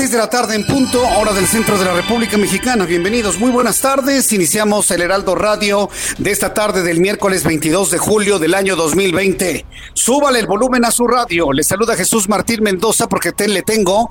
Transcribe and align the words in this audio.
6 0.00 0.12
de 0.12 0.16
la 0.16 0.30
tarde 0.30 0.54
en 0.54 0.64
punto, 0.64 1.06
hora 1.18 1.34
del 1.34 1.46
centro 1.46 1.76
de 1.76 1.84
la 1.84 1.92
República 1.92 2.38
Mexicana. 2.38 2.86
Bienvenidos, 2.86 3.38
muy 3.38 3.50
buenas 3.50 3.82
tardes. 3.82 4.32
Iniciamos 4.32 4.90
el 4.92 5.02
Heraldo 5.02 5.34
Radio 5.34 5.90
de 6.16 6.30
esta 6.30 6.54
tarde 6.54 6.82
del 6.82 7.00
miércoles 7.00 7.44
22 7.44 7.90
de 7.90 7.98
julio 7.98 8.38
del 8.38 8.54
año 8.54 8.76
2020. 8.76 9.66
Súbale 9.92 10.38
el 10.38 10.46
volumen 10.46 10.86
a 10.86 10.90
su 10.90 11.06
radio. 11.06 11.52
Le 11.52 11.62
saluda 11.64 11.96
Jesús 11.96 12.30
Martín 12.30 12.62
Mendoza 12.62 13.10
porque 13.10 13.32
te, 13.32 13.46
le 13.46 13.60
tengo 13.60 14.08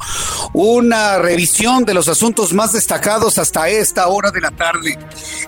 una 0.53 1.17
revisión 1.17 1.85
de 1.85 1.95
los 1.95 2.07
asuntos 2.07 2.53
más 2.53 2.71
destacados 2.71 3.39
hasta 3.39 3.67
esta 3.69 4.09
hora 4.09 4.29
de 4.29 4.41
la 4.41 4.51
tarde. 4.51 4.95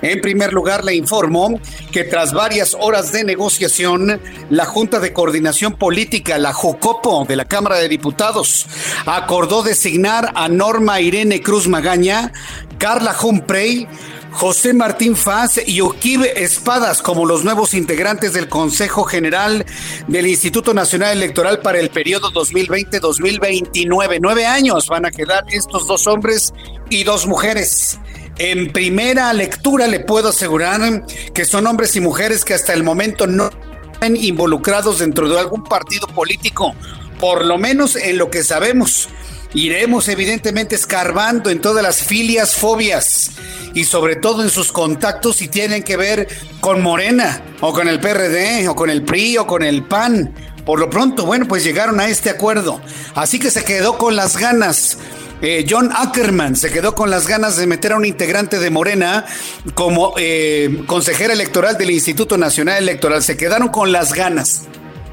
En 0.01 0.21
primer 0.21 0.53
lugar, 0.53 0.83
le 0.83 0.95
informo 0.95 1.59
que 1.91 2.03
tras 2.03 2.33
varias 2.33 2.75
horas 2.79 3.11
de 3.11 3.23
negociación, 3.23 4.19
la 4.49 4.65
Junta 4.65 4.99
de 4.99 5.13
Coordinación 5.13 5.73
Política, 5.73 6.39
la 6.39 6.51
JOCOPO 6.51 7.25
de 7.25 7.35
la 7.35 7.45
Cámara 7.45 7.75
de 7.77 7.87
Diputados, 7.87 8.65
acordó 9.05 9.61
designar 9.61 10.30
a 10.35 10.47
Norma 10.47 11.01
Irene 11.01 11.41
Cruz 11.41 11.67
Magaña, 11.67 12.31
Carla 12.77 13.15
Humphrey, 13.21 13.87
José 14.31 14.73
Martín 14.73 15.15
Faz 15.15 15.59
y 15.65 15.81
Oquibe 15.81 16.43
Espadas 16.43 17.01
como 17.01 17.25
los 17.25 17.43
nuevos 17.43 17.73
integrantes 17.73 18.33
del 18.33 18.47
Consejo 18.47 19.03
General 19.03 19.65
del 20.07 20.27
Instituto 20.27 20.73
Nacional 20.73 21.17
Electoral 21.17 21.59
para 21.59 21.79
el 21.79 21.89
periodo 21.89 22.31
2020-2029. 22.31 24.19
Nueve 24.21 24.45
años 24.45 24.87
van 24.87 25.05
a 25.05 25.11
quedar 25.11 25.43
estos 25.49 25.85
dos 25.85 26.07
hombres 26.07 26.53
y 26.89 27.03
dos 27.03 27.27
mujeres. 27.27 27.99
En 28.37 28.71
primera 28.71 29.31
lectura 29.33 29.85
le 29.87 29.99
puedo 29.99 30.29
asegurar 30.29 31.05
que 31.33 31.45
son 31.45 31.67
hombres 31.67 31.95
y 31.95 31.99
mujeres 31.99 32.45
que 32.45 32.53
hasta 32.53 32.73
el 32.73 32.83
momento 32.83 33.27
no 33.27 33.51
están 33.93 34.15
involucrados 34.15 34.99
dentro 34.99 35.29
de 35.29 35.37
algún 35.37 35.63
partido 35.63 36.07
político, 36.07 36.73
por 37.19 37.45
lo 37.45 37.57
menos 37.57 37.95
en 37.95 38.17
lo 38.17 38.31
que 38.31 38.43
sabemos. 38.43 39.09
Iremos 39.53 40.07
evidentemente 40.07 40.75
escarbando 40.75 41.49
en 41.49 41.59
todas 41.59 41.83
las 41.83 42.01
filias, 42.03 42.55
fobias 42.55 43.31
y 43.73 43.83
sobre 43.83 44.15
todo 44.15 44.43
en 44.43 44.49
sus 44.49 44.71
contactos 44.71 45.37
si 45.37 45.47
tienen 45.47 45.83
que 45.83 45.97
ver 45.97 46.27
con 46.59 46.81
Morena 46.81 47.43
o 47.59 47.73
con 47.73 47.87
el 47.87 47.99
PRD 47.99 48.67
o 48.69 48.75
con 48.75 48.89
el 48.89 49.03
PRI 49.03 49.37
o 49.37 49.47
con 49.47 49.63
el 49.63 49.83
PAN. 49.83 50.33
Por 50.65 50.79
lo 50.79 50.89
pronto, 50.89 51.25
bueno, 51.25 51.47
pues 51.47 51.63
llegaron 51.63 51.99
a 51.99 52.07
este 52.07 52.29
acuerdo. 52.29 52.81
Así 53.15 53.39
que 53.39 53.51
se 53.51 53.63
quedó 53.63 53.97
con 53.97 54.15
las 54.15 54.37
ganas. 54.37 54.97
Eh, 55.41 55.65
John 55.67 55.89
Ackerman 55.91 56.55
se 56.55 56.69
quedó 56.69 56.93
con 56.93 57.09
las 57.09 57.27
ganas 57.27 57.57
de 57.57 57.65
meter 57.65 57.93
a 57.93 57.97
un 57.97 58.05
integrante 58.05 58.59
de 58.59 58.69
Morena 58.69 59.25
como 59.73 60.13
eh, 60.17 60.83
consejera 60.85 61.33
electoral 61.33 61.77
del 61.77 61.91
Instituto 61.91 62.37
Nacional 62.37 62.77
Electoral. 62.77 63.23
Se 63.23 63.37
quedaron 63.37 63.69
con 63.69 63.91
las 63.91 64.13
ganas. 64.13 64.67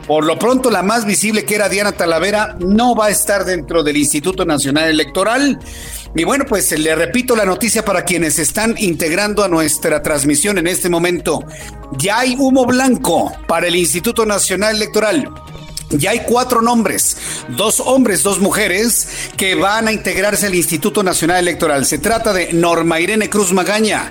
Por 0.09 0.25
lo 0.25 0.39
pronto, 0.39 0.71
la 0.71 0.83
más 0.83 1.05
visible, 1.05 1.45
que 1.45 1.55
era 1.55 1.69
Diana 1.69 1.93
Talavera, 1.93 2.57
no 2.61 2.95
va 2.95 3.07
a 3.07 3.11
estar 3.11 3.45
dentro 3.45 3.83
del 3.83 3.99
Instituto 3.99 4.47
Nacional 4.47 4.89
Electoral. 4.89 5.59
Y 6.15 6.25
bueno, 6.25 6.47
pues 6.49 6.73
le 6.79 6.95
repito 6.95 7.37
la 7.37 7.45
noticia 7.45 7.85
para 7.85 8.07
quienes 8.07 8.39
están 8.39 8.75
integrando 8.79 9.45
a 9.45 9.49
nuestra 9.49 10.03
transmisión 10.03 10.57
en 10.57 10.67
este 10.67 10.89
momento. 10.89 11.45
Ya 11.99 12.21
hay 12.21 12.37
humo 12.39 12.65
blanco 12.65 13.31
para 13.47 13.67
el 13.67 13.77
Instituto 13.77 14.25
Nacional 14.25 14.77
Electoral. 14.77 15.29
Ya 15.91 16.13
hay 16.13 16.21
cuatro 16.21 16.63
nombres, 16.63 17.19
dos 17.51 17.79
hombres, 17.81 18.23
dos 18.23 18.41
mujeres, 18.41 19.09
que 19.37 19.57
van 19.57 19.89
a 19.89 19.93
integrarse 19.93 20.47
al 20.47 20.55
Instituto 20.55 21.03
Nacional 21.03 21.41
Electoral. 21.41 21.85
Se 21.85 21.99
trata 21.99 22.33
de 22.33 22.55
Norma 22.55 22.99
Irene 22.99 23.29
Cruz 23.29 23.53
Magaña, 23.53 24.11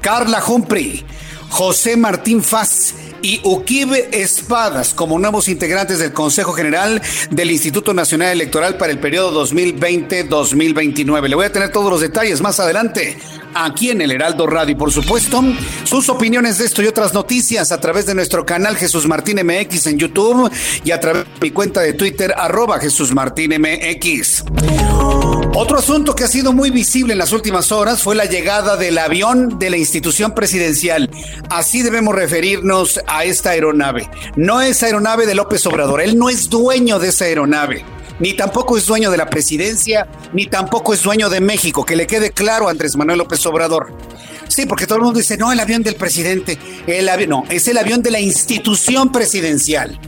Carla 0.00 0.40
Humphrey, 0.46 1.04
José 1.48 1.96
Martín 1.96 2.44
Faz 2.44 2.94
y 3.22 3.40
Uquibe 3.44 4.10
Espadas 4.12 4.94
como 4.94 5.18
nuevos 5.18 5.48
integrantes 5.48 5.98
del 5.98 6.12
Consejo 6.12 6.52
General 6.52 7.00
del 7.30 7.50
Instituto 7.50 7.94
Nacional 7.94 8.32
Electoral 8.32 8.76
para 8.76 8.92
el 8.92 8.98
periodo 8.98 9.46
2020-2029. 9.46 11.28
Le 11.28 11.34
voy 11.34 11.46
a 11.46 11.52
tener 11.52 11.70
todos 11.70 11.90
los 11.90 12.00
detalles 12.00 12.40
más 12.40 12.60
adelante 12.60 13.18
aquí 13.54 13.90
en 13.90 14.00
el 14.00 14.12
Heraldo 14.12 14.46
Radio 14.46 14.72
y 14.72 14.76
por 14.76 14.92
supuesto 14.92 15.42
sus 15.84 16.08
opiniones 16.08 16.58
de 16.58 16.64
esto 16.64 16.82
y 16.82 16.86
otras 16.86 17.14
noticias 17.14 17.72
a 17.72 17.80
través 17.80 18.06
de 18.06 18.14
nuestro 18.14 18.44
canal 18.46 18.76
Jesús 18.76 19.06
Martín 19.06 19.38
MX 19.44 19.86
en 19.86 19.98
YouTube 19.98 20.50
y 20.84 20.90
a 20.90 21.00
través 21.00 21.24
de 21.24 21.30
mi 21.40 21.50
cuenta 21.50 21.80
de 21.80 21.92
Twitter 21.92 22.34
arroba 22.36 22.78
Jesús 22.78 23.12
Martín 23.12 23.52
MX. 23.60 24.44
Otro 25.54 25.78
asunto 25.78 26.14
que 26.14 26.24
ha 26.24 26.28
sido 26.28 26.52
muy 26.52 26.70
visible 26.70 27.12
en 27.12 27.18
las 27.18 27.32
últimas 27.32 27.72
horas 27.72 28.02
fue 28.02 28.14
la 28.14 28.24
llegada 28.24 28.76
del 28.76 28.96
avión 28.96 29.58
de 29.58 29.68
la 29.68 29.76
institución 29.76 30.34
presidencial. 30.34 31.10
Así 31.50 31.82
debemos 31.82 32.14
referirnos 32.14 32.98
a 33.06 33.24
esta 33.24 33.50
aeronave. 33.50 34.08
No 34.34 34.62
es 34.62 34.82
aeronave 34.82 35.26
de 35.26 35.34
López 35.34 35.66
Obrador, 35.66 36.00
él 36.00 36.16
no 36.16 36.30
es 36.30 36.48
dueño 36.48 36.98
de 36.98 37.08
esa 37.08 37.26
aeronave 37.26 37.84
ni 38.18 38.34
tampoco 38.34 38.76
es 38.76 38.86
dueño 38.86 39.10
de 39.10 39.16
la 39.16 39.28
presidencia, 39.28 40.06
ni 40.32 40.46
tampoco 40.46 40.94
es 40.94 41.02
dueño 41.02 41.28
de 41.28 41.40
México, 41.40 41.84
que 41.84 41.96
le 41.96 42.06
quede 42.06 42.30
claro 42.30 42.68
a 42.68 42.70
Andrés 42.70 42.96
Manuel 42.96 43.18
López 43.18 43.44
Obrador. 43.46 43.92
Sí, 44.46 44.64
porque 44.64 44.86
todo 44.86 44.98
el 44.98 45.04
mundo 45.04 45.18
dice, 45.18 45.36
no, 45.36 45.50
el 45.50 45.58
avión 45.58 45.82
del 45.82 45.96
presidente, 45.96 46.56
el 46.86 47.08
avión, 47.08 47.30
no, 47.30 47.44
es 47.50 47.66
el 47.66 47.78
avión 47.78 48.00
de 48.00 48.12
la 48.12 48.20
institución 48.20 49.10
presidencial, 49.10 49.98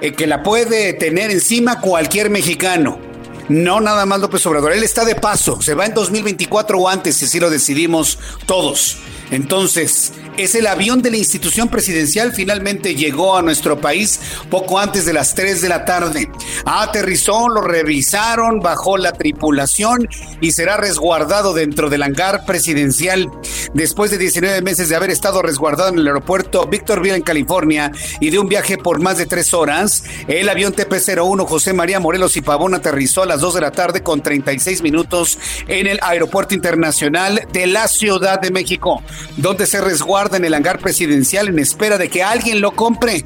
eh, 0.00 0.12
que 0.12 0.26
la 0.26 0.42
puede 0.42 0.92
tener 0.94 1.30
encima 1.30 1.80
cualquier 1.80 2.30
mexicano. 2.30 3.13
No 3.48 3.80
nada 3.80 4.06
más 4.06 4.20
López 4.20 4.44
Obrador, 4.46 4.72
él 4.72 4.82
está 4.82 5.04
de 5.04 5.14
paso, 5.14 5.60
se 5.60 5.74
va 5.74 5.86
en 5.86 5.94
2024 5.94 6.78
o 6.78 6.88
antes, 6.88 7.16
si 7.16 7.26
así 7.26 7.40
lo 7.40 7.50
decidimos 7.50 8.18
todos. 8.46 8.96
Entonces, 9.30 10.12
es 10.36 10.54
el 10.54 10.66
avión 10.66 11.02
de 11.02 11.10
la 11.10 11.16
institución 11.16 11.68
presidencial, 11.68 12.32
finalmente 12.32 12.94
llegó 12.94 13.36
a 13.36 13.42
nuestro 13.42 13.80
país 13.80 14.20
poco 14.50 14.78
antes 14.78 15.04
de 15.04 15.12
las 15.12 15.34
3 15.34 15.60
de 15.60 15.68
la 15.68 15.84
tarde. 15.84 16.30
Aterrizó, 16.64 17.48
lo 17.48 17.60
revisaron, 17.60 18.60
bajó 18.60 18.96
la 18.96 19.12
tripulación 19.12 20.08
y 20.40 20.52
será 20.52 20.76
resguardado 20.76 21.54
dentro 21.54 21.88
del 21.88 22.02
hangar 22.02 22.44
presidencial. 22.44 23.30
Después 23.72 24.10
de 24.10 24.18
19 24.18 24.62
meses 24.62 24.88
de 24.88 24.96
haber 24.96 25.10
estado 25.10 25.42
resguardado 25.42 25.90
en 25.90 25.98
el 25.98 26.06
aeropuerto 26.06 26.66
Victorville, 26.66 27.16
en 27.16 27.22
California, 27.22 27.92
y 28.20 28.30
de 28.30 28.38
un 28.38 28.48
viaje 28.48 28.78
por 28.78 29.00
más 29.00 29.18
de 29.18 29.26
tres 29.26 29.54
horas, 29.54 30.04
el 30.28 30.48
avión 30.48 30.74
TP-01 30.74 31.46
José 31.46 31.72
María 31.72 32.00
Morelos 32.00 32.36
y 32.36 32.40
Pavón 32.40 32.74
aterrizó 32.74 33.22
a 33.22 33.26
las 33.26 33.40
2 33.40 33.54
de 33.54 33.60
la 33.60 33.70
tarde 33.70 34.02
con 34.02 34.22
36 34.22 34.82
minutos 34.82 35.38
en 35.68 35.86
el 35.86 35.98
Aeropuerto 36.02 36.54
Internacional 36.54 37.46
de 37.52 37.66
la 37.66 37.88
Ciudad 37.88 38.40
de 38.40 38.50
México 38.50 39.02
donde 39.36 39.66
se 39.66 39.80
resguarda 39.80 40.23
en 40.32 40.44
el 40.44 40.54
hangar 40.54 40.78
presidencial 40.78 41.48
en 41.48 41.58
espera 41.58 41.98
de 41.98 42.08
que 42.08 42.22
alguien 42.22 42.60
lo 42.60 42.74
compre. 42.74 43.24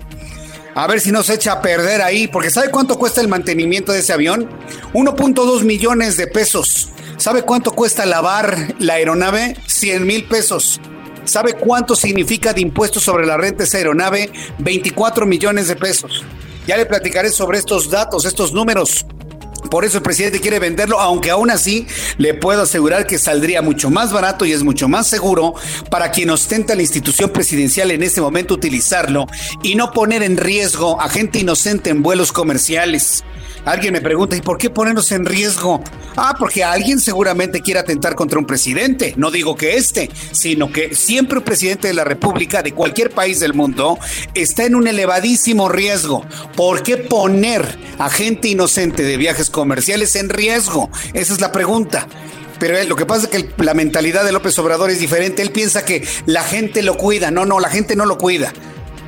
A 0.74 0.86
ver 0.86 1.00
si 1.00 1.10
no 1.10 1.22
se 1.22 1.34
echa 1.34 1.52
a 1.52 1.62
perder 1.62 2.02
ahí, 2.02 2.28
porque 2.28 2.50
¿sabe 2.50 2.70
cuánto 2.70 2.98
cuesta 2.98 3.20
el 3.20 3.28
mantenimiento 3.28 3.92
de 3.92 4.00
ese 4.00 4.12
avión? 4.12 4.48
1.2 4.92 5.62
millones 5.64 6.16
de 6.16 6.26
pesos. 6.26 6.90
¿Sabe 7.16 7.42
cuánto 7.42 7.72
cuesta 7.72 8.06
lavar 8.06 8.74
la 8.78 8.94
aeronave? 8.94 9.56
100 9.66 10.06
mil 10.06 10.24
pesos. 10.24 10.80
¿Sabe 11.24 11.54
cuánto 11.54 11.96
significa 11.96 12.52
de 12.52 12.60
impuestos 12.60 13.02
sobre 13.02 13.26
la 13.26 13.36
renta 13.36 13.64
esa 13.64 13.78
aeronave? 13.78 14.30
24 14.58 15.26
millones 15.26 15.68
de 15.68 15.76
pesos. 15.76 16.24
Ya 16.66 16.76
le 16.76 16.86
platicaré 16.86 17.30
sobre 17.30 17.58
estos 17.58 17.90
datos, 17.90 18.24
estos 18.24 18.52
números. 18.52 19.04
Por 19.70 19.84
eso 19.84 19.98
el 19.98 20.02
presidente 20.02 20.40
quiere 20.40 20.58
venderlo, 20.58 21.00
aunque 21.00 21.30
aún 21.30 21.50
así 21.50 21.86
le 22.16 22.34
puedo 22.34 22.62
asegurar 22.62 23.06
que 23.06 23.18
saldría 23.18 23.62
mucho 23.62 23.90
más 23.90 24.12
barato 24.12 24.44
y 24.44 24.52
es 24.52 24.62
mucho 24.62 24.88
más 24.88 25.06
seguro 25.06 25.54
para 25.90 26.10
quien 26.10 26.30
ostenta 26.30 26.74
la 26.74 26.82
institución 26.82 27.30
presidencial 27.30 27.90
en 27.90 28.02
este 28.02 28.20
momento 28.20 28.54
utilizarlo 28.54 29.26
y 29.62 29.74
no 29.74 29.92
poner 29.92 30.22
en 30.22 30.36
riesgo 30.36 31.00
a 31.00 31.08
gente 31.08 31.38
inocente 31.38 31.90
en 31.90 32.02
vuelos 32.02 32.32
comerciales. 32.32 33.24
Alguien 33.64 33.92
me 33.92 34.00
pregunta, 34.00 34.36
¿y 34.36 34.40
por 34.40 34.58
qué 34.58 34.70
ponernos 34.70 35.12
en 35.12 35.26
riesgo? 35.26 35.82
Ah, 36.16 36.34
porque 36.38 36.64
alguien 36.64 37.00
seguramente 37.00 37.60
quiere 37.60 37.80
atentar 37.80 38.14
contra 38.14 38.38
un 38.38 38.46
presidente. 38.46 39.14
No 39.16 39.30
digo 39.30 39.56
que 39.56 39.76
este, 39.76 40.10
sino 40.32 40.72
que 40.72 40.94
siempre 40.94 41.38
un 41.38 41.44
presidente 41.44 41.88
de 41.88 41.94
la 41.94 42.04
República 42.04 42.62
de 42.62 42.72
cualquier 42.72 43.10
país 43.10 43.40
del 43.40 43.54
mundo 43.54 43.98
está 44.34 44.64
en 44.64 44.74
un 44.74 44.88
elevadísimo 44.88 45.68
riesgo. 45.68 46.24
¿Por 46.56 46.82
qué 46.82 46.96
poner 46.96 47.78
a 47.98 48.10
gente 48.10 48.48
inocente 48.48 49.02
de 49.02 49.16
viajes 49.16 49.50
comerciales 49.50 50.16
en 50.16 50.28
riesgo? 50.28 50.90
Esa 51.12 51.34
es 51.34 51.40
la 51.40 51.52
pregunta. 51.52 52.08
Pero 52.58 52.82
lo 52.84 52.96
que 52.96 53.06
pasa 53.06 53.26
es 53.26 53.28
que 53.28 53.50
la 53.62 53.74
mentalidad 53.74 54.24
de 54.24 54.32
López 54.32 54.58
Obrador 54.58 54.90
es 54.90 54.98
diferente. 54.98 55.42
Él 55.42 55.52
piensa 55.52 55.84
que 55.84 56.06
la 56.26 56.42
gente 56.42 56.82
lo 56.82 56.96
cuida. 56.96 57.30
No, 57.30 57.46
no, 57.46 57.60
la 57.60 57.70
gente 57.70 57.94
no 57.94 58.04
lo 58.04 58.18
cuida 58.18 58.52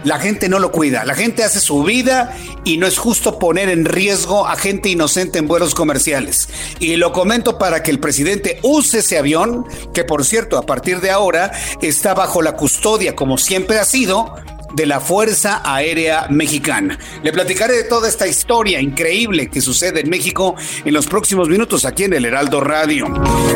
la 0.05 0.19
gente 0.19 0.49
no 0.49 0.58
lo 0.58 0.73
cuida. 0.73 1.05
La 1.05 1.14
gente 1.14 1.44
hace 1.44 1.61
su 1.61 1.82
vida 1.82 2.37
y 2.64 2.79
no 2.79 2.87
es 2.87 2.99
justo 2.99 3.38
poner 3.38 3.69
en 3.69 3.85
riesgo 3.85 4.47
a 4.47 4.56
gente 4.56 4.88
inocente 4.88 5.38
en 5.38 5.49
vuelos 5.49 5.75
comerciales. 5.75 6.49
Y 6.79 6.97
lo 6.97 7.12
comento 7.12 7.58
para 7.58 7.82
que 7.82 7.91
el 7.91 8.00
presidente 8.00 8.58
use 8.62 9.00
ese 9.00 9.19
avión, 9.19 9.67
que 9.93 10.05
por 10.05 10.25
cierto, 10.25 10.58
a 10.58 10.62
partir 10.62 11.00
de 11.00 11.11
ahora 11.11 11.52
está 11.82 12.14
bajo 12.14 12.43
la 12.43 12.56
custodia, 12.56 13.14
como 13.14 13.38
siempre 13.38 13.79
ha 13.79 13.85
sido, 13.85 14.35
de 14.75 14.87
la 14.87 15.00
Fuerza 15.00 15.62
Aérea 15.64 16.26
Mexicana. 16.31 16.99
Le 17.22 17.32
platicaré 17.32 17.76
de 17.76 17.84
toda 17.84 18.08
esta 18.08 18.26
historia 18.26 18.81
increíble 18.81 19.49
que 19.49 19.61
sucede 19.61 20.00
en 20.00 20.11
México 20.11 20.55
en 20.84 20.94
los 20.94 21.06
próximos 21.06 21.49
minutos 21.49 21.84
aquí 21.84 22.05
en 22.05 22.12
el 22.12 22.25
Heraldo 22.25 22.61
Radio. 22.61 23.06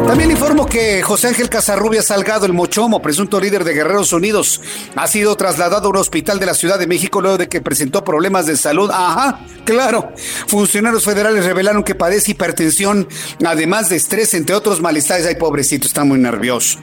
También 0.06 0.30
informo 0.30 0.66
que 0.66 1.02
José 1.02 1.28
Ángel 1.28 1.48
Casarrubia 1.48 2.02
Salgado, 2.02 2.46
el 2.46 2.52
Mochomo, 2.52 3.02
presunto 3.02 3.40
líder 3.40 3.64
de 3.64 3.74
Guerreros 3.74 4.12
Unidos, 4.12 4.60
ha 4.96 5.06
sido 5.06 5.36
trasladado 5.36 5.86
a 5.86 5.90
un 5.90 5.96
hospital 5.96 6.38
de 6.38 6.46
la 6.46 6.54
Ciudad 6.54 6.78
de 6.78 6.86
México 6.86 7.20
luego 7.20 7.38
de 7.38 7.48
que 7.48 7.60
presentó 7.60 8.04
problemas 8.04 8.46
de 8.46 8.56
salud. 8.56 8.90
Ajá, 8.92 9.40
claro. 9.64 10.12
Funcionarios 10.46 11.04
federales 11.04 11.44
revelaron 11.44 11.82
que 11.82 11.94
padece 11.94 12.32
hipertensión, 12.32 13.08
además 13.44 13.88
de 13.88 13.96
estrés, 13.96 14.34
entre 14.34 14.54
otros 14.54 14.80
malestares. 14.80 15.26
Ay, 15.26 15.36
pobrecito, 15.36 15.86
está 15.86 16.04
muy 16.04 16.18
nervioso. 16.18 16.78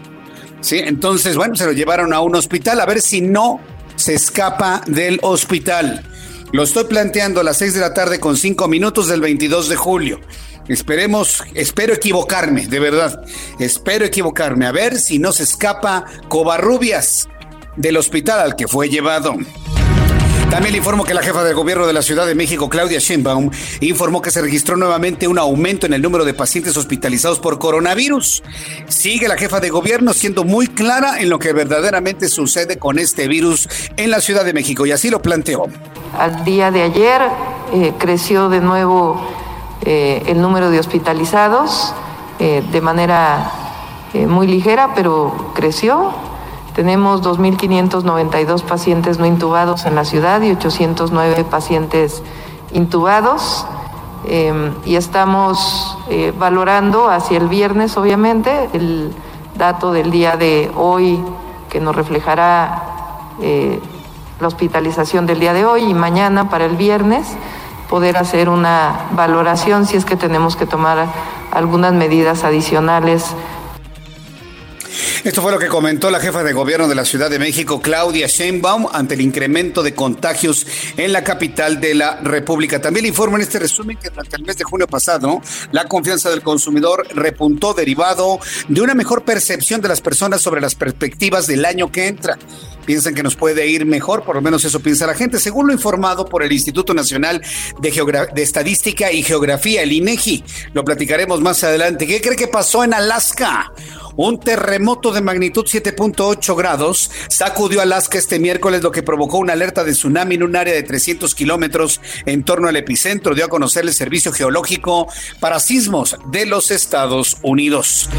Sí, 0.62 0.78
entonces, 0.78 1.36
bueno, 1.36 1.56
se 1.56 1.66
lo 1.66 1.72
llevaron 1.72 2.14
a 2.14 2.22
un 2.22 2.36
hospital 2.36 2.80
a 2.80 2.86
ver 2.86 3.02
si 3.02 3.22
no 3.22 3.60
se 4.02 4.16
escapa 4.16 4.82
del 4.88 5.20
hospital. 5.22 6.04
Lo 6.52 6.64
estoy 6.64 6.86
planteando 6.86 7.40
a 7.40 7.44
las 7.44 7.58
6 7.58 7.76
de 7.76 7.82
la 7.82 7.94
tarde 7.94 8.20
con 8.20 8.36
5 8.36 8.68
minutos 8.68 9.08
del 9.08 9.22
22 9.22 9.70
de 9.70 9.76
julio. 9.76 10.20
Esperemos, 10.68 11.44
espero 11.54 11.94
equivocarme, 11.94 12.66
de 12.66 12.80
verdad. 12.80 13.24
Espero 13.60 14.04
equivocarme. 14.04 14.66
A 14.66 14.72
ver 14.72 15.00
si 15.00 15.20
no 15.20 15.32
se 15.32 15.44
escapa 15.44 16.06
Covarrubias 16.30 17.30
del 17.76 17.98
hospital 17.98 18.40
al 18.40 18.56
que 18.56 18.68
fue 18.68 18.90
llevado. 18.90 19.36
También 20.52 20.74
le 20.74 20.80
informo 20.80 21.06
que 21.06 21.14
la 21.14 21.22
jefa 21.22 21.46
de 21.46 21.54
gobierno 21.54 21.88
de 21.88 21.94
la 21.94 22.02
Ciudad 22.02 22.28
de 22.28 22.36
México, 22.36 22.68
Claudia 22.68 23.00
Sheinbaum, 23.00 23.50
informó 23.80 24.22
que 24.22 24.32
se 24.32 24.42
registró 24.42 24.76
nuevamente 24.76 25.30
un 25.30 25.40
aumento 25.40 25.86
en 25.86 25.94
el 25.94 26.02
número 26.02 26.26
de 26.26 26.34
pacientes 26.34 26.76
hospitalizados 26.76 27.40
por 27.40 27.58
coronavirus. 27.58 28.44
Sigue 28.90 29.30
la 29.30 29.38
jefa 29.38 29.62
de 29.62 29.70
gobierno 29.70 30.12
siendo 30.12 30.44
muy 30.44 30.68
clara 30.68 31.22
en 31.22 31.30
lo 31.30 31.40
que 31.40 31.54
verdaderamente 31.54 32.28
sucede 32.28 32.78
con 32.78 33.00
este 33.00 33.30
virus 33.30 33.70
en 33.96 34.12
la 34.12 34.20
Ciudad 34.20 34.44
de 34.44 34.52
México 34.52 34.86
y 34.86 34.92
así 34.92 35.10
lo 35.10 35.22
planteó. 35.22 35.68
Al 36.20 36.44
día 36.44 36.70
de 36.70 36.82
ayer 36.82 37.22
eh, 37.72 37.94
creció 37.98 38.50
de 38.50 38.60
nuevo 38.60 39.26
eh, 39.86 40.22
el 40.28 40.42
número 40.42 40.70
de 40.70 40.82
hospitalizados 40.82 41.94
eh, 42.40 42.62
de 42.74 42.82
manera 42.82 43.54
muy 44.14 44.48
ligera, 44.48 44.90
pero 44.94 45.54
creció 45.56 46.14
tenemos 46.76 47.22
2.592 47.22 48.64
pacientes 48.64 49.20
no 49.20 49.26
intubados 49.26 49.86
en 49.86 49.96
la 49.96 50.06
ciudad 50.06 50.42
y 50.42 50.52
809 50.52 51.44
pacientes 51.44 52.24
intubados. 52.74 53.66
Em, 54.28 54.74
y 54.86 54.96
estamos 54.96 55.98
eh, 56.10 56.32
valorando 56.38 57.10
hacia 57.10 57.38
el 57.38 57.48
viernes, 57.48 57.98
obviamente, 57.98 58.70
el 58.74 59.14
dato 59.56 59.92
del 59.92 60.12
día 60.12 60.38
de 60.38 60.72
hoy 60.76 61.20
que 61.70 61.82
nos 61.82 61.96
reflejará 61.96 62.84
eh, 63.42 63.80
la 64.40 64.48
hospitalización 64.48 65.26
del 65.26 65.40
día 65.40 65.54
de 65.54 65.66
hoy 65.66 65.84
y 65.84 65.94
mañana 65.94 66.50
para 66.50 66.66
el 66.66 66.76
viernes 66.76 67.28
poder 67.90 68.18
hacer 68.18 68.50
una 68.50 69.08
valoración 69.12 69.86
si 69.86 69.98
es 69.98 70.06
que 70.06 70.16
tenemos 70.16 70.56
que 70.56 70.66
tomar 70.66 71.08
algunas 71.52 71.94
medidas 71.94 72.44
adicionales 72.44 73.36
esto 75.24 75.42
fue 75.42 75.52
lo 75.52 75.60
que 75.60 75.68
comentó 75.68 76.10
la 76.10 76.20
jefa 76.20 76.44
de 76.44 76.54
gobierno 76.54 76.88
de 76.88 76.96
la 76.96 77.06
Ciudad 77.06 77.30
de 77.30 77.40
México, 77.40 77.82
Claudia 77.82 78.28
Sheinbaum, 78.28 78.88
ante 78.92 79.14
el 79.14 79.22
incremento 79.22 79.84
de 79.84 79.94
contagios 79.94 80.66
en 80.98 81.14
la 81.14 81.24
capital 81.24 81.80
de 81.80 81.96
la 81.96 82.20
República. 82.22 82.82
También 82.82 83.06
informo 83.06 83.38
en 83.38 83.44
este 83.44 83.60
resumen 83.60 83.98
que 83.98 84.10
durante 84.10 84.36
el 84.36 84.44
mes 84.44 84.58
de 84.58 84.64
junio 84.64 84.88
pasado, 84.88 85.42
la 85.72 85.86
confianza 85.86 86.30
del 86.30 86.42
consumidor 86.42 87.08
repuntó 87.14 87.74
derivado 87.74 88.40
de 88.68 88.82
una 88.82 88.94
mejor 88.94 89.24
percepción 89.24 89.82
de 89.82 89.90
las 89.90 90.02
personas 90.02 90.42
sobre 90.42 90.62
las 90.62 90.76
perspectivas 90.76 91.48
del 91.48 91.66
año 91.66 91.92
que 91.92 92.08
entra. 92.08 92.38
Piensan 92.86 93.16
que 93.16 93.24
nos 93.24 93.36
puede 93.36 93.68
ir 93.68 93.86
mejor, 93.86 94.24
por 94.24 94.36
lo 94.36 94.42
menos 94.42 94.64
eso 94.66 94.80
piensa 94.80 95.08
la 95.08 95.16
gente, 95.16 95.40
según 95.40 95.68
lo 95.68 95.74
informado 95.74 96.26
por 96.26 96.44
el 96.44 96.52
Instituto 96.52 96.94
Nacional 96.94 97.42
de, 97.80 98.28
de 98.34 98.42
Estadística 98.42 99.12
y 99.12 99.24
Geografía, 99.24 99.82
el 99.82 99.92
INEGI. 99.92 100.44
Lo 100.74 100.84
platicaremos 100.84 101.42
más 101.42 101.64
adelante. 101.64 102.08
¿Qué 102.08 102.22
cree 102.22 102.36
que 102.36 102.48
pasó 102.48 102.84
en 102.84 102.94
Alaska? 102.94 103.72
Un 104.16 104.40
terremoto 104.40 105.12
de 105.12 105.22
magnitud 105.22 105.66
7.8 105.66 106.56
grados 106.56 107.10
sacudió 107.30 107.82
Alaska 107.82 108.18
este 108.18 108.40
miércoles, 108.40 108.84
lo 108.84 108.92
que 108.92 109.04
provocó 109.04 109.38
una 109.38 109.54
alerta 109.54 109.84
de 109.84 109.94
tsunami 109.94 110.36
en 110.36 110.44
un 110.44 110.56
área 110.56 110.74
de 110.74 110.84
300 110.84 111.34
kilómetros 111.34 112.02
en 112.26 112.44
torno 112.44 112.68
al 112.68 112.76
epicentro, 112.76 113.36
dio 113.36 113.46
a 113.46 113.50
conocer 113.50 113.84
el 113.84 113.94
Servicio 113.94 114.34
Geológico 114.34 115.08
para 115.40 115.60
Sismos 115.60 116.18
de 116.30 116.46
los 116.46 116.72
Estados 116.72 117.38
Unidos. 117.42 118.10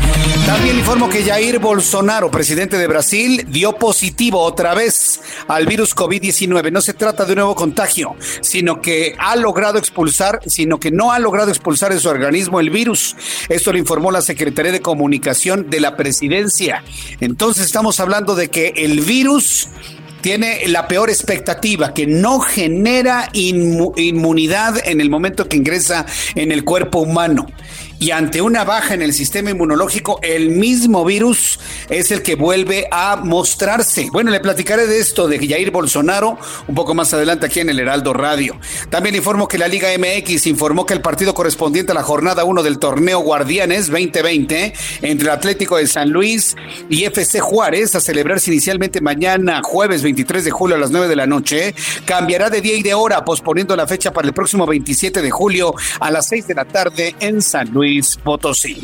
También 0.46 0.78
informo 0.78 1.08
que 1.08 1.24
Jair 1.24 1.58
Bolsonaro, 1.58 2.30
presidente 2.30 2.78
de 2.78 2.86
Brasil, 2.86 3.46
dio 3.48 3.74
positivo 3.74 4.42
otra 4.52 4.74
vez 4.74 5.20
al 5.48 5.66
virus 5.66 5.96
COVID-19. 5.96 6.70
No 6.70 6.80
se 6.80 6.92
trata 6.92 7.24
de 7.24 7.32
un 7.32 7.36
nuevo 7.36 7.54
contagio, 7.54 8.14
sino 8.42 8.80
que 8.80 9.14
ha 9.18 9.34
logrado 9.36 9.78
expulsar, 9.78 10.40
sino 10.46 10.78
que 10.78 10.90
no 10.90 11.10
ha 11.10 11.18
logrado 11.18 11.50
expulsar 11.50 11.92
en 11.92 12.00
su 12.00 12.08
organismo 12.08 12.60
el 12.60 12.70
virus. 12.70 13.16
Esto 13.48 13.72
lo 13.72 13.78
informó 13.78 14.10
la 14.10 14.20
Secretaría 14.20 14.72
de 14.72 14.82
Comunicación 14.82 15.70
de 15.70 15.80
la 15.80 15.96
presidencia. 15.96 16.84
Entonces 17.20 17.64
estamos 17.64 17.98
hablando 17.98 18.34
de 18.34 18.48
que 18.48 18.74
el 18.76 19.00
virus 19.00 19.68
tiene 20.20 20.68
la 20.68 20.86
peor 20.86 21.10
expectativa, 21.10 21.94
que 21.94 22.06
no 22.06 22.40
genera 22.40 23.28
inmunidad 23.32 24.86
en 24.86 25.00
el 25.00 25.10
momento 25.10 25.48
que 25.48 25.56
ingresa 25.56 26.06
en 26.34 26.52
el 26.52 26.62
cuerpo 26.62 27.00
humano 27.00 27.46
y 28.02 28.10
ante 28.10 28.42
una 28.42 28.64
baja 28.64 28.94
en 28.94 29.02
el 29.02 29.14
sistema 29.14 29.50
inmunológico, 29.50 30.18
el 30.22 30.50
mismo 30.50 31.04
virus 31.04 31.60
es 31.88 32.10
el 32.10 32.20
que 32.20 32.34
vuelve 32.34 32.88
a 32.90 33.14
mostrarse. 33.14 34.08
Bueno, 34.10 34.32
le 34.32 34.40
platicaré 34.40 34.88
de 34.88 34.98
esto 34.98 35.28
de 35.28 35.38
Jair 35.38 35.70
Bolsonaro 35.70 36.36
un 36.66 36.74
poco 36.74 36.96
más 36.96 37.14
adelante 37.14 37.46
aquí 37.46 37.60
en 37.60 37.70
el 37.70 37.78
Heraldo 37.78 38.12
Radio. 38.12 38.58
También 38.90 39.14
informo 39.14 39.46
que 39.46 39.56
la 39.56 39.68
Liga 39.68 39.88
MX 39.96 40.48
informó 40.48 40.84
que 40.84 40.94
el 40.94 41.00
partido 41.00 41.32
correspondiente 41.32 41.92
a 41.92 41.94
la 41.94 42.02
jornada 42.02 42.42
1 42.42 42.64
del 42.64 42.80
torneo 42.80 43.20
Guardianes 43.20 43.86
2020 43.86 44.72
entre 45.02 45.28
el 45.28 45.32
Atlético 45.32 45.76
de 45.76 45.86
San 45.86 46.10
Luis 46.10 46.56
y 46.88 47.04
FC 47.04 47.38
Juárez 47.38 47.94
a 47.94 48.00
celebrarse 48.00 48.50
inicialmente 48.50 49.00
mañana 49.00 49.60
jueves 49.62 50.02
23 50.02 50.44
de 50.44 50.50
julio 50.50 50.74
a 50.74 50.80
las 50.80 50.90
9 50.90 51.06
de 51.06 51.14
la 51.14 51.28
noche, 51.28 51.72
cambiará 52.04 52.50
de 52.50 52.62
día 52.62 52.74
y 52.74 52.82
de 52.82 52.94
hora 52.94 53.24
posponiendo 53.24 53.76
la 53.76 53.86
fecha 53.86 54.12
para 54.12 54.26
el 54.26 54.34
próximo 54.34 54.66
27 54.66 55.22
de 55.22 55.30
julio 55.30 55.72
a 56.00 56.10
las 56.10 56.26
6 56.26 56.48
de 56.48 56.54
la 56.54 56.64
tarde 56.64 57.14
en 57.20 57.40
San 57.40 57.70
Luis. 57.70 57.91
Potosí. 58.22 58.82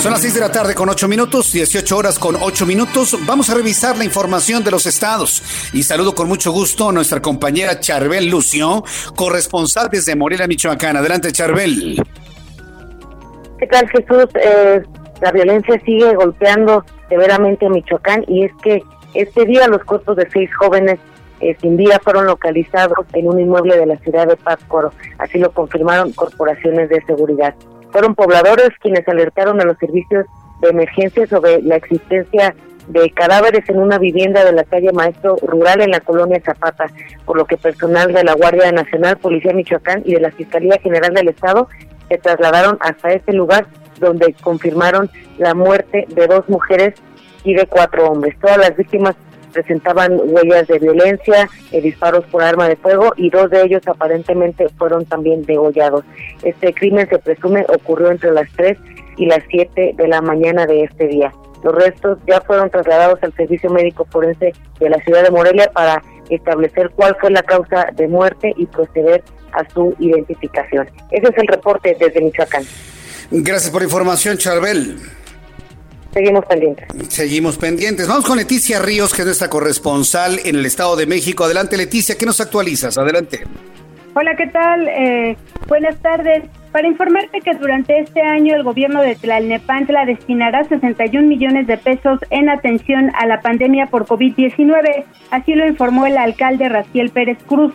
Son 0.00 0.10
las 0.10 0.20
6 0.22 0.34
de 0.34 0.40
la 0.40 0.52
tarde 0.52 0.74
con 0.74 0.88
8 0.88 1.06
minutos, 1.08 1.52
18 1.52 1.96
horas 1.96 2.18
con 2.18 2.36
8 2.40 2.66
minutos. 2.66 3.16
Vamos 3.26 3.50
a 3.50 3.54
revisar 3.54 3.96
la 3.96 4.04
información 4.04 4.64
de 4.64 4.70
los 4.70 4.86
estados. 4.86 5.42
Y 5.72 5.82
saludo 5.82 6.14
con 6.14 6.28
mucho 6.28 6.50
gusto 6.50 6.88
a 6.88 6.92
nuestra 6.92 7.20
compañera 7.20 7.80
Charbel 7.80 8.28
Lucio, 8.28 8.84
corresponsal 9.16 9.88
desde 9.90 10.16
Morelia, 10.16 10.46
Michoacán. 10.46 10.96
Adelante, 10.96 11.32
Charbel. 11.32 12.02
¿Qué 13.58 13.66
tal, 13.66 13.88
Jesús? 13.88 14.26
Eh, 14.42 14.82
la 15.20 15.32
violencia 15.32 15.80
sigue 15.84 16.14
golpeando 16.14 16.84
severamente 17.08 17.66
a 17.66 17.68
Michoacán 17.68 18.24
y 18.28 18.44
es 18.44 18.52
que 18.62 18.82
este 19.14 19.44
día 19.44 19.68
los 19.68 19.84
cuerpos 19.84 20.16
de 20.16 20.28
seis 20.30 20.50
jóvenes 20.54 20.98
eh, 21.40 21.56
sin 21.60 21.76
vida 21.76 22.00
fueron 22.02 22.26
localizados 22.26 23.06
en 23.12 23.28
un 23.28 23.40
inmueble 23.40 23.76
de 23.76 23.86
la 23.86 23.96
ciudad 23.98 24.26
de 24.26 24.36
Pátzcuaro. 24.36 24.92
Así 25.18 25.38
lo 25.38 25.52
confirmaron 25.52 26.12
corporaciones 26.12 26.88
de 26.88 27.02
seguridad. 27.04 27.54
Fueron 27.94 28.16
pobladores 28.16 28.70
quienes 28.80 29.06
alertaron 29.06 29.60
a 29.60 29.64
los 29.64 29.78
servicios 29.78 30.26
de 30.60 30.70
emergencia 30.70 31.28
sobre 31.28 31.62
la 31.62 31.76
existencia 31.76 32.52
de 32.88 33.08
cadáveres 33.10 33.68
en 33.68 33.78
una 33.78 33.98
vivienda 33.98 34.44
de 34.44 34.50
la 34.50 34.64
calle 34.64 34.90
Maestro 34.92 35.36
Rural 35.40 35.80
en 35.80 35.92
la 35.92 36.00
colonia 36.00 36.42
Zapata, 36.44 36.86
por 37.24 37.36
lo 37.36 37.44
que 37.44 37.56
personal 37.56 38.12
de 38.12 38.24
la 38.24 38.32
Guardia 38.32 38.72
Nacional, 38.72 39.18
Policía 39.18 39.52
Michoacán 39.52 40.02
y 40.04 40.14
de 40.14 40.20
la 40.20 40.32
Fiscalía 40.32 40.76
General 40.82 41.14
del 41.14 41.28
Estado 41.28 41.68
se 42.08 42.18
trasladaron 42.18 42.78
hasta 42.80 43.12
este 43.12 43.32
lugar 43.32 43.68
donde 44.00 44.34
confirmaron 44.42 45.08
la 45.38 45.54
muerte 45.54 46.06
de 46.08 46.26
dos 46.26 46.48
mujeres 46.48 46.94
y 47.44 47.54
de 47.54 47.64
cuatro 47.68 48.10
hombres. 48.10 48.36
Todas 48.40 48.58
las 48.58 48.76
víctimas 48.76 49.14
presentaban 49.54 50.20
huellas 50.22 50.66
de 50.66 50.78
violencia, 50.78 51.48
eh, 51.72 51.80
disparos 51.80 52.24
por 52.26 52.42
arma 52.42 52.68
de 52.68 52.76
fuego 52.76 53.14
y 53.16 53.30
dos 53.30 53.48
de 53.50 53.62
ellos 53.62 53.82
aparentemente 53.86 54.68
fueron 54.76 55.06
también 55.06 55.42
degollados. 55.42 56.04
Este 56.42 56.74
crimen 56.74 57.08
se 57.08 57.18
presume 57.18 57.64
ocurrió 57.68 58.10
entre 58.10 58.32
las 58.32 58.50
3 58.56 58.76
y 59.16 59.26
las 59.26 59.38
7 59.48 59.94
de 59.96 60.08
la 60.08 60.20
mañana 60.20 60.66
de 60.66 60.82
este 60.82 61.06
día. 61.06 61.32
Los 61.62 61.74
restos 61.74 62.18
ya 62.26 62.40
fueron 62.42 62.68
trasladados 62.68 63.18
al 63.22 63.32
Servicio 63.34 63.70
Médico 63.70 64.06
Forense 64.10 64.52
de 64.78 64.90
la 64.90 64.98
ciudad 64.98 65.22
de 65.22 65.30
Morelia 65.30 65.70
para 65.72 66.02
establecer 66.28 66.90
cuál 66.94 67.16
fue 67.20 67.30
la 67.30 67.42
causa 67.42 67.86
de 67.94 68.08
muerte 68.08 68.52
y 68.56 68.66
proceder 68.66 69.22
a 69.52 69.68
su 69.70 69.94
identificación. 69.98 70.90
Ese 71.10 71.28
es 71.28 71.38
el 71.38 71.46
reporte 71.46 71.96
desde 71.98 72.20
Michoacán. 72.20 72.64
Gracias 73.30 73.70
por 73.70 73.80
la 73.80 73.86
información, 73.86 74.36
Charbel. 74.36 74.98
Seguimos 76.14 76.46
pendientes. 76.46 76.86
Seguimos 77.08 77.58
pendientes. 77.58 78.06
Vamos 78.06 78.24
con 78.24 78.36
Leticia 78.36 78.78
Ríos, 78.78 79.12
que 79.12 79.22
es 79.22 79.26
nuestra 79.26 79.50
corresponsal 79.50 80.38
en 80.44 80.54
el 80.54 80.64
Estado 80.64 80.94
de 80.94 81.06
México. 81.06 81.42
Adelante, 81.42 81.76
Leticia, 81.76 82.16
¿qué 82.16 82.24
nos 82.24 82.40
actualizas? 82.40 82.96
Adelante. 82.96 83.40
Hola, 84.14 84.36
¿qué 84.36 84.46
tal? 84.46 84.86
Eh, 84.86 85.36
buenas 85.66 86.00
tardes. 86.00 86.44
Para 86.70 86.86
informarte 86.86 87.40
que 87.40 87.54
durante 87.54 87.98
este 87.98 88.22
año 88.22 88.54
el 88.54 88.62
gobierno 88.62 89.02
de 89.02 89.16
Tlalnepantla 89.16 90.06
destinará 90.06 90.62
61 90.62 91.26
millones 91.26 91.66
de 91.66 91.78
pesos 91.78 92.20
en 92.30 92.48
atención 92.48 93.10
a 93.16 93.26
la 93.26 93.40
pandemia 93.40 93.86
por 93.86 94.06
COVID-19. 94.06 95.04
Así 95.32 95.54
lo 95.54 95.66
informó 95.66 96.06
el 96.06 96.16
alcalde 96.16 96.68
Raciel 96.68 97.10
Pérez 97.10 97.38
Cruz. 97.44 97.72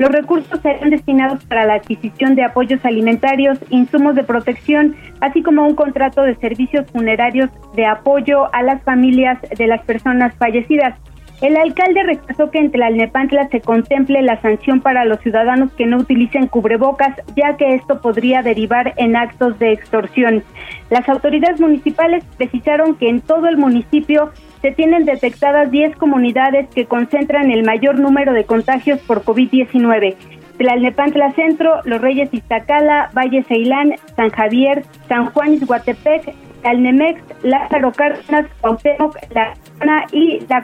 Los 0.00 0.12
recursos 0.12 0.58
serán 0.62 0.88
destinados 0.88 1.44
para 1.44 1.66
la 1.66 1.74
adquisición 1.74 2.34
de 2.34 2.42
apoyos 2.42 2.82
alimentarios, 2.86 3.58
insumos 3.68 4.14
de 4.14 4.24
protección, 4.24 4.96
así 5.20 5.42
como 5.42 5.66
un 5.66 5.74
contrato 5.74 6.22
de 6.22 6.36
servicios 6.36 6.90
funerarios 6.90 7.50
de 7.74 7.84
apoyo 7.84 8.48
a 8.54 8.62
las 8.62 8.82
familias 8.82 9.38
de 9.58 9.66
las 9.66 9.82
personas 9.82 10.34
fallecidas. 10.36 10.98
El 11.42 11.54
alcalde 11.54 12.02
rechazó 12.02 12.50
que 12.50 12.60
en 12.60 12.70
Tlalnepantla 12.70 13.48
se 13.50 13.60
contemple 13.60 14.22
la 14.22 14.40
sanción 14.40 14.80
para 14.80 15.04
los 15.04 15.20
ciudadanos 15.20 15.70
que 15.74 15.84
no 15.84 15.98
utilicen 15.98 16.46
cubrebocas, 16.46 17.14
ya 17.36 17.58
que 17.58 17.74
esto 17.74 18.00
podría 18.00 18.42
derivar 18.42 18.94
en 18.96 19.16
actos 19.16 19.58
de 19.58 19.72
extorsión. 19.72 20.42
Las 20.88 21.06
autoridades 21.10 21.60
municipales 21.60 22.24
precisaron 22.38 22.94
que 22.94 23.10
en 23.10 23.20
todo 23.20 23.48
el 23.48 23.58
municipio 23.58 24.32
se 24.62 24.72
tienen 24.72 25.04
detectadas 25.04 25.70
10 25.70 25.96
comunidades 25.96 26.68
que 26.74 26.86
concentran 26.86 27.50
el 27.50 27.64
mayor 27.64 27.98
número 27.98 28.32
de 28.32 28.44
contagios 28.44 29.00
por 29.00 29.24
COVID-19. 29.24 30.16
Tlalnepantla 30.58 31.32
Centro, 31.32 31.80
Los 31.84 32.02
Reyes 32.02 32.32
Iztacala, 32.32 33.10
Valle 33.16 33.42
Ceilán, 33.44 33.94
San 34.14 34.30
Javier, 34.30 34.84
San 35.08 35.26
Juan 35.26 35.54
Izhuatepec, 35.54 36.34
Alnemex, 36.64 37.22
Lázaro 37.42 37.92
Cárdenas, 37.92 38.46
Cuauhtémoc, 38.60 39.16
La 39.34 39.54
Zona 39.78 40.04
y 40.12 40.40
la 40.48 40.62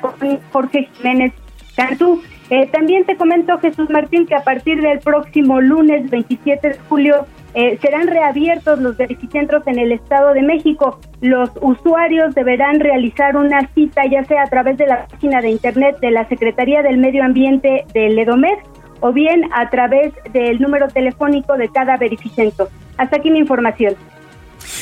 Jorge 0.52 0.88
Jiménez 0.92 1.32
Cantú. 1.74 2.22
Eh, 2.50 2.68
también 2.70 3.04
te 3.04 3.16
comento, 3.16 3.58
Jesús 3.58 3.88
Martín, 3.90 4.26
que 4.26 4.34
a 4.34 4.44
partir 4.44 4.80
del 4.82 4.98
próximo 5.00 5.60
lunes 5.60 6.10
27 6.10 6.68
de 6.68 6.78
julio 6.88 7.26
eh, 7.58 7.78
serán 7.80 8.06
reabiertos 8.06 8.78
los 8.80 8.98
verificentros 8.98 9.66
en 9.66 9.78
el 9.78 9.90
Estado 9.90 10.34
de 10.34 10.42
México. 10.42 11.00
Los 11.22 11.48
usuarios 11.62 12.34
deberán 12.34 12.80
realizar 12.80 13.34
una 13.34 13.66
cita 13.74 14.02
ya 14.10 14.22
sea 14.26 14.42
a 14.42 14.50
través 14.50 14.76
de 14.76 14.86
la 14.86 15.06
página 15.06 15.40
de 15.40 15.48
internet 15.48 15.96
de 16.02 16.10
la 16.10 16.28
Secretaría 16.28 16.82
del 16.82 16.98
Medio 16.98 17.24
Ambiente 17.24 17.86
del 17.94 18.18
EDOMED 18.18 18.58
o 19.00 19.10
bien 19.10 19.48
a 19.54 19.70
través 19.70 20.12
del 20.34 20.60
número 20.60 20.88
telefónico 20.88 21.56
de 21.56 21.70
cada 21.70 21.96
verificentro. 21.96 22.68
Hasta 22.98 23.16
aquí 23.16 23.30
mi 23.30 23.38
información. 23.38 23.94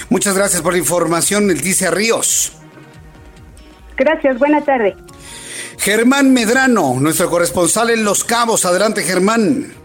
Muchas 0.09 0.37
gracias 0.37 0.61
por 0.61 0.73
la 0.73 0.81
información, 0.81 1.47
Leticia 1.47 1.93
Ríos. 1.93 2.59
Gracias, 3.97 4.37
buena 4.40 4.61
tarde. 4.62 4.97
Germán 5.78 6.33
Medrano, 6.33 6.97
nuestro 6.99 7.31
corresponsal 7.31 7.90
en 7.90 8.04
Los 8.04 8.25
Cabos. 8.25 8.64
Adelante, 8.64 9.04
Germán. 9.04 9.84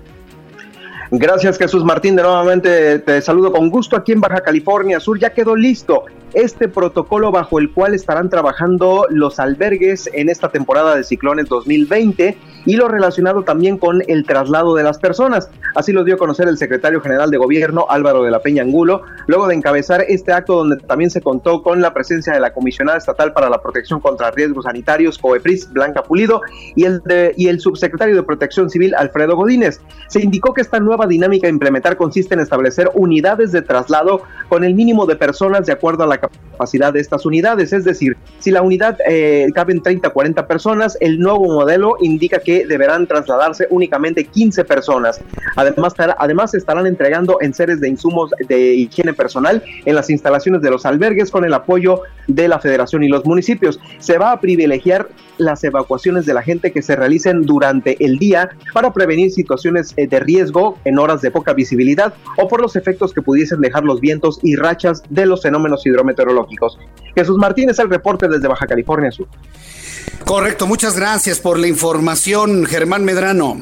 Gracias 1.11 1.57
Jesús 1.57 1.83
Martín, 1.83 2.15
de 2.15 2.21
nuevamente 2.21 2.99
te 2.99 3.19
saludo 3.21 3.51
con 3.51 3.69
gusto 3.69 3.95
aquí 3.95 4.11
en 4.11 4.21
Baja 4.21 4.41
California 4.41 4.99
Sur. 4.99 5.19
Ya 5.19 5.31
quedó 5.31 5.55
listo 5.55 6.05
este 6.33 6.67
protocolo 6.67 7.31
bajo 7.31 7.59
el 7.59 7.71
cual 7.71 7.93
estarán 7.93 8.29
trabajando 8.29 9.05
los 9.09 9.39
albergues 9.39 10.09
en 10.13 10.29
esta 10.29 10.49
temporada 10.49 10.95
de 10.95 11.03
ciclones 11.03 11.47
2020 11.47 12.37
y 12.65 12.75
lo 12.75 12.87
relacionado 12.87 13.43
también 13.43 13.77
con 13.77 14.03
el 14.07 14.25
traslado 14.25 14.75
de 14.75 14.83
las 14.83 14.99
personas. 14.99 15.49
Así 15.75 15.91
lo 15.91 16.03
dio 16.03 16.15
a 16.15 16.17
conocer 16.17 16.47
el 16.47 16.57
secretario 16.57 17.01
general 17.01 17.31
de 17.31 17.37
gobierno 17.37 17.85
Álvaro 17.89 18.23
de 18.23 18.31
la 18.31 18.39
Peña 18.39 18.63
Angulo, 18.63 19.03
luego 19.27 19.47
de 19.47 19.55
encabezar 19.55 20.03
este 20.07 20.33
acto 20.33 20.55
donde 20.55 20.77
también 20.77 21.09
se 21.09 21.21
contó 21.21 21.63
con 21.63 21.81
la 21.81 21.93
presencia 21.93 22.33
de 22.33 22.39
la 22.39 22.53
comisionada 22.53 22.97
estatal 22.97 23.33
para 23.33 23.49
la 23.49 23.61
protección 23.61 23.99
contra 23.99 24.31
riesgos 24.31 24.65
sanitarios, 24.65 25.17
COEPRIS, 25.17 25.71
Blanca 25.71 26.03
Pulido, 26.03 26.41
y 26.75 26.85
el, 26.85 27.01
y 27.37 27.47
el 27.47 27.59
subsecretario 27.59 28.15
de 28.15 28.23
Protección 28.23 28.69
Civil, 28.69 28.93
Alfredo 28.95 29.35
Godínez. 29.35 29.81
Se 30.07 30.21
indicó 30.21 30.53
que 30.53 30.61
esta 30.61 30.79
nueva 30.79 31.07
dinámica 31.07 31.47
a 31.47 31.49
implementar 31.49 31.97
consiste 31.97 32.33
en 32.33 32.41
establecer 32.41 32.89
unidades 32.93 33.51
de 33.51 33.61
traslado 33.61 34.21
con 34.47 34.63
el 34.63 34.73
mínimo 34.73 35.05
de 35.05 35.15
personas 35.15 35.65
de 35.65 35.73
acuerdo 35.73 36.03
a 36.03 36.07
la 36.07 36.18
capacidad 36.19 36.93
de 36.93 36.99
estas 36.99 37.25
unidades, 37.25 37.73
es 37.73 37.83
decir, 37.83 38.17
si 38.39 38.51
la 38.51 38.61
unidad 38.61 38.97
eh, 39.07 39.47
caben 39.53 39.81
30 39.81 40.09
40 40.09 40.47
personas, 40.47 40.97
el 40.99 41.19
nuevo 41.19 41.45
modelo 41.45 41.95
indica 42.01 42.39
que 42.39 42.65
deberán 42.65 43.07
trasladarse 43.07 43.67
únicamente 43.69 44.25
15 44.25 44.65
personas. 44.65 45.21
Además, 45.55 45.93
además 46.17 46.53
estarán 46.53 46.87
entregando 46.87 47.37
enseres 47.41 47.79
de 47.79 47.89
insumos 47.89 48.31
de 48.47 48.73
higiene 48.73 49.13
personal 49.13 49.63
en 49.85 49.95
las 49.95 50.09
instalaciones 50.09 50.61
de 50.61 50.71
los 50.71 50.85
albergues 50.85 51.31
con 51.31 51.45
el 51.45 51.53
apoyo 51.53 52.01
de 52.29 52.47
la 52.47 52.59
federación 52.59 53.03
y 53.03 53.09
los 53.09 53.25
municipios. 53.25 53.79
Se 53.97 54.17
va 54.17 54.31
a 54.31 54.39
privilegiar 54.39 55.09
las 55.37 55.63
evacuaciones 55.63 56.25
de 56.25 56.33
la 56.33 56.41
gente 56.41 56.71
que 56.71 56.81
se 56.81 56.95
realicen 56.95 57.43
durante 57.43 58.03
el 58.03 58.17
día 58.17 58.49
para 58.73 58.93
prevenir 58.93 59.31
situaciones 59.31 59.93
eh, 59.97 60.07
de 60.07 60.19
riesgo 60.19 60.77
en 60.85 60.99
horas 60.99 61.21
de 61.21 61.31
poca 61.31 61.53
visibilidad 61.53 62.13
o 62.37 62.47
por 62.47 62.61
los 62.61 62.75
efectos 62.75 63.13
que 63.13 63.21
pudiesen 63.21 63.61
dejar 63.61 63.83
los 63.83 63.99
vientos 63.99 64.39
y 64.43 64.55
rachas 64.55 65.03
de 65.09 65.25
los 65.25 65.41
fenómenos 65.41 65.85
hidrometeorológicos. 65.85 66.77
Jesús 67.15 67.37
Martínez, 67.37 67.79
el 67.79 67.89
reporte 67.89 68.27
desde 68.27 68.47
Baja 68.47 68.67
California 68.67 69.11
Sur. 69.11 69.27
Correcto, 70.25 70.67
muchas 70.67 70.97
gracias 70.97 71.39
por 71.39 71.57
la 71.57 71.67
información, 71.67 72.65
Germán 72.65 73.03
Medrano. 73.03 73.57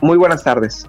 Muy 0.00 0.16
buenas 0.16 0.42
tardes. 0.42 0.86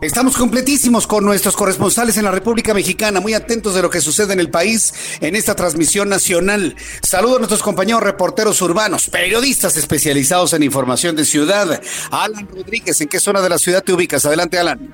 Estamos 0.00 0.36
completísimos 0.36 1.06
con 1.06 1.24
nuestros 1.24 1.56
corresponsales 1.56 2.18
en 2.18 2.24
la 2.24 2.30
República 2.30 2.74
Mexicana, 2.74 3.20
muy 3.20 3.32
atentos 3.32 3.74
de 3.74 3.80
lo 3.80 3.88
que 3.88 4.02
sucede 4.02 4.34
en 4.34 4.40
el 4.40 4.50
país 4.50 4.92
en 5.20 5.34
esta 5.34 5.54
transmisión 5.54 6.10
nacional. 6.10 6.76
Saludo 7.02 7.36
a 7.36 7.38
nuestros 7.38 7.62
compañeros 7.62 8.02
reporteros 8.02 8.60
urbanos, 8.60 9.08
periodistas 9.08 9.76
especializados 9.76 10.52
en 10.52 10.62
información 10.62 11.16
de 11.16 11.24
ciudad. 11.24 11.80
Alan 12.10 12.46
Rodríguez, 12.46 13.00
¿en 13.00 13.08
qué 13.08 13.20
zona 13.20 13.40
de 13.40 13.48
la 13.48 13.58
ciudad 13.58 13.82
te 13.82 13.94
ubicas? 13.94 14.26
Adelante, 14.26 14.58
Alan. 14.58 14.92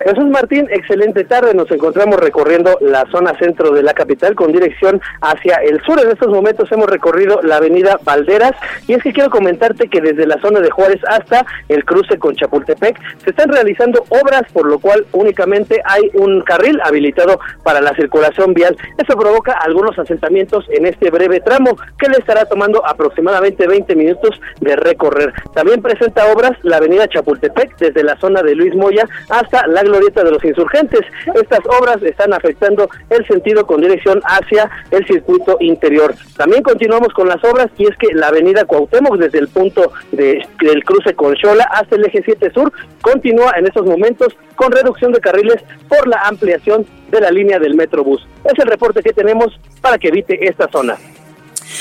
Jesús 0.00 0.26
Martín, 0.30 0.68
excelente 0.70 1.24
tarde. 1.24 1.54
Nos 1.54 1.70
encontramos 1.72 2.20
recorriendo 2.20 2.78
la 2.80 3.04
zona 3.10 3.36
centro 3.36 3.72
de 3.72 3.82
la 3.82 3.94
capital 3.94 4.36
con 4.36 4.52
dirección 4.52 5.00
hacia 5.20 5.56
el 5.56 5.82
sur. 5.82 5.98
En 6.00 6.10
estos 6.10 6.28
momentos 6.28 6.70
hemos 6.70 6.88
recorrido 6.88 7.40
la 7.42 7.56
avenida 7.56 7.98
Valderas 8.04 8.52
y 8.86 8.94
es 8.94 9.02
que 9.02 9.12
quiero 9.12 9.28
comentarte 9.28 9.88
que 9.88 10.00
desde 10.00 10.26
la 10.26 10.40
zona 10.40 10.60
de 10.60 10.70
Juárez 10.70 11.00
hasta 11.08 11.44
el 11.68 11.84
cruce 11.84 12.16
con 12.16 12.36
Chapultepec 12.36 12.96
se 13.24 13.30
están 13.30 13.50
realizando 13.50 14.04
obras 14.08 14.42
por 14.52 14.66
lo 14.66 14.78
cual 14.78 15.04
únicamente 15.12 15.82
hay 15.84 16.10
un 16.14 16.42
carril 16.42 16.80
habilitado 16.84 17.40
para 17.64 17.80
la 17.80 17.92
circulación 17.94 18.54
vial. 18.54 18.76
Eso 18.98 19.18
provoca 19.18 19.52
algunos 19.52 19.98
asentamientos 19.98 20.64
en 20.70 20.86
este 20.86 21.10
breve 21.10 21.40
tramo 21.40 21.76
que 21.98 22.08
le 22.08 22.18
estará 22.18 22.44
tomando 22.44 22.86
aproximadamente 22.86 23.66
20 23.66 23.96
minutos 23.96 24.40
de 24.60 24.76
recorrer. 24.76 25.32
También 25.54 25.82
presenta 25.82 26.26
obras 26.32 26.52
la 26.62 26.76
avenida 26.76 27.08
Chapultepec 27.08 27.76
desde 27.78 28.04
la 28.04 28.16
zona 28.20 28.42
de 28.42 28.54
Luis 28.54 28.76
Moya 28.76 29.04
hasta 29.28 29.66
la 29.66 29.82
glorieta 29.88 30.22
de 30.22 30.30
los 30.30 30.44
insurgentes. 30.44 31.00
Estas 31.34 31.60
obras 31.80 32.02
están 32.02 32.32
afectando 32.32 32.88
el 33.10 33.26
sentido 33.26 33.66
con 33.66 33.80
dirección 33.80 34.20
hacia 34.24 34.70
el 34.90 35.06
circuito 35.06 35.56
interior. 35.60 36.14
También 36.36 36.62
continuamos 36.62 37.12
con 37.12 37.28
las 37.28 37.42
obras 37.44 37.68
y 37.76 37.86
es 37.86 37.96
que 37.96 38.14
la 38.14 38.28
avenida 38.28 38.64
Cuauhtémoc 38.64 39.18
desde 39.18 39.38
el 39.38 39.48
punto 39.48 39.92
de, 40.12 40.46
del 40.60 40.84
cruce 40.84 41.14
con 41.14 41.36
Xola 41.36 41.64
hasta 41.64 41.96
el 41.96 42.04
eje 42.06 42.22
7 42.24 42.50
sur 42.52 42.72
continúa 43.02 43.52
en 43.56 43.66
estos 43.66 43.86
momentos 43.86 44.36
con 44.54 44.72
reducción 44.72 45.12
de 45.12 45.20
carriles 45.20 45.62
por 45.88 46.06
la 46.06 46.20
ampliación 46.24 46.86
de 47.10 47.20
la 47.20 47.30
línea 47.30 47.58
del 47.58 47.74
Metrobús. 47.74 48.26
Es 48.44 48.58
el 48.58 48.66
reporte 48.66 49.02
que 49.02 49.12
tenemos 49.12 49.58
para 49.80 49.98
que 49.98 50.08
evite 50.08 50.48
esta 50.48 50.68
zona. 50.70 50.96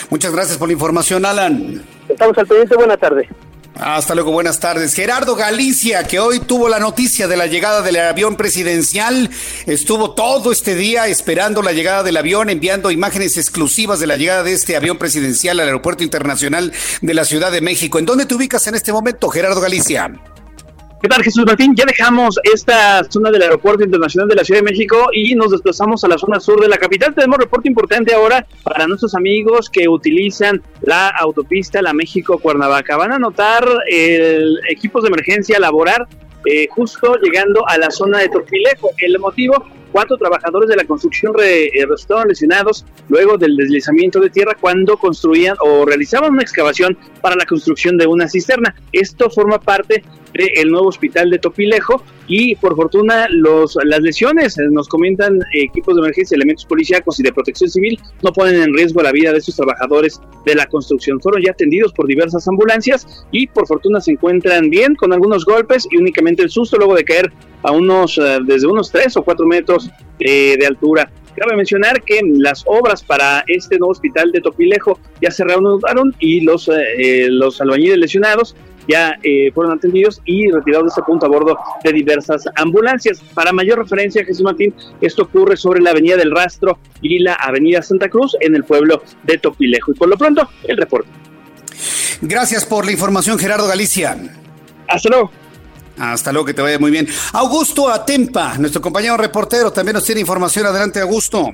Muchas 0.09 0.33
gracias 0.33 0.57
por 0.57 0.67
la 0.67 0.73
información, 0.73 1.25
Alan. 1.25 1.81
Estamos 2.07 2.37
al 2.37 2.47
pendiente. 2.47 2.75
Buena 2.75 2.97
tarde. 2.97 3.27
Hasta 3.79 4.15
luego, 4.15 4.31
buenas 4.31 4.59
tardes. 4.59 4.95
Gerardo 4.95 5.35
Galicia, 5.35 6.03
que 6.05 6.19
hoy 6.19 6.39
tuvo 6.39 6.67
la 6.67 6.79
noticia 6.79 7.27
de 7.27 7.37
la 7.37 7.45
llegada 7.45 7.81
del 7.81 7.97
avión 7.97 8.35
presidencial, 8.35 9.29
estuvo 9.67 10.11
todo 10.11 10.51
este 10.51 10.73
día 10.73 11.07
esperando 11.07 11.61
la 11.61 11.73
llegada 11.73 12.01
del 12.01 12.17
avión, 12.17 12.49
enviando 12.49 12.89
imágenes 12.89 13.37
exclusivas 13.37 13.99
de 13.99 14.07
la 14.07 14.17
llegada 14.17 14.41
de 14.43 14.53
este 14.53 14.75
avión 14.75 14.97
presidencial 14.97 15.59
al 15.59 15.67
Aeropuerto 15.67 16.03
Internacional 16.03 16.73
de 17.01 17.13
la 17.13 17.25
Ciudad 17.25 17.51
de 17.51 17.61
México. 17.61 17.99
¿En 17.99 18.05
dónde 18.05 18.25
te 18.25 18.33
ubicas 18.33 18.65
en 18.65 18.75
este 18.75 18.91
momento, 18.91 19.29
Gerardo 19.29 19.61
Galicia? 19.61 20.11
¿Qué 20.99 21.07
tal, 21.07 21.21
Jesús 21.21 21.45
Martín? 21.45 21.75
Ya 21.75 21.85
dejamos 21.85 22.39
esta 22.43 23.03
zona 23.03 23.29
del 23.29 23.43
Aeropuerto 23.43 23.83
Internacional 23.83 24.27
de 24.27 24.35
la 24.35 24.43
Ciudad 24.43 24.61
de 24.61 24.71
México 24.71 25.09
y 25.13 25.35
nos 25.35 25.51
desplazamos 25.51 26.03
a 26.03 26.07
la 26.07 26.17
zona 26.17 26.39
sur 26.39 26.59
de 26.59 26.67
la 26.67 26.77
capital. 26.77 27.13
Tenemos 27.13 27.37
reporte 27.37 27.67
importante 27.67 28.15
ahora 28.15 28.47
para 28.63 28.87
nuestros 28.87 29.13
amigos 29.13 29.69
que 29.69 29.87
utilizan 29.87 30.59
la 30.81 31.09
autopista 31.09 31.83
La 31.83 31.93
México-Cuernavaca. 31.93 32.97
Van 32.97 33.13
a 33.13 33.19
notar 33.19 33.63
el, 33.91 34.59
equipos 34.71 35.03
de 35.03 35.09
emergencia 35.09 35.59
laborar 35.59 36.07
eh, 36.45 36.67
justo 36.71 37.15
llegando 37.21 37.67
a 37.69 37.77
la 37.77 37.91
zona 37.91 38.17
de 38.17 38.29
Torpilejo. 38.29 38.89
El 38.97 39.19
motivo, 39.19 39.67
cuatro 39.91 40.17
trabajadores 40.17 40.69
de 40.69 40.75
la 40.75 40.85
construcción 40.85 41.33
eh, 41.43 41.69
resultaron 41.87 42.27
lesionados 42.27 42.85
luego 43.09 43.37
del 43.37 43.55
deslizamiento 43.55 44.19
de 44.19 44.29
tierra 44.29 44.55
cuando 44.59 44.97
construían 44.97 45.55
o 45.61 45.85
realizaban 45.85 46.33
una 46.33 46.41
excavación 46.41 46.97
para 47.21 47.35
la 47.35 47.45
construcción 47.45 47.97
de 47.97 48.07
una 48.07 48.27
cisterna. 48.27 48.75
Esto 48.91 49.29
forma 49.29 49.59
parte 49.59 50.03
el 50.33 50.69
nuevo 50.69 50.87
hospital 50.87 51.29
de 51.29 51.39
Topilejo 51.39 52.03
y 52.27 52.55
por 52.55 52.75
fortuna 52.75 53.27
los, 53.29 53.77
las 53.85 54.01
lesiones, 54.01 54.57
eh, 54.57 54.63
nos 54.69 54.87
comentan 54.87 55.39
equipos 55.53 55.95
de 55.95 56.01
emergencia, 56.01 56.35
elementos 56.35 56.65
policíacos 56.65 57.19
y 57.19 57.23
de 57.23 57.31
protección 57.31 57.69
civil, 57.69 57.99
no 58.21 58.31
ponen 58.33 58.61
en 58.61 58.73
riesgo 58.73 59.01
la 59.01 59.11
vida 59.11 59.31
de 59.31 59.37
estos 59.37 59.55
trabajadores 59.55 60.19
de 60.45 60.55
la 60.55 60.65
construcción. 60.67 61.21
Fueron 61.21 61.41
ya 61.41 61.51
atendidos 61.51 61.93
por 61.93 62.07
diversas 62.07 62.47
ambulancias 62.47 63.25
y 63.31 63.47
por 63.47 63.65
fortuna 63.67 64.01
se 64.01 64.11
encuentran 64.11 64.69
bien 64.69 64.95
con 64.95 65.13
algunos 65.13 65.45
golpes 65.45 65.87
y 65.89 65.97
únicamente 65.97 66.43
el 66.43 66.49
susto 66.49 66.77
luego 66.77 66.95
de 66.95 67.05
caer 67.05 67.31
a 67.63 67.71
unos, 67.71 68.17
eh, 68.17 68.39
desde 68.43 68.67
unos 68.67 68.91
3 68.91 69.17
o 69.17 69.23
4 69.23 69.45
metros 69.45 69.89
eh, 70.19 70.55
de 70.57 70.65
altura. 70.65 71.09
Cabe 71.35 71.55
mencionar 71.55 72.01
que 72.01 72.19
las 72.23 72.63
obras 72.65 73.03
para 73.03 73.43
este 73.47 73.77
nuevo 73.77 73.91
hospital 73.91 74.31
de 74.31 74.41
Topilejo 74.41 74.99
ya 75.21 75.29
se 75.29 75.43
reanudaron 75.43 76.15
y 76.19 76.41
los, 76.41 76.67
los 77.29 77.61
albañiles 77.61 77.99
lesionados 77.99 78.55
ya 78.87 79.17
eh, 79.21 79.51
fueron 79.53 79.73
atendidos 79.77 80.21
y 80.25 80.49
retirados 80.49 80.85
de 80.85 80.89
este 80.89 81.01
punto 81.03 81.25
a 81.25 81.29
bordo 81.29 81.57
de 81.83 81.91
diversas 81.91 82.45
ambulancias. 82.55 83.21
Para 83.33 83.51
mayor 83.51 83.79
referencia, 83.79 84.23
Jesús 84.23 84.43
Martín, 84.43 84.73
esto 85.01 85.23
ocurre 85.23 85.57
sobre 85.57 85.81
la 85.81 85.91
Avenida 85.91 86.15
del 86.15 86.31
Rastro 86.31 86.79
y 87.01 87.19
la 87.19 87.33
Avenida 87.33 87.81
Santa 87.81 88.09
Cruz 88.09 88.35
en 88.39 88.55
el 88.55 88.63
pueblo 88.63 89.03
de 89.23 89.37
Topilejo. 89.37 89.91
Y 89.91 89.95
por 89.95 90.07
lo 90.07 90.17
pronto, 90.17 90.49
el 90.63 90.77
reporte. 90.77 91.09
Gracias 92.21 92.65
por 92.65 92.85
la 92.85 92.91
información, 92.91 93.37
Gerardo 93.37 93.67
Galicia. 93.67 94.17
Hasta 94.87 95.09
luego. 95.09 95.31
Hasta 95.99 96.31
luego, 96.31 96.45
que 96.45 96.53
te 96.53 96.61
vaya 96.61 96.79
muy 96.79 96.91
bien. 96.91 97.07
Augusto 97.33 97.89
Atempa, 97.89 98.57
nuestro 98.57 98.81
compañero 98.81 99.17
reportero, 99.17 99.71
también 99.71 99.95
nos 99.95 100.03
tiene 100.03 100.21
información. 100.21 100.65
Adelante, 100.65 100.99
Augusto. 100.99 101.51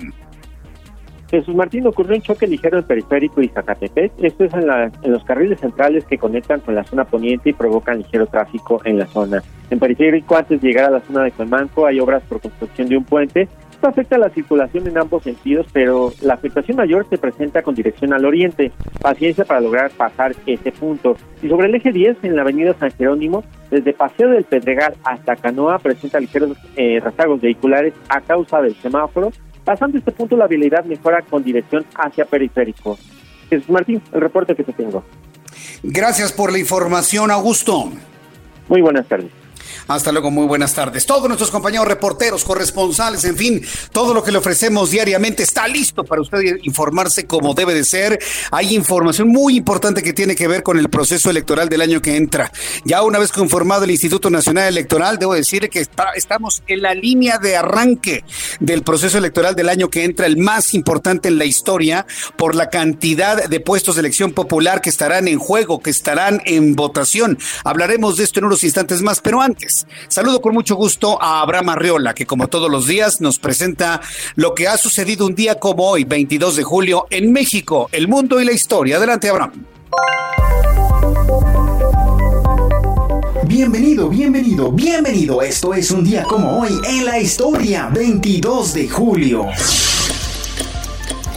Jesús 1.34 1.56
Martín 1.56 1.88
ocurrió 1.88 2.16
un 2.16 2.22
choque 2.22 2.46
ligero 2.46 2.78
en 2.78 2.84
Periférico 2.84 3.42
y 3.42 3.48
Zacatepec. 3.48 4.12
Esto 4.20 4.44
es 4.44 4.54
en, 4.54 4.70
en, 4.70 5.12
los 5.12 5.24
carriles 5.24 5.60
centrales 5.60 6.06
que 6.06 6.20
conectan 6.20 6.60
con 6.60 6.76
la 6.76 6.84
zona 6.84 7.06
poniente 7.06 7.50
y 7.50 7.54
provocan 7.54 7.98
ligero 7.98 8.28
tráfico 8.28 8.82
en 8.86 9.00
la 9.00 9.08
zona. 9.08 9.42
En 9.72 9.80
Periférico, 9.80 10.36
antes 10.36 10.62
de 10.62 10.68
llegar 10.68 10.86
a 10.86 10.92
la 10.92 11.02
zona 11.02 11.24
de 11.24 11.32
Cuemanco, 11.32 11.88
hay 11.88 12.00
obras 12.00 12.22
por 12.30 12.40
construcción 12.40 12.88
de 12.88 12.98
un 12.98 13.04
puente. 13.04 13.50
Esto 13.84 13.92
afecta 13.92 14.18
la 14.18 14.30
circulación 14.30 14.88
en 14.88 14.98
ambos 14.98 15.24
sentidos, 15.24 15.68
pero 15.74 16.14
la 16.22 16.36
afectación 16.36 16.78
mayor 16.78 17.06
se 17.10 17.18
presenta 17.18 17.62
con 17.64 17.76
dirección 17.76 18.14
al 18.14 18.24
oriente. 18.24 18.72
Paciencia 19.02 19.44
para 19.44 19.60
lograr 19.60 19.92
pasar 19.92 20.34
ese 20.46 20.72
punto. 20.72 21.18
Y 21.42 21.50
sobre 21.50 21.68
el 21.68 21.76
eje 21.76 21.92
10, 21.92 22.24
en 22.24 22.38
la 22.38 22.44
avenida 22.44 22.74
San 22.80 22.92
Jerónimo, 22.92 23.44
desde 23.70 23.92
Paseo 23.92 24.30
del 24.30 24.46
Pedregal 24.46 24.96
hasta 25.04 25.36
Canoa, 25.36 25.80
presenta 25.80 26.22
ligeros 26.22 26.58
eh, 26.78 27.02
rezagos 27.04 27.42
vehiculares 27.42 27.94
a 28.08 28.22
causa 28.22 28.62
del 28.62 28.74
semáforo 28.76 29.34
Pasando 29.66 29.98
este 29.98 30.14
punto, 30.14 30.38
la 30.38 30.46
habilidad 30.46 30.86
mejora 30.86 31.22
con 31.22 31.44
dirección 31.44 31.86
hacia 31.96 32.24
periférico. 32.24 32.98
Jesús 33.50 33.70
Martín, 33.70 34.02
el 34.14 34.22
reporte 34.22 34.56
que 34.56 34.64
te 34.64 34.72
tengo. 34.72 35.04
Gracias 35.84 36.32
por 36.32 36.54
la 36.54 36.58
información, 36.58 37.32
Augusto. 37.32 37.92
Muy 38.70 38.80
buenas 38.80 39.06
tardes. 39.10 39.43
Hasta 39.88 40.12
luego, 40.12 40.32
muy 40.32 40.46
buenas 40.46 40.74
tardes. 40.74 41.06
Todos 41.06 41.28
nuestros 41.28 41.52
compañeros 41.52 41.88
reporteros, 41.88 42.44
corresponsales, 42.44 43.24
en 43.26 43.36
fin, 43.36 43.66
todo 43.92 44.14
lo 44.14 44.24
que 44.24 44.32
le 44.32 44.38
ofrecemos 44.38 44.92
diariamente 44.92 45.44
está 45.44 45.68
listo 45.68 46.04
para 46.04 46.22
usted 46.22 46.58
informarse 46.64 47.26
como 47.26 47.54
debe 47.54 47.74
de 47.74 47.84
ser. 47.84 48.20
Hay 48.52 48.76
información 48.76 49.28
muy 49.28 49.58
importante 49.58 50.02
que 50.02 50.14
tiene 50.14 50.36
que 50.36 50.48
ver 50.48 50.64
con 50.64 50.80
el 50.80 50.90
proceso 50.90 51.30
electoral 51.30 51.70
del 51.70 51.82
año 51.82 52.02
que 52.02 52.16
entra. 52.16 52.52
Ya 52.86 53.02
una 53.04 53.20
vez 53.20 53.32
conformado 53.32 53.84
el 53.84 53.92
Instituto 53.92 54.30
Nacional 54.30 54.68
Electoral, 54.68 55.20
debo 55.20 55.34
decir 55.34 55.70
que 55.70 55.86
estamos 56.16 56.64
en 56.68 56.82
la 56.82 56.94
línea 56.94 57.38
de 57.38 57.58
arranque 57.58 58.24
del 58.60 58.84
proceso 58.84 59.18
electoral 59.18 59.56
del 59.56 59.70
año 59.70 59.90
que 59.90 60.06
entra, 60.06 60.26
el 60.26 60.38
más 60.38 60.74
importante 60.74 61.28
en 61.28 61.38
la 61.38 61.46
historia, 61.46 62.06
por 62.38 62.56
la 62.56 62.70
cantidad 62.70 63.50
de 63.50 63.60
puestos 63.60 63.96
de 63.96 64.02
elección 64.02 64.32
popular 64.32 64.82
que 64.82 64.90
estarán 64.90 65.28
en 65.28 65.40
juego, 65.40 65.82
que 65.82 65.90
estarán 65.90 66.42
en 66.46 66.76
votación. 66.76 67.38
Hablaremos 67.64 68.18
de 68.18 68.24
esto 68.24 68.40
en 68.40 68.46
unos 68.46 68.64
instantes 68.64 69.02
más, 69.02 69.20
pero 69.20 69.42
antes 69.42 69.73
Saludo 70.08 70.42
con 70.42 70.54
mucho 70.54 70.76
gusto 70.76 71.22
a 71.22 71.42
Abraham 71.42 71.70
Arriola, 71.70 72.14
que 72.14 72.26
como 72.26 72.48
todos 72.48 72.70
los 72.70 72.88
días 72.88 73.22
nos 73.22 73.40
presenta 73.40 74.02
lo 74.36 74.54
que 74.54 74.68
ha 74.68 74.78
sucedido 74.78 75.26
un 75.26 75.36
día 75.36 75.60
como 75.60 75.90
hoy, 75.90 76.04
22 76.04 76.56
de 76.56 76.64
julio, 76.64 77.08
en 77.10 77.32
México, 77.32 77.90
el 77.92 78.08
mundo 78.08 78.40
y 78.40 78.46
la 78.46 78.52
historia. 78.52 78.98
Adelante, 78.98 79.30
Abraham. 79.30 79.66
Bienvenido, 83.46 84.10
bienvenido, 84.10 84.72
bienvenido. 84.72 85.42
Esto 85.42 85.74
es 85.74 85.92
un 85.92 86.04
día 86.04 86.24
como 86.24 86.60
hoy 86.60 86.72
en 86.88 87.06
la 87.06 87.20
historia, 87.20 87.90
22 87.94 88.74
de 88.74 88.90
julio. 88.90 89.46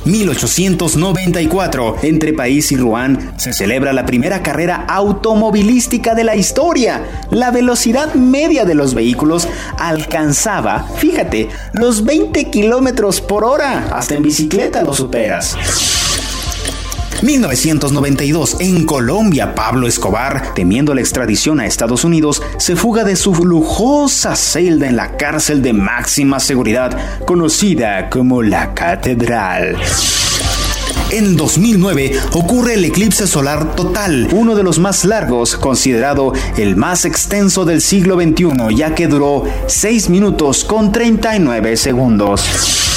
1894, 0.07 1.97
entre 2.03 2.33
París 2.33 2.73
y 2.73 2.77
Rouen, 2.77 3.33
se 3.37 3.53
celebra 3.53 3.93
la 3.93 4.07
primera 4.07 4.43
carrera 4.43 4.85
automovilística 4.89 6.15
de 6.15 6.25
la 6.25 6.37
historia. 6.37 7.27
La 7.31 7.51
velocidad 7.51 8.15
media 8.15 8.65
de 8.65 8.75
los 8.75 8.95
vehículos 8.95 9.49
alcanzaba, 9.79 10.87
fíjate, 10.97 11.49
los 11.73 12.05
20 12.05 12.51
kilómetros 12.51 13.21
por 13.21 13.45
hora. 13.45 13.89
Hasta 13.93 14.15
en 14.15 14.23
bicicleta 14.23 14.83
lo 14.83 14.95
superas. 14.95 15.57
1992, 17.23 18.57
en 18.61 18.85
Colombia, 18.85 19.55
Pablo 19.55 19.87
Escobar, 19.87 20.55
temiendo 20.55 20.95
la 20.95 21.01
extradición 21.01 21.61
a 21.61 21.67
Estados 21.67 22.05
Unidos, 22.05 22.43
se 22.59 22.77
fuga 22.77 23.05
de 23.05 23.17
su 23.17 23.33
lujosa 23.45 24.37
celda 24.37 24.89
en 24.89 24.97
la 24.97 25.17
cárcel 25.17 25.63
de 25.63 25.73
máxima 25.73 26.41
seguridad, 26.41 27.25
conocida 27.25 28.11
como 28.11 28.43
la 28.43 28.75
Catedral. 28.75 29.77
En 31.11 31.37
2009 31.37 32.19
ocurre 32.33 32.75
el 32.75 32.85
eclipse 32.85 33.27
solar 33.27 33.77
total, 33.77 34.29
uno 34.33 34.57
de 34.57 34.65
los 34.65 34.79
más 34.79 35.05
largos, 35.05 35.57
considerado 35.57 36.33
el 36.57 36.77
más 36.77 37.05
extenso 37.05 37.65
del 37.65 37.81
siglo 37.81 38.17
XXI, 38.17 38.75
ya 38.75 38.95
que 38.95 39.07
duró 39.07 39.45
6 39.69 40.11
minutos 40.11 40.65
con 40.65 40.91
39 40.91 41.77
segundos. 41.77 42.96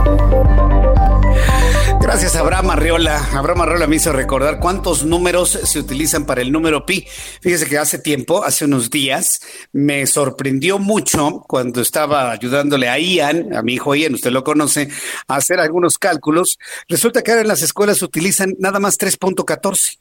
Gracias, 2.01 2.37
Abraham 2.37 2.71
Arreola. 2.71 3.29
Abraham 3.35 3.61
Arreola 3.62 3.87
me 3.87 3.97
hizo 3.97 4.12
recordar 4.12 4.59
cuántos 4.59 5.05
números 5.05 5.51
se 5.51 5.79
utilizan 5.79 6.25
para 6.25 6.41
el 6.41 6.51
número 6.51 6.87
pi. 6.87 7.07
Fíjese 7.43 7.67
que 7.67 7.77
hace 7.77 7.99
tiempo, 7.99 8.43
hace 8.43 8.64
unos 8.64 8.88
días, 8.88 9.41
me 9.73 10.07
sorprendió 10.07 10.79
mucho 10.79 11.45
cuando 11.47 11.83
estaba 11.83 12.31
ayudándole 12.33 12.88
a 12.88 12.99
Ian, 12.99 13.55
a 13.55 13.61
mi 13.61 13.75
hijo 13.75 13.95
Ian, 13.95 14.14
usted 14.14 14.31
lo 14.31 14.43
conoce, 14.43 14.88
a 15.27 15.37
hacer 15.37 15.61
algunos 15.61 15.99
cálculos. 15.99 16.59
Resulta 16.88 17.23
que 17.23 17.33
ahora 17.33 17.43
en 17.43 17.49
las 17.49 17.61
escuelas 17.61 18.01
utilizan 18.01 18.55
nada 18.59 18.81
más 18.81 18.99
3.14. 18.99 19.99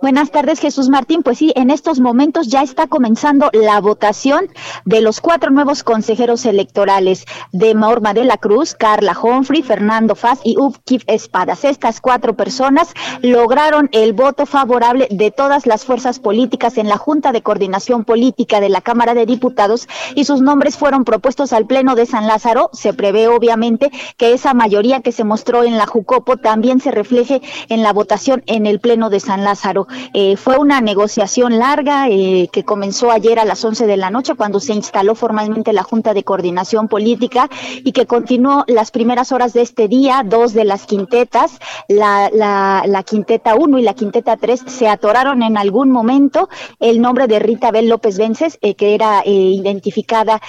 Buenas 0.00 0.30
tardes, 0.30 0.60
Jesús 0.60 0.88
Martín. 0.90 1.24
Pues 1.24 1.38
sí, 1.38 1.52
en 1.56 1.70
estos 1.70 1.98
momentos 1.98 2.46
ya 2.46 2.62
está 2.62 2.86
comenzando 2.86 3.50
la 3.52 3.80
votación 3.80 4.46
de 4.84 5.00
los 5.00 5.20
cuatro 5.20 5.50
nuevos 5.50 5.82
consejeros 5.82 6.46
electorales 6.46 7.24
de 7.50 7.74
Morma 7.74 8.14
de 8.14 8.24
la 8.24 8.36
Cruz, 8.36 8.76
Carla 8.76 9.18
Humphrey, 9.20 9.60
Fernando 9.60 10.14
Faz 10.14 10.38
y 10.44 10.56
Upkif 10.56 11.02
Espadas. 11.08 11.64
Estas 11.64 12.00
cuatro 12.00 12.36
personas 12.36 12.92
lograron 13.22 13.88
el 13.90 14.12
voto 14.12 14.46
favorable 14.46 15.08
de 15.10 15.32
todas 15.32 15.66
las 15.66 15.84
fuerzas 15.84 16.20
políticas 16.20 16.78
en 16.78 16.88
la 16.88 16.96
Junta 16.96 17.32
de 17.32 17.42
Coordinación 17.42 18.04
Política 18.04 18.60
de 18.60 18.68
la 18.68 18.82
Cámara 18.82 19.14
de 19.14 19.26
Diputados 19.26 19.88
y 20.14 20.26
sus 20.26 20.40
nombres 20.40 20.76
fueron 20.76 21.02
propuestos 21.02 21.52
al 21.52 21.66
Pleno 21.66 21.96
de 21.96 22.06
San 22.06 22.28
Lázaro. 22.28 22.70
Se 22.72 22.92
prevé 22.92 23.26
obviamente 23.26 23.90
que 24.16 24.32
esa 24.32 24.54
mayoría 24.54 25.00
que 25.00 25.10
se 25.10 25.24
mostró 25.24 25.64
en 25.64 25.76
la 25.76 25.88
Jucopo 25.88 26.36
también 26.36 26.78
se 26.78 26.92
refleje 26.92 27.42
en 27.68 27.82
la 27.82 27.92
votación 27.92 28.44
en 28.46 28.64
el 28.66 28.78
Pleno 28.78 29.10
de 29.10 29.18
San 29.18 29.42
Lázaro. 29.42 29.87
Eh, 30.12 30.36
fue 30.36 30.58
una 30.58 30.80
negociación 30.80 31.58
larga 31.58 32.08
eh, 32.08 32.48
que 32.52 32.64
comenzó 32.64 33.10
ayer 33.10 33.38
a 33.38 33.44
las 33.44 33.64
11 33.64 33.86
de 33.86 33.96
la 33.96 34.10
noche 34.10 34.34
cuando 34.34 34.60
se 34.60 34.72
instaló 34.72 35.14
formalmente 35.14 35.72
la 35.72 35.82
Junta 35.82 36.14
de 36.14 36.24
Coordinación 36.24 36.88
Política 36.88 37.48
y 37.84 37.92
que 37.92 38.06
continuó 38.06 38.64
las 38.66 38.90
primeras 38.90 39.32
horas 39.32 39.52
de 39.52 39.62
este 39.62 39.88
día, 39.88 40.22
dos 40.24 40.52
de 40.54 40.64
las 40.64 40.86
quintetas, 40.86 41.58
la, 41.88 42.30
la, 42.32 43.02
quinteta 43.02 43.54
1 43.54 43.78
y 43.78 43.82
la 43.82 43.94
quinteta 43.94 44.36
3 44.36 44.64
se 44.66 44.88
atoraron 44.88 45.42
en 45.42 45.56
algún 45.56 45.90
momento. 45.90 46.48
El 46.80 47.00
nombre 47.00 47.26
de 47.26 47.38
Rita 47.38 47.70
Bel 47.70 47.88
López 47.88 48.18
Vences, 48.18 48.58
eh, 48.60 48.74
que 48.74 48.94
era 48.94 49.22
identificada 49.24 50.40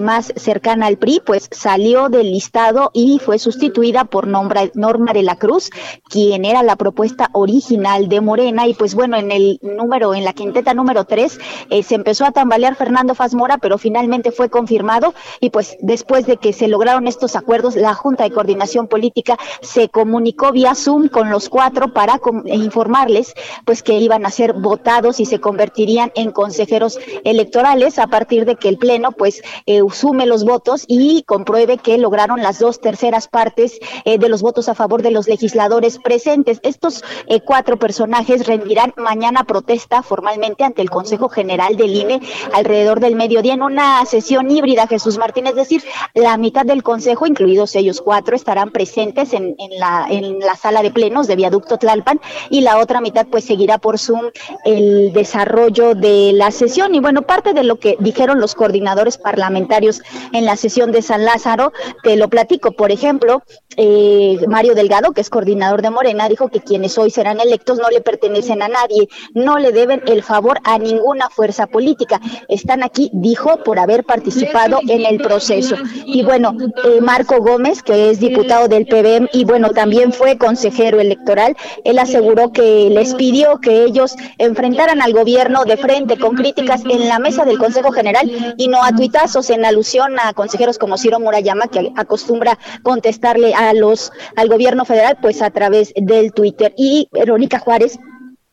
más 0.00 0.32
cercana 0.36 0.86
al 0.86 0.98
PRI, 0.98 1.20
pues 1.24 1.48
salió 1.50 2.08
del 2.08 2.30
listado 2.30 2.90
y 2.94 3.20
fue 3.24 3.38
sustituida 3.38 4.04
por 4.04 4.26
Norma 4.26 5.12
de 5.12 5.22
la 5.22 5.36
Cruz, 5.36 5.70
quien 6.08 6.44
era 6.44 6.62
la 6.62 6.76
propuesta 6.76 7.30
original 7.32 8.08
de 8.08 8.20
Morena 8.20 8.66
y 8.66 8.74
pues 8.74 8.85
pues 8.86 8.94
bueno, 8.94 9.16
en 9.16 9.32
el 9.32 9.58
número, 9.62 10.14
en 10.14 10.24
la 10.24 10.32
quinteta 10.32 10.72
número 10.72 11.06
3, 11.06 11.40
eh, 11.70 11.82
se 11.82 11.96
empezó 11.96 12.24
a 12.24 12.30
tambalear 12.30 12.76
Fernando 12.76 13.16
Fazmora, 13.16 13.58
pero 13.58 13.78
finalmente 13.78 14.30
fue 14.30 14.48
confirmado 14.48 15.12
y 15.40 15.50
pues 15.50 15.76
después 15.80 16.24
de 16.24 16.36
que 16.36 16.52
se 16.52 16.68
lograron 16.68 17.08
estos 17.08 17.34
acuerdos, 17.34 17.74
la 17.74 17.94
Junta 17.94 18.22
de 18.22 18.30
Coordinación 18.30 18.86
Política 18.86 19.36
se 19.60 19.88
comunicó 19.88 20.52
vía 20.52 20.76
Zoom 20.76 21.08
con 21.08 21.30
los 21.30 21.48
cuatro 21.48 21.92
para 21.92 22.20
informarles 22.44 23.34
pues 23.64 23.82
que 23.82 23.98
iban 23.98 24.24
a 24.24 24.30
ser 24.30 24.52
votados 24.52 25.18
y 25.18 25.24
se 25.24 25.40
convertirían 25.40 26.12
en 26.14 26.30
consejeros 26.30 27.00
electorales 27.24 27.98
a 27.98 28.06
partir 28.06 28.44
de 28.44 28.54
que 28.54 28.68
el 28.68 28.78
Pleno 28.78 29.10
pues 29.10 29.42
eh, 29.66 29.80
sume 29.92 30.26
los 30.26 30.44
votos 30.44 30.84
y 30.86 31.24
compruebe 31.24 31.78
que 31.78 31.98
lograron 31.98 32.40
las 32.40 32.60
dos 32.60 32.80
terceras 32.80 33.26
partes 33.26 33.80
eh, 34.04 34.18
de 34.18 34.28
los 34.28 34.42
votos 34.42 34.68
a 34.68 34.76
favor 34.76 35.02
de 35.02 35.10
los 35.10 35.26
legisladores 35.26 35.98
presentes. 35.98 36.60
Estos 36.62 37.02
cuatro 37.44 37.78
personajes 37.78 38.46
rendirán 38.46 38.75
mañana 38.96 39.44
protesta 39.44 40.02
formalmente 40.02 40.64
ante 40.64 40.82
el 40.82 40.90
Consejo 40.90 41.28
General 41.28 41.76
del 41.76 41.94
INE 41.94 42.20
alrededor 42.52 43.00
del 43.00 43.16
mediodía 43.16 43.54
en 43.54 43.62
una 43.62 44.04
sesión 44.04 44.50
híbrida, 44.50 44.86
Jesús 44.86 45.18
Martín, 45.18 45.46
es 45.46 45.54
decir, 45.54 45.82
la 46.14 46.36
mitad 46.36 46.64
del 46.64 46.82
Consejo, 46.82 47.26
incluidos 47.26 47.74
ellos 47.76 48.00
cuatro, 48.00 48.36
estarán 48.36 48.70
presentes 48.70 49.32
en, 49.32 49.54
en, 49.58 49.78
la, 49.78 50.06
en 50.08 50.38
la 50.40 50.56
sala 50.56 50.82
de 50.82 50.90
plenos 50.90 51.26
de 51.26 51.36
Viaducto 51.36 51.78
Tlalpan 51.78 52.20
y 52.50 52.60
la 52.60 52.78
otra 52.78 53.00
mitad 53.00 53.26
pues 53.26 53.44
seguirá 53.44 53.78
por 53.78 53.98
Zoom 53.98 54.30
el 54.64 55.12
desarrollo 55.12 55.94
de 55.94 56.32
la 56.32 56.50
sesión. 56.50 56.94
Y 56.94 57.00
bueno, 57.00 57.22
parte 57.22 57.52
de 57.52 57.64
lo 57.64 57.76
que 57.76 57.96
dijeron 58.00 58.40
los 58.40 58.54
coordinadores 58.54 59.18
parlamentarios 59.18 60.02
en 60.32 60.44
la 60.44 60.56
sesión 60.56 60.92
de 60.92 61.02
San 61.02 61.24
Lázaro, 61.24 61.72
te 62.02 62.16
lo 62.16 62.28
platico. 62.28 62.72
Por 62.72 62.90
ejemplo, 62.90 63.42
eh, 63.76 64.38
Mario 64.48 64.74
Delgado, 64.74 65.12
que 65.12 65.20
es 65.20 65.30
coordinador 65.30 65.82
de 65.82 65.90
Morena, 65.90 66.28
dijo 66.28 66.48
que 66.48 66.60
quienes 66.60 66.96
hoy 66.98 67.10
serán 67.10 67.40
electos 67.40 67.78
no 67.78 67.88
le 67.90 68.00
pertenecen 68.00 68.62
a 68.62 68.65
nadie, 68.68 69.08
no 69.34 69.58
le 69.58 69.72
deben 69.72 70.02
el 70.06 70.22
favor 70.22 70.58
a 70.64 70.78
ninguna 70.78 71.28
fuerza 71.30 71.66
política. 71.66 72.20
Están 72.48 72.82
aquí, 72.82 73.10
dijo, 73.12 73.62
por 73.64 73.78
haber 73.78 74.04
participado 74.04 74.80
en 74.88 75.04
el 75.04 75.18
proceso. 75.18 75.76
Y 76.04 76.22
bueno, 76.22 76.56
eh, 76.84 77.00
Marco 77.00 77.40
Gómez, 77.40 77.82
que 77.82 78.10
es 78.10 78.20
diputado 78.20 78.68
del 78.68 78.86
PBM 78.86 79.28
y 79.32 79.44
bueno, 79.44 79.70
también 79.70 80.12
fue 80.12 80.38
consejero 80.38 81.00
electoral, 81.00 81.56
él 81.84 81.98
aseguró 81.98 82.52
que 82.52 82.88
les 82.90 83.14
pidió 83.14 83.58
que 83.60 83.84
ellos 83.84 84.14
enfrentaran 84.38 85.02
al 85.02 85.12
gobierno 85.12 85.64
de 85.64 85.76
frente 85.76 86.18
con 86.18 86.36
críticas 86.36 86.82
en 86.88 87.08
la 87.08 87.18
mesa 87.18 87.44
del 87.44 87.58
Consejo 87.58 87.92
General 87.92 88.54
y 88.56 88.68
no 88.68 88.82
a 88.82 88.92
tuitazos 88.92 89.50
en 89.50 89.64
alusión 89.64 90.16
a 90.18 90.32
consejeros 90.32 90.78
como 90.78 90.98
Ciro 90.98 91.20
Murayama, 91.20 91.68
que 91.68 91.92
acostumbra 91.96 92.58
contestarle 92.82 93.54
a 93.54 93.72
los 93.72 94.12
al 94.36 94.48
gobierno 94.48 94.84
federal 94.84 95.18
pues 95.20 95.42
a 95.42 95.50
través 95.50 95.92
del 95.96 96.32
Twitter. 96.32 96.74
Y 96.76 97.08
Verónica 97.12 97.58
Juárez 97.58 97.98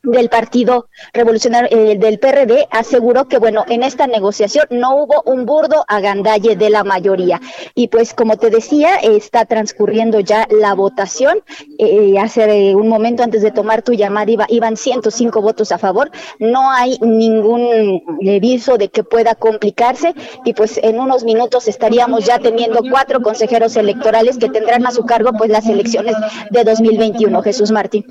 del 0.03 0.27
Partido 0.27 0.89
Revolucionario 1.13 1.69
eh, 1.71 1.97
del 1.97 2.19
PRD 2.19 2.67
aseguró 2.71 3.27
que 3.29 3.37
bueno, 3.37 3.63
en 3.69 3.83
esta 3.83 4.05
negociación 4.05 4.65
no 4.69 4.97
hubo 4.97 5.23
un 5.25 5.45
burdo 5.45 5.85
agandalle 5.87 6.57
de 6.57 6.69
la 6.69 6.83
mayoría. 6.83 7.39
Y 7.73 7.87
pues 7.87 8.13
como 8.13 8.37
te 8.37 8.49
decía, 8.49 8.97
está 8.97 9.45
transcurriendo 9.45 10.19
ya 10.19 10.47
la 10.51 10.73
votación. 10.73 11.41
Eh, 11.79 12.15
hace 12.19 12.75
un 12.75 12.89
momento 12.89 13.23
antes 13.23 13.41
de 13.41 13.51
tomar 13.51 13.81
tu 13.81 13.93
llamada 13.93 14.29
iba, 14.29 14.45
iban 14.49 14.75
105 14.75 15.41
votos 15.41 15.71
a 15.71 15.77
favor. 15.77 16.11
No 16.37 16.69
hay 16.69 16.97
ningún 16.99 18.01
aviso 18.21 18.77
de 18.77 18.89
que 18.89 19.03
pueda 19.03 19.35
complicarse 19.35 20.13
y 20.43 20.53
pues 20.53 20.79
en 20.83 20.99
unos 20.99 21.23
minutos 21.23 21.69
estaríamos 21.69 22.25
ya 22.25 22.39
teniendo 22.39 22.81
cuatro 22.89 23.21
consejeros 23.21 23.77
electorales 23.77 24.37
que 24.37 24.49
tendrán 24.49 24.85
a 24.85 24.91
su 24.91 25.05
cargo 25.05 25.31
pues 25.37 25.49
las 25.49 25.67
elecciones 25.67 26.15
de 26.51 26.63
2021. 26.63 27.41
Jesús 27.41 27.71
Martín. 27.71 28.05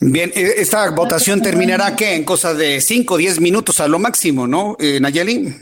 Bien, 0.00 0.30
eh, 0.34 0.54
esta 0.58 0.90
votación 1.04 1.42
terminará 1.42 1.94
¿qué? 1.96 2.14
en 2.14 2.24
cosa 2.24 2.54
de 2.54 2.80
5 2.80 3.14
o 3.14 3.16
10 3.18 3.40
minutos 3.40 3.78
a 3.80 3.88
lo 3.88 3.98
máximo, 3.98 4.46
¿no, 4.46 4.74
eh, 4.78 4.98
Nayeli? 5.00 5.54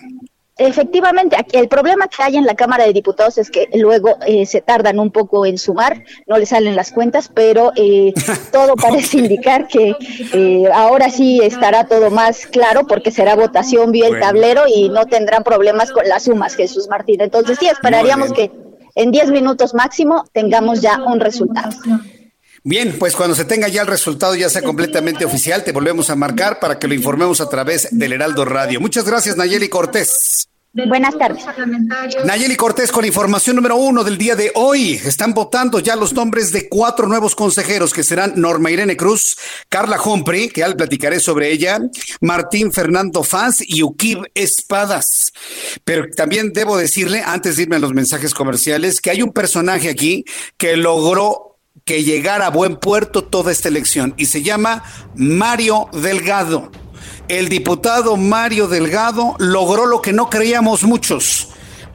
Efectivamente, 0.56 1.36
el 1.52 1.66
problema 1.66 2.06
que 2.06 2.22
hay 2.22 2.36
en 2.36 2.46
la 2.46 2.54
Cámara 2.54 2.84
de 2.84 2.92
Diputados 2.92 3.38
es 3.38 3.50
que 3.50 3.68
luego 3.74 4.18
eh, 4.24 4.46
se 4.46 4.60
tardan 4.60 5.00
un 5.00 5.10
poco 5.10 5.44
en 5.44 5.58
sumar, 5.58 6.04
no 6.28 6.38
le 6.38 6.46
salen 6.46 6.76
las 6.76 6.92
cuentas, 6.92 7.28
pero 7.34 7.72
eh, 7.74 8.12
todo 8.52 8.76
parece 8.76 9.18
indicar 9.18 9.66
que 9.66 9.96
eh, 10.32 10.68
ahora 10.72 11.10
sí 11.10 11.40
estará 11.42 11.88
todo 11.88 12.10
más 12.10 12.46
claro 12.46 12.86
porque 12.86 13.10
será 13.10 13.34
votación 13.34 13.90
vía 13.90 14.06
el 14.06 14.20
tablero 14.20 14.64
y 14.68 14.90
no 14.90 15.06
tendrán 15.06 15.42
problemas 15.42 15.90
con 15.90 16.06
las 16.06 16.24
sumas, 16.24 16.54
Jesús 16.54 16.86
Martín. 16.88 17.20
Entonces 17.20 17.58
sí, 17.58 17.66
esperaríamos 17.66 18.32
que 18.32 18.52
en 18.94 19.10
10 19.10 19.32
minutos 19.32 19.74
máximo 19.74 20.24
tengamos 20.32 20.80
ya 20.80 21.02
un 21.02 21.18
resultado. 21.18 21.72
Bien, 22.64 22.96
pues 22.96 23.16
cuando 23.16 23.34
se 23.34 23.44
tenga 23.44 23.66
ya 23.66 23.82
el 23.82 23.88
resultado, 23.88 24.36
ya 24.36 24.48
sea 24.48 24.62
completamente 24.62 25.24
oficial, 25.24 25.64
te 25.64 25.72
volvemos 25.72 26.10
a 26.10 26.16
marcar 26.16 26.60
para 26.60 26.78
que 26.78 26.86
lo 26.86 26.94
informemos 26.94 27.40
a 27.40 27.48
través 27.48 27.88
del 27.90 28.12
Heraldo 28.12 28.44
Radio. 28.44 28.80
Muchas 28.80 29.04
gracias, 29.04 29.36
Nayeli 29.36 29.68
Cortés. 29.68 30.48
Buenas 30.74 31.18
tardes. 31.18 31.44
Nayeli 32.24 32.56
Cortés 32.56 32.90
con 32.90 33.02
la 33.02 33.08
información 33.08 33.56
número 33.56 33.76
uno 33.76 34.04
del 34.04 34.16
día 34.16 34.36
de 34.36 34.52
hoy. 34.54 34.92
Están 35.04 35.34
votando 35.34 35.80
ya 35.80 35.96
los 35.96 36.14
nombres 36.14 36.50
de 36.50 36.68
cuatro 36.70 37.06
nuevos 37.08 37.34
consejeros 37.34 37.92
que 37.92 38.04
serán 38.04 38.34
Norma 38.36 38.70
Irene 38.70 38.96
Cruz, 38.96 39.36
Carla 39.68 40.00
Humphrey, 40.00 40.48
que 40.48 40.64
al 40.64 40.76
platicaré 40.76 41.20
sobre 41.20 41.50
ella, 41.50 41.78
Martín 42.22 42.72
Fernando 42.72 43.22
Faz 43.22 43.58
y 43.60 43.82
Ukib 43.82 44.22
Espadas. 44.34 45.32
Pero 45.84 46.06
también 46.16 46.54
debo 46.54 46.78
decirle, 46.78 47.22
antes 47.22 47.56
de 47.56 47.64
irme 47.64 47.76
a 47.76 47.80
los 47.80 47.92
mensajes 47.92 48.32
comerciales, 48.32 49.02
que 49.02 49.10
hay 49.10 49.20
un 49.20 49.32
personaje 49.32 49.90
aquí 49.90 50.24
que 50.56 50.78
logró 50.78 51.51
que 51.84 52.04
llegara 52.04 52.46
a 52.46 52.50
buen 52.50 52.76
puerto 52.76 53.24
toda 53.24 53.52
esta 53.52 53.68
elección 53.68 54.14
y 54.16 54.26
se 54.26 54.42
llama 54.42 54.84
Mario 55.14 55.88
Delgado 55.92 56.70
el 57.28 57.48
diputado 57.48 58.16
Mario 58.16 58.68
Delgado 58.68 59.36
logró 59.38 59.86
lo 59.86 60.02
que 60.02 60.12
no 60.12 60.28
creíamos 60.28 60.82
muchos, 60.84 61.48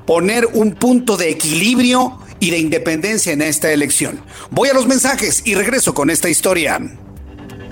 poner 0.06 0.48
un 0.54 0.74
punto 0.74 1.18
de 1.18 1.30
equilibrio 1.30 2.18
y 2.40 2.50
de 2.50 2.58
independencia 2.58 3.34
en 3.34 3.42
esta 3.42 3.72
elección. 3.72 4.22
Voy 4.52 4.70
a 4.70 4.74
los 4.74 4.88
mensajes 4.88 5.44
y 5.46 5.56
regreso 5.56 5.94
con 5.94 6.10
esta 6.10 6.30
historia. 6.30 6.80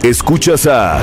Escuchas 0.03 0.67
a 0.67 1.01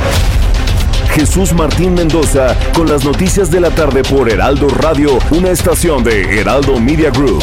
Jesús 1.14 1.52
Martín 1.52 1.94
Mendoza 1.94 2.56
con 2.74 2.88
las 2.88 3.04
noticias 3.04 3.50
de 3.50 3.60
la 3.60 3.70
tarde 3.70 4.02
por 4.02 4.30
Heraldo 4.30 4.68
Radio, 4.68 5.18
una 5.30 5.50
estación 5.50 6.04
de 6.04 6.38
Heraldo 6.40 6.78
Media 6.78 7.10
Group. 7.10 7.42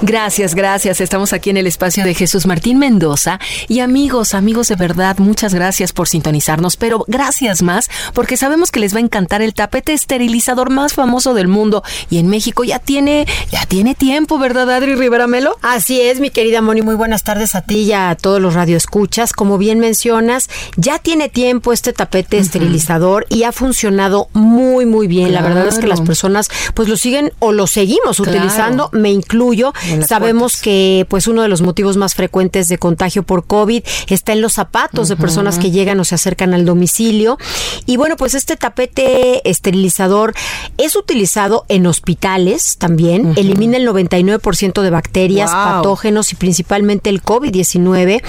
Gracias, 0.00 0.54
gracias. 0.54 1.00
Estamos 1.00 1.32
aquí 1.32 1.50
en 1.50 1.56
el 1.56 1.66
espacio 1.66 2.04
de 2.04 2.14
Jesús 2.14 2.46
Martín 2.46 2.78
Mendoza. 2.78 3.40
Y 3.66 3.80
amigos, 3.80 4.32
amigos 4.32 4.68
de 4.68 4.76
verdad, 4.76 5.18
muchas 5.18 5.54
gracias 5.54 5.92
por 5.92 6.06
sintonizarnos, 6.06 6.76
pero 6.76 7.04
gracias 7.08 7.62
más 7.62 7.90
porque 8.14 8.36
sabemos 8.36 8.70
que 8.70 8.78
les 8.78 8.94
va 8.94 8.98
a 8.98 9.02
encantar 9.02 9.42
el 9.42 9.54
tapete 9.54 9.92
esterilizador 9.92 10.70
más 10.70 10.92
famoso 10.92 11.34
del 11.34 11.48
mundo. 11.48 11.82
Y 12.10 12.18
en 12.18 12.28
México 12.28 12.62
ya 12.62 12.78
tiene, 12.78 13.26
ya 13.50 13.66
tiene 13.66 13.96
tiempo, 13.96 14.38
¿verdad, 14.38 14.70
Adri 14.70 14.94
Rivera 14.94 15.26
Melo? 15.26 15.56
Así 15.62 16.00
es, 16.00 16.20
mi 16.20 16.30
querida 16.30 16.62
Moni. 16.62 16.82
Muy 16.82 16.94
buenas 16.94 17.24
tardes 17.24 17.56
a 17.56 17.62
ti 17.62 17.78
y 17.80 17.92
a 17.92 18.14
todos 18.14 18.40
los 18.40 18.54
radioescuchas. 18.54 19.32
Como 19.32 19.58
bien 19.58 19.80
mencionas, 19.80 20.48
ya 20.76 21.00
tiene 21.00 21.28
tiempo 21.28 21.72
este 21.72 21.92
tapete 21.92 22.38
esterilizador 22.38 23.26
y 23.30 23.42
ha 23.42 23.50
funcionado 23.50 24.28
muy, 24.32 24.86
muy 24.86 25.08
bien. 25.08 25.34
La 25.34 25.42
verdad 25.42 25.66
es 25.66 25.80
que 25.80 25.88
las 25.88 26.02
personas 26.02 26.50
pues 26.74 26.88
lo 26.88 26.96
siguen 26.96 27.32
o 27.40 27.50
lo 27.50 27.66
seguimos 27.66 28.20
utilizando, 28.20 28.90
me 28.92 29.10
incluyo. 29.10 29.72
Sabemos 30.06 30.60
que 30.60 31.06
pues 31.08 31.26
uno 31.26 31.42
de 31.42 31.48
los 31.48 31.62
motivos 31.62 31.96
más 31.96 32.14
frecuentes 32.14 32.68
de 32.68 32.78
contagio 32.78 33.22
por 33.22 33.46
COVID 33.46 33.82
está 34.08 34.32
en 34.32 34.40
los 34.40 34.54
zapatos 34.54 35.08
de 35.08 35.16
personas 35.16 35.58
que 35.58 35.70
llegan 35.70 36.00
o 36.00 36.04
se 36.04 36.14
acercan 36.14 36.54
al 36.54 36.64
domicilio. 36.64 37.38
Y 37.86 37.96
bueno, 37.96 38.16
pues 38.16 38.34
este 38.34 38.56
tapete 38.56 39.48
esterilizador 39.48 40.34
es 40.76 40.96
utilizado 40.96 41.64
en 41.68 41.86
hospitales 41.86 42.76
también, 42.78 43.34
elimina 43.36 43.76
el 43.76 43.88
99% 43.88 44.82
de 44.82 44.90
bacterias, 44.90 45.50
patógenos 45.50 46.32
y 46.32 46.36
principalmente 46.36 47.10
el 47.10 47.22
COVID-19 47.22 48.22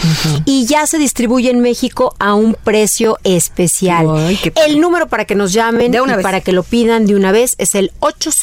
y 0.46 0.66
ya 0.66 0.88
se 0.88 0.98
distribuye 0.98 1.50
en 1.50 1.60
México 1.60 2.16
a 2.20 2.34
un 2.34 2.56
precio 2.56 3.18
especial. 3.24 4.08
el 4.66 4.80
número 4.80 5.08
para 5.08 5.26
que 5.26 5.36
nos 5.36 5.54
llamen 5.54 5.94
y 5.94 6.24
para 6.24 6.42
que 6.42 6.52
lo 6.52 6.64
pidan 6.64 7.06
de 7.06 7.16
una 7.16 7.32
vez 7.32 7.56
es 7.58 7.76
el 7.76 7.92
800 8.00 8.40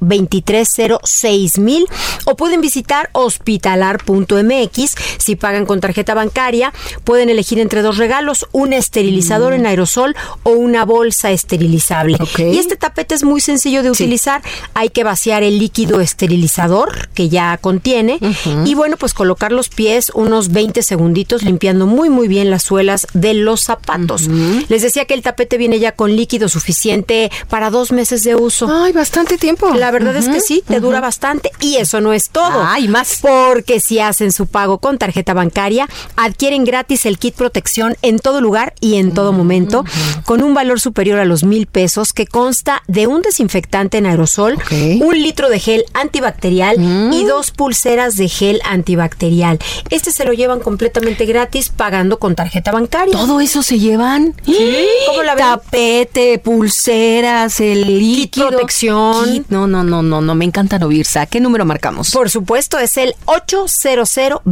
230 0.00 0.98
6000 1.02 1.86
o 2.24 2.36
pueden 2.36 2.53
visitar 2.60 3.10
hospitalar.mx. 3.12 4.94
Si 5.18 5.36
pagan 5.36 5.66
con 5.66 5.80
tarjeta 5.80 6.14
bancaria, 6.14 6.72
pueden 7.04 7.30
elegir 7.30 7.58
entre 7.58 7.82
dos 7.82 7.98
regalos, 7.98 8.46
un 8.52 8.72
esterilizador 8.72 9.52
mm. 9.52 9.56
en 9.56 9.66
aerosol 9.66 10.16
o 10.42 10.50
una 10.50 10.84
bolsa 10.84 11.30
esterilizable. 11.30 12.18
Y 12.38 12.58
este 12.58 12.76
tapete 12.76 13.14
es 13.14 13.24
muy 13.24 13.40
sencillo 13.40 13.82
de 13.82 13.90
utilizar. 13.90 14.42
Hay 14.74 14.90
que 14.90 15.04
vaciar 15.04 15.42
el 15.42 15.58
líquido 15.58 16.00
esterilizador 16.00 17.08
que 17.08 17.28
ya 17.28 17.56
contiene 17.58 18.18
y 18.64 18.74
bueno, 18.74 18.96
pues 18.96 19.14
colocar 19.14 19.52
los 19.52 19.68
pies 19.68 20.10
unos 20.14 20.52
20 20.52 20.82
segunditos 20.82 21.42
limpiando 21.42 21.86
muy 21.86 22.08
muy 22.10 22.28
bien 22.28 22.50
las 22.50 22.62
suelas 22.62 23.06
de 23.12 23.34
los 23.34 23.62
zapatos. 23.62 24.28
Les 24.68 24.82
decía 24.82 25.04
que 25.04 25.14
el 25.14 25.22
tapete 25.22 25.58
viene 25.58 25.78
ya 25.78 25.92
con 25.92 26.16
líquido 26.16 26.48
suficiente 26.48 27.30
para 27.48 27.70
dos 27.70 27.92
meses 27.92 28.24
de 28.24 28.34
uso. 28.34 28.68
Ay, 28.70 28.92
bastante 28.92 29.38
tiempo. 29.38 29.72
La 29.74 29.90
verdad 29.90 30.16
es 30.16 30.28
que 30.28 30.40
sí, 30.40 30.62
te 30.66 30.80
dura 30.80 31.00
bastante 31.00 31.50
y 31.60 31.76
eso 31.76 32.00
no 32.00 32.12
es 32.12 32.30
todo. 32.30 32.43
Ay, 32.66 32.88
más. 32.88 33.18
Porque 33.20 33.80
si 33.80 33.98
hacen 33.98 34.32
su 34.32 34.46
pago 34.46 34.78
con 34.78 34.98
tarjeta 34.98 35.34
bancaria, 35.34 35.88
adquieren 36.16 36.64
gratis 36.64 37.06
el 37.06 37.18
kit 37.18 37.34
protección 37.34 37.96
en 38.02 38.18
todo 38.18 38.40
lugar 38.40 38.74
y 38.80 38.96
en 38.96 39.12
todo 39.12 39.32
momento, 39.32 39.84
con 40.24 40.42
un 40.42 40.54
valor 40.54 40.80
superior 40.80 41.18
a 41.18 41.24
los 41.24 41.44
mil 41.44 41.66
pesos, 41.66 42.12
que 42.12 42.26
consta 42.26 42.82
de 42.86 43.06
un 43.06 43.22
desinfectante 43.22 43.98
en 43.98 44.06
aerosol, 44.06 44.58
un 45.00 45.22
litro 45.22 45.48
de 45.48 45.58
gel 45.58 45.84
antibacterial 45.94 46.76
y 46.76 47.24
mm. 47.24 47.26
dos 47.26 47.50
pulseras 47.50 48.16
de 48.16 48.28
gel 48.28 48.60
antibacterial. 48.64 49.58
Este 49.90 50.10
se 50.10 50.24
lo 50.24 50.32
llevan 50.32 50.60
completamente 50.60 51.26
gratis 51.26 51.68
pagando 51.68 52.18
con 52.18 52.34
tarjeta 52.34 52.72
bancaria. 52.72 53.12
¿Todo 53.12 53.40
eso 53.40 53.62
se 53.62 53.78
llevan? 53.78 54.34
¿Sí? 54.44 54.86
¿Cómo 55.06 55.22
la 55.22 55.36
Tapete, 55.36 56.38
pulseras, 56.38 57.60
el 57.60 57.82
líquido. 57.98 58.48
protección. 58.48 59.44
No, 59.48 59.66
no, 59.66 59.82
no, 59.82 60.02
no, 60.02 60.20
no, 60.20 60.34
me 60.34 60.44
encantan 60.44 60.82
oírse. 60.82 61.26
¿Qué 61.30 61.40
número 61.40 61.64
marcamos? 61.64 62.10
Por 62.10 62.30
supuesto, 62.34 62.78
es 62.78 62.96
el 62.98 63.14
800 63.24 64.46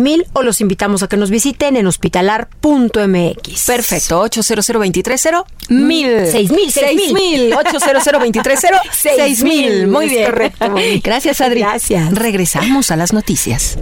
mil 0.00 0.26
o 0.32 0.42
los 0.42 0.60
invitamos 0.60 1.02
a 1.02 1.08
que 1.08 1.16
nos 1.16 1.30
visiten 1.30 1.76
en 1.76 1.86
hospitalar.mx. 1.86 3.66
Perfecto, 3.66 4.20
800 4.20 4.68
mil 5.68 6.26
6000, 6.26 6.72
6000, 6.72 7.54
800 7.54 8.02
6000. 8.90 9.86
Muy 9.86 10.08
bien. 10.08 10.24
Correcto. 10.26 10.74
Gracias, 11.02 11.40
Adri. 11.40 11.60
Gracias. 11.60 12.12
Regresamos 12.14 12.90
a 12.90 12.96
las 12.96 13.12
noticias. 13.12 13.78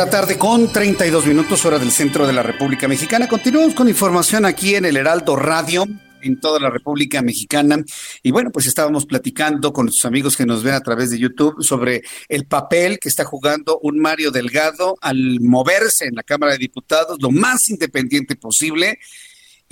La 0.00 0.08
tarde 0.08 0.38
con 0.38 0.72
32 0.72 1.26
minutos 1.26 1.62
hora 1.66 1.78
del 1.78 1.90
centro 1.90 2.26
de 2.26 2.32
la 2.32 2.42
República 2.42 2.88
Mexicana. 2.88 3.28
Continuamos 3.28 3.74
con 3.74 3.86
información 3.86 4.46
aquí 4.46 4.74
en 4.74 4.86
el 4.86 4.96
Heraldo 4.96 5.36
Radio. 5.36 5.84
en 6.22 6.40
toda 6.40 6.58
la 6.58 6.70
República 6.70 7.20
Mexicana. 7.20 7.84
Y 8.22 8.30
bueno, 8.30 8.50
pues 8.50 8.66
estábamos 8.66 9.04
platicando 9.04 9.74
con 9.74 9.86
nuestros 9.86 10.06
amigos 10.06 10.38
que 10.38 10.46
nos 10.46 10.62
ven 10.62 10.72
a 10.72 10.80
través 10.80 11.10
de 11.10 11.18
YouTube 11.18 11.62
sobre 11.62 12.02
el 12.30 12.46
papel 12.46 12.98
que 12.98 13.10
está 13.10 13.24
jugando 13.24 13.78
un 13.82 13.98
Mario 13.98 14.30
Delgado 14.30 14.96
al 15.02 15.38
moverse 15.40 16.06
en 16.06 16.14
la 16.14 16.22
Cámara 16.22 16.52
de 16.52 16.58
Diputados 16.58 17.18
lo 17.20 17.30
más 17.30 17.68
independiente 17.68 18.36
posible 18.36 18.98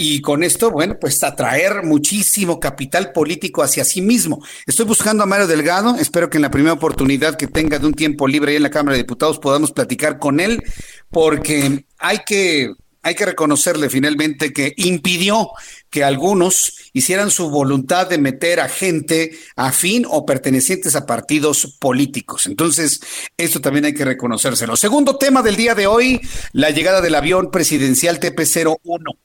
y 0.00 0.20
con 0.20 0.44
esto, 0.44 0.70
bueno, 0.70 0.96
pues 1.00 1.24
atraer 1.24 1.82
muchísimo 1.82 2.60
capital 2.60 3.10
político 3.10 3.64
hacia 3.64 3.84
sí 3.84 4.00
mismo. 4.00 4.40
Estoy 4.64 4.86
buscando 4.86 5.24
a 5.24 5.26
Mario 5.26 5.48
Delgado, 5.48 5.96
espero 5.96 6.30
que 6.30 6.38
en 6.38 6.42
la 6.42 6.52
primera 6.52 6.72
oportunidad 6.72 7.36
que 7.36 7.48
tenga 7.48 7.80
de 7.80 7.86
un 7.86 7.94
tiempo 7.94 8.28
libre 8.28 8.52
ahí 8.52 8.56
en 8.58 8.62
la 8.62 8.70
Cámara 8.70 8.96
de 8.96 9.02
Diputados 9.02 9.40
podamos 9.40 9.72
platicar 9.72 10.20
con 10.20 10.38
él, 10.38 10.62
porque 11.10 11.84
hay 11.98 12.20
que, 12.24 12.70
hay 13.02 13.16
que 13.16 13.26
reconocerle 13.26 13.90
finalmente 13.90 14.52
que 14.52 14.72
impidió 14.76 15.50
que 15.90 16.04
algunos 16.04 16.74
hicieran 16.92 17.32
su 17.32 17.50
voluntad 17.50 18.08
de 18.08 18.18
meter 18.18 18.60
a 18.60 18.68
gente 18.68 19.36
afín 19.56 20.06
o 20.08 20.24
pertenecientes 20.24 20.94
a 20.94 21.06
partidos 21.06 21.76
políticos. 21.80 22.46
Entonces, 22.46 23.00
esto 23.36 23.60
también 23.60 23.86
hay 23.86 23.94
que 23.94 24.04
reconocérselo. 24.04 24.76
Segundo 24.76 25.16
tema 25.16 25.42
del 25.42 25.56
día 25.56 25.74
de 25.74 25.88
hoy, 25.88 26.20
la 26.52 26.70
llegada 26.70 27.00
del 27.00 27.16
avión 27.16 27.50
presidencial 27.50 28.20
TP-01 28.20 29.16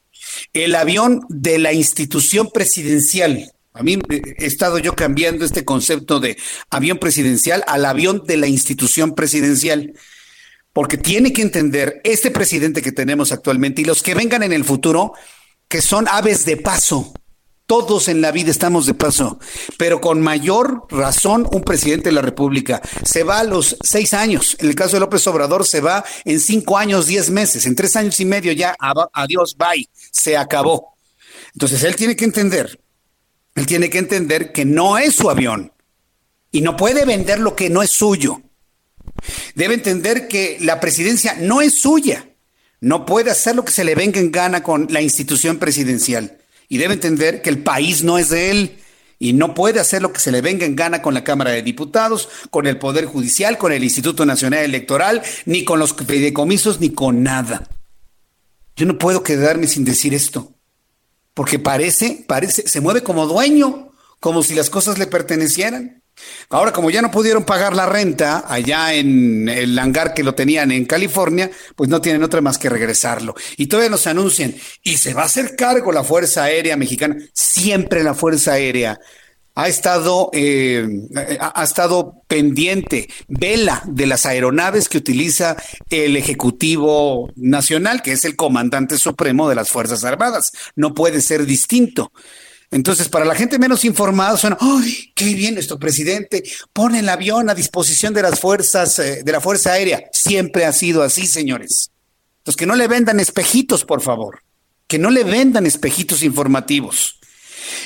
el 0.54 0.76
avión 0.76 1.22
de 1.30 1.60
la 1.60 1.74
institución 1.74 2.50
presidencial. 2.54 3.52
A 3.74 3.82
mí 3.82 3.98
he 4.10 4.46
estado 4.46 4.78
yo 4.78 4.94
cambiando 4.94 5.46
este 5.46 5.66
concepto 5.66 6.20
de 6.20 6.38
avión 6.70 7.00
presidencial 7.00 7.64
al 7.68 7.86
avión 7.86 8.24
de 8.26 8.38
la 8.38 8.48
institución 8.48 9.16
presidencial, 9.16 9.94
porque 10.74 10.98
tiene 10.98 11.34
que 11.34 11.42
entender 11.42 12.02
este 12.04 12.30
presidente 12.30 12.82
que 12.82 12.92
tenemos 12.92 13.32
actualmente 13.32 13.82
y 13.82 13.86
los 13.86 14.04
que 14.04 14.14
vengan 14.14 14.44
en 14.44 14.54
el 14.54 14.64
futuro, 14.64 15.14
que 15.68 15.82
son 15.82 16.08
aves 16.08 16.46
de 16.46 16.58
paso. 16.58 17.14
Todos 17.66 18.10
en 18.10 18.20
la 18.20 18.34
vida 18.34 18.52
estamos 18.52 18.86
de 18.86 18.94
paso, 18.94 19.40
pero 19.78 20.02
con 20.02 20.22
mayor 20.22 20.86
razón 20.90 21.48
un 21.50 21.62
presidente 21.62 22.10
de 22.10 22.16
la 22.16 22.22
República 22.22 22.82
se 23.06 23.24
va 23.24 23.40
a 23.40 23.44
los 23.46 23.78
seis 23.82 24.14
años. 24.14 24.58
En 24.60 24.68
el 24.68 24.76
caso 24.76 24.98
de 24.98 25.00
López 25.00 25.26
Obrador 25.28 25.66
se 25.66 25.80
va 25.80 26.04
en 26.26 26.42
cinco 26.42 26.78
años, 26.78 27.08
diez 27.08 27.30
meses, 27.30 27.66
en 27.66 27.76
tres 27.76 27.96
años 27.96 28.20
y 28.20 28.26
medio 28.26 28.52
ya, 28.52 28.76
adiós, 29.14 29.56
bye, 29.58 29.90
se 30.12 30.36
acabó. 30.36 30.98
Entonces 31.54 31.82
él 31.84 31.96
tiene 31.96 32.18
que 32.18 32.26
entender, 32.26 32.82
él 33.56 33.66
tiene 33.66 33.90
que 33.90 34.00
entender 34.00 34.52
que 34.52 34.66
no 34.66 34.98
es 34.98 35.16
su 35.16 35.30
avión 35.30 35.72
y 36.52 36.62
no 36.62 36.76
puede 36.76 37.06
vender 37.06 37.40
lo 37.40 37.56
que 37.56 37.70
no 37.70 37.82
es 37.82 37.92
suyo. 37.92 38.42
Debe 39.56 39.76
entender 39.76 40.28
que 40.28 40.58
la 40.60 40.82
presidencia 40.82 41.38
no 41.40 41.62
es 41.62 41.80
suya, 41.80 42.28
no 42.82 43.06
puede 43.06 43.32
hacer 43.32 43.56
lo 43.56 43.64
que 43.64 43.72
se 43.72 43.86
le 43.86 43.96
venga 43.96 44.20
en 44.20 44.34
gana 44.34 44.64
con 44.64 44.88
la 44.90 45.02
institución 45.02 45.60
presidencial 45.60 46.40
y 46.74 46.80
debe 46.80 46.96
entender 46.96 47.44
que 47.44 47.52
el 47.52 47.60
país 47.60 48.04
no 48.04 48.18
es 48.18 48.30
de 48.30 48.50
él 48.50 48.78
y 49.20 49.34
no 49.34 49.54
puede 49.54 49.80
hacer 49.80 50.02
lo 50.02 50.12
que 50.12 50.20
se 50.20 50.32
le 50.32 50.42
venga 50.42 50.66
en 50.66 50.76
gana 50.76 51.04
con 51.04 51.14
la 51.14 51.24
Cámara 51.24 51.52
de 51.52 51.62
Diputados, 51.62 52.30
con 52.50 52.66
el 52.66 52.80
Poder 52.80 53.06
Judicial, 53.06 53.60
con 53.60 53.72
el 53.72 53.84
Instituto 53.84 54.26
Nacional 54.26 54.62
Electoral, 54.62 55.22
ni 55.46 55.66
con 55.66 55.78
los 55.78 55.94
fideicomisos, 55.94 56.80
ni 56.80 56.90
con 56.90 57.22
nada. 57.22 57.70
Yo 58.76 58.88
no 58.88 58.98
puedo 58.98 59.22
quedarme 59.22 59.68
sin 59.68 59.86
decir 59.86 60.16
esto, 60.16 60.56
porque 61.36 61.60
parece, 61.60 62.26
parece, 62.28 62.68
se 62.68 62.82
mueve 62.82 63.04
como 63.04 63.28
dueño, 63.28 63.92
como 64.20 64.42
si 64.42 64.56
las 64.56 64.72
cosas 64.72 64.98
le 64.98 65.06
pertenecieran. 65.06 66.03
Ahora, 66.50 66.72
como 66.72 66.90
ya 66.90 67.02
no 67.02 67.12
pudieron 67.12 67.44
pagar 67.44 67.76
la 67.76 67.86
renta 67.86 68.46
allá 68.48 68.94
en 68.94 69.50
el 69.50 69.78
hangar 69.78 70.14
que 70.14 70.24
lo 70.24 70.36
tenían 70.36 70.72
en 70.72 70.86
California, 70.86 71.50
pues 71.76 71.90
no 71.90 72.02
tienen 72.02 72.24
otra 72.24 72.42
más 72.42 72.58
que 72.58 72.70
regresarlo. 72.70 73.36
Y 73.58 73.68
todavía 73.68 73.90
nos 73.90 74.08
anuncian, 74.08 74.56
y 74.84 74.98
se 74.98 75.14
va 75.14 75.24
a 75.24 75.26
hacer 75.26 75.56
cargo 75.56 75.92
la 75.92 76.04
Fuerza 76.04 76.44
Aérea 76.44 76.78
Mexicana. 76.78 77.18
Siempre 77.34 78.04
la 78.04 78.14
Fuerza 78.14 78.54
Aérea 78.54 79.00
ha 79.56 79.68
estado, 79.68 80.30
eh, 80.34 80.88
ha 81.40 81.64
estado 81.64 82.24
pendiente, 82.28 83.08
vela 83.28 83.84
de 83.86 84.08
las 84.08 84.26
aeronaves 84.26 84.90
que 84.90 84.98
utiliza 84.98 85.56
el 85.90 86.18
Ejecutivo 86.18 87.32
Nacional, 87.36 88.02
que 88.02 88.14
es 88.14 88.26
el 88.26 88.36
comandante 88.36 88.98
supremo 88.98 89.48
de 89.50 89.56
las 89.56 89.70
Fuerzas 89.70 90.04
Armadas. 90.04 90.52
No 90.76 90.94
puede 90.94 91.22
ser 91.22 91.46
distinto. 91.46 92.12
Entonces, 92.74 93.08
para 93.08 93.24
la 93.24 93.36
gente 93.36 93.60
menos 93.60 93.86
informada, 93.86 94.36
suena, 94.36 94.58
¡ay, 94.60 95.12
qué 95.16 95.26
bien 95.36 95.54
nuestro 95.54 95.78
presidente! 95.78 96.44
Pone 96.74 97.00
el 97.00 97.10
avión 97.10 97.48
a 97.50 97.54
disposición 97.54 98.16
de 98.16 98.24
las 98.24 98.40
fuerzas, 98.40 98.98
eh, 98.98 99.22
de 99.24 99.32
la 99.32 99.40
Fuerza 99.40 99.74
Aérea. 99.74 100.10
Siempre 100.12 100.66
ha 100.66 100.74
sido 100.74 101.04
así, 101.04 101.28
señores. 101.28 101.92
Entonces, 102.40 102.58
que 102.58 102.66
no 102.66 102.76
le 102.76 102.88
vendan 102.88 103.20
espejitos, 103.20 103.86
por 103.86 104.02
favor. 104.02 104.42
Que 104.88 104.98
no 104.98 105.12
le 105.12 105.24
vendan 105.24 105.68
espejitos 105.68 106.24
informativos. 106.24 107.20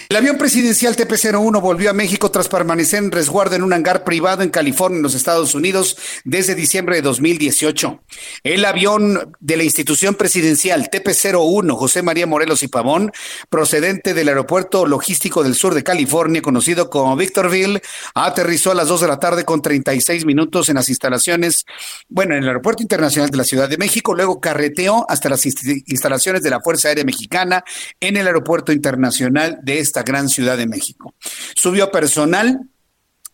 El 0.09 0.15
avión 0.15 0.37
presidencial 0.37 0.95
TP-01 0.95 1.61
volvió 1.61 1.89
a 1.89 1.93
México 1.93 2.31
tras 2.31 2.47
permanecer 2.47 3.03
en 3.03 3.11
resguardo 3.11 3.55
en 3.55 3.63
un 3.63 3.73
hangar 3.73 4.03
privado 4.03 4.43
en 4.43 4.49
California, 4.49 4.97
en 4.97 5.03
los 5.03 5.15
Estados 5.15 5.55
Unidos, 5.55 5.97
desde 6.23 6.55
diciembre 6.55 6.95
de 6.95 7.01
2018. 7.01 8.01
El 8.43 8.65
avión 8.65 9.35
de 9.39 9.57
la 9.57 9.63
institución 9.63 10.15
presidencial 10.15 10.89
TP-01, 10.89 11.75
José 11.75 12.01
María 12.01 12.27
Morelos 12.27 12.63
y 12.63 12.67
Pavón, 12.67 13.11
procedente 13.49 14.13
del 14.13 14.29
aeropuerto 14.29 14.85
logístico 14.85 15.43
del 15.43 15.55
sur 15.55 15.73
de 15.73 15.83
California, 15.83 16.41
conocido 16.41 16.89
como 16.89 17.15
Victorville, 17.15 17.81
aterrizó 18.13 18.71
a 18.71 18.75
las 18.75 18.87
2 18.87 19.01
de 19.01 19.07
la 19.07 19.19
tarde 19.19 19.45
con 19.45 19.61
36 19.61 20.25
minutos 20.25 20.69
en 20.69 20.75
las 20.75 20.89
instalaciones, 20.89 21.65
bueno, 22.07 22.35
en 22.35 22.43
el 22.43 22.49
aeropuerto 22.49 22.81
internacional 22.81 23.29
de 23.29 23.37
la 23.37 23.43
Ciudad 23.43 23.69
de 23.69 23.77
México, 23.77 24.15
luego 24.15 24.39
carreteó 24.39 25.05
hasta 25.09 25.29
las 25.29 25.45
instalaciones 25.45 26.41
de 26.41 26.49
la 26.49 26.61
Fuerza 26.61 26.89
Aérea 26.89 27.03
Mexicana 27.03 27.63
en 27.99 28.17
el 28.17 28.27
aeropuerto 28.27 28.71
internacional 28.71 29.59
de 29.67 29.80
esta 29.80 30.01
gran 30.01 30.30
ciudad 30.30 30.58
de 30.58 30.65
México. 30.65 31.13
Subió 31.56 31.91
personal 31.91 32.62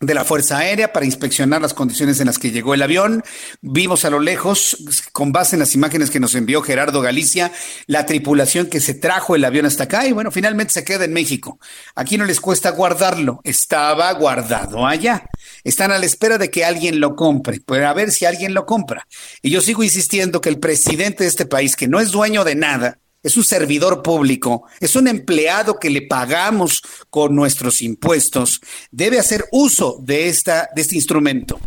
de 0.00 0.12
la 0.12 0.24
Fuerza 0.24 0.58
Aérea 0.58 0.92
para 0.92 1.06
inspeccionar 1.06 1.62
las 1.62 1.72
condiciones 1.72 2.18
en 2.20 2.26
las 2.26 2.38
que 2.38 2.50
llegó 2.50 2.74
el 2.74 2.82
avión. 2.82 3.22
Vimos 3.62 4.04
a 4.04 4.10
lo 4.10 4.18
lejos, 4.18 4.76
con 5.12 5.30
base 5.30 5.54
en 5.54 5.60
las 5.60 5.74
imágenes 5.74 6.10
que 6.10 6.20
nos 6.20 6.34
envió 6.34 6.62
Gerardo 6.62 7.00
Galicia, 7.00 7.52
la 7.86 8.04
tripulación 8.04 8.66
que 8.66 8.80
se 8.80 8.94
trajo 8.94 9.36
el 9.36 9.44
avión 9.44 9.66
hasta 9.66 9.84
acá 9.84 10.06
y 10.06 10.12
bueno, 10.12 10.30
finalmente 10.30 10.72
se 10.72 10.84
queda 10.84 11.04
en 11.04 11.12
México. 11.12 11.58
Aquí 11.94 12.18
no 12.18 12.24
les 12.24 12.40
cuesta 12.40 12.70
guardarlo, 12.70 13.40
estaba 13.44 14.12
guardado 14.12 14.86
allá. 14.86 15.26
Están 15.62 15.92
a 15.92 15.98
la 15.98 16.06
espera 16.06 16.36
de 16.36 16.50
que 16.50 16.64
alguien 16.64 16.98
lo 17.00 17.14
compre, 17.14 17.60
para 17.60 17.92
ver 17.94 18.10
si 18.10 18.24
alguien 18.24 18.52
lo 18.52 18.66
compra. 18.66 19.06
Y 19.40 19.50
yo 19.50 19.60
sigo 19.60 19.84
insistiendo 19.84 20.40
que 20.40 20.48
el 20.48 20.58
presidente 20.58 21.22
de 21.22 21.30
este 21.30 21.46
país, 21.46 21.76
que 21.76 21.88
no 21.88 22.00
es 22.00 22.10
dueño 22.10 22.44
de 22.44 22.56
nada, 22.56 22.98
es 23.24 23.36
un 23.36 23.42
servidor 23.42 24.02
público, 24.02 24.64
es 24.78 24.94
un 24.94 25.08
empleado 25.08 25.80
que 25.80 25.90
le 25.90 26.02
pagamos 26.02 26.82
con 27.10 27.34
nuestros 27.34 27.82
impuestos, 27.82 28.60
debe 28.92 29.18
hacer 29.18 29.46
uso 29.50 29.98
de, 30.00 30.28
esta, 30.28 30.68
de 30.76 30.82
este 30.82 30.94
instrumento. 30.94 31.58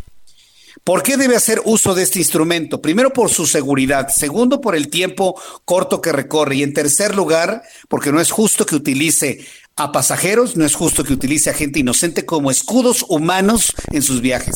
¿Por 0.83 1.03
qué 1.03 1.17
debe 1.17 1.35
hacer 1.35 1.61
uso 1.65 1.93
de 1.95 2.03
este 2.03 2.19
instrumento? 2.19 2.81
Primero, 2.81 3.11
por 3.11 3.29
su 3.29 3.45
seguridad. 3.45 4.07
Segundo, 4.07 4.61
por 4.61 4.73
el 4.73 4.87
tiempo 4.87 5.37
corto 5.65 5.99
que 5.99 6.13
recorre. 6.13 6.55
Y 6.55 6.63
en 6.63 6.71
tercer 6.71 7.13
lugar, 7.13 7.63
porque 7.89 8.13
no 8.13 8.21
es 8.21 8.31
justo 8.31 8.65
que 8.65 8.75
utilice 8.75 9.45
a 9.75 9.91
pasajeros, 9.91 10.55
no 10.55 10.63
es 10.63 10.75
justo 10.75 11.03
que 11.03 11.11
utilice 11.11 11.49
a 11.49 11.53
gente 11.53 11.79
inocente 11.79 12.25
como 12.25 12.51
escudos 12.51 13.03
humanos 13.09 13.73
en 13.91 14.01
sus 14.01 14.21
viajes. 14.21 14.55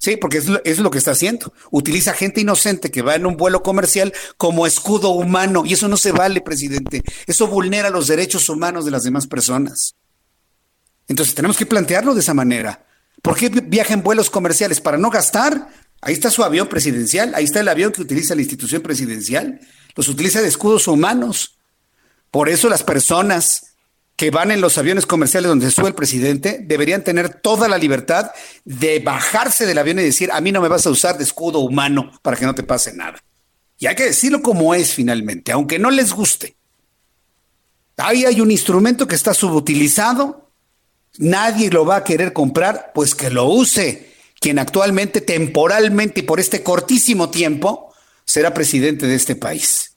Sí, 0.00 0.16
porque 0.16 0.38
es 0.38 0.48
lo, 0.48 0.64
es 0.64 0.78
lo, 0.78 0.90
que 0.90 0.96
está 0.96 1.10
haciendo. 1.10 1.52
Utiliza 1.70 2.14
gente 2.14 2.40
inocente 2.40 2.90
que 2.90 3.02
va 3.02 3.16
en 3.16 3.26
un 3.26 3.36
vuelo 3.36 3.62
comercial 3.62 4.14
como 4.38 4.66
escudo 4.66 5.10
humano. 5.10 5.64
Y 5.66 5.74
eso 5.74 5.88
no 5.88 5.98
se 5.98 6.10
vale, 6.10 6.40
presidente. 6.40 7.02
Eso 7.26 7.46
vulnera 7.48 7.90
los 7.90 8.06
derechos 8.06 8.48
humanos 8.48 8.86
de 8.86 8.92
las 8.92 9.02
demás 9.02 9.26
personas. 9.26 9.94
Entonces 11.06 11.34
tenemos 11.34 11.58
que 11.58 11.66
plantearlo 11.66 12.14
de 12.14 12.20
esa 12.20 12.32
manera. 12.32 12.86
¿Por 13.20 13.36
qué 13.36 13.50
viaja 13.50 13.92
en 13.92 14.02
vuelos 14.02 14.30
comerciales? 14.30 14.80
¿Para 14.80 14.96
no 14.96 15.10
gastar? 15.10 15.68
Ahí 16.00 16.14
está 16.14 16.30
su 16.30 16.42
avión 16.42 16.66
presidencial. 16.68 17.34
Ahí 17.34 17.44
está 17.44 17.60
el 17.60 17.68
avión 17.68 17.92
que 17.92 18.00
utiliza 18.00 18.34
la 18.34 18.40
institución 18.40 18.80
presidencial. 18.80 19.60
Los 19.96 20.08
utiliza 20.08 20.40
de 20.40 20.48
escudos 20.48 20.88
humanos. 20.88 21.58
Por 22.30 22.48
eso 22.48 22.70
las 22.70 22.82
personas 22.82 23.69
que 24.20 24.30
van 24.30 24.50
en 24.50 24.60
los 24.60 24.76
aviones 24.76 25.06
comerciales 25.06 25.48
donde 25.48 25.70
sube 25.70 25.88
el 25.88 25.94
presidente 25.94 26.60
deberían 26.62 27.02
tener 27.02 27.40
toda 27.40 27.70
la 27.70 27.78
libertad 27.78 28.32
de 28.66 28.98
bajarse 28.98 29.64
del 29.64 29.78
avión 29.78 29.98
y 29.98 30.02
decir, 30.02 30.28
a 30.30 30.42
mí 30.42 30.52
no 30.52 30.60
me 30.60 30.68
vas 30.68 30.86
a 30.86 30.90
usar 30.90 31.16
de 31.16 31.24
escudo 31.24 31.60
humano 31.60 32.12
para 32.20 32.36
que 32.36 32.44
no 32.44 32.54
te 32.54 32.62
pase 32.62 32.92
nada. 32.92 33.18
Y 33.78 33.86
hay 33.86 33.94
que 33.94 34.04
decirlo 34.04 34.42
como 34.42 34.74
es 34.74 34.92
finalmente, 34.92 35.52
aunque 35.52 35.78
no 35.78 35.90
les 35.90 36.12
guste. 36.12 36.54
Ahí 37.96 38.26
hay 38.26 38.42
un 38.42 38.50
instrumento 38.50 39.08
que 39.08 39.14
está 39.14 39.32
subutilizado, 39.32 40.50
nadie 41.16 41.70
lo 41.70 41.86
va 41.86 41.96
a 41.96 42.04
querer 42.04 42.34
comprar, 42.34 42.92
pues 42.94 43.14
que 43.14 43.30
lo 43.30 43.46
use 43.46 44.12
quien 44.38 44.58
actualmente, 44.58 45.22
temporalmente 45.22 46.20
y 46.20 46.24
por 46.24 46.40
este 46.40 46.62
cortísimo 46.62 47.30
tiempo, 47.30 47.94
será 48.26 48.52
presidente 48.52 49.06
de 49.06 49.14
este 49.14 49.34
país. 49.34 49.89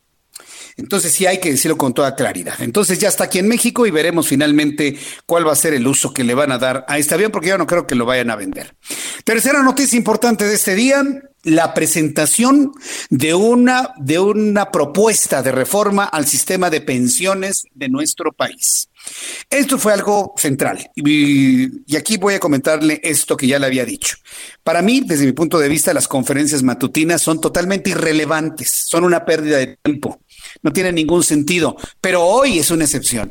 Entonces 0.78 1.12
sí 1.14 1.26
hay 1.26 1.40
que 1.40 1.52
decirlo 1.52 1.78
con 1.78 1.94
toda 1.94 2.16
claridad. 2.16 2.56
Entonces 2.60 3.00
ya 3.00 3.10
está 3.10 3.26
aquí 3.26 3.40
en 3.40 3.48
México 3.48 3.86
y 3.86 3.92
veremos 3.92 4.28
finalmente 4.28 4.98
cuál 5.26 5.48
va 5.48 5.54
a 5.54 5.56
ser 5.56 5.74
el 5.74 5.86
uso 5.86 6.14
que 6.14 6.24
le 6.24 6.34
van 6.34 6.52
a 6.52 6.58
dar 6.58 6.86
a 6.88 6.98
este 6.98 7.14
avión, 7.14 7.32
porque 7.32 7.50
yo 7.50 7.58
no 7.58 7.68
creo 7.68 7.86
que 7.86 7.96
lo 7.96 8.06
vayan 8.06 8.32
a 8.32 8.36
vender. 8.36 8.76
Tercera 9.24 9.62
noticia 9.64 9.98
importante 9.98 10.46
de 10.46 10.56
este 10.56 10.76
día, 10.76 11.04
la 11.44 11.74
presentación 11.74 12.72
de 13.10 13.34
una, 13.34 13.94
de 13.98 14.20
una 14.20 14.72
propuesta 14.72 15.44
de 15.44 15.52
reforma 15.52 16.06
al 16.06 16.26
sistema 16.26 16.70
de 16.70 16.82
pensiones 16.82 17.66
de 17.74 17.90
nuestro 17.90 18.32
país. 18.32 18.90
Esto 19.50 19.78
fue 19.78 19.92
algo 19.92 20.34
central 20.38 20.90
y, 20.96 21.92
y, 21.92 21.98
aquí 21.98 22.16
voy 22.16 22.36
a 22.36 22.40
comentarle 22.40 23.02
esto 23.04 23.36
que 23.36 23.48
ya 23.48 23.60
le 23.60 23.66
había 23.66 23.84
dicho. 23.84 24.16
Para 24.64 24.82
mí, 24.82 25.02
desde 25.06 25.26
mi 25.26 25.34
punto 25.34 25.60
de 25.60 25.68
vista, 25.68 25.94
las 25.94 26.08
conferencias 26.08 26.64
matutinas 26.64 27.22
son 27.22 27.42
totalmente 27.42 27.90
irrelevantes, 27.90 28.70
son 28.88 29.04
una 29.04 29.26
pérdida 29.26 29.58
de 29.58 29.78
tiempo, 29.84 30.22
no 30.64 30.74
tienen 30.74 30.96
ningún 30.96 31.24
sentido, 31.24 31.78
pero 32.02 32.24
hoy 32.26 32.58
es 32.58 32.72
una 32.72 32.86
excepción. 32.86 33.30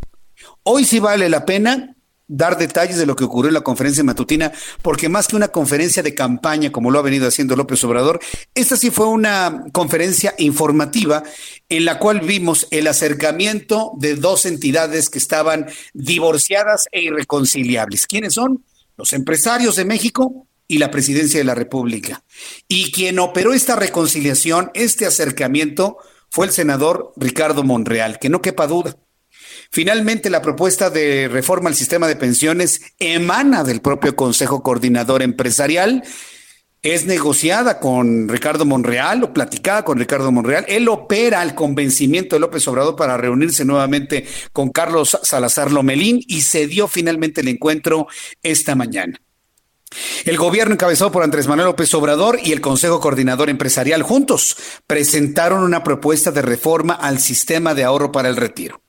Hoy 0.62 0.84
sí 0.84 1.00
vale 1.00 1.28
la 1.28 1.44
pena 1.44 1.96
dar 2.28 2.56
detalles 2.56 2.96
de 2.96 3.04
lo 3.04 3.14
que 3.14 3.24
ocurrió 3.24 3.48
en 3.48 3.54
la 3.54 3.60
conferencia 3.60 4.02
matutina, 4.04 4.52
porque 4.80 5.08
más 5.08 5.28
que 5.28 5.36
una 5.36 5.48
conferencia 5.48 6.02
de 6.02 6.14
campaña, 6.14 6.72
como 6.72 6.90
lo 6.90 6.98
ha 6.98 7.02
venido 7.02 7.28
haciendo 7.28 7.56
López 7.56 7.84
Obrador, 7.84 8.20
esta 8.54 8.76
sí 8.76 8.90
fue 8.90 9.06
una 9.06 9.64
conferencia 9.72 10.34
informativa 10.38 11.22
en 11.68 11.84
la 11.84 11.98
cual 11.98 12.20
vimos 12.20 12.68
el 12.70 12.86
acercamiento 12.86 13.92
de 13.98 14.14
dos 14.14 14.46
entidades 14.46 15.10
que 15.10 15.18
estaban 15.18 15.66
divorciadas 15.92 16.86
e 16.90 17.02
irreconciliables. 17.02 18.06
¿Quiénes 18.06 18.34
son? 18.34 18.64
Los 18.96 19.12
empresarios 19.12 19.76
de 19.76 19.84
México 19.84 20.46
y 20.66 20.78
la 20.78 20.90
presidencia 20.90 21.38
de 21.38 21.44
la 21.44 21.54
República. 21.54 22.22
Y 22.66 22.92
quien 22.92 23.18
operó 23.18 23.52
esta 23.52 23.76
reconciliación, 23.76 24.70
este 24.72 25.04
acercamiento, 25.04 25.98
fue 26.32 26.46
el 26.46 26.52
senador 26.52 27.12
Ricardo 27.16 27.62
Monreal, 27.62 28.18
que 28.18 28.30
no 28.30 28.40
quepa 28.40 28.66
duda 28.66 28.96
Finalmente, 29.70 30.30
la 30.30 30.42
propuesta 30.42 30.90
de 30.90 31.28
reforma 31.28 31.68
al 31.68 31.74
sistema 31.74 32.06
de 32.06 32.16
pensiones 32.16 32.80
emana 32.98 33.64
del 33.64 33.80
propio 33.80 34.16
Consejo 34.16 34.62
Coordinador 34.62 35.22
Empresarial. 35.22 36.02
Es 36.82 37.06
negociada 37.06 37.80
con 37.80 38.28
Ricardo 38.28 38.64
Monreal 38.64 39.22
o 39.22 39.32
platicada 39.32 39.84
con 39.84 39.98
Ricardo 39.98 40.32
Monreal. 40.32 40.64
Él 40.68 40.88
opera 40.88 41.42
el 41.42 41.54
convencimiento 41.54 42.34
de 42.34 42.40
López 42.40 42.66
Obrador 42.66 42.96
para 42.96 43.16
reunirse 43.16 43.64
nuevamente 43.64 44.26
con 44.52 44.70
Carlos 44.70 45.18
Salazar 45.22 45.70
Lomelín 45.70 46.20
y 46.26 46.42
se 46.42 46.66
dio 46.66 46.88
finalmente 46.88 47.40
el 47.40 47.48
encuentro 47.48 48.08
esta 48.42 48.74
mañana. 48.74 49.20
El 50.24 50.36
gobierno 50.36 50.74
encabezado 50.74 51.12
por 51.12 51.22
Andrés 51.22 51.46
Manuel 51.46 51.68
López 51.68 51.92
Obrador 51.94 52.38
y 52.42 52.52
el 52.52 52.60
Consejo 52.60 53.00
Coordinador 53.00 53.50
Empresarial 53.50 54.02
juntos 54.02 54.56
presentaron 54.86 55.62
una 55.62 55.84
propuesta 55.84 56.30
de 56.30 56.42
reforma 56.42 56.94
al 56.94 57.18
sistema 57.18 57.74
de 57.74 57.84
ahorro 57.84 58.12
para 58.12 58.28
el 58.28 58.36
retiro. 58.36 58.82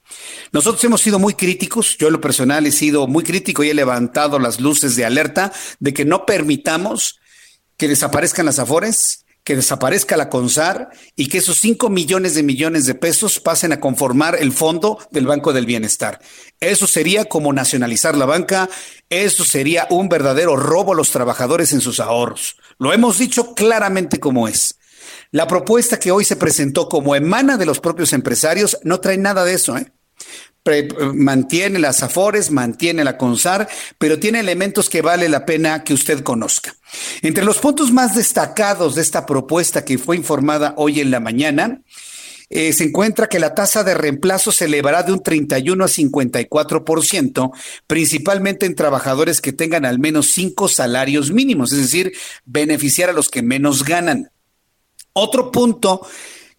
Nosotros 0.51 0.84
hemos 0.84 1.01
sido 1.01 1.20
muy 1.20 1.34
críticos, 1.34 1.97
yo 1.97 2.08
en 2.08 2.14
lo 2.14 2.22
personal 2.22 2.66
he 2.66 2.72
sido 2.72 3.08
muy 3.08 3.24
crítico 3.24 3.64
y 3.64 3.70
he 3.70 3.74
levantado 3.74 4.38
las 4.39 4.60
luces 4.60 4.95
de 4.95 5.06
alerta 5.06 5.51
de 5.80 5.93
que 5.93 6.06
no 6.06 6.26
permitamos 6.26 7.20
que 7.78 7.88
desaparezcan 7.88 8.45
las 8.45 8.60
afores, 8.60 9.22
que 9.44 9.56
desaparezca 9.56 10.18
la 10.18 10.30
CONSAR 10.30 10.89
y 11.16 11.28
que 11.28 11.39
esos 11.39 11.60
5 11.60 11.89
millones 11.89 12.36
de 12.36 12.44
millones 12.44 12.86
de 12.86 12.96
pesos 12.96 13.39
pasen 13.39 13.74
a 13.74 13.80
conformar 13.80 14.38
el 14.39 14.54
fondo 14.54 15.00
del 15.12 15.28
Banco 15.28 15.52
del 15.54 15.66
Bienestar. 15.66 16.20
Eso 16.60 16.88
sería 16.88 17.26
como 17.26 17.52
nacionalizar 17.52 18.16
la 18.16 18.26
banca, 18.26 18.70
eso 19.10 19.44
sería 19.44 19.88
un 19.89 20.08
verdadero 20.08 20.56
robo 20.56 20.94
a 20.94 20.96
los 20.96 21.12
trabajadores 21.12 21.74
en 21.74 21.82
sus 21.82 22.00
ahorros. 22.00 22.58
Lo 22.78 22.94
hemos 22.94 23.18
dicho 23.18 23.54
claramente 23.54 24.20
como 24.20 24.48
es. 24.48 24.78
La 25.32 25.48
propuesta 25.48 26.00
que 26.00 26.12
hoy 26.12 26.24
se 26.24 26.36
presentó 26.36 26.88
como 26.88 27.16
emana 27.16 27.58
de 27.58 27.66
los 27.66 27.80
propios 27.80 28.14
empresarios 28.14 28.78
no 28.84 29.00
trae 29.00 29.18
nada 29.18 29.44
de 29.44 29.56
eso, 29.56 29.78
¿eh? 29.78 29.91
Mantiene 31.14 31.80
las 31.80 32.03
Afores, 32.03 32.51
mantiene 32.51 33.03
la 33.03 33.18
CONSAR, 33.18 33.68
pero 33.97 34.20
tiene 34.20 34.39
elementos 34.39 34.89
que 34.89 35.01
vale 35.01 35.30
la 35.30 35.45
pena 35.45 35.84
que 35.84 35.93
usted 35.93 36.22
conozca. 36.22 36.76
Entre 37.22 37.43
los 37.43 37.57
puntos 37.57 37.91
más 37.91 38.16
destacados 38.16 38.95
de 38.95 39.01
esta 39.01 39.26
propuesta 39.26 39.84
que 39.84 39.97
fue 39.97 40.16
informada 40.16 40.74
hoy 40.78 40.99
en 40.99 41.11
la 41.11 41.20
mañana, 41.20 41.82
eh, 42.49 42.72
se 42.72 42.84
encuentra 42.84 43.28
que 43.28 43.39
la 43.39 43.55
tasa 43.55 43.84
de 43.84 43.95
reemplazo 43.95 44.51
se 44.51 44.66
elevará 44.66 45.01
de 45.01 45.11
un 45.11 45.24
31 45.24 45.86
a 45.86 45.88
54%, 45.88 47.51
principalmente 47.88 48.68
en 48.68 48.76
trabajadores 48.76 49.41
que 49.41 49.53
tengan 49.53 49.86
al 49.86 49.97
menos 49.97 50.32
cinco 50.34 50.68
salarios 50.68 51.32
mínimos, 51.32 51.72
es 51.72 51.80
decir, 51.80 52.14
beneficiar 52.45 53.09
a 53.09 53.14
los 53.14 53.30
que 53.30 53.41
menos 53.41 53.84
ganan. 53.84 54.30
Otro 55.14 55.51
punto 55.51 56.05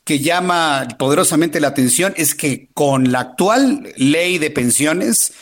que 0.05 0.21
llama 0.21 0.87
poderosamente 0.99 1.61
la 1.61 1.69
atención 1.69 2.13
es 2.17 2.35
que 2.35 2.69
con 2.75 3.11
la 3.11 3.21
actual 3.21 3.93
ley 3.97 4.39
de 4.39 4.51
pensiones, 4.51 5.33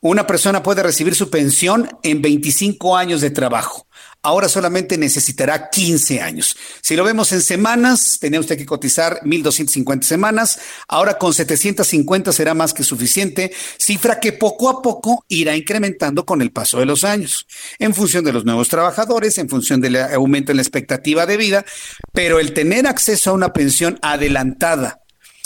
una 0.00 0.26
persona 0.26 0.62
puede 0.62 0.82
recibir 0.82 1.14
su 1.14 1.30
pensión 1.30 1.88
en 2.02 2.20
25 2.20 2.96
años 2.96 3.20
de 3.20 3.30
trabajo 3.30 3.86
ahora 4.22 4.48
solamente 4.48 4.96
necesitará 4.96 5.68
15 5.70 6.20
años. 6.20 6.56
Si 6.80 6.96
lo 6.96 7.04
vemos 7.04 7.32
en 7.32 7.42
semanas, 7.42 8.18
tenía 8.20 8.40
usted 8.40 8.56
que 8.56 8.66
cotizar 8.66 9.20
1.250 9.24 10.02
semanas, 10.02 10.60
ahora 10.88 11.18
con 11.18 11.34
750 11.34 12.32
será 12.32 12.54
más 12.54 12.72
que 12.72 12.84
suficiente, 12.84 13.52
cifra 13.78 14.20
que 14.20 14.32
poco 14.32 14.68
a 14.68 14.80
poco 14.80 15.24
irá 15.28 15.56
incrementando 15.56 16.24
con 16.24 16.40
el 16.40 16.52
paso 16.52 16.78
de 16.78 16.86
los 16.86 17.04
años, 17.04 17.46
en 17.78 17.94
función 17.94 18.24
de 18.24 18.32
los 18.32 18.44
nuevos 18.44 18.68
trabajadores, 18.68 19.38
en 19.38 19.48
función 19.48 19.80
del 19.80 19.96
aumento 19.96 20.52
en 20.52 20.56
la 20.56 20.62
expectativa 20.62 21.26
de 21.26 21.36
vida, 21.36 21.64
pero 22.12 22.38
el 22.38 22.54
tener 22.54 22.86
acceso 22.86 23.30
a 23.30 23.34
una 23.34 23.52
pensión 23.52 23.98
adelantada, 24.02 25.01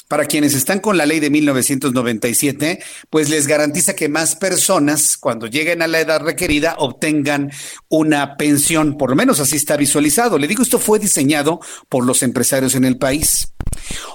para 0.08 0.26
quienes 0.26 0.54
están 0.54 0.80
con 0.80 0.96
la 0.96 1.06
ley 1.06 1.20
de 1.20 1.30
1997, 1.30 2.78
pues 3.10 3.28
les 3.28 3.46
garantiza 3.46 3.94
que 3.94 4.08
más 4.08 4.36
personas, 4.36 5.16
cuando 5.16 5.46
lleguen 5.46 5.82
a 5.82 5.86
la 5.86 6.00
edad 6.00 6.20
requerida, 6.20 6.76
obtengan 6.78 7.50
una 7.88 8.36
pensión, 8.36 8.96
por 8.96 9.10
lo 9.10 9.16
menos 9.16 9.40
así 9.40 9.56
está 9.56 9.76
visualizado. 9.76 10.38
Le 10.38 10.48
digo, 10.48 10.62
esto 10.62 10.78
fue 10.78 10.98
diseñado 10.98 11.60
por 11.88 12.04
los 12.04 12.22
empresarios 12.22 12.74
en 12.74 12.84
el 12.84 12.98
país. 12.98 13.52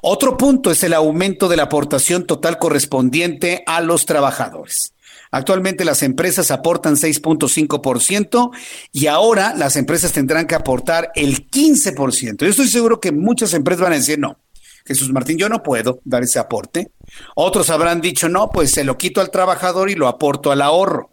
Otro 0.02 0.38
punto 0.38 0.72
es 0.72 0.84
el 0.84 0.94
aumento 0.94 1.48
de 1.50 1.58
la 1.58 1.64
aportación 1.64 2.26
total 2.26 2.58
correspondiente 2.58 3.64
a 3.66 3.82
los 3.82 4.06
trabajadores. 4.06 4.94
Actualmente 5.32 5.86
las 5.86 6.04
empresas 6.04 6.52
aportan 6.52 6.96
6.5% 6.96 8.52
y 8.92 9.08
ahora 9.08 9.54
las 9.56 9.78
empresas 9.78 10.12
tendrán 10.12 10.46
que 10.46 10.56
aportar 10.56 11.12
el 11.16 11.50
15%. 11.50 12.38
Yo 12.40 12.48
estoy 12.48 12.68
seguro 12.68 13.00
que 13.00 13.14
muchas 13.14 13.54
empresas 13.54 13.84
van 13.84 13.94
a 13.94 13.98
decir 13.98 14.20
no. 14.20 14.38
Jesús 14.86 15.12
Martín, 15.12 15.38
yo 15.38 15.50
no 15.50 15.64
puedo 15.64 16.00
dar 16.06 16.24
ese 16.24 16.40
aporte. 16.40 16.92
Otros 17.36 17.70
habrán 17.70 18.02
dicho, 18.02 18.30
no, 18.30 18.50
pues 18.50 18.72
se 18.72 18.84
lo 18.84 18.98
quito 18.98 19.22
al 19.22 19.32
trabajador 19.32 19.90
y 19.90 19.96
lo 19.96 20.08
aporto 20.08 20.52
al 20.52 20.62
ahorro. 20.62 21.12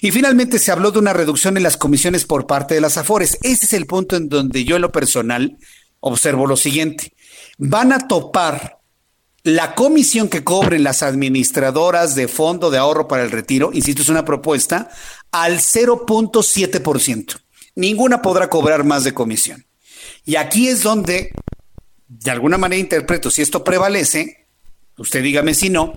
Y 0.00 0.10
finalmente 0.10 0.58
se 0.58 0.72
habló 0.72 0.90
de 0.90 0.98
una 0.98 1.12
reducción 1.12 1.56
en 1.56 1.62
las 1.62 1.76
comisiones 1.76 2.24
por 2.24 2.46
parte 2.46 2.74
de 2.74 2.80
las 2.80 2.96
AFORES. 2.96 3.38
Ese 3.42 3.66
es 3.66 3.72
el 3.72 3.86
punto 3.86 4.16
en 4.16 4.28
donde 4.28 4.64
yo 4.64 4.76
en 4.76 4.82
lo 4.82 4.92
personal 4.92 5.58
observo 6.00 6.46
lo 6.46 6.56
siguiente. 6.56 7.12
Van 7.58 7.92
a 7.92 8.08
topar 8.08 8.80
la 9.42 9.74
comisión 9.74 10.28
que 10.28 10.44
cobren 10.44 10.82
las 10.82 11.02
administradoras 11.02 12.14
de 12.14 12.28
fondo 12.28 12.70
de 12.70 12.78
ahorro 12.78 13.08
para 13.08 13.22
el 13.22 13.30
retiro, 13.30 13.70
insisto, 13.72 14.02
es 14.02 14.08
una 14.08 14.24
propuesta, 14.24 14.90
al 15.30 15.58
0.7%. 15.58 17.40
Ninguna 17.74 18.20
podrá 18.20 18.50
cobrar 18.50 18.84
más 18.84 19.04
de 19.04 19.14
comisión. 19.14 19.64
Y 20.26 20.36
aquí 20.36 20.68
es 20.68 20.82
donde 20.82 21.32
de 22.10 22.32
alguna 22.32 22.58
manera 22.58 22.80
interpreto, 22.80 23.30
si 23.30 23.40
esto 23.40 23.62
prevalece, 23.62 24.48
usted 24.98 25.22
dígame 25.22 25.54
si 25.54 25.70
no, 25.70 25.94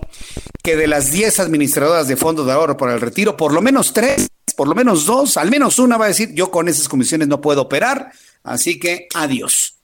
que 0.62 0.76
de 0.76 0.86
las 0.86 1.10
10 1.10 1.40
administradoras 1.40 2.06
de 2.06 2.16
fondos 2.16 2.46
de 2.46 2.52
ahorro 2.52 2.76
para 2.76 2.94
el 2.94 3.00
retiro, 3.00 3.36
por 3.36 3.52
lo 3.52 3.60
menos 3.60 3.92
tres, 3.92 4.28
por 4.56 4.68
lo 4.68 4.76
menos 4.76 5.06
dos, 5.06 5.36
al 5.36 5.50
menos 5.50 5.80
una 5.80 5.96
va 5.96 6.04
a 6.04 6.08
decir, 6.08 6.32
yo 6.32 6.52
con 6.52 6.68
esas 6.68 6.88
comisiones 6.88 7.26
no 7.26 7.40
puedo 7.40 7.62
operar, 7.62 8.12
así 8.44 8.78
que 8.78 9.08
adiós. 9.12 9.80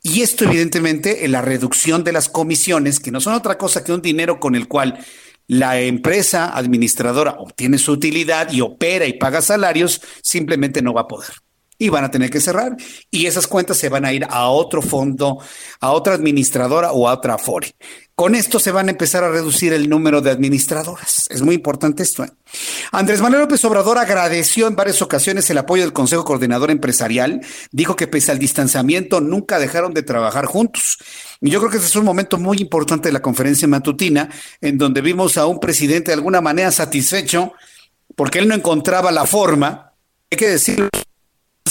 Y 0.00 0.22
esto 0.22 0.44
evidentemente 0.44 1.24
en 1.24 1.32
la 1.32 1.42
reducción 1.42 2.04
de 2.04 2.12
las 2.12 2.28
comisiones, 2.28 3.00
que 3.00 3.10
no 3.10 3.20
son 3.20 3.34
otra 3.34 3.58
cosa 3.58 3.82
que 3.82 3.92
un 3.92 4.00
dinero 4.00 4.38
con 4.38 4.54
el 4.54 4.68
cual 4.68 5.04
la 5.48 5.80
empresa 5.80 6.56
administradora 6.56 7.32
obtiene 7.40 7.78
su 7.78 7.90
utilidad 7.90 8.52
y 8.52 8.60
opera 8.60 9.06
y 9.06 9.14
paga 9.14 9.42
salarios, 9.42 10.00
simplemente 10.22 10.82
no 10.82 10.92
va 10.92 11.02
a 11.02 11.08
poder 11.08 11.43
y 11.78 11.88
van 11.88 12.04
a 12.04 12.10
tener 12.10 12.30
que 12.30 12.40
cerrar 12.40 12.76
y 13.10 13.26
esas 13.26 13.46
cuentas 13.46 13.76
se 13.76 13.88
van 13.88 14.04
a 14.04 14.12
ir 14.12 14.26
a 14.28 14.48
otro 14.48 14.82
fondo, 14.82 15.38
a 15.80 15.92
otra 15.92 16.14
administradora 16.14 16.92
o 16.92 17.08
a 17.08 17.14
otra 17.14 17.34
Afore. 17.34 17.74
Con 18.14 18.36
esto 18.36 18.60
se 18.60 18.70
van 18.70 18.86
a 18.86 18.92
empezar 18.92 19.24
a 19.24 19.28
reducir 19.28 19.72
el 19.72 19.88
número 19.88 20.20
de 20.20 20.30
administradoras. 20.30 21.24
Es 21.30 21.42
muy 21.42 21.56
importante 21.56 22.04
esto. 22.04 22.22
¿eh? 22.22 22.30
Andrés 22.92 23.20
Manuel 23.20 23.42
López 23.42 23.64
Obrador 23.64 23.98
agradeció 23.98 24.68
en 24.68 24.76
varias 24.76 25.02
ocasiones 25.02 25.50
el 25.50 25.58
apoyo 25.58 25.82
del 25.82 25.92
Consejo 25.92 26.24
Coordinador 26.24 26.70
Empresarial. 26.70 27.40
Dijo 27.72 27.96
que 27.96 28.06
pese 28.06 28.30
al 28.30 28.38
distanciamiento 28.38 29.20
nunca 29.20 29.58
dejaron 29.58 29.94
de 29.94 30.04
trabajar 30.04 30.46
juntos. 30.46 30.98
Y 31.40 31.50
yo 31.50 31.58
creo 31.58 31.72
que 31.72 31.78
ese 31.78 31.88
es 31.88 31.96
un 31.96 32.04
momento 32.04 32.38
muy 32.38 32.58
importante 32.58 33.08
de 33.08 33.12
la 33.12 33.20
conferencia 33.20 33.66
matutina, 33.66 34.30
en 34.60 34.78
donde 34.78 35.00
vimos 35.00 35.36
a 35.36 35.46
un 35.46 35.58
presidente 35.58 36.12
de 36.12 36.14
alguna 36.14 36.40
manera 36.40 36.70
satisfecho 36.70 37.52
porque 38.14 38.38
él 38.38 38.48
no 38.48 38.54
encontraba 38.54 39.10
la 39.10 39.26
forma, 39.26 39.92
hay 40.30 40.38
que 40.38 40.48
decirlo, 40.48 40.88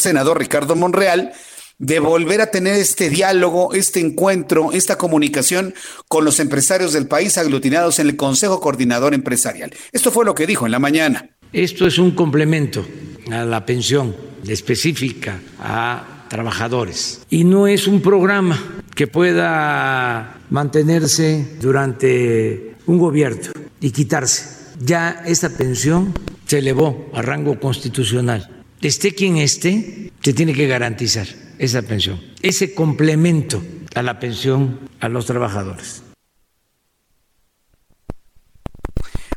senador 0.03 0.37
Ricardo 0.37 0.75
Monreal 0.75 1.33
de 1.79 1.99
volver 1.99 2.41
a 2.41 2.51
tener 2.51 2.75
este 2.75 3.09
diálogo, 3.09 3.73
este 3.73 3.99
encuentro, 3.99 4.71
esta 4.71 4.97
comunicación 4.97 5.73
con 6.07 6.23
los 6.23 6.39
empresarios 6.39 6.93
del 6.93 7.07
país 7.07 7.37
aglutinados 7.37 7.99
en 7.99 8.07
el 8.07 8.15
Consejo 8.15 8.59
Coordinador 8.59 9.13
Empresarial. 9.13 9.73
Esto 9.91 10.11
fue 10.11 10.25
lo 10.25 10.35
que 10.35 10.47
dijo 10.47 10.65
en 10.65 10.71
la 10.71 10.79
mañana. 10.79 11.29
Esto 11.51 11.87
es 11.87 11.97
un 11.97 12.11
complemento 12.11 12.85
a 13.31 13.43
la 13.43 13.65
pensión 13.65 14.15
específica 14.47 15.39
a 15.59 16.25
trabajadores 16.29 17.21
y 17.29 17.43
no 17.43 17.67
es 17.67 17.87
un 17.87 18.01
programa 18.01 18.59
que 18.95 19.07
pueda 19.07 20.39
mantenerse 20.49 21.57
durante 21.59 22.75
un 22.85 22.97
gobierno 22.97 23.51
y 23.79 23.91
quitarse. 23.91 24.73
Ya 24.79 25.23
esta 25.25 25.49
pensión 25.49 26.13
se 26.45 26.59
elevó 26.59 27.09
a 27.13 27.21
rango 27.21 27.59
constitucional. 27.59 28.52
Esté 28.83 29.15
quien 29.15 29.37
esté, 29.37 30.11
se 30.21 30.33
tiene 30.33 30.53
que 30.53 30.67
garantizar 30.67 31.25
esa 31.57 31.81
pensión, 31.83 32.21
ese 32.41 32.75
complemento 32.75 33.63
a 33.95 34.03
la 34.03 34.19
pensión 34.19 34.77
a 34.99 35.07
los 35.07 35.25
trabajadores. 35.25 36.03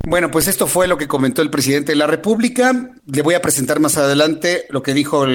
Bueno, 0.05 0.33
pues 0.33 0.49
esto 0.49 0.67
fue 0.67 0.89
lo 0.89 0.99
que 0.99 1.07
comentó 1.07 1.43
el 1.43 1.51
presidente 1.51 1.93
de 1.93 1.97
la 1.97 2.09
República. 2.09 2.91
Le 3.07 3.23
voy 3.23 3.35
a 3.35 3.43
presentar 3.43 3.79
más 3.79 3.97
adelante 3.97 4.67
lo 4.71 4.83
que 4.83 4.95
dijo 4.95 5.27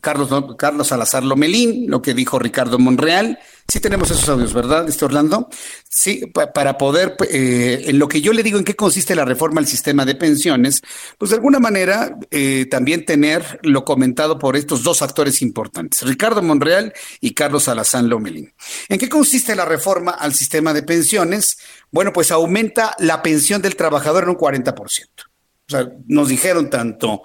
Carlos, 0.00 0.56
Carlos 0.56 0.86
Salazar 0.86 1.24
Lomelín, 1.24 1.90
lo 1.90 2.00
que 2.00 2.14
dijo 2.14 2.38
Ricardo 2.38 2.78
Monreal. 2.78 3.40
Sí 3.70 3.80
tenemos 3.80 4.10
esos 4.10 4.26
audios, 4.30 4.54
¿verdad, 4.54 4.88
este 4.88 5.04
Orlando? 5.04 5.50
Sí, 5.90 6.22
para 6.54 6.78
poder, 6.78 7.16
eh, 7.28 7.84
en 7.88 7.98
lo 7.98 8.08
que 8.08 8.22
yo 8.22 8.32
le 8.32 8.42
digo 8.42 8.58
en 8.58 8.64
qué 8.64 8.74
consiste 8.74 9.14
la 9.14 9.26
reforma 9.26 9.60
al 9.60 9.66
sistema 9.66 10.06
de 10.06 10.14
pensiones, 10.14 10.80
pues 11.18 11.32
de 11.32 11.36
alguna 11.36 11.58
manera 11.58 12.16
eh, 12.30 12.64
también 12.70 13.04
tener 13.04 13.60
lo 13.62 13.84
comentado 13.84 14.38
por 14.38 14.56
estos 14.56 14.82
dos 14.82 15.02
actores 15.02 15.42
importantes, 15.42 16.00
Ricardo 16.00 16.42
Monreal 16.42 16.94
y 17.20 17.34
Carlos 17.34 17.64
Salazar 17.64 18.04
Lomelín. 18.04 18.54
¿En 18.88 18.98
qué 18.98 19.10
consiste 19.10 19.54
la 19.54 19.66
reforma 19.66 20.12
al 20.12 20.32
sistema 20.32 20.72
de 20.72 20.82
pensiones? 20.82 21.58
Bueno, 21.90 22.10
pues 22.14 22.30
aumenta 22.30 22.96
la 22.98 23.20
pensión 23.20 23.60
del 23.60 23.76
trabajador 23.76 24.22
en 24.22 24.30
un 24.30 24.36
40%. 24.36 25.28
O 25.68 25.70
sea, 25.70 25.86
nos 26.06 26.28
dijeron 26.28 26.70
tanto 26.70 27.20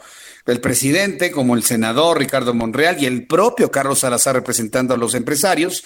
el 0.45 0.59
presidente 0.59 1.31
como 1.31 1.55
el 1.55 1.63
senador 1.63 2.19
Ricardo 2.19 2.53
Monreal 2.53 3.01
y 3.01 3.05
el 3.05 3.27
propio 3.27 3.71
Carlos 3.71 3.99
Salazar 3.99 4.35
representando 4.35 4.93
a 4.93 4.97
los 4.97 5.15
empresarios, 5.15 5.85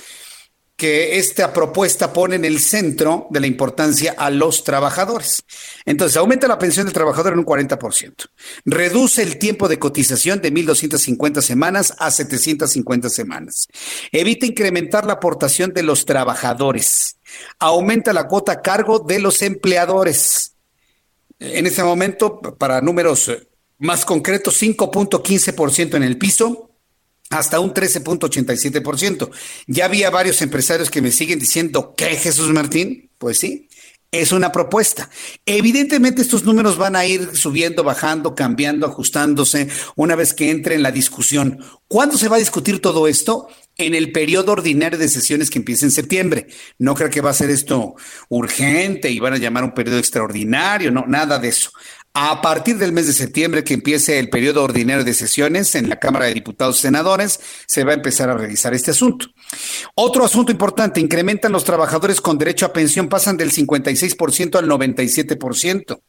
que 0.77 1.17
esta 1.17 1.53
propuesta 1.53 2.13
pone 2.13 2.35
en 2.35 2.45
el 2.45 2.59
centro 2.59 3.25
de 3.31 3.39
la 3.39 3.47
importancia 3.47 4.13
a 4.15 4.29
los 4.29 4.63
trabajadores. 4.63 5.43
Entonces, 5.85 6.15
aumenta 6.17 6.47
la 6.47 6.59
pensión 6.59 6.85
del 6.85 6.93
trabajador 6.93 7.33
en 7.33 7.39
un 7.39 7.45
40%. 7.45 8.27
Reduce 8.63 9.23
el 9.23 9.39
tiempo 9.39 9.67
de 9.67 9.79
cotización 9.79 10.39
de 10.39 10.53
1.250 10.53 11.41
semanas 11.41 11.95
a 11.97 12.11
750 12.11 13.09
semanas. 13.09 13.67
Evita 14.11 14.45
incrementar 14.45 15.07
la 15.07 15.13
aportación 15.13 15.73
de 15.73 15.81
los 15.81 16.05
trabajadores. 16.05 17.17
Aumenta 17.57 18.13
la 18.13 18.27
cuota 18.27 18.51
a 18.51 18.61
cargo 18.61 18.99
de 18.99 19.19
los 19.19 19.41
empleadores. 19.41 20.53
En 21.39 21.65
este 21.65 21.83
momento, 21.83 22.39
para 22.39 22.81
números 22.81 23.31
más 23.79 24.05
concretos, 24.05 24.61
5.15% 24.61 25.95
en 25.95 26.03
el 26.03 26.19
piso, 26.19 26.66
hasta 27.29 27.59
un 27.59 27.73
13.87%. 27.73 29.29
Ya 29.67 29.85
había 29.85 30.09
varios 30.09 30.41
empresarios 30.41 30.89
que 30.89 31.01
me 31.01 31.11
siguen 31.11 31.39
diciendo, 31.39 31.93
¿qué 31.95 32.15
Jesús 32.15 32.49
Martín? 32.49 33.09
Pues 33.17 33.39
sí, 33.39 33.67
es 34.11 34.31
una 34.31 34.51
propuesta. 34.51 35.09
Evidentemente 35.45 36.21
estos 36.21 36.43
números 36.43 36.77
van 36.77 36.95
a 36.95 37.05
ir 37.05 37.35
subiendo, 37.35 37.83
bajando, 37.83 38.35
cambiando, 38.35 38.85
ajustándose 38.85 39.67
una 39.95 40.15
vez 40.15 40.33
que 40.33 40.49
entre 40.49 40.75
en 40.75 40.83
la 40.83 40.91
discusión. 40.91 41.59
¿Cuándo 41.87 42.17
se 42.17 42.29
va 42.29 42.37
a 42.37 42.39
discutir 42.39 42.81
todo 42.81 43.07
esto? 43.07 43.49
En 43.77 43.93
el 43.93 44.11
periodo 44.11 44.53
ordinario 44.53 44.97
de 44.97 45.09
sesiones 45.09 45.49
que 45.49 45.59
empieza 45.59 45.85
en 45.85 45.91
septiembre. 45.91 46.47
No 46.79 46.95
creo 46.95 47.09
que 47.09 47.21
va 47.21 47.31
a 47.31 47.33
ser 47.33 47.49
esto 47.49 47.95
urgente 48.29 49.11
y 49.11 49.19
van 49.19 49.33
a 49.33 49.37
llamar 49.37 49.63
un 49.63 49.73
periodo 49.73 49.99
extraordinario, 49.99 50.91
no, 50.91 51.05
nada 51.05 51.37
de 51.37 51.49
eso. 51.49 51.71
A 52.19 52.41
partir 52.41 52.79
del 52.79 52.93
mes 52.93 53.05
de 53.05 53.13
septiembre 53.13 53.63
que 53.63 53.75
empiece 53.75 54.17
el 54.17 54.31
periodo 54.31 54.63
ordinario 54.63 55.03
de 55.03 55.13
sesiones 55.13 55.75
en 55.75 55.87
la 55.87 55.99
Cámara 55.99 56.25
de 56.25 56.33
Diputados 56.33 56.79
y 56.79 56.81
Senadores, 56.81 57.39
se 57.67 57.83
va 57.83 57.91
a 57.91 57.93
empezar 57.93 58.27
a 58.27 58.33
revisar 58.33 58.73
este 58.73 58.89
asunto. 58.89 59.27
Otro 59.93 60.25
asunto 60.25 60.51
importante, 60.51 60.99
incrementan 60.99 61.51
los 61.51 61.63
trabajadores 61.63 62.19
con 62.19 62.39
derecho 62.39 62.65
a 62.65 62.73
pensión, 62.73 63.07
pasan 63.07 63.37
del 63.37 63.51
56% 63.51 64.57
al 64.57 64.67
97%. 64.67 66.01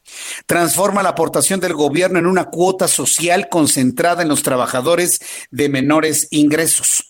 Transforma 0.46 1.02
la 1.02 1.10
aportación 1.10 1.60
del 1.60 1.74
gobierno 1.74 2.18
en 2.18 2.26
una 2.26 2.46
cuota 2.46 2.88
social 2.88 3.50
concentrada 3.50 4.22
en 4.22 4.28
los 4.28 4.42
trabajadores 4.42 5.20
de 5.50 5.68
menores 5.68 6.28
ingresos. 6.30 7.07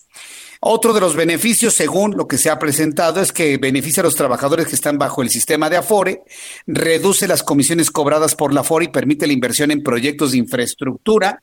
Otro 0.61 0.93
de 0.93 0.99
los 0.99 1.15
beneficios, 1.15 1.73
según 1.73 2.17
lo 2.17 2.27
que 2.27 2.37
se 2.37 2.49
ha 2.49 2.59
presentado, 2.59 3.21
es 3.21 3.31
que 3.31 3.57
beneficia 3.57 4.01
a 4.01 4.03
los 4.03 4.15
trabajadores 4.15 4.67
que 4.67 4.75
están 4.75 4.97
bajo 4.97 5.21
el 5.21 5.29
sistema 5.29 5.69
de 5.69 5.77
Afore, 5.77 6.23
reduce 6.67 7.29
las 7.29 7.43
comisiones 7.43 7.91
cobradas 7.91 8.35
por 8.35 8.53
la 8.53 8.61
Afore 8.61 8.85
y 8.85 8.89
permite 8.89 9.25
la 9.25 9.33
inversión 9.33 9.71
en 9.71 9.83
proyectos 9.83 10.31
de 10.31 10.39
infraestructura. 10.39 11.41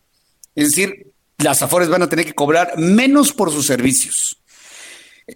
Es 0.54 0.70
decir, 0.70 1.12
las 1.38 1.62
Afores 1.62 1.88
van 1.88 2.02
a 2.02 2.08
tener 2.10 2.26
que 2.26 2.34
cobrar 2.34 2.76
menos 2.76 3.32
por 3.32 3.50
sus 3.50 3.64
servicios. 3.64 4.38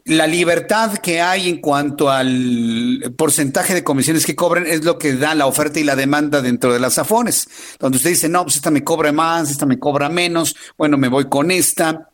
La 0.05 0.27
libertad 0.27 0.99
que 0.99 1.23
hay 1.23 1.49
en 1.49 1.61
cuanto 1.61 2.11
al 2.11 3.15
porcentaje 3.17 3.73
de 3.73 3.83
comisiones 3.83 4.27
que 4.27 4.37
cobren 4.37 4.67
es 4.67 4.85
lo 4.85 4.99
que 4.99 5.15
da 5.15 5.35
la 5.35 5.47
oferta 5.47 5.81
y 5.81 5.85
la 5.85 5.97
demanda 5.97 6.43
dentro 6.43 6.73
de 6.73 6.81
las 6.81 6.99
Afores, 6.99 7.49
donde 7.79 7.97
usted 7.97 8.11
dice, 8.11 8.29
no, 8.29 8.45
pues 8.45 8.57
esta 8.57 8.71
me 8.71 8.85
cobra 8.85 9.11
más, 9.11 9.51
esta 9.51 9.65
me 9.65 9.79
cobra 9.79 10.11
menos, 10.11 10.55
bueno, 10.77 10.99
me 10.99 11.09
voy 11.09 11.31
con 11.31 11.51
esta. 11.51 12.10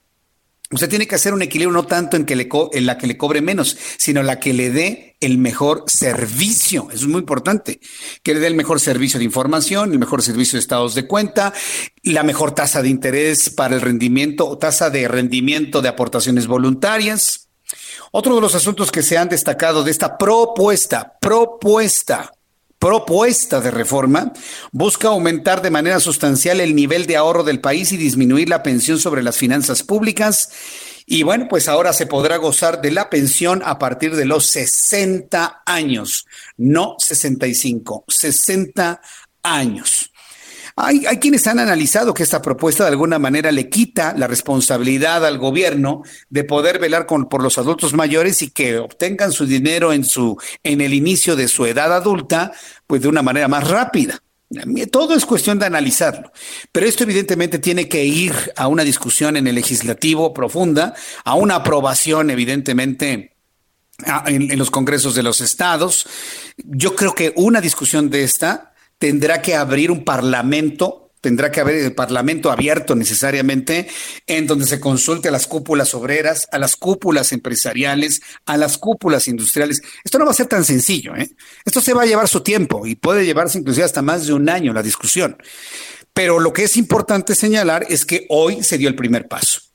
Usted 0.72 0.88
tiene 0.88 1.06
que 1.06 1.14
hacer 1.14 1.32
un 1.32 1.42
equilibrio 1.42 1.72
no 1.72 1.86
tanto 1.86 2.16
en, 2.16 2.24
que 2.24 2.34
le 2.34 2.48
en 2.72 2.86
la 2.86 2.98
que 2.98 3.06
le 3.06 3.16
cobre 3.16 3.40
menos, 3.40 3.76
sino 3.98 4.24
la 4.24 4.40
que 4.40 4.52
le 4.52 4.70
dé 4.70 5.16
el 5.20 5.38
mejor 5.38 5.84
servicio. 5.86 6.88
Eso 6.90 7.04
es 7.04 7.06
muy 7.06 7.20
importante. 7.20 7.80
Que 8.24 8.34
le 8.34 8.40
dé 8.40 8.48
el 8.48 8.56
mejor 8.56 8.80
servicio 8.80 9.18
de 9.18 9.24
información, 9.24 9.92
el 9.92 10.00
mejor 10.00 10.22
servicio 10.22 10.56
de 10.56 10.60
estados 10.60 10.96
de 10.96 11.06
cuenta, 11.06 11.52
la 12.02 12.24
mejor 12.24 12.52
tasa 12.52 12.82
de 12.82 12.88
interés 12.88 13.48
para 13.48 13.76
el 13.76 13.80
rendimiento 13.80 14.48
o 14.48 14.58
tasa 14.58 14.90
de 14.90 15.06
rendimiento 15.06 15.82
de 15.82 15.88
aportaciones 15.88 16.48
voluntarias. 16.48 17.48
Otro 18.10 18.34
de 18.34 18.40
los 18.40 18.56
asuntos 18.56 18.90
que 18.90 19.04
se 19.04 19.18
han 19.18 19.28
destacado 19.28 19.84
de 19.84 19.92
esta 19.92 20.18
propuesta, 20.18 21.16
propuesta 21.20 22.32
propuesta 22.78 23.60
de 23.60 23.70
reforma 23.70 24.32
busca 24.72 25.08
aumentar 25.08 25.62
de 25.62 25.70
manera 25.70 26.00
sustancial 26.00 26.60
el 26.60 26.74
nivel 26.74 27.06
de 27.06 27.16
ahorro 27.16 27.44
del 27.44 27.60
país 27.60 27.92
y 27.92 27.96
disminuir 27.96 28.48
la 28.48 28.62
pensión 28.62 28.98
sobre 28.98 29.22
las 29.22 29.36
finanzas 29.36 29.82
públicas. 29.82 30.50
Y 31.06 31.22
bueno, 31.22 31.46
pues 31.48 31.68
ahora 31.68 31.92
se 31.92 32.06
podrá 32.06 32.36
gozar 32.36 32.80
de 32.80 32.90
la 32.90 33.08
pensión 33.08 33.62
a 33.64 33.78
partir 33.78 34.16
de 34.16 34.24
los 34.24 34.46
60 34.46 35.62
años, 35.64 36.26
no 36.56 36.96
65, 36.98 38.04
60 38.08 39.00
años. 39.42 40.10
Hay, 40.78 41.00
quienes 41.20 41.46
han 41.46 41.58
analizado 41.58 42.12
que 42.12 42.22
esta 42.22 42.42
propuesta 42.42 42.84
de 42.84 42.90
alguna 42.90 43.18
manera 43.18 43.50
le 43.50 43.70
quita 43.70 44.14
la 44.14 44.26
responsabilidad 44.26 45.24
al 45.24 45.38
gobierno 45.38 46.02
de 46.28 46.44
poder 46.44 46.78
velar 46.78 47.06
por 47.06 47.42
los 47.42 47.56
adultos 47.56 47.94
mayores 47.94 48.42
y 48.42 48.50
que 48.50 48.76
obtengan 48.76 49.32
su 49.32 49.46
dinero 49.46 49.94
en 49.94 50.04
su 50.04 50.36
en 50.62 50.82
el 50.82 50.92
inicio 50.92 51.34
de 51.34 51.48
su 51.48 51.64
edad 51.64 51.94
adulta, 51.94 52.52
pues 52.86 53.00
de 53.00 53.08
una 53.08 53.22
manera 53.22 53.48
más 53.48 53.66
rápida. 53.66 54.22
Todo 54.92 55.14
es 55.14 55.24
cuestión 55.24 55.58
de 55.58 55.64
analizarlo, 55.64 56.30
pero 56.70 56.86
esto 56.86 57.04
evidentemente 57.04 57.58
tiene 57.58 57.88
que 57.88 58.04
ir 58.04 58.34
a 58.54 58.68
una 58.68 58.84
discusión 58.84 59.38
en 59.38 59.46
el 59.46 59.54
legislativo 59.54 60.34
profunda, 60.34 60.92
a 61.24 61.36
una 61.36 61.56
aprobación 61.56 62.28
evidentemente 62.28 63.34
en, 64.26 64.50
en 64.50 64.58
los 64.58 64.70
congresos 64.70 65.14
de 65.14 65.22
los 65.22 65.40
estados. 65.40 66.06
Yo 66.58 66.94
creo 66.94 67.14
que 67.14 67.32
una 67.34 67.62
discusión 67.62 68.10
de 68.10 68.24
esta 68.24 68.74
tendrá 68.98 69.42
que 69.42 69.54
abrir 69.54 69.90
un 69.90 70.04
parlamento, 70.04 71.12
tendrá 71.20 71.50
que 71.50 71.60
haber 71.60 71.76
el 71.76 71.94
parlamento 71.94 72.50
abierto 72.50 72.94
necesariamente, 72.94 73.88
en 74.26 74.46
donde 74.46 74.66
se 74.66 74.80
consulte 74.80 75.28
a 75.28 75.32
las 75.32 75.46
cúpulas 75.46 75.94
obreras, 75.94 76.46
a 76.52 76.58
las 76.58 76.76
cúpulas 76.76 77.32
empresariales, 77.32 78.20
a 78.44 78.56
las 78.56 78.78
cúpulas 78.78 79.28
industriales. 79.28 79.82
Esto 80.04 80.18
no 80.18 80.24
va 80.24 80.30
a 80.30 80.34
ser 80.34 80.46
tan 80.46 80.64
sencillo, 80.64 81.14
¿eh? 81.16 81.28
Esto 81.64 81.80
se 81.80 81.94
va 81.94 82.02
a 82.02 82.06
llevar 82.06 82.28
su 82.28 82.42
tiempo 82.42 82.86
y 82.86 82.94
puede 82.94 83.24
llevarse 83.24 83.58
inclusive 83.58 83.84
hasta 83.84 84.02
más 84.02 84.26
de 84.26 84.32
un 84.32 84.48
año 84.48 84.72
la 84.72 84.82
discusión. 84.82 85.36
Pero 86.12 86.40
lo 86.40 86.52
que 86.52 86.64
es 86.64 86.76
importante 86.76 87.34
señalar 87.34 87.84
es 87.88 88.06
que 88.06 88.26
hoy 88.30 88.62
se 88.62 88.78
dio 88.78 88.88
el 88.88 88.96
primer 88.96 89.28
paso 89.28 89.65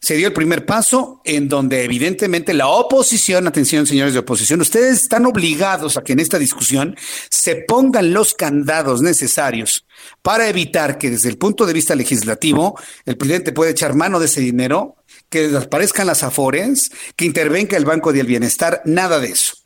se 0.00 0.16
dio 0.16 0.28
el 0.28 0.32
primer 0.32 0.64
paso 0.64 1.20
en 1.24 1.48
donde 1.48 1.84
evidentemente 1.84 2.54
la 2.54 2.68
oposición, 2.68 3.46
atención 3.46 3.86
señores 3.86 4.14
de 4.14 4.20
oposición, 4.20 4.60
ustedes 4.60 5.02
están 5.02 5.26
obligados 5.26 5.96
a 5.96 6.02
que 6.02 6.14
en 6.14 6.20
esta 6.20 6.38
discusión 6.38 6.96
se 7.28 7.56
pongan 7.56 8.12
los 8.14 8.34
candados 8.34 9.02
necesarios 9.02 9.84
para 10.22 10.48
evitar 10.48 10.96
que 10.96 11.10
desde 11.10 11.28
el 11.28 11.36
punto 11.36 11.66
de 11.66 11.74
vista 11.74 11.94
legislativo 11.94 12.78
el 13.04 13.18
presidente 13.18 13.52
pueda 13.52 13.70
echar 13.70 13.94
mano 13.94 14.18
de 14.18 14.26
ese 14.26 14.40
dinero, 14.40 14.96
que 15.28 15.48
desaparezcan 15.48 16.06
las 16.06 16.22
afores, 16.22 16.90
que 17.14 17.26
intervenga 17.26 17.76
el 17.76 17.84
Banco 17.84 18.12
del 18.12 18.26
Bienestar, 18.26 18.82
nada 18.84 19.20
de 19.20 19.28
eso. 19.28 19.59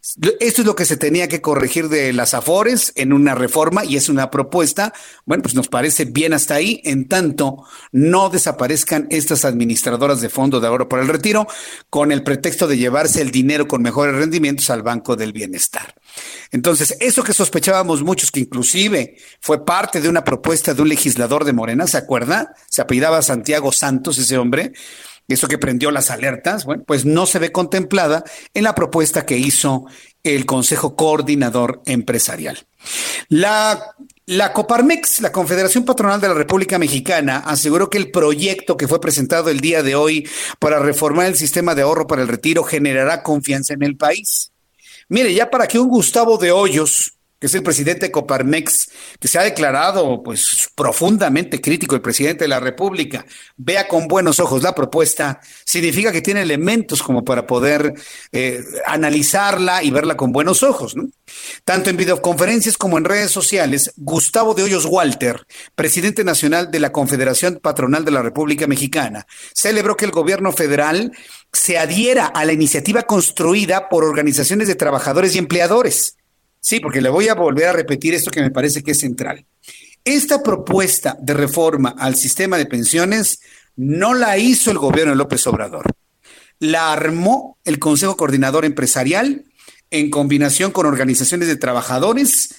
Esto 0.00 0.62
es 0.62 0.66
lo 0.66 0.76
que 0.76 0.84
se 0.84 0.96
tenía 0.96 1.26
que 1.26 1.40
corregir 1.40 1.88
de 1.88 2.12
las 2.12 2.32
afores 2.32 2.92
en 2.94 3.12
una 3.12 3.34
reforma 3.34 3.84
y 3.84 3.96
es 3.96 4.08
una 4.08 4.30
propuesta. 4.30 4.92
Bueno, 5.26 5.42
pues 5.42 5.56
nos 5.56 5.68
parece 5.68 6.04
bien 6.04 6.32
hasta 6.32 6.54
ahí, 6.54 6.80
en 6.84 7.08
tanto 7.08 7.64
no 7.90 8.30
desaparezcan 8.30 9.08
estas 9.10 9.44
administradoras 9.44 10.20
de 10.20 10.28
fondo 10.28 10.60
de 10.60 10.68
ahorro 10.68 10.88
para 10.88 11.02
el 11.02 11.08
retiro 11.08 11.48
con 11.90 12.12
el 12.12 12.22
pretexto 12.22 12.68
de 12.68 12.78
llevarse 12.78 13.20
el 13.20 13.32
dinero 13.32 13.66
con 13.66 13.82
mejores 13.82 14.14
rendimientos 14.14 14.70
al 14.70 14.82
Banco 14.82 15.16
del 15.16 15.32
Bienestar. 15.32 15.94
Entonces, 16.52 16.96
eso 17.00 17.24
que 17.24 17.34
sospechábamos 17.34 18.02
muchos, 18.02 18.30
que 18.30 18.40
inclusive 18.40 19.16
fue 19.40 19.64
parte 19.64 20.00
de 20.00 20.08
una 20.08 20.24
propuesta 20.24 20.74
de 20.74 20.82
un 20.82 20.88
legislador 20.88 21.44
de 21.44 21.52
Morena, 21.52 21.86
¿se 21.88 21.98
acuerda? 21.98 22.54
Se 22.68 22.82
apellidaba 22.82 23.20
Santiago 23.20 23.72
Santos, 23.72 24.16
ese 24.18 24.38
hombre, 24.38 24.72
eso 25.28 25.46
que 25.46 25.58
prendió 25.58 25.90
las 25.90 26.10
alertas, 26.10 26.64
bueno, 26.64 26.84
pues 26.86 27.04
no 27.04 27.26
se 27.26 27.38
ve 27.38 27.52
contemplada 27.52 28.24
en 28.54 28.64
la 28.64 28.74
propuesta 28.74 29.26
que 29.26 29.36
hizo 29.36 29.84
el 30.24 30.46
Consejo 30.46 30.96
Coordinador 30.96 31.82
Empresarial. 31.84 32.66
La, 33.28 33.94
la 34.26 34.52
Coparmex, 34.52 35.20
la 35.20 35.32
Confederación 35.32 35.84
Patronal 35.84 36.20
de 36.20 36.28
la 36.28 36.34
República 36.34 36.78
Mexicana, 36.78 37.38
aseguró 37.38 37.90
que 37.90 37.98
el 37.98 38.10
proyecto 38.10 38.76
que 38.76 38.88
fue 38.88 39.00
presentado 39.00 39.50
el 39.50 39.60
día 39.60 39.82
de 39.82 39.94
hoy 39.94 40.28
para 40.58 40.78
reformar 40.78 41.26
el 41.26 41.36
sistema 41.36 41.74
de 41.74 41.82
ahorro 41.82 42.06
para 42.06 42.22
el 42.22 42.28
retiro 42.28 42.64
generará 42.64 43.22
confianza 43.22 43.74
en 43.74 43.82
el 43.82 43.96
país. 43.96 44.52
Mire, 45.08 45.32
ya 45.34 45.50
para 45.50 45.66
que 45.66 45.78
un 45.78 45.88
Gustavo 45.88 46.36
de 46.38 46.52
Hoyos, 46.52 47.17
que 47.38 47.46
es 47.46 47.54
el 47.54 47.62
presidente 47.62 48.06
de 48.06 48.12
Coparmex, 48.12 48.90
que 49.20 49.28
se 49.28 49.38
ha 49.38 49.42
declarado 49.42 50.22
pues 50.22 50.70
profundamente 50.74 51.60
crítico 51.60 51.94
el 51.94 52.00
presidente 52.00 52.44
de 52.44 52.48
la 52.48 52.58
República, 52.58 53.24
vea 53.56 53.86
con 53.86 54.08
buenos 54.08 54.40
ojos 54.40 54.62
la 54.62 54.74
propuesta, 54.74 55.40
significa 55.64 56.10
que 56.10 56.20
tiene 56.20 56.42
elementos 56.42 57.02
como 57.02 57.24
para 57.24 57.46
poder 57.46 57.94
eh, 58.32 58.64
analizarla 58.86 59.84
y 59.84 59.90
verla 59.90 60.16
con 60.16 60.32
buenos 60.32 60.64
ojos. 60.64 60.96
¿no? 60.96 61.08
Tanto 61.64 61.90
en 61.90 61.96
videoconferencias 61.96 62.76
como 62.76 62.98
en 62.98 63.04
redes 63.04 63.30
sociales, 63.30 63.92
Gustavo 63.96 64.54
de 64.54 64.64
Hoyos 64.64 64.86
Walter, 64.86 65.46
presidente 65.76 66.24
nacional 66.24 66.72
de 66.72 66.80
la 66.80 66.90
Confederación 66.90 67.60
Patronal 67.62 68.04
de 68.04 68.10
la 68.10 68.22
República 68.22 68.66
Mexicana, 68.66 69.26
celebró 69.54 69.96
que 69.96 70.06
el 70.06 70.10
gobierno 70.10 70.52
federal 70.52 71.12
se 71.52 71.78
adhiera 71.78 72.26
a 72.26 72.44
la 72.44 72.52
iniciativa 72.52 73.02
construida 73.02 73.88
por 73.88 74.04
organizaciones 74.04 74.66
de 74.66 74.74
trabajadores 74.74 75.34
y 75.34 75.38
empleadores 75.38 76.17
Sí, 76.60 76.80
porque 76.80 77.00
le 77.00 77.08
voy 77.08 77.28
a 77.28 77.34
volver 77.34 77.66
a 77.66 77.72
repetir 77.72 78.14
esto 78.14 78.30
que 78.30 78.40
me 78.40 78.50
parece 78.50 78.82
que 78.82 78.92
es 78.92 79.00
central. 79.00 79.46
Esta 80.04 80.42
propuesta 80.42 81.16
de 81.20 81.34
reforma 81.34 81.94
al 81.98 82.16
sistema 82.16 82.56
de 82.56 82.66
pensiones 82.66 83.40
no 83.76 84.14
la 84.14 84.38
hizo 84.38 84.70
el 84.70 84.78
gobierno 84.78 85.12
de 85.12 85.18
López 85.18 85.46
Obrador. 85.46 85.84
La 86.58 86.92
armó 86.92 87.58
el 87.64 87.78
Consejo 87.78 88.16
Coordinador 88.16 88.64
Empresarial 88.64 89.44
en 89.90 90.10
combinación 90.10 90.72
con 90.72 90.86
organizaciones 90.86 91.48
de 91.48 91.56
trabajadores. 91.56 92.54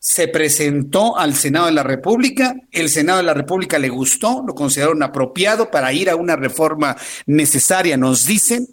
Se 0.00 0.28
presentó 0.28 1.16
al 1.16 1.34
Senado 1.34 1.66
de 1.66 1.72
la 1.72 1.82
República. 1.82 2.54
El 2.72 2.88
Senado 2.88 3.18
de 3.18 3.24
la 3.24 3.34
República 3.34 3.78
le 3.78 3.88
gustó, 3.88 4.42
lo 4.46 4.54
consideraron 4.54 5.02
apropiado 5.02 5.70
para 5.70 5.92
ir 5.92 6.10
a 6.10 6.16
una 6.16 6.36
reforma 6.36 6.96
necesaria, 7.26 7.96
nos 7.96 8.24
dicen 8.26 8.66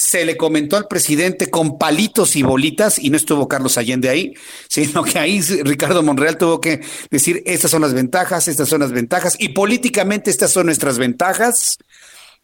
se 0.00 0.24
le 0.24 0.38
comentó 0.38 0.78
al 0.78 0.88
presidente 0.88 1.50
con 1.50 1.76
palitos 1.76 2.34
y 2.34 2.42
bolitas, 2.42 2.98
y 2.98 3.10
no 3.10 3.18
estuvo 3.18 3.46
Carlos 3.48 3.76
Allende 3.76 4.08
ahí, 4.08 4.32
sino 4.66 5.04
que 5.04 5.18
ahí 5.18 5.42
Ricardo 5.42 6.02
Monreal 6.02 6.38
tuvo 6.38 6.58
que 6.58 6.80
decir, 7.10 7.42
estas 7.44 7.70
son 7.70 7.82
las 7.82 7.92
ventajas, 7.92 8.48
estas 8.48 8.70
son 8.70 8.80
las 8.80 8.92
ventajas, 8.92 9.36
y 9.38 9.50
políticamente 9.50 10.30
estas 10.30 10.52
son 10.52 10.66
nuestras 10.66 10.96
ventajas. 10.96 11.76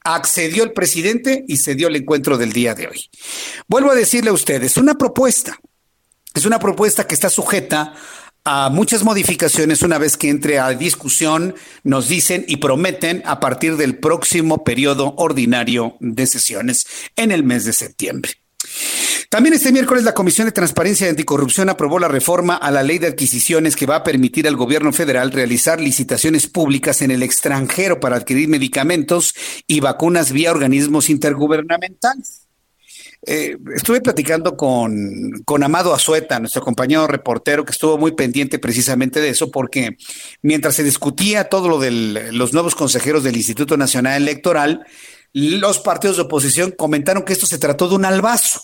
Accedió 0.05 0.65
el 0.65 0.73
presidente 0.73 1.45
y 1.49 1.57
se 1.57 1.75
dio 1.75 1.89
el 1.89 1.97
encuentro 1.97 2.37
del 2.37 2.53
día 2.53 2.75
de 2.75 2.89
hoy. 2.89 3.09
Vuelvo 3.69 3.91
a 3.91 3.95
decirle 3.95 4.29
a 4.29 4.35
ustedes, 4.35 4.77
una 4.77 4.95
propuesta, 4.95 5.59
es 6.35 6.45
una 6.45 6.59
propuesta 6.59 7.07
que 7.07 7.15
está 7.15 7.31
sujeta 7.31 7.95
a 8.47 8.71
muchas 8.71 9.03
modificaciones 9.03 9.83
una 9.83 9.99
vez 9.99 10.17
que 10.17 10.31
entre 10.31 10.61
a 10.61 10.71
discusión, 10.71 11.57
nos 11.83 12.09
dicen 12.09 12.45
y 12.47 12.59
prometen 12.59 13.23
a 13.27 13.41
partir 13.41 13.77
del 13.77 13.99
próximo 13.99 14.63
periodo 14.63 15.15
ordinario 15.17 15.97
de 15.99 16.27
sesiones 16.29 16.87
en 17.17 17.33
el 17.33 17.43
mes 17.43 17.65
de 17.65 17.73
septiembre. 17.73 18.33
También 19.31 19.55
este 19.55 19.73
miércoles 19.73 20.05
la 20.05 20.15
Comisión 20.15 20.47
de 20.47 20.53
Transparencia 20.53 21.09
y 21.09 21.11
Anticorrupción 21.11 21.69
aprobó 21.69 21.99
la 21.99 22.07
reforma 22.07 22.55
a 22.55 22.71
la 22.71 22.85
ley 22.85 22.99
de 22.99 23.09
adquisiciones 23.09 23.75
que 23.75 23.87
va 23.87 23.97
a 23.97 24.05
permitir 24.05 24.47
al 24.47 24.55
gobierno 24.55 24.93
federal 24.93 25.33
realizar 25.33 25.81
licitaciones 25.81 26.47
públicas 26.47 27.03
en 27.03 27.11
el 27.11 27.25
extranjero 27.25 27.99
para 27.99 28.17
adquirir 28.17 28.49
medicamentos 28.49 29.35
y 29.67 29.81
vacunas 29.81 30.31
vía 30.31 30.53
organismos 30.53 31.11
intergubernamentales. 31.11 32.46
Eh, 33.29 33.59
estuve 33.75 34.01
platicando 34.01 34.57
con, 34.57 35.43
con 35.45 35.65
Amado 35.65 35.93
Azueta, 35.93 36.39
nuestro 36.39 36.63
compañero 36.63 37.09
reportero, 37.09 37.65
que 37.65 37.73
estuvo 37.73 37.99
muy 37.99 38.13
pendiente 38.13 38.61
precisamente 38.61 39.21
de 39.21 39.31
eso, 39.31 39.51
porque 39.51 39.97
mientras 40.43 40.77
se 40.77 40.85
discutía 40.85 41.49
todo 41.49 41.69
lo 41.69 41.81
de 41.81 41.91
los 41.91 42.53
nuevos 42.53 42.77
consejeros 42.77 43.25
del 43.25 43.37
Instituto 43.37 43.77
Nacional 43.77 44.23
Electoral, 44.23 44.87
los 45.33 45.81
partidos 45.81 46.17
de 46.17 46.23
oposición 46.23 46.71
comentaron 46.71 47.25
que 47.25 47.33
esto 47.33 47.47
se 47.47 47.59
trató 47.59 47.89
de 47.89 47.97
un 47.97 48.05
albazo. 48.05 48.61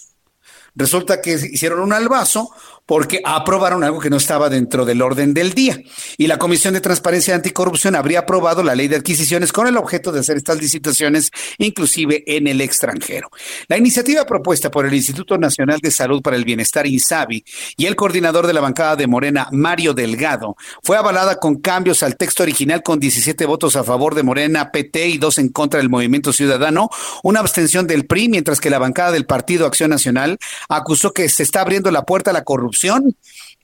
Resulta 0.74 1.20
que 1.20 1.32
hicieron 1.32 1.80
un 1.80 1.92
albazo 1.92 2.50
porque 2.86 3.20
aprobaron 3.24 3.84
algo 3.84 4.00
que 4.00 4.10
no 4.10 4.16
estaba 4.16 4.48
dentro 4.48 4.84
del 4.84 5.02
orden 5.02 5.34
del 5.34 5.54
día. 5.54 5.80
Y 6.16 6.26
la 6.26 6.38
Comisión 6.38 6.74
de 6.74 6.80
Transparencia 6.80 7.34
Anticorrupción 7.34 7.94
habría 7.94 8.20
aprobado 8.20 8.62
la 8.62 8.74
ley 8.74 8.88
de 8.88 8.96
adquisiciones 8.96 9.52
con 9.52 9.66
el 9.66 9.76
objeto 9.76 10.10
de 10.12 10.20
hacer 10.20 10.36
estas 10.36 10.60
licitaciones, 10.60 11.30
inclusive 11.58 12.24
en 12.26 12.46
el 12.46 12.60
extranjero. 12.60 13.30
La 13.68 13.78
iniciativa 13.78 14.24
propuesta 14.24 14.70
por 14.70 14.86
el 14.86 14.94
Instituto 14.94 15.38
Nacional 15.38 15.78
de 15.80 15.90
Salud 15.90 16.22
para 16.22 16.36
el 16.36 16.44
Bienestar, 16.44 16.86
INSABI, 16.86 17.44
y 17.76 17.86
el 17.86 17.96
coordinador 17.96 18.46
de 18.46 18.52
la 18.52 18.60
bancada 18.60 18.96
de 18.96 19.06
Morena, 19.06 19.48
Mario 19.52 19.94
Delgado, 19.94 20.56
fue 20.82 20.96
avalada 20.96 21.36
con 21.36 21.60
cambios 21.60 22.02
al 22.02 22.16
texto 22.16 22.42
original 22.42 22.82
con 22.82 22.98
17 22.98 23.46
votos 23.46 23.76
a 23.76 23.84
favor 23.84 24.14
de 24.14 24.22
Morena, 24.22 24.72
PT 24.72 25.08
y 25.08 25.18
dos 25.18 25.38
en 25.38 25.50
contra 25.50 25.78
del 25.78 25.88
Movimiento 25.88 26.32
Ciudadano, 26.32 26.90
una 27.22 27.40
abstención 27.40 27.86
del 27.86 28.06
PRI, 28.06 28.28
mientras 28.28 28.60
que 28.60 28.70
la 28.70 28.78
bancada 28.78 29.12
del 29.12 29.26
Partido 29.26 29.66
Acción 29.66 29.90
Nacional 29.90 30.38
acusó 30.68 31.12
que 31.12 31.28
se 31.28 31.42
está 31.42 31.60
abriendo 31.60 31.90
la 31.90 32.02
puerta 32.02 32.30
a 32.30 32.34
la 32.34 32.44
corrupción 32.44 32.71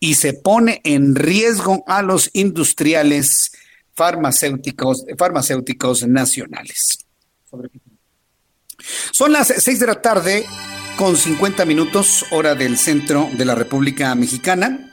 y 0.00 0.14
se 0.14 0.32
pone 0.32 0.80
en 0.84 1.14
riesgo 1.14 1.82
a 1.86 2.02
los 2.02 2.30
industriales 2.32 3.50
farmacéuticos, 3.94 5.04
farmacéuticos 5.16 6.06
nacionales. 6.06 6.98
Son 9.12 9.32
las 9.32 9.48
seis 9.48 9.80
de 9.80 9.86
la 9.86 10.00
tarde 10.00 10.46
con 10.96 11.16
50 11.16 11.64
minutos, 11.64 12.24
hora 12.30 12.54
del 12.54 12.76
centro 12.76 13.28
de 13.36 13.44
la 13.44 13.54
República 13.54 14.14
Mexicana. 14.14 14.90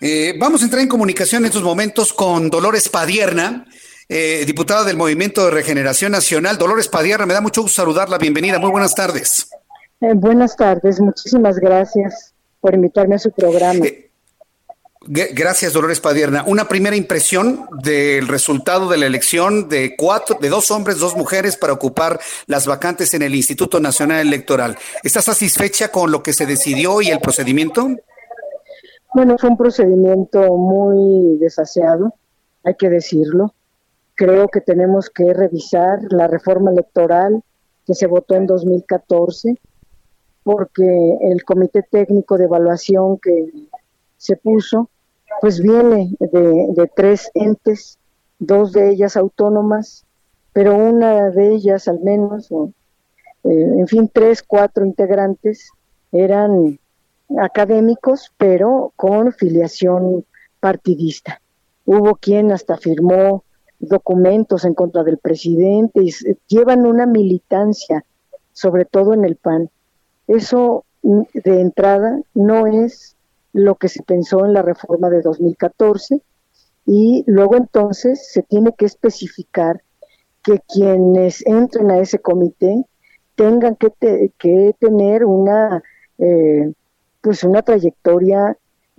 Eh, 0.00 0.34
vamos 0.38 0.60
a 0.62 0.64
entrar 0.64 0.82
en 0.82 0.88
comunicación 0.88 1.42
en 1.42 1.46
estos 1.46 1.62
momentos 1.62 2.12
con 2.12 2.50
Dolores 2.50 2.88
Padierna, 2.88 3.66
eh, 4.08 4.42
diputada 4.46 4.84
del 4.84 4.96
Movimiento 4.96 5.44
de 5.44 5.52
Regeneración 5.52 6.12
Nacional. 6.12 6.58
Dolores 6.58 6.88
Padierna, 6.88 7.24
me 7.24 7.34
da 7.34 7.40
mucho 7.40 7.62
gusto 7.62 7.76
saludarla. 7.82 8.18
Bienvenida, 8.18 8.58
muy 8.58 8.70
buenas 8.70 8.94
tardes. 8.94 9.48
Eh, 10.00 10.12
buenas 10.14 10.56
tardes, 10.56 11.00
muchísimas 11.00 11.58
gracias 11.58 12.31
por 12.62 12.74
invitarme 12.74 13.16
a 13.16 13.18
su 13.18 13.32
programa. 13.32 13.84
Eh, 13.84 14.10
gracias, 15.34 15.72
Dolores 15.72 15.98
Padierna. 15.98 16.44
Una 16.46 16.68
primera 16.68 16.94
impresión 16.94 17.66
del 17.82 18.28
resultado 18.28 18.88
de 18.88 18.98
la 18.98 19.06
elección 19.06 19.68
de 19.68 19.96
cuatro, 19.98 20.38
de 20.40 20.48
dos 20.48 20.70
hombres, 20.70 21.00
dos 21.00 21.16
mujeres 21.16 21.56
para 21.56 21.72
ocupar 21.72 22.20
las 22.46 22.68
vacantes 22.68 23.12
en 23.14 23.22
el 23.22 23.34
Instituto 23.34 23.80
Nacional 23.80 24.20
Electoral. 24.20 24.78
¿Estás 25.02 25.24
satisfecha 25.24 25.88
con 25.88 26.12
lo 26.12 26.22
que 26.22 26.32
se 26.32 26.46
decidió 26.46 27.02
y 27.02 27.08
el 27.08 27.18
procedimiento? 27.18 27.88
Bueno, 29.12 29.36
fue 29.38 29.50
un 29.50 29.56
procedimiento 29.56 30.56
muy 30.56 31.38
desaseado, 31.38 32.14
hay 32.62 32.76
que 32.76 32.88
decirlo. 32.88 33.54
Creo 34.14 34.46
que 34.46 34.60
tenemos 34.60 35.10
que 35.10 35.34
revisar 35.34 35.98
la 36.10 36.28
reforma 36.28 36.70
electoral 36.70 37.42
que 37.84 37.94
se 37.94 38.06
votó 38.06 38.36
en 38.36 38.46
2014 38.46 39.58
porque 40.44 41.18
el 41.20 41.44
comité 41.44 41.82
técnico 41.82 42.36
de 42.36 42.44
evaluación 42.44 43.18
que 43.18 43.52
se 44.16 44.36
puso, 44.36 44.88
pues 45.40 45.60
viene 45.60 46.14
de, 46.18 46.90
tres 46.94 47.30
entes, 47.34 47.98
dos 48.38 48.72
de 48.72 48.90
ellas 48.90 49.16
autónomas, 49.16 50.04
pero 50.52 50.76
una 50.76 51.30
de 51.30 51.54
ellas 51.54 51.88
al 51.88 52.00
menos, 52.00 52.50
eh, 52.52 52.68
en 53.44 53.86
fin, 53.88 54.10
tres, 54.12 54.42
cuatro 54.42 54.84
integrantes 54.84 55.70
eran 56.12 56.78
académicos, 57.38 58.32
pero 58.36 58.92
con 58.96 59.32
filiación 59.32 60.24
partidista. 60.60 61.40
Hubo 61.84 62.14
quien 62.16 62.52
hasta 62.52 62.76
firmó 62.76 63.44
documentos 63.80 64.64
en 64.64 64.74
contra 64.74 65.02
del 65.02 65.18
presidente 65.18 66.02
y 66.04 66.12
llevan 66.46 66.86
una 66.86 67.06
militancia, 67.06 68.04
sobre 68.52 68.84
todo 68.84 69.12
en 69.14 69.24
el 69.24 69.36
PAN. 69.36 69.70
Eso 70.32 70.84
mm, 71.02 71.22
de 71.44 71.60
entrada 71.60 72.20
no 72.34 72.66
es 72.66 73.16
lo 73.52 73.74
que 73.74 73.88
se 73.88 74.02
pensó 74.02 74.46
en 74.46 74.54
la 74.54 74.62
reforma 74.62 75.10
de 75.10 75.20
2014 75.20 76.22
y 76.86 77.22
luego 77.26 77.56
entonces 77.56 78.32
se 78.32 78.42
tiene 78.42 78.74
que 78.76 78.86
especificar 78.86 79.82
que 80.42 80.60
quienes 80.60 81.46
entren 81.46 81.90
a 81.90 81.98
ese 81.98 82.18
comité 82.18 82.84
tengan 83.34 83.76
que, 83.76 84.74
tener 84.78 85.24
una 85.24 85.82
eh, 86.18 86.72
pues 87.20 87.44
una 87.44 87.62
trayectoria 87.62 88.56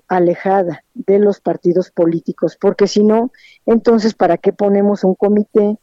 alejada 0.07 0.83
de 0.93 1.17
los 1.17 1.39
partidos 1.39 1.89
políticos, 1.89 2.57
porque 2.59 2.87
si 2.87 3.03
no, 3.03 3.31
entonces, 3.65 4.13
¿para 4.13 4.37
qué 4.37 4.53
ponemos 4.53 5.03
un 5.03 5.15
comité? 5.15 5.77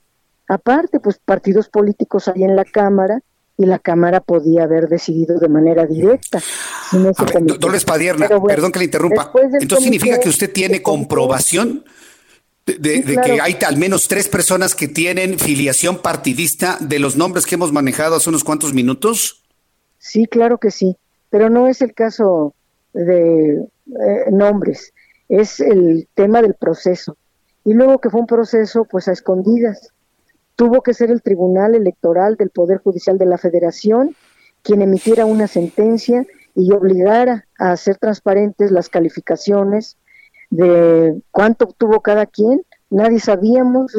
Aparte, 0.49 1.01
pues 1.01 1.19
partidos 1.19 1.69
políticos 1.69 2.29
hay 2.29 2.45
en 2.45 2.57
la 2.57 2.65
Cámara 2.65 3.23
y 3.61 3.67
la 3.67 3.79
Cámara 3.79 4.21
podía 4.21 4.63
haber 4.63 4.89
decidido 4.89 5.39
de 5.39 5.49
manera 5.49 5.85
directa. 5.85 6.41
Dolores 7.59 7.85
Padierna, 7.85 8.27
perdón 8.47 8.73
que 8.73 8.79
le 8.79 8.87
interrumpa. 8.87 9.31
Entonces, 9.61 9.85
¿significa 9.85 10.19
que 10.19 10.31
usted 10.31 10.51
tiene 10.51 10.81
comprobación 10.81 11.85
de, 12.65 13.03
que 13.03 13.39
hay 13.39 13.59
al 13.67 13.77
menos 13.77 14.09
tres 14.09 14.29
personas 14.29 14.75
que 14.75 14.89
tienen 14.89 15.39
filiación 15.39 15.99
partidista 15.99 16.79
de 16.81 16.99
los 16.99 17.17
nombres 17.17 17.45
que 17.45 17.57
hemos 17.57 17.71
manejado 17.71 18.17
hace 18.17 18.31
unos 18.31 18.45
cuantos 18.45 18.73
minutos? 18.73 19.43
Sí, 19.99 20.25
claro 20.25 20.57
que 20.57 20.71
sí, 20.71 20.97
pero 21.29 21.51
no 21.51 21.69
es 21.69 21.83
el 21.83 21.93
caso 21.93 22.55
de 22.95 23.57
eh, 23.57 24.31
nombres, 24.33 24.95
es 25.29 25.61
el 25.61 26.09
tema 26.15 26.41
del 26.41 26.55
proceso. 26.55 27.19
Y 27.63 27.75
luego 27.75 27.99
que 27.99 28.09
fue 28.09 28.21
un 28.21 28.27
proceso 28.27 28.87
pues 28.87 29.07
a 29.07 29.13
escondidas. 29.13 29.91
Tuvo 30.61 30.83
que 30.83 30.93
ser 30.93 31.11
el 31.11 31.23
Tribunal 31.23 31.75
Electoral 31.75 32.37
del 32.37 32.51
Poder 32.51 32.83
Judicial 32.83 33.17
de 33.17 33.25
la 33.25 33.39
Federación 33.39 34.15
quien 34.63 34.83
emitiera 34.83 35.25
una 35.25 35.47
sentencia 35.47 36.27
y 36.55 36.71
obligara 36.73 37.47
a 37.59 37.73
hacer 37.73 37.97
transparentes 37.97 38.71
las 38.71 38.91
calificaciones 38.91 39.97
de 40.51 41.19
cuánto 41.31 41.65
obtuvo 41.65 42.03
cada 42.03 42.27
quien. 42.27 42.61
Nadie 42.91 43.21
sabíamos, 43.21 43.91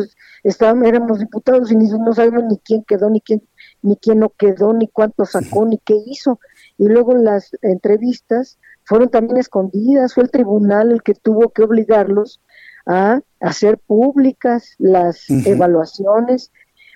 estábamos, 0.43 0.87
éramos 0.87 1.17
diputados 1.17 1.71
y 1.71 1.77
ni, 1.77 1.89
no 1.89 2.13
sabíamos 2.13 2.43
ni 2.43 2.59
quién 2.59 2.83
quedó, 2.83 3.09
ni 3.09 3.21
quién, 3.21 3.41
ni 3.81 3.95
quién 3.95 4.19
no 4.19 4.29
quedó, 4.29 4.71
ni 4.71 4.87
cuánto 4.87 5.25
sacó, 5.25 5.65
ni 5.65 5.79
qué 5.79 5.95
hizo. 6.05 6.39
Y 6.77 6.85
luego 6.85 7.15
las 7.15 7.57
entrevistas 7.63 8.59
fueron 8.83 9.09
también 9.09 9.37
escondidas, 9.37 10.13
fue 10.13 10.25
el 10.25 10.29
tribunal 10.29 10.91
el 10.91 11.01
que 11.01 11.15
tuvo 11.15 11.49
que 11.49 11.63
obligarlos 11.63 12.39
a 12.85 13.21
hacer 13.39 13.77
públicas 13.77 14.75
las 14.77 15.29
evaluaciones. 15.29 16.51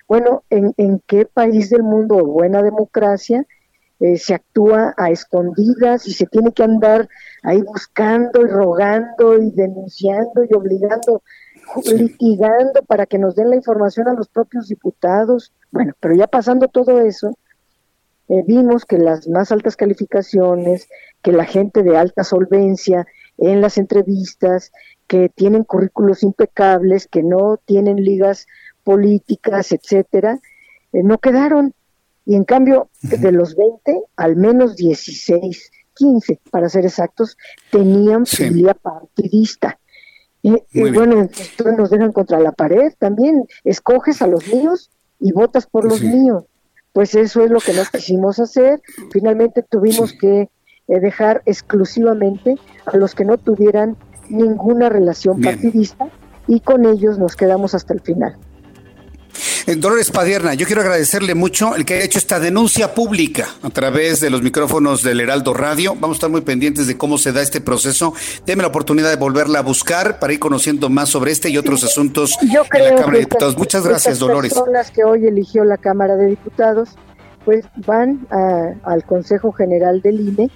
Bueno, 0.08 0.44
¿en, 0.50 0.72
¿en 0.76 1.02
qué 1.06 1.26
país 1.26 1.70
del 1.70 1.82
mundo 1.82 2.24
buena 2.24 2.62
democracia 2.62 3.44
eh, 3.98 4.18
se 4.18 4.34
actúa 4.34 4.94
a 4.98 5.10
escondidas 5.10 6.06
y 6.06 6.12
se 6.12 6.26
tiene 6.26 6.52
que 6.52 6.62
andar 6.62 7.08
ahí 7.42 7.62
buscando 7.62 8.42
y 8.42 8.46
rogando 8.46 9.38
y 9.38 9.50
denunciando 9.52 10.44
y 10.44 10.54
obligando, 10.54 11.22
litigando 11.86 12.82
para 12.86 13.06
que 13.06 13.18
nos 13.18 13.36
den 13.36 13.48
la 13.48 13.56
información 13.56 14.06
a 14.08 14.12
los 14.12 14.28
propios 14.28 14.68
diputados? 14.68 15.52
Bueno, 15.70 15.94
pero 15.98 16.14
ya 16.14 16.26
pasando 16.26 16.68
todo 16.68 17.00
eso, 17.00 17.38
eh, 18.28 18.42
vimos 18.46 18.84
que 18.84 18.98
las 18.98 19.28
más 19.28 19.50
altas 19.50 19.76
calificaciones, 19.76 20.88
que 21.22 21.32
la 21.32 21.44
gente 21.44 21.82
de 21.82 21.96
alta 21.96 22.22
solvencia 22.22 23.06
en 23.38 23.62
las 23.62 23.78
entrevistas, 23.78 24.72
que 25.06 25.28
tienen 25.28 25.64
currículos 25.64 26.22
impecables, 26.22 27.06
que 27.06 27.22
no 27.22 27.58
tienen 27.64 27.96
ligas 27.96 28.46
políticas, 28.84 29.72
etcétera, 29.72 30.40
eh, 30.92 31.02
no 31.02 31.18
quedaron. 31.18 31.74
Y 32.24 32.34
en 32.34 32.44
cambio, 32.44 32.90
de 33.02 33.30
los 33.30 33.54
20, 33.54 34.02
al 34.16 34.36
menos 34.36 34.76
16, 34.76 35.70
15 35.94 36.40
para 36.50 36.68
ser 36.68 36.84
exactos, 36.84 37.36
tenían 37.70 38.26
filia 38.26 38.74
partidista. 38.74 39.78
Y, 40.42 40.54
bueno, 40.92 41.20
entonces 41.20 41.76
nos 41.76 41.90
dejan 41.90 42.12
contra 42.12 42.40
la 42.40 42.52
pared 42.52 42.92
también. 42.98 43.46
Escoges 43.64 44.22
a 44.22 44.26
los 44.26 44.46
míos 44.48 44.90
y 45.18 45.32
votas 45.32 45.66
por 45.66 45.84
los 45.84 46.02
míos 46.02 46.44
pues 46.96 47.14
eso 47.14 47.42
es 47.44 47.50
lo 47.50 47.60
que 47.60 47.74
no 47.74 47.82
quisimos 47.92 48.38
hacer. 48.38 48.80
Finalmente 49.12 49.62
tuvimos 49.62 50.14
que 50.14 50.48
eh, 50.88 51.00
dejar 51.00 51.42
exclusivamente 51.44 52.56
a 52.86 52.96
los 52.96 53.14
que 53.14 53.26
no 53.26 53.36
tuvieran 53.36 53.98
ninguna 54.28 54.88
relación 54.88 55.40
partidista 55.40 56.08
y 56.46 56.60
con 56.60 56.86
ellos 56.86 57.18
nos 57.18 57.36
quedamos 57.36 57.74
hasta 57.74 57.94
el 57.94 58.00
final. 58.00 58.36
Dolores 59.66 60.12
Padierna, 60.12 60.54
yo 60.54 60.64
quiero 60.64 60.80
agradecerle 60.80 61.34
mucho 61.34 61.74
el 61.74 61.84
que 61.84 61.94
haya 61.94 62.04
hecho 62.04 62.18
esta 62.18 62.38
denuncia 62.38 62.94
pública 62.94 63.48
a 63.62 63.70
través 63.70 64.20
de 64.20 64.30
los 64.30 64.40
micrófonos 64.40 65.02
del 65.02 65.20
Heraldo 65.20 65.54
Radio. 65.54 65.94
Vamos 65.94 66.14
a 66.14 66.18
estar 66.18 66.30
muy 66.30 66.42
pendientes 66.42 66.86
de 66.86 66.96
cómo 66.96 67.18
se 67.18 67.32
da 67.32 67.42
este 67.42 67.60
proceso. 67.60 68.14
Deme 68.46 68.62
la 68.62 68.68
oportunidad 68.68 69.10
de 69.10 69.16
volverla 69.16 69.58
a 69.58 69.62
buscar 69.62 70.20
para 70.20 70.32
ir 70.32 70.38
conociendo 70.38 70.88
más 70.88 71.08
sobre 71.08 71.32
este 71.32 71.50
y 71.50 71.58
otros 71.58 71.82
asuntos 71.82 72.38
yo 72.42 72.64
creo 72.64 72.86
en 72.86 72.94
la 72.94 73.00
Cámara 73.00 73.12
de 73.14 73.20
Diputados. 73.20 73.58
Muchas 73.58 73.84
gracias, 73.84 74.18
Dolores. 74.20 74.52
Las 74.52 74.60
personas 74.60 74.90
que 74.92 75.02
hoy 75.02 75.26
eligió 75.26 75.64
la 75.64 75.78
Cámara 75.78 76.14
de 76.14 76.26
Diputados, 76.28 76.90
pues 77.44 77.64
van 77.86 78.26
al 78.30 79.04
Consejo 79.04 79.50
General 79.50 80.00
del 80.00 80.20
INE 80.20 80.50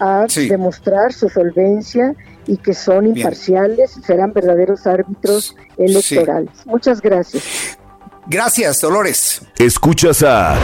a 0.00 0.26
demostrar 0.48 1.12
su 1.12 1.28
solvencia 1.28 2.14
y 2.46 2.56
que 2.56 2.74
son 2.74 3.06
imparciales, 3.06 3.92
serán 4.06 4.32
verdaderos 4.32 4.86
árbitros 4.86 5.56
electorales. 5.76 6.50
Muchas 6.64 7.00
gracias. 7.00 7.78
Gracias, 8.26 8.80
Dolores. 8.80 9.42
Escuchas 9.58 10.22
a 10.22 10.56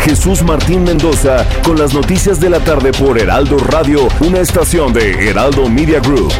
Jesús 0.00 0.42
Martín 0.42 0.84
Mendoza 0.84 1.44
con 1.64 1.78
las 1.78 1.92
noticias 1.92 2.40
de 2.40 2.48
la 2.48 2.60
tarde 2.60 2.92
por 2.92 3.18
Heraldo 3.18 3.58
Radio, 3.58 4.08
una 4.20 4.40
estación 4.40 4.92
de 4.92 5.28
Heraldo 5.30 5.68
Media 5.68 6.00
Group. 6.00 6.32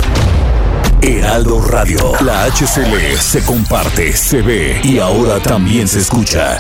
Heraldo 1.03 1.61
Radio, 1.61 2.13
la 2.23 2.47
HCL 2.47 3.17
se 3.19 3.45
comparte, 3.45 4.13
se 4.13 4.41
ve 4.41 4.81
y 4.83 4.99
ahora 4.99 5.39
también 5.41 5.87
se 5.87 5.99
escucha. 5.99 6.59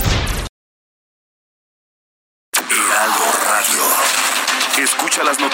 Heraldo 2.53 3.25
Radio. 3.47 4.85
Escucha 4.85 5.25
las 5.25 5.41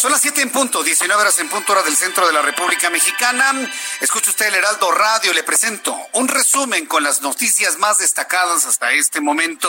Son 0.00 0.10
las 0.10 0.22
7 0.22 0.40
en 0.40 0.48
punto, 0.48 0.82
19 0.82 1.20
horas 1.20 1.38
en 1.40 1.50
punto 1.50 1.72
hora 1.72 1.82
del 1.82 1.94
centro 1.94 2.26
de 2.26 2.32
la 2.32 2.40
República 2.40 2.88
Mexicana. 2.88 3.52
Escucha 4.00 4.30
usted 4.30 4.46
el 4.46 4.54
Heraldo 4.54 4.90
Radio, 4.92 5.34
le 5.34 5.42
presento 5.42 5.94
un 6.14 6.26
resumen 6.26 6.86
con 6.86 7.02
las 7.02 7.20
noticias 7.20 7.76
más 7.76 7.98
destacadas 7.98 8.64
hasta 8.64 8.92
este 8.92 9.20
momento. 9.20 9.68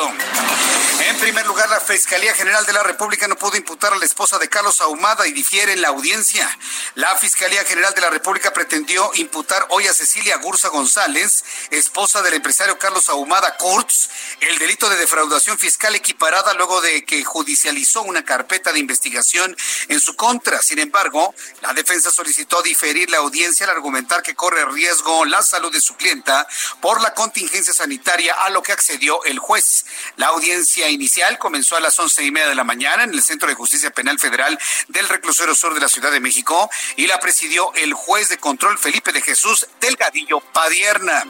En 1.08 1.18
primer 1.18 1.48
lugar, 1.48 1.68
la 1.70 1.80
Fiscalía 1.80 2.34
General 2.36 2.64
de 2.64 2.74
la 2.74 2.84
República 2.84 3.28
no 3.28 3.36
pudo 3.36 3.58
imputar 3.58 3.92
a 3.92 3.98
la 3.98 4.06
esposa 4.06 4.38
de 4.38 4.50
Carlos 4.50 4.82
Ahumada 4.82 5.28
y 5.28 5.32
difiere 5.32 5.74
en 5.74 5.82
la 5.82 5.88
audiencia. 5.88 6.48
La 6.94 7.16
Fiscalía 7.18 7.64
General 7.64 7.94
de 7.96 8.02
la 8.02 8.12
República 8.12 8.54
pretendió 8.54 9.10
imputar 9.16 9.66
hoy 9.70 9.88
a 9.88 9.94
Cecilia 9.94 10.38
Gursa 10.38 10.68
González, 10.68 11.44
esposa 11.72 12.22
del 12.22 12.36
empresario 12.36 12.78
Carlos 12.78 13.10
Ahumada 13.10 13.58
Kurtz, 13.58 14.10
el 14.42 14.60
delito 14.60 14.90
de 14.90 14.98
defraudación 14.98 15.58
fiscal 15.58 15.96
equiparada 15.96 16.54
luego 16.54 16.82
de 16.82 17.04
que 17.04 17.24
judicializó 17.24 18.04
una 18.04 18.24
carpeta 18.24 18.72
de 18.72 18.80
investigación 18.80 19.58
en 19.88 20.00
su 20.00 20.16
contra. 20.16 20.62
Sin 20.62 20.78
embargo, 20.78 21.34
la 21.62 21.74
defensa 21.74 22.12
solicitó 22.12 22.62
diferir 22.62 23.10
la 23.10 23.18
audiencia 23.18 23.66
al 23.66 23.72
argumentar 23.72 24.22
que 24.22 24.36
corre 24.36 24.66
riesgo 24.66 25.26
la 25.26 25.42
salud 25.42 25.74
de 25.74 25.82
su 25.82 25.96
clienta 25.96 26.48
por 26.80 27.02
la 27.02 27.16
contingencia 27.16 27.74
sanitaria, 27.74 28.36
a 28.36 28.52
lo 28.52 28.62
que 28.62 28.72
accedió 28.72 29.24
el 29.24 29.40
juez. 29.40 29.86
La 30.18 30.28
audiencia 30.28 30.91
inicial 30.92 31.38
comenzó 31.38 31.76
a 31.76 31.80
las 31.80 31.98
once 32.00 32.24
y 32.24 32.32
media 32.32 32.50
de 32.50 32.56
la 32.56 32.64
mañana 32.64 33.04
en 33.04 33.14
el 33.14 33.24
Centro 33.24 33.48
de 33.48 33.56
Justicia 33.56 33.92
Penal 33.92 34.20
Federal 34.20 34.58
del 34.90 35.10
Reclusorio 35.10 35.56
Sur 35.56 35.74
de 35.74 35.82
la 35.82 35.88
Ciudad 35.88 36.12
de 36.12 36.20
México 36.20 36.70
y 36.98 37.08
la 37.08 37.20
presidió 37.20 37.74
el 37.76 37.94
juez 37.94 38.30
de 38.30 38.38
control 38.38 38.78
Felipe 38.78 39.12
de 39.12 39.22
Jesús 39.22 39.68
Delgadillo 39.80 40.40
Padierna. 40.40 41.26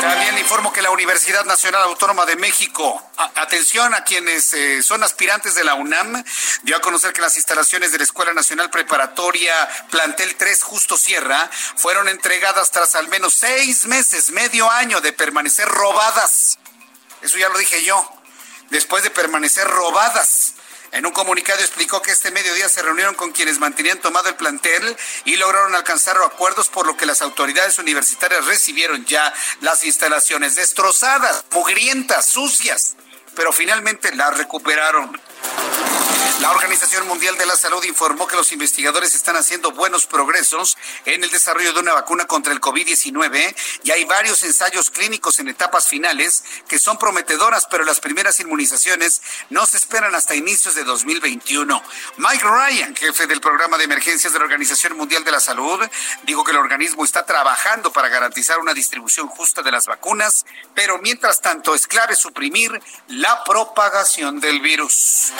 También 0.00 0.34
le 0.34 0.40
informo 0.40 0.72
que 0.72 0.82
la 0.82 0.90
Universidad 0.90 1.44
Nacional 1.44 1.82
Autónoma 1.84 2.26
de 2.26 2.36
México, 2.36 3.02
atención 3.36 3.94
a 3.94 4.04
quienes 4.04 4.52
eh, 4.52 4.82
son 4.82 5.02
aspirantes 5.02 5.54
de 5.54 5.64
la 5.64 5.74
UNAM, 5.74 6.22
dio 6.62 6.76
a 6.76 6.80
conocer 6.80 7.12
que 7.12 7.20
las 7.20 7.36
instalaciones 7.36 7.92
de 7.92 7.98
la 7.98 8.04
Escuela 8.04 8.32
Nacional 8.34 8.70
Preparatoria 8.70 9.54
Plantel 9.90 10.36
3 10.36 10.62
Justo 10.62 10.96
Sierra 10.96 11.50
fueron 11.76 12.08
entregadas 12.08 12.70
tras 12.70 12.94
al 12.94 13.08
menos 13.08 13.34
seis 13.34 13.86
meses, 13.86 14.30
medio 14.30 14.70
año 14.70 15.00
de 15.00 15.12
permanecer 15.12 15.68
robadas. 15.68 16.58
Eso 17.22 17.38
ya 17.38 17.48
lo 17.48 17.58
dije 17.58 17.82
yo. 17.84 18.23
Después 18.70 19.02
de 19.02 19.10
permanecer 19.10 19.66
robadas. 19.66 20.54
En 20.92 21.06
un 21.06 21.12
comunicado 21.12 21.58
explicó 21.60 22.00
que 22.02 22.12
este 22.12 22.30
mediodía 22.30 22.68
se 22.68 22.80
reunieron 22.80 23.16
con 23.16 23.32
quienes 23.32 23.58
mantenían 23.58 23.98
tomado 23.98 24.28
el 24.28 24.36
plantel 24.36 24.96
y 25.24 25.36
lograron 25.36 25.74
alcanzar 25.74 26.16
acuerdos 26.18 26.68
por 26.68 26.86
lo 26.86 26.96
que 26.96 27.04
las 27.04 27.20
autoridades 27.20 27.80
universitarias 27.80 28.46
recibieron 28.46 29.04
ya 29.04 29.34
las 29.60 29.82
instalaciones 29.82 30.54
destrozadas, 30.54 31.44
mugrientas, 31.50 32.26
sucias, 32.26 32.94
pero 33.34 33.52
finalmente 33.52 34.14
las 34.14 34.38
recuperaron. 34.38 35.20
La 36.44 36.50
Organización 36.50 37.08
Mundial 37.08 37.38
de 37.38 37.46
la 37.46 37.56
Salud 37.56 37.82
informó 37.84 38.26
que 38.26 38.36
los 38.36 38.52
investigadores 38.52 39.14
están 39.14 39.34
haciendo 39.34 39.70
buenos 39.72 40.06
progresos 40.06 40.76
en 41.06 41.24
el 41.24 41.30
desarrollo 41.30 41.72
de 41.72 41.80
una 41.80 41.94
vacuna 41.94 42.26
contra 42.26 42.52
el 42.52 42.60
COVID-19 42.60 43.56
y 43.82 43.90
hay 43.90 44.04
varios 44.04 44.44
ensayos 44.44 44.90
clínicos 44.90 45.38
en 45.38 45.48
etapas 45.48 45.88
finales 45.88 46.44
que 46.68 46.78
son 46.78 46.98
prometedoras, 46.98 47.66
pero 47.70 47.84
las 47.84 47.98
primeras 48.00 48.40
inmunizaciones 48.40 49.22
no 49.48 49.64
se 49.64 49.78
esperan 49.78 50.14
hasta 50.14 50.34
inicios 50.34 50.74
de 50.74 50.84
2021. 50.84 51.82
Mike 52.18 52.44
Ryan, 52.44 52.94
jefe 52.94 53.26
del 53.26 53.40
programa 53.40 53.78
de 53.78 53.84
emergencias 53.84 54.32
de 54.32 54.38
la 54.38 54.44
Organización 54.44 54.98
Mundial 54.98 55.24
de 55.24 55.30
la 55.30 55.40
Salud, 55.40 55.80
dijo 56.24 56.44
que 56.44 56.50
el 56.50 56.58
organismo 56.58 57.04
está 57.04 57.24
trabajando 57.24 57.90
para 57.90 58.08
garantizar 58.08 58.58
una 58.58 58.74
distribución 58.74 59.28
justa 59.28 59.62
de 59.62 59.72
las 59.72 59.86
vacunas, 59.86 60.44
pero 60.74 60.98
mientras 60.98 61.40
tanto 61.40 61.74
es 61.74 61.86
clave 61.86 62.16
suprimir 62.16 62.82
la 63.08 63.44
propagación 63.44 64.40
del 64.40 64.60
virus. 64.60 65.32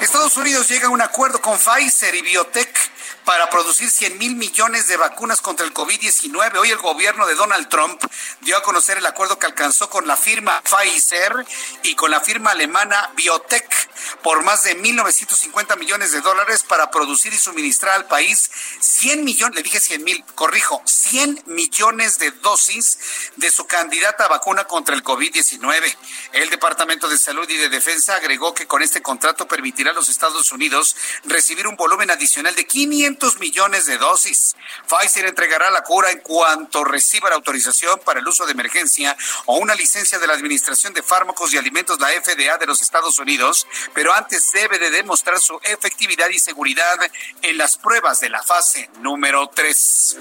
Estados 0.00 0.36
Unidos 0.36 0.68
llega 0.68 0.88
a 0.88 0.90
un 0.90 1.00
acuerdo 1.00 1.40
con 1.40 1.58
Pfizer 1.58 2.14
y 2.14 2.22
Biotech 2.22 2.90
para 3.30 3.48
producir 3.48 3.88
100 3.88 4.18
mil 4.18 4.34
millones 4.34 4.88
de 4.88 4.96
vacunas 4.96 5.40
contra 5.40 5.64
el 5.64 5.72
COVID-19. 5.72 6.58
Hoy 6.58 6.72
el 6.72 6.78
gobierno 6.78 7.28
de 7.28 7.36
Donald 7.36 7.68
Trump 7.68 8.02
dio 8.40 8.56
a 8.56 8.62
conocer 8.64 8.98
el 8.98 9.06
acuerdo 9.06 9.38
que 9.38 9.46
alcanzó 9.46 9.88
con 9.88 10.04
la 10.08 10.16
firma 10.16 10.60
Pfizer 10.62 11.46
y 11.84 11.94
con 11.94 12.10
la 12.10 12.20
firma 12.20 12.50
alemana 12.50 13.12
Biotech 13.14 13.88
por 14.24 14.42
más 14.42 14.64
de 14.64 14.76
1.950 14.76 15.78
millones 15.78 16.10
de 16.10 16.22
dólares 16.22 16.64
para 16.64 16.90
producir 16.90 17.32
y 17.32 17.38
suministrar 17.38 17.94
al 17.94 18.06
país 18.06 18.50
100 18.80 19.22
millones, 19.22 19.54
le 19.54 19.62
dije 19.62 19.78
100 19.78 20.02
mil, 20.02 20.24
corrijo, 20.34 20.82
100 20.84 21.44
millones 21.46 22.18
de 22.18 22.32
dosis 22.32 22.98
de 23.36 23.52
su 23.52 23.64
candidata 23.68 24.24
a 24.24 24.28
vacuna 24.28 24.64
contra 24.64 24.96
el 24.96 25.04
COVID-19. 25.04 25.96
El 26.32 26.50
Departamento 26.50 27.08
de 27.08 27.16
Salud 27.16 27.48
y 27.48 27.56
de 27.56 27.68
Defensa 27.68 28.16
agregó 28.16 28.54
que 28.54 28.66
con 28.66 28.82
este 28.82 29.02
contrato 29.02 29.46
permitirá 29.46 29.92
a 29.92 29.94
los 29.94 30.08
Estados 30.08 30.50
Unidos 30.50 30.96
recibir 31.24 31.68
un 31.68 31.76
volumen 31.76 32.10
adicional 32.10 32.56
de 32.56 32.66
500 32.66 33.19
millones 33.38 33.86
de 33.86 33.98
dosis. 33.98 34.56
Pfizer 34.88 35.26
entregará 35.26 35.70
la 35.70 35.82
cura 35.82 36.10
en 36.10 36.20
cuanto 36.20 36.84
reciba 36.84 37.28
la 37.28 37.36
autorización 37.36 38.00
para 38.04 38.20
el 38.20 38.28
uso 38.28 38.46
de 38.46 38.52
emergencia 38.52 39.16
o 39.46 39.58
una 39.58 39.74
licencia 39.74 40.18
de 40.18 40.26
la 40.26 40.34
Administración 40.34 40.92
de 40.94 41.02
Fármacos 41.02 41.52
y 41.52 41.58
Alimentos, 41.58 42.00
la 42.00 42.08
FDA 42.08 42.56
de 42.58 42.66
los 42.66 42.82
Estados 42.82 43.18
Unidos, 43.18 43.66
pero 43.94 44.12
antes 44.14 44.50
debe 44.52 44.78
de 44.78 44.90
demostrar 44.90 45.38
su 45.38 45.60
efectividad 45.62 46.28
y 46.30 46.38
seguridad 46.38 46.98
en 47.42 47.58
las 47.58 47.76
pruebas 47.76 48.20
de 48.20 48.30
la 48.30 48.42
fase 48.42 48.88
número 49.00 49.48
3. 49.48 50.16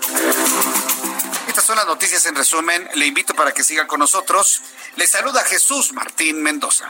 Estas 1.47 1.63
son 1.63 1.77
las 1.77 1.87
noticias 1.87 2.25
en 2.25 2.35
resumen. 2.35 2.89
Le 2.93 3.05
invito 3.05 3.33
para 3.33 3.53
que 3.53 3.63
siga 3.63 3.87
con 3.87 3.99
nosotros. 3.99 4.61
Le 4.95 5.07
saluda 5.07 5.43
Jesús 5.43 5.93
Martín 5.93 6.41
Mendoza. 6.43 6.89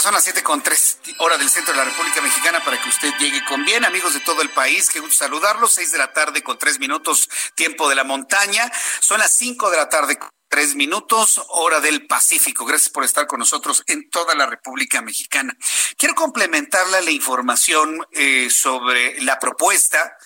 Son 0.00 0.14
las 0.14 0.24
siete 0.24 0.42
con 0.42 0.62
tres 0.62 0.98
hora 1.18 1.36
del 1.38 1.48
centro 1.48 1.72
de 1.72 1.78
la 1.78 1.84
República 1.84 2.20
Mexicana 2.20 2.62
para 2.64 2.80
que 2.80 2.88
usted 2.88 3.12
llegue 3.18 3.44
con 3.44 3.64
bien. 3.64 3.84
Amigos 3.84 4.14
de 4.14 4.20
todo 4.20 4.42
el 4.42 4.50
país, 4.50 4.88
que 4.90 5.00
gusto 5.00 5.24
saludarlos. 5.24 5.72
Seis 5.72 5.92
de 5.92 5.98
la 5.98 6.12
tarde 6.12 6.42
con 6.42 6.58
tres 6.58 6.78
minutos, 6.78 7.28
tiempo 7.54 7.88
de 7.88 7.94
la 7.94 8.04
montaña. 8.04 8.70
Son 9.00 9.18
las 9.18 9.36
cinco 9.36 9.70
de 9.70 9.76
la 9.76 9.88
tarde 9.88 10.18
con 10.18 10.30
tres 10.48 10.74
minutos, 10.74 11.42
hora 11.48 11.80
del 11.80 12.06
Pacífico. 12.06 12.64
Gracias 12.64 12.90
por 12.90 13.04
estar 13.04 13.26
con 13.26 13.40
nosotros 13.40 13.82
en 13.86 14.08
toda 14.08 14.34
la 14.34 14.46
República 14.46 15.02
Mexicana. 15.02 15.56
Quiero 15.96 16.14
complementarle 16.14 17.02
la 17.02 17.10
información 17.10 18.06
eh, 18.12 18.48
sobre 18.50 19.20
la 19.22 19.38
propuesta 19.38 20.16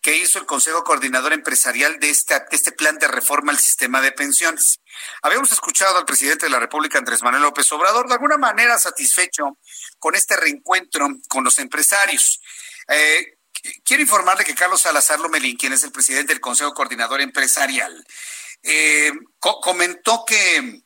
que 0.00 0.16
hizo 0.16 0.38
el 0.38 0.46
Consejo 0.46 0.84
Coordinador 0.84 1.32
Empresarial 1.32 1.98
de, 1.98 2.10
esta, 2.10 2.40
de 2.40 2.56
este 2.56 2.72
plan 2.72 2.98
de 2.98 3.08
reforma 3.08 3.52
al 3.52 3.58
sistema 3.58 4.00
de 4.00 4.12
pensiones. 4.12 4.80
Habíamos 5.22 5.50
escuchado 5.52 5.98
al 5.98 6.04
presidente 6.04 6.46
de 6.46 6.50
la 6.50 6.60
República, 6.60 6.98
Andrés 6.98 7.22
Manuel 7.22 7.42
López 7.42 7.70
Obrador, 7.72 8.06
de 8.06 8.14
alguna 8.14 8.36
manera 8.36 8.78
satisfecho 8.78 9.58
con 9.98 10.14
este 10.14 10.36
reencuentro 10.36 11.08
con 11.28 11.44
los 11.44 11.58
empresarios. 11.58 12.40
Eh, 12.88 13.38
quiero 13.84 14.02
informarle 14.02 14.44
que 14.44 14.54
Carlos 14.54 14.82
Salazar 14.82 15.18
Lomelín, 15.20 15.56
quien 15.56 15.72
es 15.72 15.82
el 15.82 15.92
presidente 15.92 16.32
del 16.32 16.40
Consejo 16.40 16.72
Coordinador 16.74 17.20
Empresarial, 17.20 18.04
eh, 18.62 19.12
comentó 19.40 20.24
que 20.26 20.82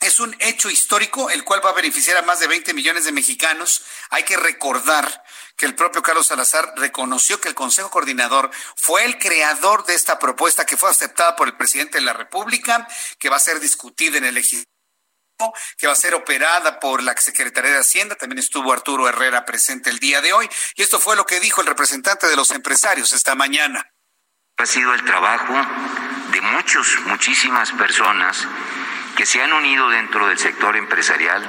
es 0.00 0.20
un 0.20 0.36
hecho 0.40 0.70
histórico 0.70 1.30
el 1.30 1.44
cual 1.44 1.64
va 1.64 1.70
a 1.70 1.74
beneficiar 1.74 2.16
a 2.16 2.22
más 2.22 2.40
de 2.40 2.46
20 2.46 2.74
millones 2.74 3.04
de 3.04 3.12
mexicanos. 3.12 3.82
Hay 4.10 4.24
que 4.24 4.36
recordar 4.36 5.24
que 5.56 5.66
el 5.66 5.74
propio 5.74 6.02
Carlos 6.02 6.26
Salazar 6.26 6.74
reconoció 6.76 7.40
que 7.40 7.48
el 7.48 7.54
Consejo 7.54 7.90
Coordinador 7.90 8.50
fue 8.76 9.04
el 9.04 9.18
creador 9.18 9.86
de 9.86 9.94
esta 9.94 10.18
propuesta 10.18 10.66
que 10.66 10.76
fue 10.76 10.90
aceptada 10.90 11.34
por 11.34 11.48
el 11.48 11.56
presidente 11.56 11.98
de 11.98 12.04
la 12.04 12.12
República, 12.12 12.86
que 13.18 13.30
va 13.30 13.36
a 13.36 13.40
ser 13.40 13.58
discutida 13.60 14.18
en 14.18 14.24
el 14.24 14.34
legislativo 14.34 14.70
que 15.76 15.86
va 15.86 15.92
a 15.92 15.96
ser 15.96 16.14
operada 16.14 16.80
por 16.80 17.02
la 17.02 17.14
Secretaría 17.14 17.72
de 17.72 17.80
Hacienda. 17.80 18.14
También 18.14 18.38
estuvo 18.38 18.72
Arturo 18.72 19.06
Herrera 19.06 19.44
presente 19.44 19.90
el 19.90 19.98
día 19.98 20.22
de 20.22 20.32
hoy. 20.32 20.48
Y 20.76 20.82
esto 20.82 20.98
fue 20.98 21.14
lo 21.14 21.26
que 21.26 21.40
dijo 21.40 21.60
el 21.60 21.66
representante 21.66 22.26
de 22.26 22.36
los 22.36 22.50
empresarios 22.52 23.12
esta 23.12 23.34
mañana. 23.34 23.92
Ha 24.56 24.64
sido 24.64 24.94
el 24.94 25.04
trabajo 25.04 25.52
de 26.32 26.40
muchos, 26.40 26.86
muchísimas 27.04 27.70
personas 27.72 28.46
que 29.16 29.26
se 29.26 29.42
han 29.42 29.52
unido 29.52 29.88
dentro 29.88 30.28
del 30.28 30.38
sector 30.38 30.76
empresarial 30.76 31.42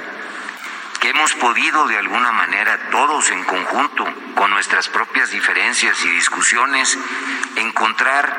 que 1.00 1.10
hemos 1.10 1.32
podido 1.34 1.86
de 1.86 1.98
alguna 1.98 2.32
manera 2.32 2.90
todos 2.90 3.30
en 3.30 3.44
conjunto, 3.44 4.04
con 4.34 4.50
nuestras 4.50 4.88
propias 4.88 5.30
diferencias 5.30 6.04
y 6.04 6.08
discusiones, 6.08 6.98
encontrar 7.56 8.36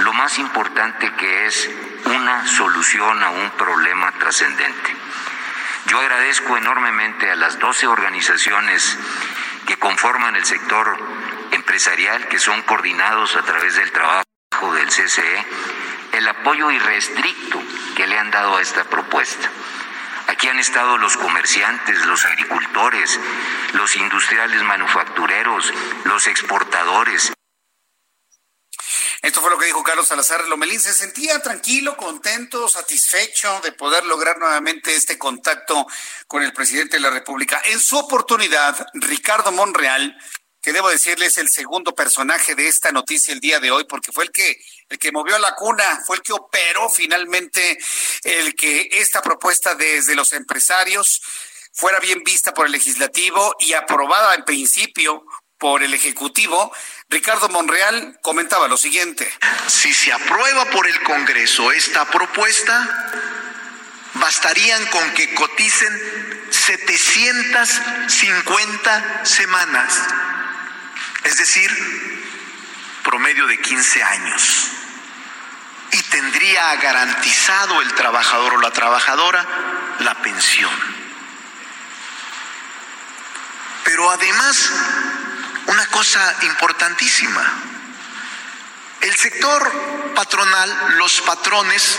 lo 0.00 0.12
más 0.12 0.38
importante 0.38 1.12
que 1.14 1.46
es 1.46 1.70
una 2.04 2.46
solución 2.46 3.22
a 3.22 3.30
un 3.30 3.50
problema 3.52 4.12
trascendente. 4.12 4.96
Yo 5.86 5.98
agradezco 5.98 6.58
enormemente 6.58 7.30
a 7.30 7.36
las 7.36 7.58
12 7.58 7.86
organizaciones 7.86 8.98
que 9.66 9.78
conforman 9.78 10.36
el 10.36 10.44
sector 10.44 10.98
empresarial, 11.52 12.28
que 12.28 12.38
son 12.38 12.60
coordinados 12.62 13.34
a 13.36 13.42
través 13.42 13.76
del 13.76 13.90
trabajo 13.92 14.24
del 14.74 14.88
CCE, 14.88 15.46
el 16.12 16.28
apoyo 16.28 16.70
irrestricto 16.70 17.62
que 17.94 18.06
le 18.06 18.18
han 18.18 18.30
dado 18.30 18.56
a 18.56 18.62
esta 18.62 18.84
propuesta. 18.84 19.50
Aquí 20.26 20.48
han 20.48 20.58
estado 20.58 20.98
los 20.98 21.16
comerciantes, 21.16 22.04
los 22.06 22.24
agricultores, 22.24 23.20
los 23.74 23.94
industriales 23.96 24.62
manufactureros, 24.62 25.72
los 26.04 26.26
exportadores. 26.26 27.32
Esto 29.22 29.40
fue 29.40 29.50
lo 29.50 29.58
que 29.58 29.66
dijo 29.66 29.82
Carlos 29.82 30.08
Salazar 30.08 30.46
Lomelín. 30.48 30.80
Se 30.80 30.92
sentía 30.92 31.40
tranquilo, 31.40 31.96
contento, 31.96 32.68
satisfecho 32.68 33.60
de 33.62 33.72
poder 33.72 34.04
lograr 34.04 34.38
nuevamente 34.38 34.94
este 34.94 35.18
contacto 35.18 35.86
con 36.26 36.42
el 36.42 36.52
presidente 36.52 36.96
de 36.96 37.02
la 37.02 37.10
República. 37.10 37.60
En 37.64 37.80
su 37.80 37.96
oportunidad, 37.96 38.86
Ricardo 38.92 39.50
Monreal, 39.50 40.14
que 40.64 40.72
debo 40.72 40.88
decirle 40.88 41.26
es 41.26 41.36
el 41.36 41.50
segundo 41.50 41.94
personaje 41.94 42.54
de 42.54 42.68
esta 42.68 42.90
noticia 42.90 43.34
el 43.34 43.40
día 43.40 43.60
de 43.60 43.70
hoy, 43.70 43.84
porque 43.84 44.12
fue 44.12 44.24
el 44.24 44.30
que 44.30 44.58
el 44.88 44.98
que 44.98 45.12
movió 45.12 45.38
la 45.38 45.54
cuna, 45.54 46.00
fue 46.06 46.16
el 46.16 46.22
que 46.22 46.32
operó 46.32 46.88
finalmente 46.88 47.78
el 48.22 48.54
que 48.54 48.88
esta 48.92 49.20
propuesta 49.20 49.74
desde 49.74 50.14
los 50.14 50.32
empresarios 50.32 51.20
fuera 51.74 52.00
bien 52.00 52.24
vista 52.24 52.54
por 52.54 52.64
el 52.64 52.72
legislativo 52.72 53.54
y 53.58 53.74
aprobada 53.74 54.34
en 54.34 54.46
principio 54.46 55.26
por 55.58 55.82
el 55.82 55.92
ejecutivo. 55.92 56.72
Ricardo 57.10 57.50
Monreal 57.50 58.18
comentaba 58.22 58.66
lo 58.66 58.78
siguiente. 58.78 59.30
Si 59.68 59.92
se 59.92 60.14
aprueba 60.14 60.64
por 60.70 60.86
el 60.86 61.02
Congreso 61.02 61.72
esta 61.72 62.10
propuesta, 62.10 63.12
bastarían 64.14 64.86
con 64.86 65.12
que 65.12 65.34
coticen 65.34 65.92
750 66.50 69.26
semanas, 69.26 70.23
es 71.24 71.38
decir, 71.38 71.70
promedio 73.02 73.46
de 73.46 73.58
15 73.60 74.02
años 74.02 74.70
y 75.92 76.02
tendría 76.04 76.74
garantizado 76.76 77.80
el 77.82 77.92
trabajador 77.94 78.54
o 78.54 78.60
la 78.60 78.70
trabajadora 78.70 79.46
la 80.00 80.14
pensión. 80.22 80.72
Pero 83.84 84.10
además, 84.10 84.70
una 85.66 85.86
cosa 85.86 86.34
importantísima, 86.42 87.52
el 89.00 89.14
sector 89.16 90.12
patronal, 90.14 90.96
los 90.96 91.20
patrones, 91.20 91.98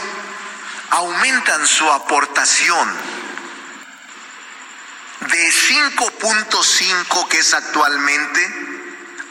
aumentan 0.90 1.66
su 1.68 1.90
aportación 1.92 2.94
de 5.22 5.52
5.5 5.52 7.28
que 7.28 7.40
es 7.40 7.54
actualmente 7.54 8.75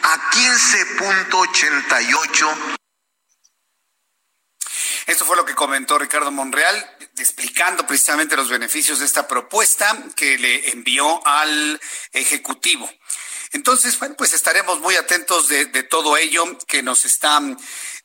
a 0.05 0.31
15.88 0.31 2.77
esto 5.07 5.27
fue 5.27 5.37
lo 5.37 5.45
que 5.45 5.55
comentó 5.55 5.99
Ricardo 5.99 6.31
Monreal, 6.31 6.97
explicando 7.19 7.87
precisamente 7.87 8.37
los 8.37 8.49
beneficios 8.49 9.01
de 9.01 9.05
esta 9.05 9.29
propuesta 9.29 9.95
que 10.17 10.39
le 10.39 10.71
envió 10.71 11.25
al 11.27 11.79
Ejecutivo. 12.13 12.91
Entonces, 13.53 13.99
bueno, 13.99 14.15
pues 14.17 14.33
estaremos 14.33 14.81
muy 14.81 14.97
atentos 14.97 15.49
de, 15.49 15.67
de 15.67 15.83
todo 15.83 16.17
ello 16.17 16.59
que 16.67 16.83
nos 16.83 17.05
está 17.05 17.39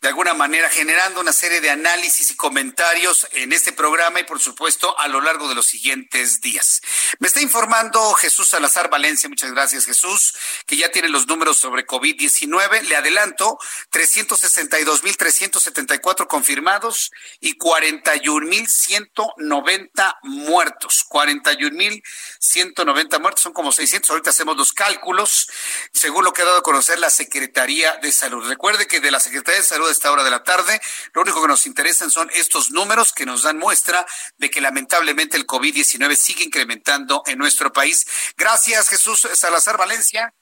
de 0.02 0.08
alguna 0.08 0.34
manera 0.34 0.70
generando 0.70 1.20
una 1.20 1.34
serie 1.34 1.60
de 1.60 1.70
análisis 1.70 2.32
y 2.32 2.36
comentarios 2.36 3.28
en 3.34 3.52
este 3.52 3.74
programa 3.74 4.22
y 4.22 4.24
por 4.24 4.40
supuesto 4.40 4.98
a 4.98 5.10
lo 5.10 5.20
largo 5.20 5.50
de 5.50 5.56
los 5.56 5.66
siguientes 5.66 6.40
días. 6.42 6.82
Me 7.20 7.28
está 7.28 7.42
informando 7.42 8.14
Jesús 8.14 8.48
Salazar 8.48 8.90
Valencia, 8.90 9.28
muchas 9.28 9.52
gracias 9.52 9.84
Jesús, 9.86 10.38
que 10.66 10.78
ya 10.78 10.90
tiene 10.90 11.10
los 11.10 11.28
números 11.28 11.58
sobre 11.58 11.86
COVID-19. 11.86 12.84
Le 12.84 12.96
adelanto, 12.96 13.60
362.374 13.92 16.28
confirmados 16.28 17.12
y 17.42 17.58
41.190 17.58 20.18
muertos. 20.24 21.06
41.190 21.10 23.20
muertos, 23.20 23.44
son 23.44 23.52
como 23.54 23.74
600, 23.74 24.10
ahorita 24.10 24.30
hacemos 24.30 24.56
los 24.56 24.72
cálculos, 24.74 25.50
según 25.94 26.24
lo 26.24 26.32
que 26.32 26.44
ha 26.44 26.46
dado 26.46 26.60
a 26.60 26.64
conocer 26.64 27.00
la 27.00 27.10
Secretaría 27.10 27.98
de 27.98 28.14
Salud. 28.14 28.48
Recuerde 28.48 28.88
que 28.88 29.02
de 29.02 29.12
la 29.12 29.20
Secretaría 29.20 29.60
de 29.60 29.66
Salud 29.66 29.89
de 29.90 29.94
esta 29.94 30.12
hora 30.12 30.24
de 30.24 30.32
la 30.32 30.44
tarde. 30.44 30.80
Lo 31.14 31.22
único 31.22 31.42
que 31.42 31.48
nos 31.48 31.66
interesan 31.66 32.10
son 32.10 32.30
estos 32.34 32.72
números 32.72 33.12
que 33.14 33.26
nos 33.26 33.44
dan 33.44 33.58
muestra 33.58 34.06
de 34.38 34.50
que 34.50 34.62
lamentablemente 34.62 35.38
el 35.38 35.46
COVID-19 35.46 36.16
sigue 36.16 36.46
incrementando 36.46 37.24
en 37.26 37.38
nuestro 37.38 37.74
país. 37.74 38.06
Gracias, 38.38 38.90
Jesús 38.90 39.28
Salazar 39.34 39.78
Valencia 39.78 40.34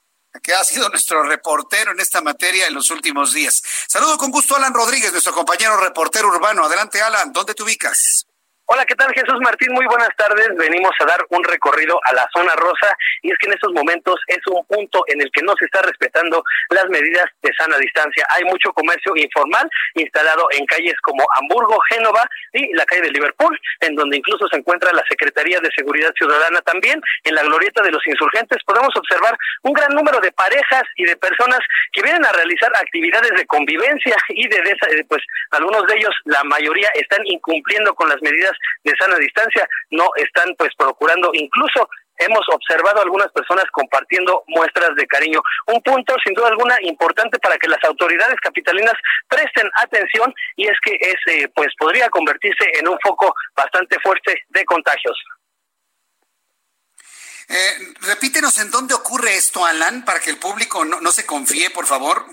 que 0.42 0.54
ha 0.54 0.62
sido 0.62 0.88
nuestro 0.90 1.22
reportero 1.24 1.90
en 1.90 2.00
esta 2.00 2.20
materia 2.20 2.66
en 2.66 2.74
los 2.74 2.90
últimos 2.90 3.32
días. 3.32 3.62
Saludo 3.88 4.18
con 4.18 4.30
gusto 4.30 4.54
a 4.54 4.58
Alan 4.58 4.74
Rodríguez, 4.74 5.10
nuestro 5.10 5.32
compañero 5.32 5.76
reportero 5.78 6.28
urbano. 6.28 6.64
Adelante, 6.64 7.00
Alan, 7.00 7.32
¿dónde 7.32 7.54
te 7.54 7.62
ubicas? 7.62 8.27
Hola, 8.70 8.84
¿qué 8.84 8.94
tal 8.96 9.10
Jesús 9.14 9.40
Martín? 9.40 9.72
Muy 9.72 9.86
buenas 9.86 10.14
tardes. 10.14 10.50
Venimos 10.58 10.92
a 11.00 11.06
dar 11.06 11.24
un 11.30 11.42
recorrido 11.42 11.98
a 12.04 12.12
la 12.12 12.28
zona 12.36 12.52
rosa 12.52 12.94
y 13.22 13.32
es 13.32 13.38
que 13.38 13.46
en 13.46 13.54
estos 13.54 13.72
momentos 13.72 14.20
es 14.26 14.44
un 14.44 14.62
punto 14.66 15.04
en 15.06 15.22
el 15.22 15.30
que 15.32 15.40
no 15.40 15.54
se 15.58 15.64
está 15.64 15.80
respetando 15.80 16.44
las 16.68 16.84
medidas 16.90 17.24
de 17.40 17.50
sana 17.56 17.78
distancia. 17.78 18.26
Hay 18.28 18.44
mucho 18.44 18.70
comercio 18.74 19.16
informal 19.16 19.70
instalado 19.94 20.48
en 20.50 20.66
calles 20.66 21.00
como 21.00 21.24
Hamburgo, 21.36 21.78
Génova 21.88 22.28
y 22.52 22.70
la 22.74 22.84
calle 22.84 23.08
de 23.08 23.12
Liverpool, 23.12 23.58
en 23.80 23.94
donde 23.94 24.18
incluso 24.18 24.46
se 24.48 24.58
encuentra 24.58 24.92
la 24.92 25.04
Secretaría 25.08 25.60
de 25.60 25.70
Seguridad 25.74 26.12
Ciudadana 26.12 26.60
también. 26.60 27.00
En 27.24 27.36
la 27.36 27.44
glorieta 27.44 27.80
de 27.80 27.90
los 27.90 28.06
insurgentes 28.06 28.58
podemos 28.66 28.94
observar 28.94 29.34
un 29.62 29.72
gran 29.72 29.94
número 29.94 30.20
de 30.20 30.32
parejas 30.32 30.82
y 30.96 31.06
de 31.06 31.16
personas 31.16 31.60
que 31.94 32.02
vienen 32.02 32.26
a 32.26 32.32
realizar 32.32 32.70
actividades 32.76 33.30
de 33.30 33.46
convivencia 33.46 34.16
y 34.28 34.46
de, 34.46 34.60
de 34.60 35.04
pues 35.08 35.22
algunos 35.52 35.86
de 35.86 35.94
ellos, 35.96 36.14
la 36.26 36.44
mayoría, 36.44 36.90
están 36.96 37.24
incumpliendo 37.24 37.94
con 37.94 38.10
las 38.10 38.20
medidas 38.20 38.57
de 38.84 38.92
sana 38.98 39.16
distancia, 39.16 39.68
no 39.90 40.08
están 40.16 40.54
pues 40.56 40.70
procurando 40.76 41.30
incluso 41.34 41.88
hemos 42.18 42.44
observado 42.52 43.00
algunas 43.00 43.30
personas 43.32 43.64
compartiendo 43.72 44.42
muestras 44.48 44.94
de 44.96 45.06
cariño. 45.06 45.40
Un 45.66 45.80
punto, 45.82 46.14
sin 46.24 46.34
duda 46.34 46.48
alguna, 46.48 46.76
importante 46.82 47.38
para 47.38 47.56
que 47.58 47.68
las 47.68 47.82
autoridades 47.84 48.36
capitalinas 48.42 48.94
presten 49.28 49.70
atención 49.76 50.34
y 50.56 50.66
es 50.66 50.76
que 50.84 50.96
ese 51.00 51.42
eh, 51.42 51.48
pues 51.54 51.68
podría 51.78 52.10
convertirse 52.10 52.64
en 52.78 52.88
un 52.88 52.98
foco 53.00 53.32
bastante 53.56 53.98
fuerte 54.00 54.42
de 54.48 54.64
contagios. 54.64 55.16
Eh, 57.48 57.94
repítenos 58.02 58.58
en 58.58 58.70
dónde 58.70 58.94
ocurre 58.94 59.34
esto, 59.34 59.64
Alan, 59.64 60.04
para 60.04 60.20
que 60.20 60.30
el 60.30 60.38
público 60.38 60.84
no, 60.84 61.00
no 61.00 61.10
se 61.10 61.24
confíe, 61.24 61.70
por 61.70 61.86
favor. 61.86 62.26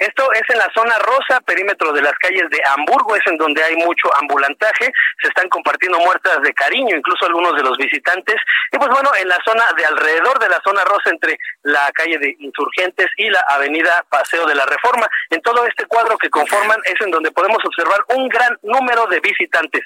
Esto 0.00 0.32
es 0.32 0.42
en 0.48 0.56
la 0.56 0.70
zona 0.74 0.98
rosa, 0.98 1.42
perímetro 1.42 1.92
de 1.92 2.00
las 2.00 2.14
calles 2.14 2.48
de 2.48 2.58
Hamburgo, 2.64 3.14
es 3.16 3.26
en 3.26 3.36
donde 3.36 3.62
hay 3.62 3.76
mucho 3.76 4.08
ambulantaje, 4.16 4.90
se 5.20 5.28
están 5.28 5.46
compartiendo 5.50 5.98
muertas 5.98 6.40
de 6.40 6.54
cariño, 6.54 6.96
incluso 6.96 7.26
algunos 7.26 7.54
de 7.54 7.62
los 7.62 7.76
visitantes. 7.76 8.36
Y 8.72 8.78
pues 8.78 8.88
bueno, 8.88 9.10
en 9.14 9.28
la 9.28 9.38
zona 9.44 9.62
de 9.76 9.84
alrededor 9.84 10.38
de 10.38 10.48
la 10.48 10.58
zona 10.64 10.82
rosa, 10.84 11.10
entre 11.10 11.38
la 11.64 11.92
calle 11.92 12.16
de 12.16 12.34
Insurgentes 12.38 13.08
y 13.18 13.28
la 13.28 13.44
avenida 13.50 14.06
Paseo 14.08 14.46
de 14.46 14.54
la 14.54 14.64
Reforma, 14.64 15.06
en 15.28 15.42
todo 15.42 15.66
este 15.66 15.84
cuadro 15.84 16.16
que 16.16 16.30
conforman 16.30 16.80
es 16.84 16.98
en 17.00 17.10
donde 17.10 17.30
podemos 17.30 17.62
observar 17.62 18.02
un 18.08 18.26
gran 18.30 18.56
número 18.62 19.06
de 19.06 19.20
visitantes. 19.20 19.84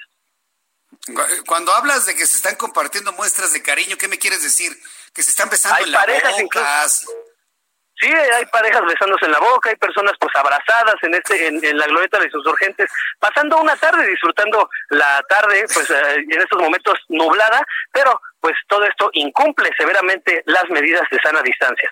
Cuando 1.46 1.74
hablas 1.74 2.06
de 2.06 2.14
que 2.14 2.24
se 2.24 2.36
están 2.36 2.54
compartiendo 2.54 3.12
muestras 3.14 3.52
de 3.52 3.62
cariño, 3.62 3.96
¿qué 3.98 4.06
me 4.06 4.18
quieres 4.18 4.44
decir? 4.44 4.72
Que 5.12 5.24
se 5.24 5.30
están 5.30 5.50
besando 5.50 5.76
hay 5.76 5.84
en 5.84 5.90
la 5.90 5.98
parejas 5.98 6.40
boca. 6.40 6.86
Sí, 8.01 8.09
hay 8.09 8.45
parejas 8.47 8.82
besándose 8.84 9.24
en 9.24 9.32
la 9.32 9.38
boca, 9.38 9.70
hay 9.70 9.76
personas 9.76 10.12
pues 10.18 10.34
abrazadas 10.34 10.97
en 11.03 11.14
este 11.14 11.47
en, 11.47 11.78
la 11.78 11.86
glorieta 11.86 12.18
de 12.18 12.30
sus 12.30 12.45
urgentes, 12.45 12.90
pasando 13.18 13.59
una 13.59 13.76
tarde 13.76 14.07
disfrutando 14.07 14.68
la 14.90 15.22
tarde, 15.28 15.64
pues 15.72 15.88
eh, 15.90 16.16
en 16.16 16.40
estos 16.40 16.61
momentos 16.61 16.99
nublada, 17.09 17.64
pero 17.92 18.20
pues 18.40 18.55
todo 18.68 18.84
esto 18.84 19.11
incumple 19.12 19.70
severamente 19.76 20.42
las 20.47 20.68
medidas 20.70 21.09
de 21.11 21.20
sana 21.20 21.40
distancia. 21.42 21.90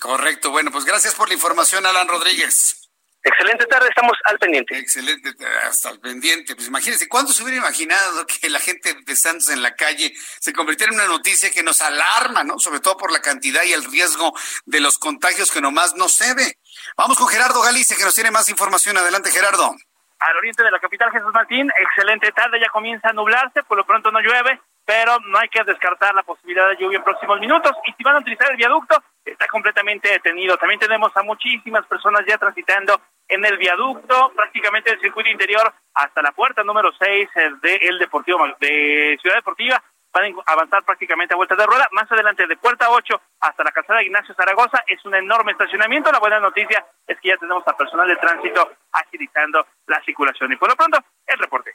Correcto, 0.00 0.50
bueno, 0.50 0.70
pues 0.70 0.84
gracias 0.84 1.14
por 1.14 1.28
la 1.28 1.34
información, 1.34 1.84
Alan 1.84 2.08
Rodríguez. 2.08 2.87
Excelente 3.28 3.66
tarde, 3.66 3.88
estamos 3.90 4.16
al 4.24 4.38
pendiente. 4.38 4.78
Excelente, 4.78 5.34
hasta 5.68 5.90
al 5.90 6.00
pendiente. 6.00 6.54
Pues 6.54 6.68
imagínense, 6.68 7.08
¿cuándo 7.08 7.30
se 7.30 7.42
hubiera 7.42 7.58
imaginado 7.58 8.26
que 8.26 8.48
la 8.48 8.58
gente 8.58 8.96
besándose 9.06 9.52
en 9.52 9.62
la 9.62 9.74
calle 9.74 10.14
se 10.40 10.54
convirtiera 10.54 10.92
en 10.92 10.98
una 10.98 11.08
noticia 11.08 11.50
que 11.50 11.62
nos 11.62 11.82
alarma, 11.82 12.42
¿no? 12.42 12.58
Sobre 12.58 12.80
todo 12.80 12.96
por 12.96 13.12
la 13.12 13.20
cantidad 13.20 13.62
y 13.64 13.74
el 13.74 13.84
riesgo 13.84 14.32
de 14.64 14.80
los 14.80 14.98
contagios 14.98 15.50
que 15.50 15.60
nomás 15.60 15.94
no 15.94 16.08
se 16.08 16.32
ve. 16.32 16.58
Vamos 16.96 17.18
con 17.18 17.28
Gerardo 17.28 17.60
Galicia, 17.60 17.98
que 17.98 18.04
nos 18.04 18.14
tiene 18.14 18.30
más 18.30 18.48
información. 18.48 18.96
Adelante, 18.96 19.30
Gerardo. 19.30 19.76
Al 20.20 20.36
oriente 20.36 20.62
de 20.62 20.70
la 20.70 20.80
capital, 20.80 21.12
Jesús 21.12 21.30
Martín, 21.34 21.70
excelente 21.80 22.32
tarde, 22.32 22.58
ya 22.58 22.70
comienza 22.70 23.10
a 23.10 23.12
nublarse, 23.12 23.62
por 23.62 23.76
lo 23.76 23.84
pronto 23.84 24.10
no 24.10 24.20
llueve, 24.20 24.58
pero 24.88 25.18
no 25.26 25.36
hay 25.38 25.50
que 25.50 25.62
descartar 25.64 26.14
la 26.14 26.22
posibilidad 26.22 26.66
de 26.70 26.78
lluvia 26.78 26.96
en 26.96 27.04
próximos 27.04 27.38
minutos. 27.40 27.72
Y 27.84 27.92
si 27.92 28.02
van 28.02 28.16
a 28.16 28.20
utilizar 28.20 28.50
el 28.50 28.56
viaducto, 28.56 28.96
está 29.22 29.46
completamente 29.46 30.08
detenido. 30.08 30.56
También 30.56 30.80
tenemos 30.80 31.14
a 31.14 31.22
muchísimas 31.22 31.84
personas 31.84 32.22
ya 32.26 32.38
transitando 32.38 32.98
en 33.28 33.44
el 33.44 33.58
viaducto, 33.58 34.32
prácticamente 34.34 34.88
del 34.88 35.00
circuito 35.02 35.28
interior 35.28 35.74
hasta 35.92 36.22
la 36.22 36.32
puerta 36.32 36.64
número 36.64 36.90
6 36.98 37.28
del 37.60 37.98
Deportivo 37.98 38.38
de 38.60 39.18
Ciudad 39.20 39.36
Deportiva. 39.36 39.82
Van 40.10 40.24
a 40.24 40.52
avanzar 40.52 40.82
prácticamente 40.84 41.34
a 41.34 41.36
vuelta 41.36 41.54
de 41.54 41.66
rueda. 41.66 41.86
Más 41.92 42.10
adelante, 42.10 42.46
de 42.46 42.56
puerta 42.56 42.88
8 42.88 43.20
hasta 43.40 43.64
la 43.64 43.72
calzada 43.72 44.02
Ignacio 44.02 44.34
Zaragoza, 44.34 44.82
es 44.86 45.04
un 45.04 45.14
enorme 45.14 45.52
estacionamiento. 45.52 46.10
La 46.10 46.18
buena 46.18 46.40
noticia 46.40 46.86
es 47.06 47.20
que 47.20 47.28
ya 47.28 47.36
tenemos 47.36 47.62
a 47.68 47.76
personal 47.76 48.08
de 48.08 48.16
tránsito 48.16 48.72
agilizando 48.92 49.66
la 49.86 50.02
circulación. 50.02 50.50
Y 50.50 50.56
por 50.56 50.70
lo 50.70 50.76
pronto, 50.76 50.98
el 51.26 51.38
reporte. 51.38 51.74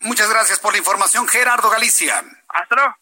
Muchas 0.00 0.30
gracias 0.30 0.60
por 0.60 0.72
la 0.72 0.78
información, 0.78 1.26
Gerardo 1.26 1.70
Galicia. 1.70 2.22
Hasta 2.48 2.74
luego. 2.74 2.94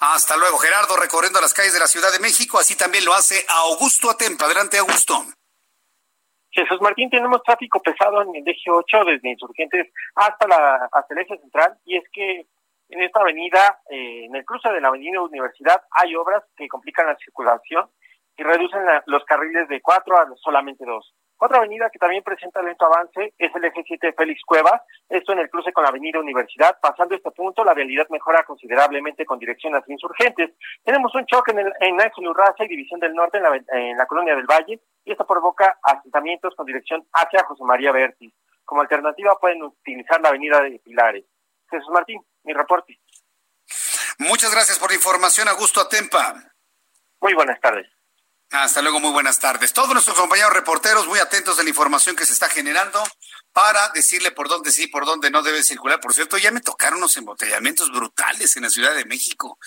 Hasta 0.00 0.36
luego, 0.36 0.58
Gerardo, 0.58 0.96
recorriendo 0.96 1.40
las 1.40 1.52
calles 1.52 1.74
de 1.74 1.80
la 1.80 1.86
Ciudad 1.86 2.12
de 2.12 2.18
México. 2.18 2.58
Así 2.58 2.76
también 2.76 3.04
lo 3.04 3.12
hace 3.12 3.44
Augusto 3.48 4.10
Atempa. 4.10 4.46
Adelante, 4.46 4.78
Augusto. 4.78 5.24
Jesús 6.50 6.80
Martín, 6.80 7.10
tenemos 7.10 7.42
tráfico 7.42 7.82
pesado 7.82 8.22
en 8.22 8.36
el 8.36 8.48
eje 8.48 8.70
8 8.70 9.04
desde 9.06 9.30
Insurgentes 9.30 9.88
hasta 10.14 10.46
la 10.46 10.88
hasta 10.92 11.14
el 11.14 11.20
eje 11.20 11.36
central 11.38 11.76
y 11.84 11.96
es 11.96 12.04
que 12.12 12.46
en 12.90 13.02
esta 13.02 13.20
avenida, 13.20 13.80
eh, 13.90 14.26
en 14.26 14.36
el 14.36 14.44
cruce 14.44 14.68
de 14.68 14.80
la 14.80 14.88
avenida 14.88 15.20
Universidad, 15.20 15.82
hay 15.90 16.14
obras 16.14 16.44
que 16.56 16.68
complican 16.68 17.06
la 17.06 17.16
circulación 17.16 17.90
y 18.36 18.42
reducen 18.42 18.82
los 19.06 19.24
carriles 19.24 19.68
de 19.68 19.80
cuatro 19.80 20.16
a 20.16 20.28
solamente 20.36 20.84
dos. 20.84 21.12
Otra 21.44 21.58
avenida 21.58 21.90
que 21.90 21.98
también 21.98 22.22
presenta 22.22 22.62
lento 22.62 22.86
avance 22.86 23.34
es 23.36 23.54
el 23.54 23.64
eje 23.66 23.84
7 23.86 24.14
Félix 24.16 24.40
Cuevas, 24.46 24.80
esto 25.10 25.34
en 25.34 25.40
el 25.40 25.50
cruce 25.50 25.74
con 25.74 25.84
la 25.84 25.90
avenida 25.90 26.18
Universidad. 26.18 26.78
Pasando 26.80 27.14
este 27.14 27.30
punto, 27.32 27.62
la 27.62 27.74
vialidad 27.74 28.08
mejora 28.08 28.44
considerablemente 28.44 29.26
con 29.26 29.38
dirección 29.38 29.74
hacia 29.74 29.92
insurgentes. 29.92 30.52
Tenemos 30.82 31.14
un 31.14 31.26
choque 31.26 31.50
en, 31.50 31.58
el, 31.58 31.72
en 31.80 32.26
Urraza 32.28 32.64
y 32.64 32.68
División 32.68 32.98
del 32.98 33.12
Norte 33.12 33.36
en 33.36 33.42
la, 33.42 33.62
en 33.72 33.98
la 33.98 34.06
colonia 34.06 34.34
del 34.34 34.46
Valle, 34.46 34.80
y 35.04 35.12
esto 35.12 35.26
provoca 35.26 35.78
asentamientos 35.82 36.54
con 36.54 36.64
dirección 36.64 37.06
hacia 37.12 37.44
José 37.44 37.62
María 37.62 37.92
Bertis. 37.92 38.32
Como 38.64 38.80
alternativa 38.80 39.38
pueden 39.38 39.64
utilizar 39.64 40.22
la 40.22 40.30
avenida 40.30 40.62
de 40.62 40.78
Pilares. 40.78 41.26
Jesús 41.68 41.90
Martín, 41.90 42.24
mi 42.44 42.54
reporte. 42.54 42.98
Muchas 44.16 44.50
gracias 44.50 44.78
por 44.78 44.88
la 44.88 44.96
información, 44.96 45.46
Augusto 45.48 45.82
Atempa. 45.82 46.36
Muy 47.20 47.34
buenas 47.34 47.60
tardes. 47.60 47.86
Hasta 48.54 48.82
luego, 48.82 49.00
muy 49.00 49.10
buenas 49.10 49.40
tardes. 49.40 49.72
Todos 49.72 49.88
nuestros 49.88 50.16
compañeros 50.16 50.52
reporteros 50.52 51.08
muy 51.08 51.18
atentos 51.18 51.56
de 51.56 51.64
la 51.64 51.70
información 51.70 52.14
que 52.14 52.24
se 52.24 52.32
está 52.32 52.48
generando 52.48 53.02
para 53.52 53.88
decirle 53.88 54.30
por 54.30 54.48
dónde 54.48 54.70
sí, 54.70 54.86
por 54.86 55.04
dónde 55.06 55.28
no 55.28 55.42
debe 55.42 55.64
circular. 55.64 55.98
Por 55.98 56.14
cierto, 56.14 56.38
ya 56.38 56.52
me 56.52 56.60
tocaron 56.60 56.98
unos 56.98 57.16
embotellamientos 57.16 57.90
brutales 57.90 58.56
en 58.56 58.62
la 58.62 58.70
Ciudad 58.70 58.94
de 58.94 59.06
México. 59.06 59.58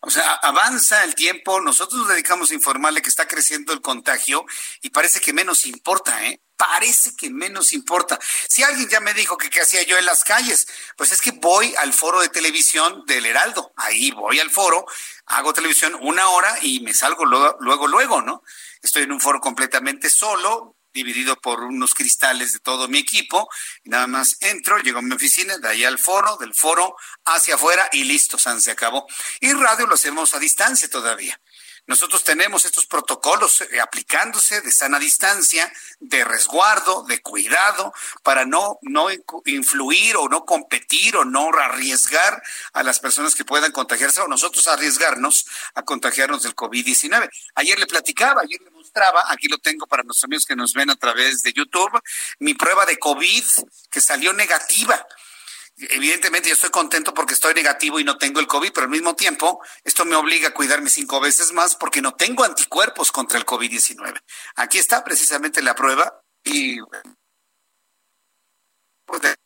O 0.00 0.10
sea, 0.10 0.34
avanza 0.34 1.04
el 1.04 1.14
tiempo, 1.14 1.62
nosotros 1.62 2.00
nos 2.00 2.08
dedicamos 2.08 2.50
a 2.50 2.54
informarle 2.54 3.00
que 3.00 3.08
está 3.08 3.26
creciendo 3.26 3.72
el 3.72 3.80
contagio 3.80 4.44
y 4.82 4.90
parece 4.90 5.20
que 5.20 5.32
menos 5.32 5.64
importa, 5.64 6.26
¿eh? 6.26 6.38
Parece 6.56 7.14
que 7.16 7.30
menos 7.30 7.72
importa. 7.72 8.18
Si 8.48 8.62
alguien 8.62 8.88
ya 8.88 9.00
me 9.00 9.14
dijo 9.14 9.36
que 9.36 9.50
qué 9.50 9.60
hacía 9.60 9.82
yo 9.82 9.98
en 9.98 10.04
las 10.04 10.24
calles, 10.24 10.66
pues 10.96 11.12
es 11.12 11.20
que 11.20 11.32
voy 11.32 11.74
al 11.76 11.92
foro 11.92 12.20
de 12.20 12.28
televisión 12.28 13.04
del 13.06 13.26
Heraldo. 13.26 13.72
Ahí 13.76 14.10
voy 14.12 14.40
al 14.40 14.50
foro, 14.50 14.86
hago 15.26 15.52
televisión 15.52 15.96
una 16.00 16.28
hora 16.28 16.58
y 16.62 16.80
me 16.80 16.94
salgo 16.94 17.24
luego, 17.24 17.56
luego, 17.60 17.88
luego, 17.88 18.22
¿no? 18.22 18.42
Estoy 18.82 19.04
en 19.04 19.12
un 19.12 19.20
foro 19.20 19.40
completamente 19.40 20.10
solo, 20.10 20.76
dividido 20.94 21.36
por 21.40 21.64
unos 21.64 21.92
cristales 21.92 22.52
de 22.52 22.60
todo 22.60 22.86
mi 22.86 22.98
equipo, 22.98 23.48
y 23.82 23.90
nada 23.90 24.06
más 24.06 24.36
entro, 24.40 24.78
llego 24.78 25.00
a 25.00 25.02
mi 25.02 25.14
oficina, 25.14 25.58
de 25.58 25.68
ahí 25.68 25.84
al 25.84 25.98
foro, 25.98 26.36
del 26.36 26.54
foro 26.54 26.96
hacia 27.24 27.56
afuera 27.56 27.88
y 27.92 28.04
listo, 28.04 28.38
se 28.38 28.70
acabó. 28.70 29.06
Y 29.40 29.52
radio 29.52 29.86
lo 29.86 29.94
hacemos 29.94 30.34
a 30.34 30.38
distancia 30.38 30.88
todavía. 30.88 31.38
Nosotros 31.86 32.24
tenemos 32.24 32.64
estos 32.64 32.86
protocolos 32.86 33.60
eh, 33.60 33.80
aplicándose 33.80 34.60
de 34.62 34.72
sana 34.72 34.98
distancia, 34.98 35.70
de 36.00 36.24
resguardo, 36.24 37.04
de 37.04 37.20
cuidado, 37.20 37.92
para 38.22 38.46
no, 38.46 38.78
no 38.82 39.08
influir 39.44 40.16
o 40.16 40.28
no 40.28 40.44
competir 40.46 41.16
o 41.16 41.24
no 41.24 41.50
arriesgar 41.50 42.42
a 42.72 42.82
las 42.82 43.00
personas 43.00 43.34
que 43.34 43.44
puedan 43.44 43.70
contagiarse 43.72 44.22
o 44.22 44.28
nosotros 44.28 44.66
arriesgarnos 44.66 45.46
a 45.74 45.82
contagiarnos 45.82 46.42
del 46.42 46.56
COVID-19. 46.56 47.28
Ayer 47.56 47.78
le 47.78 47.86
platicaba, 47.86 48.40
ayer 48.42 48.60
le 48.62 48.70
mostraba, 48.70 49.24
aquí 49.28 49.48
lo 49.48 49.58
tengo 49.58 49.86
para 49.86 50.02
los 50.04 50.24
amigos 50.24 50.46
que 50.46 50.56
nos 50.56 50.72
ven 50.72 50.88
a 50.88 50.96
través 50.96 51.42
de 51.42 51.52
YouTube, 51.52 52.00
mi 52.38 52.54
prueba 52.54 52.86
de 52.86 52.98
COVID 52.98 53.44
que 53.90 54.00
salió 54.00 54.32
negativa 54.32 55.06
evidentemente 55.76 56.48
yo 56.48 56.54
estoy 56.54 56.70
contento 56.70 57.14
porque 57.14 57.34
estoy 57.34 57.54
negativo 57.54 57.98
y 57.98 58.04
no 58.04 58.16
tengo 58.16 58.40
el 58.40 58.46
COVID, 58.46 58.72
pero 58.72 58.84
al 58.84 58.90
mismo 58.90 59.14
tiempo 59.16 59.60
esto 59.82 60.04
me 60.04 60.16
obliga 60.16 60.48
a 60.48 60.54
cuidarme 60.54 60.90
cinco 60.90 61.20
veces 61.20 61.52
más 61.52 61.76
porque 61.76 62.02
no 62.02 62.14
tengo 62.14 62.44
anticuerpos 62.44 63.12
contra 63.12 63.38
el 63.38 63.46
COVID-19. 63.46 64.20
Aquí 64.56 64.78
está 64.78 65.04
precisamente 65.04 65.62
la 65.62 65.74
prueba 65.74 66.22
y 66.44 66.80
pues, 69.06 69.36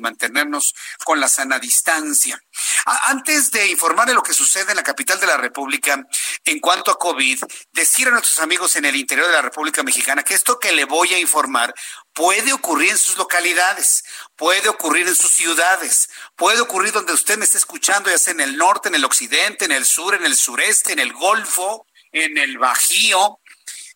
mantenernos 0.00 0.74
con 1.04 1.20
la 1.20 1.28
sana 1.28 1.58
distancia. 1.58 2.42
Antes 2.84 3.50
de 3.50 3.66
informar 3.68 4.08
de 4.08 4.14
lo 4.14 4.22
que 4.22 4.32
sucede 4.32 4.70
en 4.70 4.76
la 4.76 4.82
capital 4.82 5.20
de 5.20 5.26
la 5.26 5.36
República 5.36 6.02
en 6.44 6.60
cuanto 6.60 6.90
a 6.90 6.98
COVID, 6.98 7.42
decir 7.72 8.08
a 8.08 8.10
nuestros 8.10 8.38
amigos 8.38 8.76
en 8.76 8.84
el 8.84 8.96
interior 8.96 9.26
de 9.26 9.32
la 9.32 9.42
República 9.42 9.82
Mexicana 9.82 10.22
que 10.22 10.34
esto 10.34 10.58
que 10.58 10.72
le 10.72 10.84
voy 10.84 11.12
a 11.14 11.18
informar 11.18 11.74
puede 12.12 12.52
ocurrir 12.52 12.90
en 12.90 12.98
sus 12.98 13.16
localidades, 13.16 14.04
puede 14.36 14.68
ocurrir 14.68 15.08
en 15.08 15.14
sus 15.14 15.30
ciudades, 15.30 16.08
puede 16.36 16.60
ocurrir 16.60 16.92
donde 16.92 17.12
usted 17.12 17.38
me 17.38 17.44
esté 17.44 17.58
escuchando, 17.58 18.10
ya 18.10 18.18
sea 18.18 18.32
en 18.32 18.40
el 18.40 18.56
norte, 18.56 18.88
en 18.88 18.94
el 18.94 19.04
occidente, 19.04 19.64
en 19.64 19.72
el 19.72 19.84
sur, 19.84 20.14
en 20.14 20.24
el 20.24 20.36
sureste, 20.36 20.92
en 20.92 20.98
el 20.98 21.12
Golfo, 21.12 21.86
en 22.12 22.38
el 22.38 22.58
Bajío, 22.58 23.40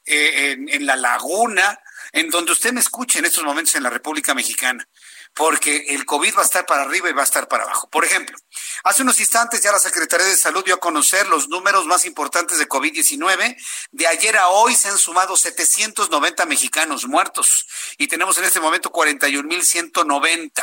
eh, 0.07 0.53
en, 0.53 0.69
en 0.69 0.87
la 0.87 0.97
Laguna, 0.97 1.79
en 2.13 2.31
donde 2.31 2.53
usted 2.53 2.73
me 2.73 2.81
escuche 2.81 3.19
en 3.19 3.25
estos 3.25 3.45
momentos 3.45 3.75
en 3.75 3.83
la 3.83 3.91
República 3.91 4.35
Mexicana 4.35 4.87
porque 5.35 5.87
el 5.89 6.05
COVID 6.05 6.37
va 6.37 6.43
a 6.43 6.45
estar 6.45 6.65
para 6.65 6.83
arriba 6.83 7.11
y 7.11 7.13
va 7.13 7.23
a 7.23 7.25
estar 7.25 7.49
para 7.49 7.65
abajo. 7.65 7.89
Por 7.91 8.05
ejemplo, 8.05 8.37
hace 8.85 9.03
unos 9.03 9.19
instantes 9.19 9.61
ya 9.61 9.73
la 9.73 9.81
Secretaría 9.81 10.27
de 10.27 10.37
Salud 10.37 10.65
dio 10.65 10.75
a 10.75 10.81
conocer 10.81 11.27
los 11.27 11.49
números 11.49 11.87
más 11.87 12.05
importantes 12.05 12.59
de 12.59 12.69
COVID-19. 12.69 13.57
De 13.91 14.07
ayer 14.07 14.37
a 14.37 14.49
hoy 14.49 14.77
se 14.77 14.89
han 14.89 14.99
sumado 14.99 15.37
790 15.37 16.47
mexicanos 16.47 17.07
muertos 17.07 17.67
y 17.99 18.07
tenemos 18.07 18.39
en 18.39 18.45
este 18.45 18.61
momento 18.61 18.93
41.190. 18.93 20.63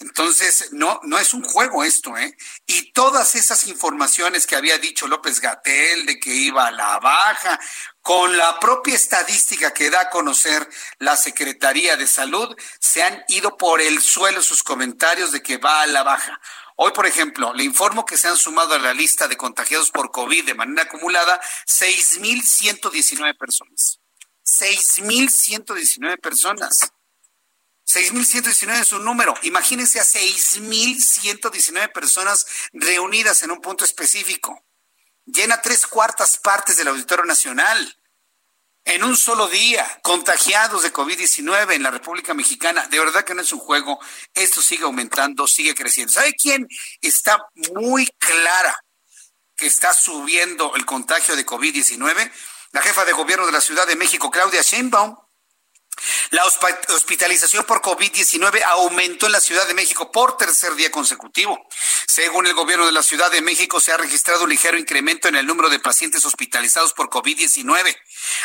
Entonces, 0.00 0.70
no, 0.72 0.98
no 1.04 1.18
es 1.18 1.32
un 1.34 1.44
juego 1.44 1.84
esto, 1.84 2.16
¿eh? 2.18 2.36
Y 2.66 2.92
todas 2.92 3.36
esas 3.36 3.68
informaciones 3.68 4.46
que 4.46 4.56
había 4.56 4.76
dicho 4.78 5.06
López 5.06 5.40
Gatel 5.40 6.06
de 6.06 6.18
que 6.18 6.34
iba 6.34 6.66
a 6.66 6.72
la 6.72 6.98
baja, 6.98 7.60
con 8.02 8.36
la 8.36 8.58
propia 8.58 8.96
estadística 8.96 9.72
que 9.72 9.90
da 9.90 10.02
a 10.02 10.10
conocer 10.10 10.68
la 10.98 11.16
Secretaría 11.16 11.96
de 11.96 12.08
Salud, 12.08 12.54
se 12.80 13.02
han 13.02 13.24
ido 13.28 13.56
por 13.56 13.80
el 13.80 14.02
suelo 14.02 14.42
sus 14.42 14.62
comentarios 14.62 15.32
de 15.32 15.42
que 15.42 15.58
va 15.58 15.82
a 15.82 15.86
la 15.86 16.02
baja. 16.02 16.40
Hoy, 16.76 16.92
por 16.92 17.06
ejemplo, 17.06 17.52
le 17.54 17.62
informo 17.62 18.04
que 18.04 18.16
se 18.16 18.26
han 18.26 18.36
sumado 18.36 18.74
a 18.74 18.78
la 18.78 18.92
lista 18.92 19.28
de 19.28 19.36
contagiados 19.36 19.90
por 19.90 20.10
COVID 20.10 20.44
de 20.44 20.54
manera 20.54 20.82
acumulada 20.82 21.40
6.119 21.66 23.38
personas. 23.38 24.00
6.119 24.44 26.20
personas. 26.20 26.92
6.119 27.86 28.80
es 28.80 28.92
un 28.92 29.04
número. 29.04 29.34
Imagínense 29.42 30.00
a 30.00 30.04
6.119 30.04 31.92
personas 31.92 32.46
reunidas 32.72 33.42
en 33.44 33.52
un 33.52 33.60
punto 33.60 33.84
específico. 33.84 34.64
Llena 35.26 35.62
tres 35.62 35.86
cuartas 35.86 36.36
partes 36.38 36.76
del 36.76 36.88
Auditorio 36.88 37.24
Nacional 37.24 37.98
en 38.84 39.02
un 39.02 39.16
solo 39.16 39.48
día 39.48 40.00
contagiados 40.02 40.82
de 40.82 40.92
COVID-19 40.92 41.74
en 41.74 41.82
la 41.82 41.90
República 41.90 42.34
Mexicana. 42.34 42.86
De 42.88 42.98
verdad 42.98 43.24
que 43.24 43.34
no 43.34 43.42
es 43.42 43.52
un 43.52 43.58
juego. 43.58 43.98
Esto 44.34 44.60
sigue 44.60 44.84
aumentando, 44.84 45.46
sigue 45.46 45.74
creciendo. 45.74 46.12
¿Sabe 46.12 46.34
quién 46.34 46.68
está 47.00 47.38
muy 47.74 48.06
clara 48.18 48.84
que 49.56 49.66
está 49.66 49.94
subiendo 49.94 50.74
el 50.76 50.84
contagio 50.84 51.36
de 51.36 51.46
COVID-19? 51.46 52.30
La 52.72 52.82
jefa 52.82 53.04
de 53.04 53.12
gobierno 53.12 53.46
de 53.46 53.52
la 53.52 53.60
Ciudad 53.60 53.86
de 53.86 53.96
México, 53.96 54.30
Claudia 54.30 54.62
Sheinbaum. 54.62 55.16
La 56.30 56.44
hospitalización 56.44 57.64
por 57.64 57.80
COVID-19 57.80 58.62
aumentó 58.64 59.26
en 59.26 59.32
la 59.32 59.40
Ciudad 59.40 59.66
de 59.66 59.74
México 59.74 60.10
por 60.10 60.36
tercer 60.36 60.74
día 60.74 60.90
consecutivo. 60.90 61.66
Según 62.08 62.46
el 62.46 62.54
gobierno 62.54 62.86
de 62.86 62.92
la 62.92 63.02
Ciudad 63.02 63.30
de 63.30 63.40
México, 63.40 63.80
se 63.80 63.92
ha 63.92 63.96
registrado 63.96 64.44
un 64.44 64.50
ligero 64.50 64.76
incremento 64.76 65.28
en 65.28 65.36
el 65.36 65.46
número 65.46 65.68
de 65.68 65.78
pacientes 65.78 66.24
hospitalizados 66.24 66.92
por 66.92 67.08
COVID-19. 67.08 67.96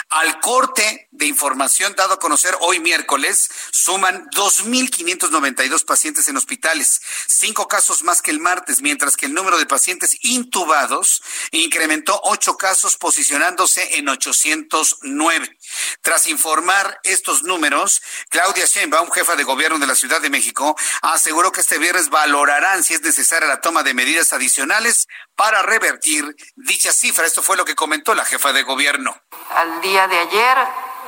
Al 0.09 0.39
corte 0.39 1.07
de 1.11 1.25
información 1.25 1.93
dado 1.95 2.15
a 2.15 2.19
conocer 2.19 2.55
hoy 2.61 2.79
miércoles, 2.79 3.49
suman 3.71 4.29
2.592 4.31 5.85
pacientes 5.85 6.27
en 6.27 6.37
hospitales, 6.37 7.01
cinco 7.27 7.67
casos 7.67 8.03
más 8.03 8.21
que 8.21 8.31
el 8.31 8.39
martes, 8.39 8.81
mientras 8.81 9.17
que 9.17 9.25
el 9.25 9.33
número 9.33 9.57
de 9.57 9.65
pacientes 9.65 10.17
intubados 10.21 11.21
incrementó 11.51 12.19
ocho 12.23 12.57
casos, 12.57 12.97
posicionándose 12.97 13.97
en 13.97 14.09
809. 14.09 15.57
Tras 16.01 16.27
informar 16.27 16.99
estos 17.03 17.43
números, 17.43 18.01
Claudia 18.29 18.65
Sheinbaum, 18.65 19.11
jefa 19.11 19.35
de 19.35 19.43
gobierno 19.43 19.79
de 19.79 19.87
la 19.87 19.95
Ciudad 19.95 20.21
de 20.21 20.29
México, 20.29 20.75
aseguró 21.01 21.51
que 21.51 21.61
este 21.61 21.77
viernes 21.77 22.09
valorarán 22.09 22.83
si 22.83 22.93
es 22.93 23.01
necesaria 23.01 23.47
la 23.47 23.61
toma 23.61 23.83
de 23.83 23.93
medidas 23.93 24.33
adicionales 24.33 25.07
para 25.39 25.61
revertir 25.61 26.35
dicha 26.57 26.91
cifra. 26.91 27.25
Esto 27.25 27.41
fue 27.41 27.55
lo 27.55 27.63
que 27.63 27.73
comentó 27.73 28.13
la 28.13 28.25
jefa 28.25 28.51
de 28.51 28.63
gobierno. 28.63 29.15
Al 29.55 29.79
día 29.79 30.05
de 30.09 30.19
ayer 30.19 30.57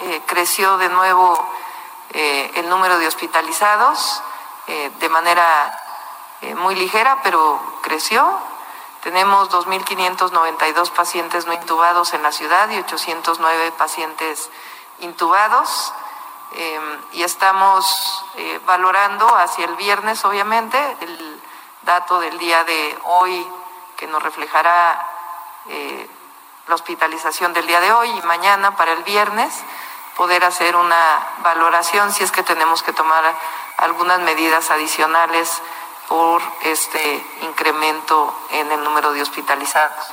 eh, 0.03 0.21
creció 0.25 0.77
de 0.77 0.87
nuevo 0.87 1.37
eh, 2.13 2.49
el 2.55 2.69
número 2.69 2.97
de 2.97 3.07
hospitalizados 3.07 4.23
eh, 4.67 4.89
de 5.01 5.09
manera 5.09 5.77
muy 6.55 6.75
ligera, 6.75 7.19
pero 7.23 7.61
creció. 7.81 8.39
Tenemos 9.03 9.49
2.592 9.49 10.91
pacientes 10.91 11.45
no 11.45 11.51
intubados 11.51 12.13
en 12.13 12.23
la 12.23 12.31
ciudad 12.31 12.69
y 12.69 12.77
809 12.77 13.73
pacientes 13.77 14.49
intubados. 14.99 15.93
Em, 16.55 16.99
y 17.11 17.23
estamos 17.23 17.85
valorando 18.65 19.27
hacia 19.35 19.65
el 19.65 19.75
viernes, 19.75 20.23
obviamente, 20.23 20.79
el 21.01 21.41
dato 21.83 22.19
del 22.21 22.39
día 22.39 22.63
de 22.63 22.97
hoy 23.03 23.45
que 24.01 24.07
nos 24.07 24.23
reflejará 24.23 25.07
eh, 25.69 26.09
la 26.67 26.73
hospitalización 26.73 27.53
del 27.53 27.67
día 27.67 27.79
de 27.81 27.91
hoy 27.91 28.09
y 28.09 28.21
mañana 28.23 28.75
para 28.75 28.93
el 28.93 29.03
viernes 29.03 29.53
poder 30.17 30.43
hacer 30.43 30.75
una 30.75 31.19
valoración 31.43 32.11
si 32.11 32.23
es 32.23 32.31
que 32.31 32.41
tenemos 32.41 32.81
que 32.81 32.93
tomar 32.93 33.23
algunas 33.77 34.19
medidas 34.21 34.71
adicionales 34.71 35.61
por 36.09 36.41
este 36.63 37.23
incremento 37.43 38.35
en 38.49 38.71
el 38.71 38.83
número 38.83 39.13
de 39.13 39.21
hospitalizados. 39.21 40.03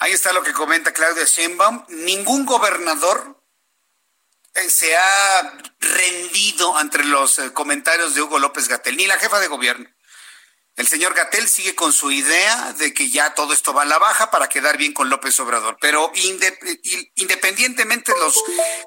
Ahí 0.00 0.10
está 0.10 0.32
lo 0.32 0.42
que 0.42 0.52
comenta 0.52 0.92
Claudia 0.92 1.26
Sheinbaum. 1.26 1.84
Ningún 1.90 2.44
gobernador 2.44 3.40
eh, 4.54 4.68
se 4.68 4.96
ha 4.96 5.58
rendido 5.78 6.76
ante 6.76 7.04
los 7.04 7.38
eh, 7.38 7.52
comentarios 7.52 8.16
de 8.16 8.22
Hugo 8.22 8.40
López 8.40 8.66
Gatel, 8.66 8.96
ni 8.96 9.06
la 9.06 9.16
jefa 9.16 9.38
de 9.38 9.46
gobierno. 9.46 9.88
El 10.74 10.88
señor 10.88 11.12
Gatel 11.12 11.48
sigue 11.48 11.74
con 11.74 11.92
su 11.92 12.10
idea 12.10 12.72
de 12.72 12.94
que 12.94 13.10
ya 13.10 13.34
todo 13.34 13.52
esto 13.52 13.74
va 13.74 13.82
a 13.82 13.86
la 13.86 13.98
baja 13.98 14.30
para 14.30 14.48
quedar 14.48 14.78
bien 14.78 14.94
con 14.94 15.10
López 15.10 15.38
Obrador. 15.40 15.76
Pero 15.80 16.10
independientemente 17.16 18.12
los 18.18 18.42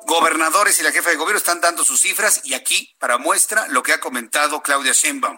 gobernadores 0.08 0.80
y 0.80 0.84
la 0.84 0.92
jefa 0.92 1.12
de 1.12 1.16
gobierno 1.16 1.38
están 1.38 1.62
dando 1.62 1.86
sus 1.86 2.02
cifras 2.02 2.42
y 2.44 2.56
aquí, 2.56 2.96
para 3.00 3.20
muestra, 3.20 3.68
lo 3.68 3.84
que 3.84 3.94
ha 3.94 4.00
comentado 4.00 4.64
Claudia 4.64 4.94
Sheinbaum. 4.94 5.38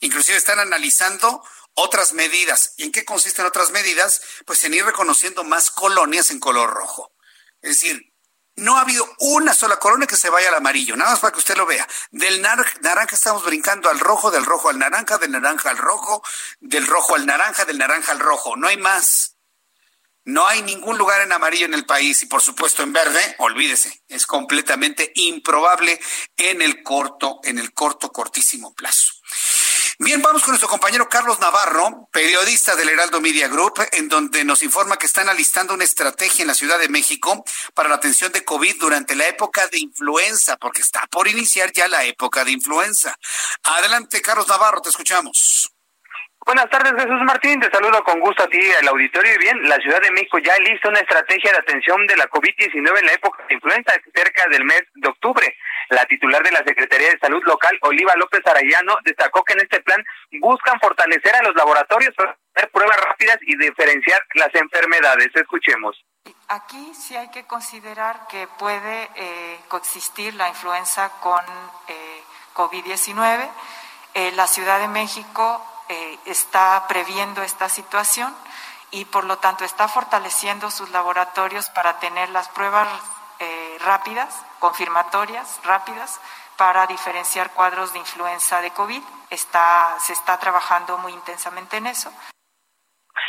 Inclusive 0.00 0.36
están 0.36 0.58
analizando 0.58 1.42
otras 1.74 2.12
medidas. 2.12 2.74
¿Y 2.76 2.84
en 2.84 2.92
qué 2.92 3.06
consisten 3.06 3.46
otras 3.46 3.70
medidas? 3.70 4.20
Pues 4.44 4.62
en 4.64 4.74
ir 4.74 4.84
reconociendo 4.84 5.44
más 5.44 5.70
colonias 5.70 6.30
en 6.30 6.40
color 6.40 6.70
rojo. 6.70 7.14
Es 7.62 7.80
decir, 7.80 8.09
no 8.56 8.76
ha 8.76 8.82
habido 8.82 9.08
una 9.18 9.54
sola 9.54 9.78
colonia 9.78 10.06
que 10.06 10.16
se 10.16 10.30
vaya 10.30 10.48
al 10.48 10.54
amarillo, 10.54 10.96
nada 10.96 11.12
más 11.12 11.20
para 11.20 11.32
que 11.32 11.38
usted 11.38 11.56
lo 11.56 11.66
vea. 11.66 11.86
Del 12.10 12.42
naranja 12.42 13.14
estamos 13.14 13.44
brincando 13.44 13.88
al 13.88 13.98
rojo, 13.98 14.30
del 14.30 14.44
rojo 14.44 14.68
al 14.68 14.78
naranja, 14.78 15.18
del 15.18 15.32
naranja 15.32 15.70
al 15.70 15.78
rojo, 15.78 16.22
del 16.60 16.86
rojo 16.86 17.14
al 17.14 17.26
naranja, 17.26 17.64
del 17.64 17.78
naranja 17.78 18.12
al 18.12 18.20
rojo. 18.20 18.56
No 18.56 18.68
hay 18.68 18.76
más. 18.76 19.36
No 20.24 20.46
hay 20.46 20.62
ningún 20.62 20.98
lugar 20.98 21.22
en 21.22 21.32
amarillo 21.32 21.64
en 21.64 21.74
el 21.74 21.86
país 21.86 22.22
y 22.22 22.26
por 22.26 22.42
supuesto 22.42 22.82
en 22.82 22.92
verde, 22.92 23.34
olvídese, 23.38 24.02
es 24.06 24.26
completamente 24.26 25.10
improbable 25.14 25.98
en 26.36 26.60
el 26.60 26.82
corto, 26.82 27.40
en 27.42 27.58
el 27.58 27.72
corto, 27.72 28.12
cortísimo 28.12 28.74
plazo. 28.74 29.14
Bien, 30.02 30.22
vamos 30.22 30.40
con 30.40 30.52
nuestro 30.52 30.70
compañero 30.70 31.10
Carlos 31.10 31.38
Navarro, 31.40 32.08
periodista 32.10 32.74
del 32.74 32.88
Heraldo 32.88 33.20
Media 33.20 33.48
Group, 33.48 33.74
en 33.92 34.08
donde 34.08 34.46
nos 34.46 34.62
informa 34.62 34.96
que 34.96 35.04
están 35.04 35.28
alistando 35.28 35.74
una 35.74 35.84
estrategia 35.84 36.42
en 36.42 36.48
la 36.48 36.54
Ciudad 36.54 36.78
de 36.78 36.88
México 36.88 37.44
para 37.74 37.90
la 37.90 37.96
atención 37.96 38.32
de 38.32 38.42
COVID 38.42 38.80
durante 38.80 39.14
la 39.14 39.28
época 39.28 39.66
de 39.66 39.78
influenza, 39.78 40.56
porque 40.56 40.80
está 40.80 41.06
por 41.10 41.28
iniciar 41.28 41.70
ya 41.72 41.86
la 41.86 42.02
época 42.04 42.46
de 42.46 42.52
influenza. 42.52 43.14
Adelante, 43.62 44.22
Carlos 44.22 44.48
Navarro, 44.48 44.80
te 44.80 44.88
escuchamos. 44.88 45.70
Buenas 46.46 46.70
tardes, 46.70 46.94
Jesús 46.96 47.20
Martín. 47.26 47.60
Te 47.60 47.70
saludo 47.70 48.02
con 48.02 48.18
gusto 48.20 48.42
a 48.42 48.48
ti 48.48 48.58
y 48.58 48.72
al 48.72 48.88
auditorio. 48.88 49.34
Y 49.34 49.38
bien, 49.38 49.68
la 49.68 49.76
Ciudad 49.76 50.00
de 50.00 50.10
México 50.12 50.38
ya 50.38 50.56
lista 50.60 50.88
una 50.88 51.00
estrategia 51.00 51.52
de 51.52 51.58
atención 51.58 52.06
de 52.06 52.16
la 52.16 52.28
COVID-19 52.30 52.98
en 52.98 53.06
la 53.06 53.12
época 53.12 53.44
de 53.46 53.54
influenza, 53.54 53.92
cerca 54.14 54.48
del 54.48 54.64
mes 54.64 54.82
de 54.94 55.08
octubre. 55.08 55.54
La 55.90 56.06
titular 56.06 56.42
de 56.42 56.52
la 56.52 56.64
Secretaría 56.64 57.10
de 57.10 57.18
Salud 57.18 57.42
Local, 57.44 57.78
Oliva 57.82 58.14
López 58.16 58.46
Arayano, 58.46 58.96
destacó 59.04 59.42
que 59.44 59.54
en 59.54 59.60
este 59.60 59.80
plan 59.80 60.04
buscan 60.40 60.78
fortalecer 60.80 61.34
a 61.34 61.42
los 61.42 61.54
laboratorios 61.54 62.14
para 62.14 62.36
hacer 62.54 62.70
pruebas 62.70 62.96
rápidas 63.04 63.38
y 63.42 63.56
diferenciar 63.56 64.24
las 64.34 64.54
enfermedades. 64.54 65.28
Escuchemos. 65.34 66.04
Aquí 66.48 66.92
sí 66.94 67.16
hay 67.16 67.30
que 67.30 67.44
considerar 67.44 68.26
que 68.28 68.46
puede 68.58 69.08
eh, 69.16 69.58
coexistir 69.68 70.34
la 70.34 70.48
influenza 70.48 71.10
con 71.20 71.44
eh, 71.88 72.22
COVID-19. 72.54 73.48
Eh, 74.14 74.32
la 74.32 74.46
Ciudad 74.46 74.80
de 74.80 74.88
México 74.88 75.64
eh, 75.88 76.18
está 76.26 76.86
previendo 76.88 77.42
esta 77.42 77.68
situación 77.68 78.34
y 78.90 79.06
por 79.06 79.24
lo 79.24 79.38
tanto 79.38 79.64
está 79.64 79.88
fortaleciendo 79.88 80.70
sus 80.70 80.90
laboratorios 80.90 81.68
para 81.70 81.98
tener 81.98 82.28
las 82.30 82.48
pruebas 82.48 82.88
eh, 83.40 83.78
rápidas, 83.84 84.44
confirmatorias 84.58 85.60
rápidas, 85.64 86.20
para 86.56 86.86
diferenciar 86.86 87.50
cuadros 87.52 87.92
de 87.92 87.98
influenza 87.98 88.60
de 88.60 88.70
COVID. 88.70 89.02
Está, 89.30 89.96
se 89.98 90.12
está 90.12 90.38
trabajando 90.38 90.98
muy 90.98 91.12
intensamente 91.12 91.78
en 91.78 91.86
eso. 91.86 92.12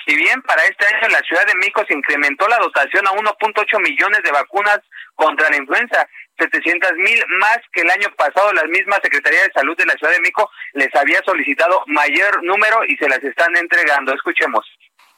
Y 0.05 0.15
bien, 0.15 0.41
para 0.41 0.63
este 0.65 0.85
año 0.85 1.07
la 1.09 1.21
Ciudad 1.21 1.45
de 1.45 1.55
México 1.55 1.83
se 1.87 1.93
incrementó 1.93 2.47
la 2.47 2.57
dotación 2.57 3.07
a 3.07 3.11
1.8 3.11 3.79
millones 3.81 4.21
de 4.23 4.31
vacunas 4.31 4.79
contra 5.15 5.49
la 5.49 5.57
influenza 5.57 6.07
700 6.39 6.91
mil 6.93 7.23
más 7.39 7.59
que 7.71 7.81
el 7.81 7.91
año 7.91 8.09
pasado. 8.15 8.51
La 8.53 8.63
misma 8.65 8.97
Secretaría 9.01 9.43
de 9.43 9.53
Salud 9.53 9.77
de 9.77 9.85
la 9.85 9.93
Ciudad 9.93 10.13
de 10.13 10.19
México 10.19 10.49
les 10.73 10.93
había 10.95 11.21
solicitado 11.23 11.83
mayor 11.87 12.43
número 12.43 12.83
y 12.87 12.97
se 12.97 13.07
las 13.07 13.23
están 13.23 13.55
entregando. 13.57 14.13
Escuchemos. 14.13 14.65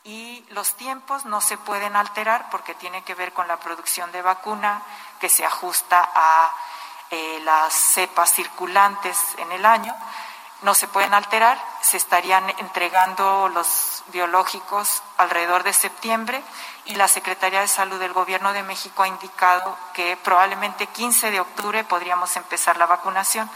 Y 0.06 0.46
los 0.50 0.76
tiempos 0.76 1.24
no 1.26 1.40
se 1.40 1.58
pueden 1.58 1.96
alterar 1.96 2.50
porque 2.50 2.76
tiene 2.76 3.04
que 3.04 3.16
ver 3.16 3.32
con 3.32 3.48
la 3.48 3.58
producción 3.58 4.12
de 4.12 4.22
vacuna 4.22 4.82
que 5.20 5.30
se 5.30 5.46
ajusta 5.46 6.10
a 6.14 6.52
eh, 7.10 7.40
las 7.46 7.74
cepas 7.74 8.34
circulantes 8.34 9.18
en 9.38 9.52
el 9.54 9.66
año. 9.66 9.96
No 10.62 10.74
se 10.74 10.88
pueden 10.88 11.14
alterar, 11.14 11.58
se 11.82 11.98
estarían 11.98 12.50
entregando 12.58 13.50
los 13.50 14.04
biológicos 14.08 15.04
alrededor 15.18 15.64
de 15.64 15.74
septiembre 15.74 16.44
y 16.86 16.96
la 16.96 17.08
Secretaría 17.08 17.62
de 17.62 17.68
Salud 17.68 18.00
del 18.00 18.14
Gobierno 18.14 18.52
de 18.52 18.64
México 18.64 19.04
ha 19.04 19.08
indicado 19.08 19.78
que 19.94 20.18
probablemente 20.18 20.88
15 20.88 21.32
de 21.32 21.40
octubre 21.40 21.84
podríamos 21.86 22.36
empezar 22.36 22.78
la 22.78 22.88
vacunación. 22.88 23.50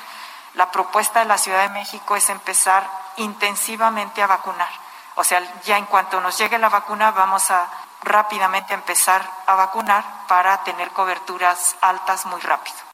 La 0.53 0.71
propuesta 0.71 1.19
de 1.19 1.25
la 1.25 1.37
Ciudad 1.37 1.63
de 1.63 1.73
México 1.73 2.15
es 2.15 2.29
empezar 2.29 2.89
intensivamente 3.17 4.21
a 4.21 4.27
vacunar. 4.27 4.86
O 5.19 5.23
sea, 5.23 5.41
ya 5.63 5.77
en 5.77 5.85
cuanto 5.87 6.21
nos 6.21 6.37
llegue 6.37 6.59
la 6.59 6.69
vacuna 6.69 7.09
vamos 7.09 7.49
a 7.49 7.67
rápidamente 8.03 8.75
empezar 8.75 9.27
a 9.47 9.55
vacunar 9.55 10.03
para 10.27 10.63
tener 10.63 10.91
coberturas 10.91 11.75
altas 11.81 12.27
muy 12.27 12.39
rápido. 12.39 12.86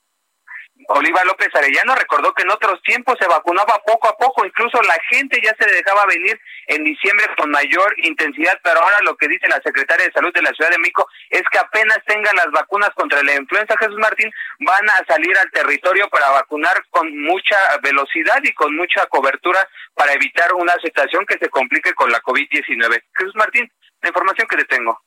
Oliva 0.95 1.23
López 1.23 1.49
Arellano 1.55 1.95
recordó 1.95 2.33
que 2.33 2.43
en 2.43 2.51
otros 2.51 2.81
tiempos 2.83 3.17
se 3.19 3.27
vacunaba 3.27 3.81
poco 3.85 4.07
a 4.07 4.15
poco, 4.15 4.45
incluso 4.45 4.79
la 4.83 4.97
gente 5.09 5.41
ya 5.43 5.55
se 5.57 5.69
dejaba 5.69 6.05
venir 6.05 6.39
en 6.67 6.83
diciembre 6.83 7.25
con 7.35 7.49
mayor 7.49 7.95
intensidad, 7.97 8.59
pero 8.63 8.79
ahora 8.79 8.99
lo 9.01 9.17
que 9.17 9.27
dice 9.27 9.47
la 9.47 9.61
secretaria 9.63 10.05
de 10.05 10.11
Salud 10.11 10.31
de 10.31 10.43
la 10.43 10.53
Ciudad 10.53 10.69
de 10.69 10.77
México 10.77 11.07
es 11.29 11.41
que 11.51 11.57
apenas 11.57 11.97
tengan 12.05 12.35
las 12.35 12.51
vacunas 12.51 12.91
contra 12.95 13.23
la 13.23 13.33
influenza, 13.35 13.75
Jesús 13.77 13.97
Martín, 13.97 14.31
van 14.59 14.87
a 14.89 15.03
salir 15.07 15.35
al 15.37 15.49
territorio 15.51 16.07
para 16.09 16.29
vacunar 16.29 16.85
con 16.91 17.09
mucha 17.23 17.57
velocidad 17.81 18.39
y 18.43 18.53
con 18.53 18.75
mucha 18.75 19.07
cobertura 19.07 19.67
para 19.95 20.13
evitar 20.13 20.53
una 20.53 20.75
situación 20.75 21.25
que 21.25 21.39
se 21.39 21.49
complique 21.49 21.95
con 21.95 22.11
la 22.11 22.21
COVID-19. 22.21 23.03
Jesús 23.17 23.35
Martín, 23.35 23.71
la 24.01 24.09
información 24.09 24.47
que 24.47 24.57
le 24.57 24.65
tengo. 24.65 25.01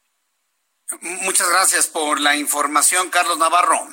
Muchas 1.00 1.48
gracias 1.50 1.86
por 1.86 2.20
la 2.20 2.34
información, 2.36 3.08
Carlos 3.10 3.38
Navarro. 3.38 3.86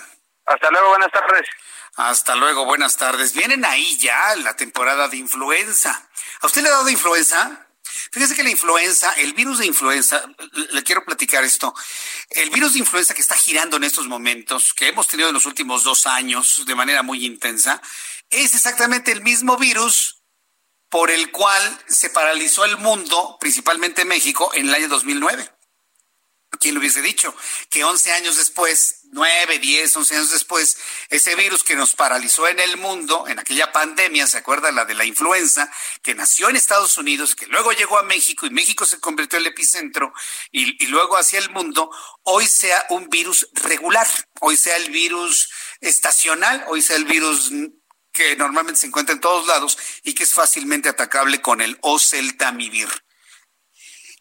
Hasta 0.45 0.70
luego, 0.72 0.90
buenas 0.90 1.11
tardes. 1.11 1.48
Hasta 1.95 2.36
luego, 2.36 2.65
buenas 2.65 2.98
tardes. 2.98 3.34
Vienen 3.34 3.65
ahí 3.65 3.98
ya 3.98 4.36
la 4.38 4.56
temporada 4.56 5.07
de 5.07 5.18
influenza. 5.18 6.10
¿A 6.41 6.48
usted 6.48 6.61
le 6.61 6.70
ha 6.70 6.72
dado 6.72 6.90
influenza? 6.90 7.68
Fíjese 8.11 8.36
que 8.36 8.44
la 8.44 8.49
influenza, 8.49 9.11
el 9.14 9.34
virus 9.34 9.60
de 9.60 9.65
influenza, 9.65 10.24
le 10.72 10.84
quiero 10.84 11.06
platicar 11.06 11.44
esto. 11.44 11.74
El 12.30 12.49
virus 12.49 12.74
de 12.74 12.80
influenza 12.80 13.14
que 13.14 13.22
está 13.22 13.36
girando 13.36 13.78
en 13.78 13.84
estos 13.84 14.07
momentos, 14.07 14.74
que 14.74 14.88
hemos 14.88 15.07
tenido 15.07 15.30
en 15.30 15.36
los 15.36 15.45
últimos 15.45 15.84
dos 15.84 16.06
años 16.06 16.64
de 16.65 16.76
manera 16.76 17.03
muy 17.03 17.26
intensa, 17.26 17.82
es 18.30 18.56
exactamente 18.56 19.11
el 19.11 19.22
mismo 19.22 19.57
virus 19.57 20.24
por 20.90 21.11
el 21.11 21.32
cual 21.32 21.80
se 21.88 22.10
paralizó 22.10 22.65
el 22.65 22.78
mundo, 22.78 23.38
principalmente 23.40 24.06
México, 24.06 24.52
en 24.53 24.70
el 24.70 24.76
año 24.76 24.88
2009. 24.90 25.49
¿Quién 26.64 26.76
lo 26.76 26.80
hubiese 26.80 27.02
dicho? 27.02 27.35
Que 27.69 27.84
11 27.84 28.14
años 28.14 28.38
después, 28.38 29.02
9, 29.11 29.60
10, 29.60 29.98
11 29.98 30.15
años 30.15 30.31
después, 30.31 30.77
ese 31.10 31.35
virus 31.35 31.61
que 31.61 31.76
nos 31.76 31.94
paralizó 31.94 32.48
en 32.48 32.57
el 32.57 32.77
mundo, 32.77 33.27
en 33.27 33.38
aquella 33.38 33.73
pandemia, 33.73 34.27
¿se 34.27 34.38
acuerda? 34.38 34.72
La 34.72 34.85
de 34.85 34.94
la 34.94 35.03
influenza, 35.03 35.69
que 36.02 36.15
nació 36.15 36.48
en 36.48 36.56
Estados 36.56 36.98
Unidos, 36.98 37.35
que 37.35 37.48
luego 37.48 37.73
llegó 37.73 37.98
a 37.98 38.03
México 38.03 38.45
y 38.45 38.49
México 38.49 38.85
se 38.85 39.02
convirtió 39.02 39.38
en 39.38 39.45
el 39.45 39.52
epicentro 39.52 40.14
y, 40.53 40.81
y 40.81 40.88
luego 40.88 41.18
hacia 41.18 41.40
el 41.40 41.49
mundo, 41.49 41.91
hoy 42.23 42.48
sea 42.48 42.85
un 42.91 43.10
virus 43.10 43.49
regular, 43.56 44.07
hoy 44.40 44.56
sea 44.56 44.77
el 44.77 44.90
virus 44.90 45.49
estacional, 45.81 46.64
hoy 46.69 46.81
sea 46.81 46.95
el 46.95 47.03
virus 47.03 47.52
que 48.14 48.38
normalmente 48.38 48.80
se 48.80 48.88
encuentra 48.88 49.11
en 49.11 49.19
todos 49.19 49.48
lados 49.48 49.77
y 50.03 50.14
que 50.15 50.23
es 50.23 50.31
fácilmente 50.31 50.88
atacable 50.88 51.41
con 51.41 51.60
el 51.60 51.77
oseltamivir. 51.81 52.88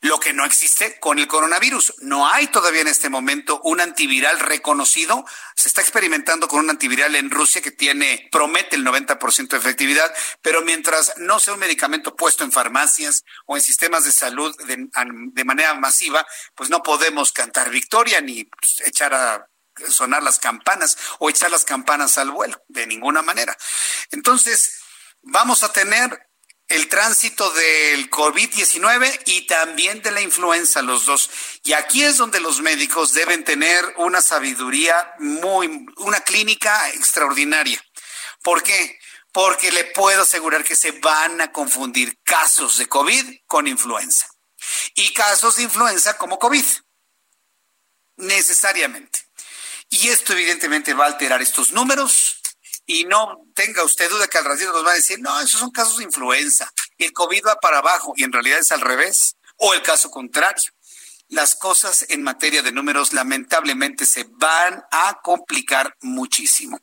Lo 0.03 0.19
que 0.19 0.33
no 0.33 0.45
existe 0.45 0.99
con 0.99 1.21
el 1.21 1.29
coronavirus. 1.29 1.95
No 2.01 2.29
hay 2.29 2.49
todavía 2.49 2.81
en 2.81 2.89
este 2.89 3.09
momento 3.09 3.61
un 3.63 3.81
antiviral 3.81 4.41
reconocido. 4.41 5.25
Se 5.55 5.69
está 5.69 5.81
experimentando 5.81 6.49
con 6.49 6.59
un 6.59 6.71
antiviral 6.71 7.15
en 7.15 7.31
Rusia 7.31 7.63
que 7.63 7.71
tiene, 7.71 8.29
promete 8.33 8.75
el 8.75 8.85
90% 8.85 9.49
de 9.49 9.59
efectividad, 9.59 10.13
pero 10.41 10.63
mientras 10.63 11.15
no 11.19 11.39
sea 11.39 11.55
un 11.55 11.61
medicamento 11.61 12.17
puesto 12.17 12.43
en 12.43 12.51
farmacias 12.51 13.23
o 13.47 13.57
en 13.57 13.63
sistemas 13.63 14.05
de 14.05 14.11
salud 14.11 14.53
de, 14.67 15.45
manera 15.45 15.75
masiva, 15.75 16.27
pues 16.57 16.69
no 16.69 16.83
podemos 16.83 17.31
cantar 17.31 17.71
victoria 17.71 18.21
ni 18.21 18.43
pues, 18.43 18.81
echar 18.85 19.15
a 19.15 19.49
sonar 19.89 20.25
las 20.25 20.41
campanas 20.41 20.99
o 21.21 21.31
echar 21.31 21.53
las 21.53 21.65
campanas 21.65 22.19
al 22.19 22.33
vuelo, 22.33 22.61
de 22.67 22.89
ninguna 22.89 23.23
manera. 23.23 23.57
Entonces, 24.11 24.81
vamos 25.23 25.63
a 25.63 25.73
tener 25.73 26.32
el 26.73 26.89
tránsito 26.89 27.51
del 27.51 28.11
COVID-19 28.11 29.23
y 29.27 29.47
también 29.47 30.01
de 30.01 30.11
la 30.11 30.23
influenza, 30.23 30.81
los 30.81 31.05
dos. 31.05 31.31
Y 31.65 31.75
aquí 31.75 32.03
es 32.03 32.17
donde 32.17 32.41
los 32.41 32.61
médicos 32.61 33.13
deben 33.13 33.45
tener 33.45 33.95
una 33.99 34.23
sabiduría 34.23 35.15
muy, 35.19 35.87
una 35.99 36.21
clínica 36.21 36.89
extraordinaria. 36.91 37.83
¿Por 38.43 38.63
qué? 38.63 38.99
Porque 39.33 39.71
le 39.71 39.85
puedo 39.85 40.23
asegurar 40.23 40.65
que 40.65 40.75
se 40.75 40.93
van 40.93 41.43
a 41.43 41.53
confundir 41.53 42.19
casos 42.25 42.79
de 42.79 42.89
COVID 42.89 43.41
con 43.47 43.67
influenza 43.67 44.27
y 44.95 45.13
casos 45.13 45.57
de 45.57 45.65
influenza 45.65 46.17
como 46.17 46.39
COVID. 46.39 46.65
Necesariamente. 48.17 49.21
Y 49.91 50.09
esto 50.09 50.33
evidentemente 50.33 50.95
va 50.95 51.05
a 51.05 51.09
alterar 51.09 51.43
estos 51.43 51.73
números 51.73 52.42
y 52.87 53.05
no 53.05 53.47
tenga 53.55 53.85
usted 53.85 54.11
duda 54.11 54.27
que 54.27 54.39
al 54.39 54.45
ratito 54.45 54.73
nos 54.73 54.85
va 54.85 54.93
a 54.93 54.97
decir, 54.97 55.21
no, 55.21 55.41
esos 55.41 55.61
son 55.61 55.71
casos 55.71 55.99
de 55.99 56.05
influenza. 56.05 56.71
el 56.99 57.13
COVID 57.13 57.47
va 57.47 57.57
para 57.57 57.79
abajo 57.79 58.13
y 58.17 58.25
en 58.25 58.33
realidad 58.33 58.59
es 58.59 58.73
al 58.73 58.81
revés, 58.81 59.37
o 59.57 59.75
el 59.75 59.83
caso 59.83 60.11
contrario 60.11 60.73
las 61.33 61.55
cosas 61.55 62.05
en 62.11 62.23
materia 62.23 62.63
de 62.63 62.73
números 62.73 63.15
lamentablemente 63.15 64.05
se 64.05 64.27
van 64.33 64.85
a 64.91 65.19
complicar 65.23 65.97
muchísimo. 66.03 66.79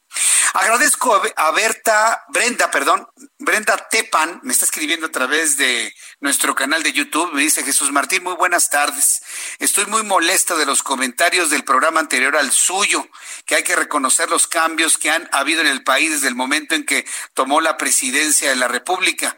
Agradezco 0.54 1.22
a 1.36 1.52
Berta, 1.52 2.24
Brenda, 2.30 2.72
perdón, 2.72 3.08
Brenda 3.38 3.78
Tepan, 3.92 4.40
me 4.42 4.52
está 4.52 4.66
escribiendo 4.66 5.06
a 5.06 5.12
través 5.12 5.56
de 5.58 5.94
nuestro 6.20 6.56
canal 6.56 6.82
de 6.82 6.92
YouTube, 6.92 7.32
me 7.32 7.44
dice 7.44 7.64
Jesús 7.64 7.92
Martín, 7.92 8.24
muy 8.24 8.34
buenas 8.34 8.72
tardes. 8.72 9.22
Estoy 9.60 9.86
muy 9.86 10.02
molesta 10.02 10.56
de 10.56 10.66
los 10.66 10.82
comentarios 10.82 11.52
del 11.52 11.64
programa 11.64 12.00
anterior 12.00 12.36
al 12.36 12.52
suyo, 12.52 13.08
que 13.46 13.54
hay 13.54 13.64
que 13.64 13.76
reconocer 13.76 14.32
los 14.32 14.48
cambios 14.48 14.98
que 14.98 15.12
han 15.12 15.30
habido 15.32 15.62
en 15.62 15.68
el 15.68 15.84
país 15.84 16.10
desde 16.10 16.28
el 16.28 16.36
momento 16.36 16.74
en 16.74 16.88
que 16.88 17.06
tomó 17.36 17.62
la 17.62 17.78
presidencia 17.78 18.50
de 18.50 18.56
la 18.56 18.68
República. 18.68 19.38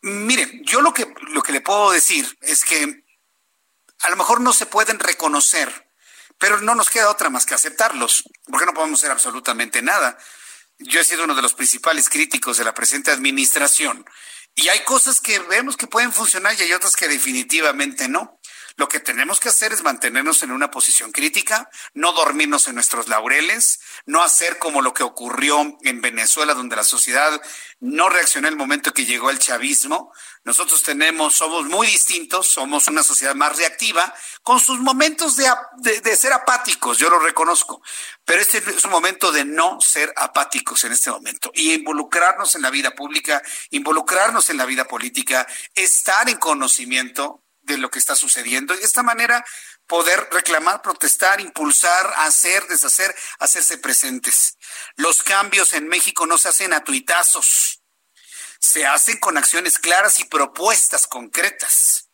Mire, 0.00 0.62
yo 0.64 0.80
lo 0.80 0.94
que, 0.94 1.12
lo 1.28 1.42
que 1.42 1.52
le 1.52 1.60
puedo 1.60 1.90
decir 1.90 2.38
es 2.40 2.64
que 2.64 3.04
a 4.02 4.10
lo 4.10 4.16
mejor 4.16 4.40
no 4.40 4.52
se 4.52 4.66
pueden 4.66 4.98
reconocer, 4.98 5.90
pero 6.38 6.60
no 6.60 6.74
nos 6.74 6.90
queda 6.90 7.10
otra 7.10 7.30
más 7.30 7.46
que 7.46 7.54
aceptarlos, 7.54 8.24
porque 8.50 8.66
no 8.66 8.74
podemos 8.74 9.00
hacer 9.00 9.10
absolutamente 9.10 9.82
nada. 9.82 10.18
Yo 10.78 11.00
he 11.00 11.04
sido 11.04 11.24
uno 11.24 11.34
de 11.34 11.42
los 11.42 11.54
principales 11.54 12.08
críticos 12.08 12.56
de 12.56 12.64
la 12.64 12.74
presente 12.74 13.10
administración 13.10 14.06
y 14.54 14.68
hay 14.68 14.80
cosas 14.84 15.20
que 15.20 15.38
vemos 15.38 15.76
que 15.76 15.86
pueden 15.86 16.12
funcionar 16.12 16.54
y 16.58 16.62
hay 16.62 16.72
otras 16.72 16.96
que 16.96 17.08
definitivamente 17.08 18.08
no. 18.08 18.39
Lo 18.80 18.88
que 18.88 18.98
tenemos 18.98 19.40
que 19.40 19.50
hacer 19.50 19.74
es 19.74 19.82
mantenernos 19.82 20.42
en 20.42 20.52
una 20.52 20.70
posición 20.70 21.12
crítica, 21.12 21.68
no 21.92 22.14
dormirnos 22.14 22.66
en 22.66 22.76
nuestros 22.76 23.08
laureles, 23.08 23.78
no 24.06 24.22
hacer 24.22 24.58
como 24.58 24.80
lo 24.80 24.94
que 24.94 25.02
ocurrió 25.02 25.76
en 25.82 26.00
Venezuela, 26.00 26.54
donde 26.54 26.76
la 26.76 26.82
sociedad 26.82 27.42
no 27.80 28.08
reaccionó 28.08 28.48
en 28.48 28.54
el 28.54 28.58
momento 28.58 28.94
que 28.94 29.04
llegó 29.04 29.28
el 29.28 29.38
chavismo. 29.38 30.14
Nosotros 30.44 30.82
tenemos, 30.82 31.34
somos 31.34 31.66
muy 31.66 31.88
distintos, 31.88 32.46
somos 32.46 32.88
una 32.88 33.02
sociedad 33.02 33.34
más 33.34 33.58
reactiva, 33.58 34.14
con 34.42 34.58
sus 34.58 34.78
momentos 34.78 35.36
de, 35.36 35.46
de, 36.00 36.16
ser 36.16 36.32
apáticos, 36.32 36.96
yo 36.96 37.10
lo 37.10 37.18
reconozco, 37.18 37.82
pero 38.24 38.40
este 38.40 38.64
es 38.66 38.82
un 38.86 38.92
momento 38.92 39.30
de 39.30 39.44
no 39.44 39.78
ser 39.82 40.10
apáticos 40.16 40.84
en 40.84 40.92
este 40.92 41.10
momento 41.10 41.52
y 41.52 41.74
involucrarnos 41.74 42.54
en 42.54 42.62
la 42.62 42.70
vida 42.70 42.92
pública, 42.92 43.42
involucrarnos 43.68 44.48
en 44.48 44.56
la 44.56 44.64
vida 44.64 44.86
política, 44.86 45.46
estar 45.74 46.30
en 46.30 46.38
conocimiento 46.38 47.44
de 47.72 47.78
lo 47.78 47.90
que 47.90 47.98
está 47.98 48.16
sucediendo 48.16 48.74
y 48.74 48.78
de 48.78 48.84
esta 48.84 49.02
manera 49.02 49.44
poder 49.86 50.28
reclamar, 50.30 50.82
protestar, 50.82 51.40
impulsar, 51.40 52.12
hacer, 52.18 52.66
deshacer, 52.68 53.14
hacerse 53.38 53.78
presentes. 53.78 54.56
Los 54.96 55.22
cambios 55.22 55.72
en 55.72 55.88
México 55.88 56.26
no 56.26 56.38
se 56.38 56.48
hacen 56.48 56.72
a 56.72 56.84
tuitazos, 56.84 57.82
se 58.60 58.86
hacen 58.86 59.18
con 59.18 59.38
acciones 59.38 59.78
claras 59.78 60.20
y 60.20 60.24
propuestas 60.24 61.06
concretas. 61.06 62.09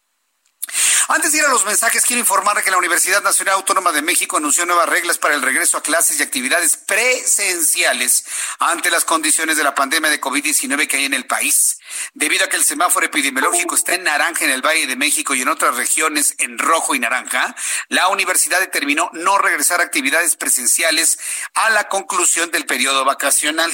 Antes 1.09 1.31
de 1.31 1.39
ir 1.39 1.45
a 1.45 1.49
los 1.51 1.65
mensajes, 1.65 2.05
quiero 2.05 2.21
informar 2.21 2.63
que 2.65 2.71
la 2.71 2.79
Universidad 2.79 3.23
Nacional 3.23 3.55
Autónoma 3.55 3.93
de 3.93 4.03
México 4.03 4.39
anunció 4.39 4.67
nuevas 4.67 4.89
reglas 4.89 5.19
para 5.19 5.35
el 5.35 5.43
regreso 5.43 5.79
a 5.79 5.83
clases 5.83 6.19
y 6.19 6.23
actividades 6.23 6.77
presenciales 6.77 8.25
ante 8.59 8.91
las 8.91 9.05
condiciones 9.05 9.57
de 9.57 9.63
la 9.63 9.75
pandemia 9.75 10.11
de 10.11 10.21
COVID-19 10.21 10.89
que 10.89 10.97
hay 10.97 11.05
en 11.05 11.15
el 11.15 11.27
país. 11.27 11.79
Debido 12.15 12.45
a 12.45 12.49
que 12.49 12.57
el 12.57 12.65
semáforo 12.65 13.07
epidemiológico 13.07 13.77
está 13.77 13.95
en 13.95 14.03
naranja 14.03 14.45
en 14.45 14.51
el 14.51 14.63
Valle 14.63 14.89
de 14.89 14.97
México 14.97 15.35
y 15.35 15.43
en 15.43 15.49
otras 15.49 15.77
regiones 15.77 16.35
en 16.39 16.59
rojo 16.59 16.95
y 16.95 16.99
naranja, 16.99 17.55
la 17.89 18.09
universidad 18.09 18.59
determinó 18.59 19.09
no 19.13 19.39
regresar 19.39 19.81
a 19.81 19.85
actividades 19.85 20.35
presenciales 20.35 21.21
a 21.55 21.71
la 21.71 21.89
conclusión 21.89 22.51
del 22.51 22.67
periodo 22.67 23.05
vacacional. 23.05 23.73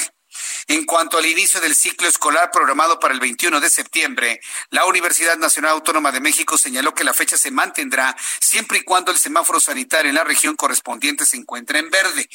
En 0.69 0.85
cuanto 0.85 1.19
al 1.19 1.27
inicio 1.27 1.61
del 1.61 1.75
ciclo 1.75 2.09
escolar 2.09 2.51
programado 2.51 2.99
para 2.99 3.15
el 3.15 3.21
21 3.21 3.61
de 3.61 3.71
septiembre, 3.71 4.41
la 4.71 4.85
Universidad 4.85 5.37
Nacional 5.37 5.73
Autónoma 5.73 6.13
de 6.13 6.21
México 6.21 6.57
señaló 6.57 6.95
que 6.95 7.05
la 7.05 7.15
fecha 7.15 7.37
se 7.37 7.51
mantendrá 7.51 8.17
siempre 8.41 8.79
y 8.79 8.85
cuando 8.85 9.11
el 9.11 9.19
semáforo 9.19 9.61
sanitario 9.61 10.09
en 10.09 10.17
la 10.17 10.25
región 10.25 10.57
correspondiente 10.57 11.27
se 11.27 11.37
encuentre 11.37 11.79
en 11.79 11.91
verde. 11.91 12.29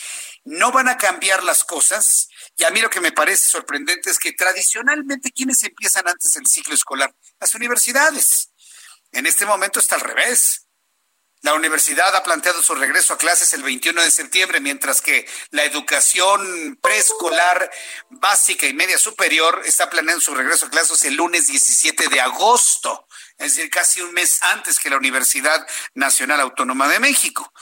No 0.43 0.71
van 0.71 0.89
a 0.89 0.97
cambiar 0.97 1.43
las 1.43 1.63
cosas 1.63 2.29
y 2.55 2.63
a 2.63 2.69
mí 2.69 2.81
lo 2.81 2.89
que 2.89 3.01
me 3.01 3.11
parece 3.11 3.47
sorprendente 3.47 4.09
es 4.09 4.19
que 4.19 4.34
tradicionalmente 4.34 5.31
quienes 5.31 5.63
empiezan 5.63 6.07
antes 6.07 6.35
el 6.35 6.45
ciclo 6.47 6.75
escolar, 6.75 7.15
las 7.39 7.55
universidades. 7.55 8.51
En 9.11 9.25
este 9.25 9.45
momento 9.45 9.79
está 9.79 9.95
al 9.95 10.01
revés. 10.01 10.66
La 11.41 11.53
universidad 11.53 12.15
ha 12.15 12.23
planteado 12.23 12.64
su 12.64 12.73
regreso 12.73 13.14
a 13.14 13.18
clases 13.18 13.53
el 13.53 13.61
21 13.61 14.01
de 14.01 14.09
septiembre, 14.09 14.59
mientras 14.59 15.01
que 15.01 15.27
la 15.51 15.64
educación 15.64 16.77
preescolar 16.81 17.69
básica 18.09 18.65
y 18.65 18.73
media 18.73 18.97
superior 18.97 19.61
está 19.65 19.89
planeando 19.89 20.22
su 20.22 20.34
regreso 20.34 20.65
a 20.65 20.69
clases 20.69 21.03
el 21.03 21.15
lunes 21.15 21.47
17 21.47 22.07
de 22.07 22.22
agosto, 22.22 23.07
es 23.38 23.55
decir, 23.55 23.69
casi 23.69 24.01
un 24.01 24.14
mes 24.14 24.39
antes 24.41 24.80
que 24.80 24.89
la 24.89 24.97
Universidad 24.97 25.65
Nacional 25.93 26.41
Autónoma 26.41 26.88
de 26.88 26.99
México. 26.99 27.53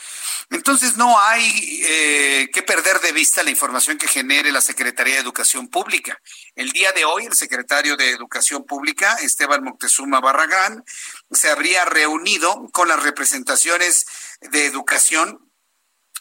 Entonces 0.56 0.96
no 0.96 1.20
hay 1.20 1.84
eh, 1.84 2.50
que 2.54 2.64
perder 2.64 3.02
de 3.02 3.12
vista 3.12 3.44
la 3.44 3.50
información 3.50 3.98
que 3.98 4.08
genere 4.08 4.54
la 4.54 4.62
Secretaría 4.62 5.16
de 5.16 5.20
Educación 5.20 5.68
Pública. 5.68 6.18
El 6.56 6.72
día 6.72 6.94
de 6.94 7.04
hoy, 7.04 7.26
el 7.26 7.34
secretario 7.34 7.98
de 7.98 8.12
Educación 8.12 8.64
Pública, 8.64 9.18
Esteban 9.22 9.66
Moctezuma 9.66 10.22
Barragán, 10.22 10.86
se 11.30 11.50
habría 11.50 11.84
reunido 11.84 12.70
con 12.72 12.88
las 12.88 13.04
representaciones 13.04 14.06
de 14.40 14.66
educación 14.66 15.52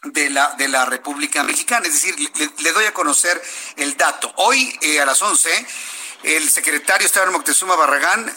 de 0.03 0.31
la, 0.31 0.57
de 0.57 0.67
la 0.67 0.85
República 0.85 1.45
Mexicana. 1.45 1.87
Es 1.87 1.93
decir, 1.93 2.17
le, 2.59 2.73
doy 2.73 2.87
a 2.87 2.93
conocer 2.93 3.41
el 3.77 3.97
dato. 3.97 4.33
Hoy 4.39 4.77
eh, 4.83 5.01
a 5.01 5.07
las 5.07 5.23
11, 5.23 5.49
el 6.25 6.51
secretario 6.51 7.07
Esteban 7.07 7.33
Moctezuma 7.33 7.77
Barragán 7.77 8.37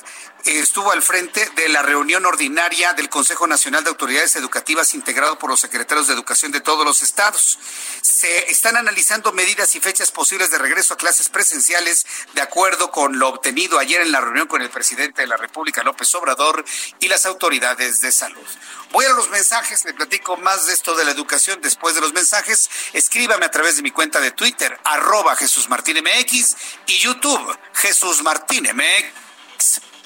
estuvo 0.56 0.92
al 0.92 1.02
frente 1.02 1.50
de 1.56 1.68
la 1.68 1.82
reunión 1.82 2.26
ordinaria 2.26 2.94
del 2.94 3.10
Consejo 3.10 3.48
Nacional 3.48 3.84
de 3.84 3.90
Autoridades 3.90 4.36
Educativas 4.38 4.94
integrado 4.94 5.38
por 5.38 5.50
los 5.50 5.60
secretarios 5.60 6.08
de 6.08 6.14
Educación 6.14 6.52
de 6.52 6.62
todos 6.62 6.86
los 6.86 7.02
estados. 7.02 7.60
Se 8.02 8.50
están 8.50 8.78
analizando 8.78 9.34
medidas 9.34 9.76
y 9.76 9.82
fechas 9.82 10.12
posibles 10.12 10.50
de 10.50 10.58
regreso 10.58 10.94
a 10.94 10.98
clases 10.98 11.28
presenciales 11.30 12.06
de 12.34 12.42
acuerdo 12.42 12.92
con 12.92 13.20
lo 13.20 13.28
obtenido 13.28 13.78
ayer 13.78 14.02
en 14.02 14.12
la 14.12 14.22
reunión 14.22 14.48
con 14.48 14.62
el 14.62 14.70
presidente 14.70 15.24
de 15.24 15.28
la 15.28 15.38
República, 15.38 15.84
López 15.84 16.14
Obrador, 16.16 16.64
y 17.00 17.10
las 17.10 17.26
autoridades 17.26 18.00
de 18.00 18.12
salud. 18.12 18.48
Voy 18.92 19.06
a 19.06 19.14
los 19.14 19.30
mensajes, 19.30 19.84
le 19.84 19.94
platico 19.94 20.38
más 20.38 20.68
de 20.68 20.74
esto 20.74 20.96
de 20.96 21.04
la 21.04 21.12
educación 21.12 21.60
después 21.62 21.94
de 21.96 22.02
los 22.02 22.14
mensajes. 22.14 22.70
Escríbame 22.94 23.46
a 23.46 23.52
través 23.52 23.76
de 23.76 23.82
mi 23.82 23.92
cuenta 23.92 24.22
de 24.22 24.32
Twitter, 24.32 24.80
arroba 24.86 25.36
Jesús 25.36 25.68
Martín 25.68 25.98
MX 25.98 26.56
y 26.88 27.00
YouTube, 27.00 27.58
Jesús 27.74 28.24
Martín 28.24 28.68
MX. 28.74 29.82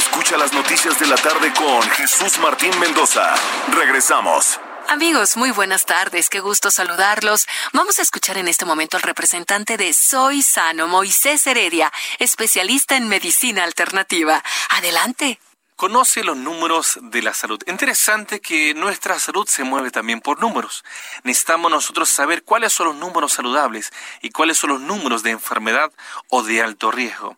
escucha. 0.00 0.36
las 0.38 0.52
noticias 0.52 0.98
de 0.98 1.06
la 1.06 1.16
tarde 1.16 1.52
con 1.52 1.82
Jesús 1.90 2.38
Martín 2.38 2.70
Mendoza. 2.78 3.34
Regresamos. 3.68 4.58
Amigos, 4.88 5.36
muy 5.36 5.50
buenas 5.50 5.84
tardes, 5.84 6.30
qué 6.30 6.40
gusto 6.40 6.70
saludarlos. 6.70 7.46
Vamos 7.72 7.98
a 7.98 8.02
escuchar 8.02 8.38
en 8.38 8.48
este 8.48 8.64
momento 8.64 8.96
al 8.96 9.02
representante 9.02 9.76
de 9.76 9.92
Soy 9.92 10.42
Sano, 10.42 10.88
Moisés 10.88 11.46
Heredia, 11.46 11.92
especialista 12.18 12.96
en 12.96 13.08
medicina 13.08 13.64
alternativa. 13.64 14.42
Adelante 14.70 15.38
conoce 15.80 16.22
los 16.22 16.36
números 16.36 16.98
de 17.00 17.22
la 17.22 17.32
salud. 17.32 17.58
Interesante 17.66 18.40
que 18.40 18.74
nuestra 18.74 19.18
salud 19.18 19.48
se 19.48 19.64
mueve 19.64 19.90
también 19.90 20.20
por 20.20 20.38
números. 20.38 20.84
Necesitamos 21.22 21.70
nosotros 21.70 22.10
saber 22.10 22.42
cuáles 22.42 22.74
son 22.74 22.88
los 22.88 22.96
números 22.96 23.32
saludables 23.32 23.90
y 24.20 24.28
cuáles 24.28 24.58
son 24.58 24.68
los 24.68 24.82
números 24.82 25.22
de 25.22 25.30
enfermedad 25.30 25.90
o 26.28 26.42
de 26.42 26.60
alto 26.60 26.90
riesgo. 26.90 27.34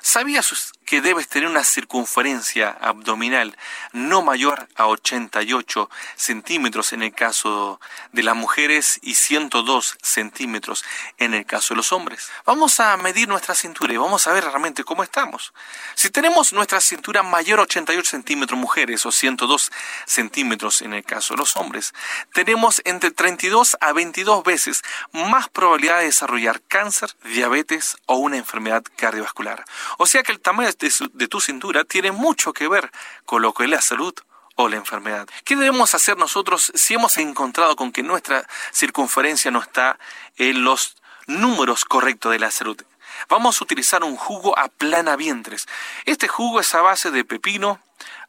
¿Sabías 0.00 0.74
que 0.84 1.00
debes 1.00 1.28
tener 1.28 1.48
una 1.48 1.64
circunferencia 1.64 2.70
abdominal 2.70 3.56
no 3.92 4.22
mayor 4.22 4.68
a 4.74 4.86
88 4.86 5.90
centímetros 6.16 6.92
en 6.92 7.02
el 7.02 7.14
caso 7.14 7.80
de 8.12 8.22
las 8.22 8.36
mujeres 8.36 8.98
y 9.02 9.14
102 9.14 9.96
centímetros 10.02 10.84
en 11.18 11.34
el 11.34 11.46
caso 11.46 11.74
de 11.74 11.78
los 11.78 11.92
hombres. 11.92 12.30
Vamos 12.44 12.80
a 12.80 12.96
medir 12.96 13.28
nuestra 13.28 13.54
cintura 13.54 13.92
y 13.92 13.96
vamos 13.96 14.26
a 14.26 14.32
ver 14.32 14.44
realmente 14.44 14.84
cómo 14.84 15.02
estamos. 15.02 15.52
Si 15.94 16.10
tenemos 16.10 16.52
nuestra 16.52 16.80
cintura 16.80 17.22
mayor 17.22 17.58
a 17.60 17.62
88 17.62 18.10
centímetros 18.10 18.58
mujeres 18.58 19.06
o 19.06 19.12
102 19.12 19.70
centímetros 20.06 20.82
en 20.82 20.94
el 20.94 21.04
caso 21.04 21.34
de 21.34 21.38
los 21.38 21.56
hombres, 21.56 21.94
tenemos 22.32 22.82
entre 22.84 23.10
32 23.10 23.76
a 23.80 23.92
22 23.92 24.44
veces 24.44 24.82
más 25.12 25.48
probabilidad 25.48 25.98
de 25.98 26.06
desarrollar 26.06 26.60
cáncer, 26.62 27.14
diabetes 27.24 27.96
o 28.06 28.16
una 28.16 28.36
enfermedad 28.36 28.84
cardiovascular. 28.96 29.64
O 29.98 30.06
sea 30.06 30.22
que 30.22 30.32
el 30.32 30.40
tamaño 30.40 30.68
de, 30.78 31.28
tu 31.28 31.40
cintura 31.40 31.84
tiene 31.84 32.12
mucho 32.12 32.52
que 32.52 32.68
ver 32.68 32.90
con 33.24 33.42
lo 33.42 33.52
que 33.52 33.64
es 33.64 33.70
la 33.70 33.80
salud 33.80 34.14
o 34.56 34.68
la 34.68 34.76
enfermedad. 34.76 35.28
¿Qué 35.44 35.56
debemos 35.56 35.94
hacer 35.94 36.16
nosotros 36.16 36.72
si 36.74 36.94
hemos 36.94 37.16
encontrado 37.16 37.76
con 37.76 37.92
que 37.92 38.02
nuestra 38.02 38.46
circunferencia 38.72 39.50
no 39.50 39.60
está 39.60 39.98
en 40.36 40.64
los 40.64 40.96
números 41.26 41.84
correctos 41.84 42.32
de 42.32 42.38
la 42.38 42.50
salud? 42.50 42.80
Vamos 43.28 43.60
a 43.60 43.64
utilizar 43.64 44.04
un 44.04 44.16
jugo 44.16 44.58
a 44.58 44.68
plana 44.68 45.16
vientres. 45.16 45.66
Este 46.04 46.28
jugo 46.28 46.60
es 46.60 46.74
a 46.74 46.82
base 46.82 47.10
de 47.10 47.24
pepino, 47.24 47.80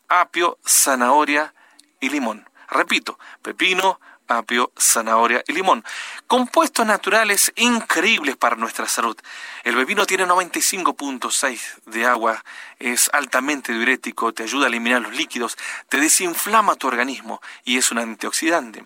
apio, 0.08 0.58
zanahoria 0.66 1.54
y 2.00 2.10
limón. 2.10 2.50
Repito, 2.70 3.20
pepino, 3.42 4.00
apio, 4.28 4.72
zanahoria 4.78 5.44
y 5.48 5.54
limón. 5.54 5.84
Compuestos 6.28 6.86
naturales 6.86 7.52
increíbles 7.56 8.36
para 8.36 8.56
nuestra 8.56 8.88
salud. 8.88 9.18
El 9.64 9.76
pepino 9.76 10.06
tiene 10.06 10.26
95.6 10.26 11.84
de 11.86 12.06
agua, 12.06 12.44
es 12.80 13.10
altamente 13.14 13.74
diurético, 13.74 14.34
te 14.34 14.44
ayuda 14.44 14.66
a 14.66 14.70
eliminar 14.70 15.02
los 15.02 15.16
líquidos, 15.16 15.58
te 15.90 15.98
desinflama 15.98 16.76
tu 16.76 16.88
organismo 16.88 17.42
y 17.64 17.78
es 17.78 17.92
un 17.92 18.00
antioxidante. 18.00 18.84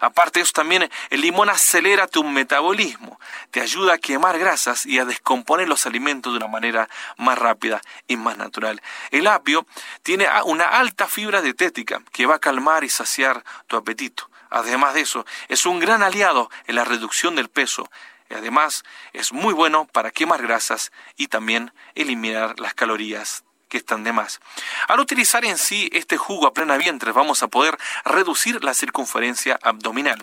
Aparte 0.00 0.38
de 0.38 0.44
eso, 0.44 0.52
también 0.54 0.90
el 1.10 1.20
limón 1.20 1.50
acelera 1.50 2.06
tu 2.06 2.24
metabolismo, 2.24 3.20
te 3.50 3.60
ayuda 3.60 3.94
a 3.94 3.98
quemar 3.98 4.38
grasas 4.38 4.86
y 4.86 4.98
a 4.98 5.04
descomponer 5.04 5.68
los 5.68 5.84
alimentos 5.84 6.32
de 6.32 6.38
una 6.38 6.48
manera 6.48 6.88
más 7.18 7.38
rápida 7.38 7.82
y 8.08 8.16
más 8.16 8.38
natural. 8.38 8.80
El 9.10 9.26
apio 9.26 9.66
tiene 10.02 10.26
una 10.46 10.64
alta 10.64 11.06
fibra 11.06 11.42
dietética 11.42 12.02
que 12.12 12.24
va 12.24 12.36
a 12.36 12.40
calmar 12.40 12.82
y 12.82 12.88
saciar 12.88 13.44
tu 13.66 13.76
apetito. 13.76 14.29
Además 14.50 14.94
de 14.94 15.02
eso, 15.02 15.24
es 15.48 15.66
un 15.66 15.78
gran 15.78 16.02
aliado 16.02 16.50
en 16.66 16.74
la 16.74 16.84
reducción 16.84 17.36
del 17.36 17.48
peso. 17.48 17.90
Además, 18.30 18.84
es 19.12 19.32
muy 19.32 19.54
bueno 19.54 19.86
para 19.86 20.10
quemar 20.10 20.42
grasas 20.42 20.92
y 21.16 21.28
también 21.28 21.72
eliminar 21.94 22.60
las 22.60 22.74
calorías 22.74 23.44
que 23.70 23.78
están 23.78 24.04
de 24.04 24.12
más. 24.12 24.40
Al 24.88 25.00
utilizar 25.00 25.44
en 25.46 25.56
sí 25.56 25.88
este 25.92 26.18
jugo 26.18 26.46
a 26.46 26.52
plena 26.52 26.76
vientre 26.76 27.12
vamos 27.12 27.42
a 27.42 27.48
poder 27.48 27.78
reducir 28.04 28.62
la 28.62 28.74
circunferencia 28.74 29.58
abdominal. 29.62 30.22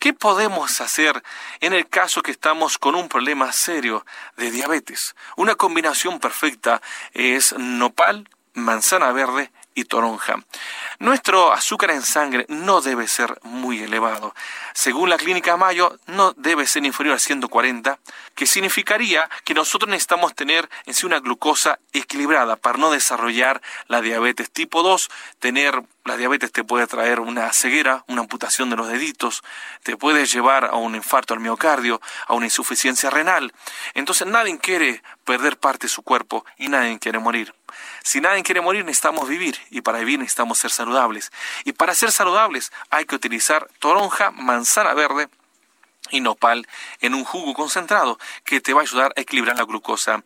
¿Qué 0.00 0.12
podemos 0.12 0.80
hacer 0.80 1.22
en 1.60 1.74
el 1.74 1.88
caso 1.88 2.22
que 2.22 2.32
estamos 2.32 2.78
con 2.78 2.96
un 2.96 3.08
problema 3.08 3.52
serio 3.52 4.04
de 4.36 4.50
diabetes? 4.50 5.14
Una 5.36 5.54
combinación 5.54 6.18
perfecta 6.18 6.80
es 7.12 7.52
nopal, 7.56 8.28
manzana 8.54 9.12
verde 9.12 9.52
y 9.78 9.84
toronja. 9.84 10.36
Nuestro 10.98 11.52
azúcar 11.52 11.92
en 11.92 12.02
sangre 12.02 12.46
no 12.48 12.80
debe 12.80 13.06
ser 13.06 13.38
muy 13.42 13.78
elevado. 13.78 14.34
Según 14.74 15.08
la 15.08 15.16
clínica 15.16 15.56
Mayo, 15.56 15.98
no 16.06 16.32
debe 16.32 16.66
ser 16.66 16.84
inferior 16.84 17.14
a 17.14 17.20
140, 17.20 17.98
que 18.34 18.46
significaría 18.46 19.30
que 19.44 19.54
nosotros 19.54 19.88
necesitamos 19.88 20.34
tener 20.34 20.68
en 20.86 20.94
sí 20.94 21.06
una 21.06 21.20
glucosa 21.20 21.78
equilibrada 21.92 22.56
para 22.56 22.78
no 22.78 22.90
desarrollar 22.90 23.62
la 23.86 24.00
diabetes 24.00 24.50
tipo 24.50 24.82
2. 24.82 25.08
Tener 25.38 25.84
la 26.08 26.16
diabetes 26.16 26.50
te 26.50 26.64
puede 26.64 26.86
traer 26.86 27.20
una 27.20 27.52
ceguera, 27.52 28.04
una 28.08 28.22
amputación 28.22 28.70
de 28.70 28.76
los 28.76 28.88
deditos, 28.88 29.42
te 29.82 29.96
puede 29.96 30.26
llevar 30.26 30.64
a 30.64 30.74
un 30.76 30.94
infarto 30.94 31.34
al 31.34 31.40
miocardio, 31.40 32.00
a 32.26 32.34
una 32.34 32.46
insuficiencia 32.46 33.10
renal. 33.10 33.52
Entonces 33.94 34.26
nadie 34.26 34.58
quiere 34.58 35.02
perder 35.24 35.58
parte 35.58 35.86
de 35.86 35.90
su 35.90 36.02
cuerpo 36.02 36.44
y 36.56 36.68
nadie 36.68 36.98
quiere 36.98 37.18
morir. 37.18 37.54
Si 38.02 38.20
nadie 38.20 38.42
quiere 38.42 38.60
morir, 38.60 38.84
necesitamos 38.84 39.28
vivir 39.28 39.58
y 39.70 39.82
para 39.82 39.98
vivir 39.98 40.18
necesitamos 40.18 40.58
ser 40.58 40.70
saludables. 40.70 41.30
Y 41.64 41.72
para 41.72 41.94
ser 41.94 42.10
saludables 42.10 42.72
hay 42.90 43.04
que 43.04 43.14
utilizar 43.14 43.68
toronja, 43.78 44.30
manzana 44.30 44.94
verde, 44.94 45.28
y 46.10 46.20
nopal 46.20 46.66
en 47.00 47.14
un 47.14 47.24
jugo 47.24 47.54
concentrado 47.54 48.18
que 48.44 48.60
te 48.60 48.72
va 48.72 48.80
a 48.80 48.82
ayudar 48.82 49.12
a 49.16 49.20
equilibrar 49.20 49.56
la 49.56 49.64
glucosa 49.64 50.22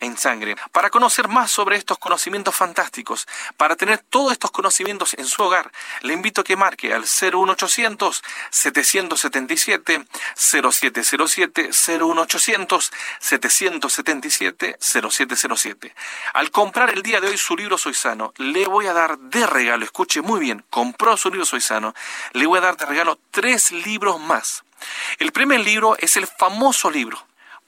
en 0.00 0.16
sangre. 0.16 0.56
Para 0.72 0.90
conocer 0.90 1.28
más 1.28 1.50
sobre 1.50 1.76
estos 1.76 1.98
conocimientos 1.98 2.54
fantásticos, 2.54 3.26
para 3.56 3.76
tener 3.76 3.98
todos 3.98 4.32
estos 4.32 4.50
conocimientos 4.50 5.14
en 5.14 5.26
su 5.26 5.42
hogar, 5.42 5.70
le 6.02 6.12
invito 6.12 6.40
a 6.40 6.44
que 6.44 6.56
marque 6.56 6.92
al 6.92 7.02
01800 7.02 8.22
777 8.50 10.06
0707 10.34 11.70
01800 11.70 12.92
777 13.20 14.76
0707. 14.80 15.94
Al 16.34 16.50
comprar 16.50 16.90
el 16.90 17.02
día 17.02 17.20
de 17.20 17.28
hoy 17.28 17.38
su 17.38 17.56
libro 17.56 17.78
Soy 17.78 17.94
Sano, 17.94 18.32
le 18.36 18.66
voy 18.66 18.86
a 18.86 18.92
dar 18.92 19.18
de 19.18 19.46
regalo, 19.46 19.84
escuche 19.84 20.22
muy 20.22 20.40
bien, 20.40 20.64
compró 20.70 21.16
su 21.16 21.30
libro 21.30 21.46
Soy 21.46 21.60
Sano, 21.60 21.94
le 22.32 22.46
voy 22.46 22.58
a 22.58 22.62
dar 22.62 22.76
de 22.76 22.86
regalo 22.86 23.18
tres 23.30 23.72
libros 23.72 24.20
más 24.20 24.64
el 25.18 25.32
primer 25.32 25.60
libro 25.60 25.96
es 25.98 26.16
el 26.16 26.26
famoso 26.26 26.90
libro, 26.90 27.26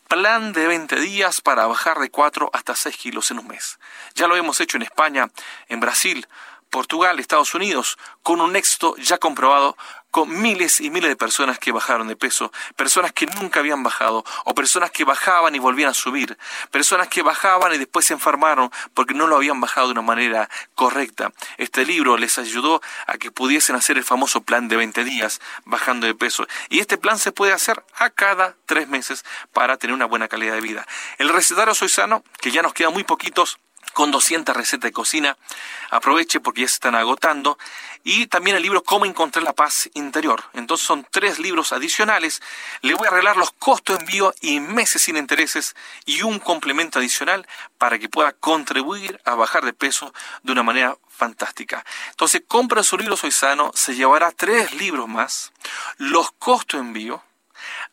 Plan 0.08 0.52
de 0.52 0.68
20 0.68 1.00
días 1.00 1.40
para 1.40 1.66
bajar 1.66 1.98
de 1.98 2.10
4 2.10 2.50
hasta 2.52 2.76
6 2.76 2.96
kilos 2.96 3.32
en 3.32 3.40
un 3.40 3.48
mes. 3.48 3.80
Ya 4.14 4.28
lo 4.28 4.36
hemos 4.36 4.60
hecho 4.60 4.76
en 4.76 4.84
España, 4.84 5.30
en 5.68 5.80
Brasil, 5.80 6.28
Portugal, 6.70 7.18
Estados 7.18 7.54
Unidos, 7.54 7.98
con 8.22 8.40
un 8.40 8.54
éxito 8.54 8.94
ya 8.98 9.18
comprobado 9.18 9.76
con 10.16 10.40
miles 10.40 10.80
y 10.80 10.88
miles 10.88 11.10
de 11.10 11.16
personas 11.16 11.58
que 11.58 11.72
bajaron 11.72 12.08
de 12.08 12.16
peso, 12.16 12.50
personas 12.74 13.12
que 13.12 13.26
nunca 13.26 13.60
habían 13.60 13.82
bajado, 13.82 14.24
o 14.46 14.54
personas 14.54 14.90
que 14.90 15.04
bajaban 15.04 15.54
y 15.54 15.58
volvían 15.58 15.90
a 15.90 15.92
subir, 15.92 16.38
personas 16.70 17.08
que 17.08 17.20
bajaban 17.20 17.74
y 17.74 17.76
después 17.76 18.06
se 18.06 18.14
enfermaron 18.14 18.70
porque 18.94 19.12
no 19.12 19.26
lo 19.26 19.36
habían 19.36 19.60
bajado 19.60 19.88
de 19.88 19.92
una 19.92 20.00
manera 20.00 20.48
correcta. 20.74 21.34
Este 21.58 21.84
libro 21.84 22.16
les 22.16 22.38
ayudó 22.38 22.80
a 23.06 23.18
que 23.18 23.30
pudiesen 23.30 23.76
hacer 23.76 23.98
el 23.98 24.04
famoso 24.04 24.40
plan 24.40 24.68
de 24.68 24.76
20 24.76 25.04
días 25.04 25.42
bajando 25.66 26.06
de 26.06 26.14
peso. 26.14 26.46
Y 26.70 26.78
este 26.78 26.96
plan 26.96 27.18
se 27.18 27.30
puede 27.30 27.52
hacer 27.52 27.84
a 27.98 28.08
cada 28.08 28.56
tres 28.64 28.88
meses 28.88 29.22
para 29.52 29.76
tener 29.76 29.92
una 29.92 30.06
buena 30.06 30.28
calidad 30.28 30.54
de 30.54 30.62
vida. 30.62 30.86
El 31.18 31.28
recetario 31.28 31.74
Soy 31.74 31.90
Sano, 31.90 32.24
que 32.40 32.50
ya 32.50 32.62
nos 32.62 32.72
quedan 32.72 32.94
muy 32.94 33.04
poquitos, 33.04 33.58
con 33.92 34.10
200 34.10 34.56
recetas 34.56 34.88
de 34.88 34.92
cocina. 34.92 35.36
Aproveche 35.90 36.40
porque 36.40 36.62
ya 36.62 36.68
se 36.68 36.74
están 36.74 36.94
agotando. 36.94 37.58
Y 38.04 38.26
también 38.26 38.56
el 38.56 38.62
libro 38.62 38.84
Cómo 38.84 39.04
encontrar 39.04 39.42
la 39.42 39.52
paz 39.52 39.90
interior. 39.94 40.44
Entonces 40.52 40.86
son 40.86 41.06
tres 41.10 41.38
libros 41.38 41.72
adicionales. 41.72 42.40
Le 42.82 42.94
voy 42.94 43.06
a 43.06 43.10
arreglar 43.10 43.36
los 43.36 43.50
costos 43.52 43.98
de 43.98 44.04
envío 44.04 44.34
y 44.40 44.60
meses 44.60 45.02
sin 45.02 45.16
intereses 45.16 45.74
y 46.04 46.22
un 46.22 46.38
complemento 46.38 46.98
adicional 46.98 47.46
para 47.78 47.98
que 47.98 48.08
pueda 48.08 48.32
contribuir 48.32 49.20
a 49.24 49.34
bajar 49.34 49.64
de 49.64 49.72
peso 49.72 50.14
de 50.42 50.52
una 50.52 50.62
manera 50.62 50.96
fantástica. 51.08 51.84
Entonces 52.10 52.42
compra 52.46 52.82
su 52.82 52.96
libro 52.96 53.16
Soy 53.16 53.32
Sano, 53.32 53.72
se 53.74 53.94
llevará 53.94 54.30
tres 54.30 54.72
libros 54.74 55.08
más, 55.08 55.52
los 55.96 56.30
costos 56.32 56.80
de 56.80 56.86
envío, 56.86 57.24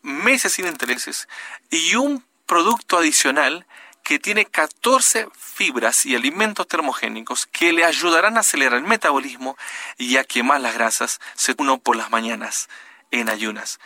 meses 0.02 0.52
sin 0.52 0.66
intereses 0.66 1.28
y 1.70 1.96
un 1.96 2.24
producto 2.46 2.98
adicional 2.98 3.66
que 4.04 4.18
tiene 4.18 4.44
14 4.44 5.28
fibras 5.36 6.06
y 6.06 6.14
alimentos 6.14 6.68
termogénicos 6.68 7.46
que 7.46 7.72
le 7.72 7.84
ayudarán 7.84 8.36
a 8.36 8.40
acelerar 8.40 8.78
el 8.78 8.84
metabolismo 8.84 9.56
y 9.96 10.18
a 10.18 10.24
quemar 10.24 10.60
las 10.60 10.74
grasas 10.74 11.20
según 11.34 11.80
por 11.80 11.96
las 11.96 12.10
mañanas 12.10 12.68
en 13.10 13.30
ayunas. 13.30 13.80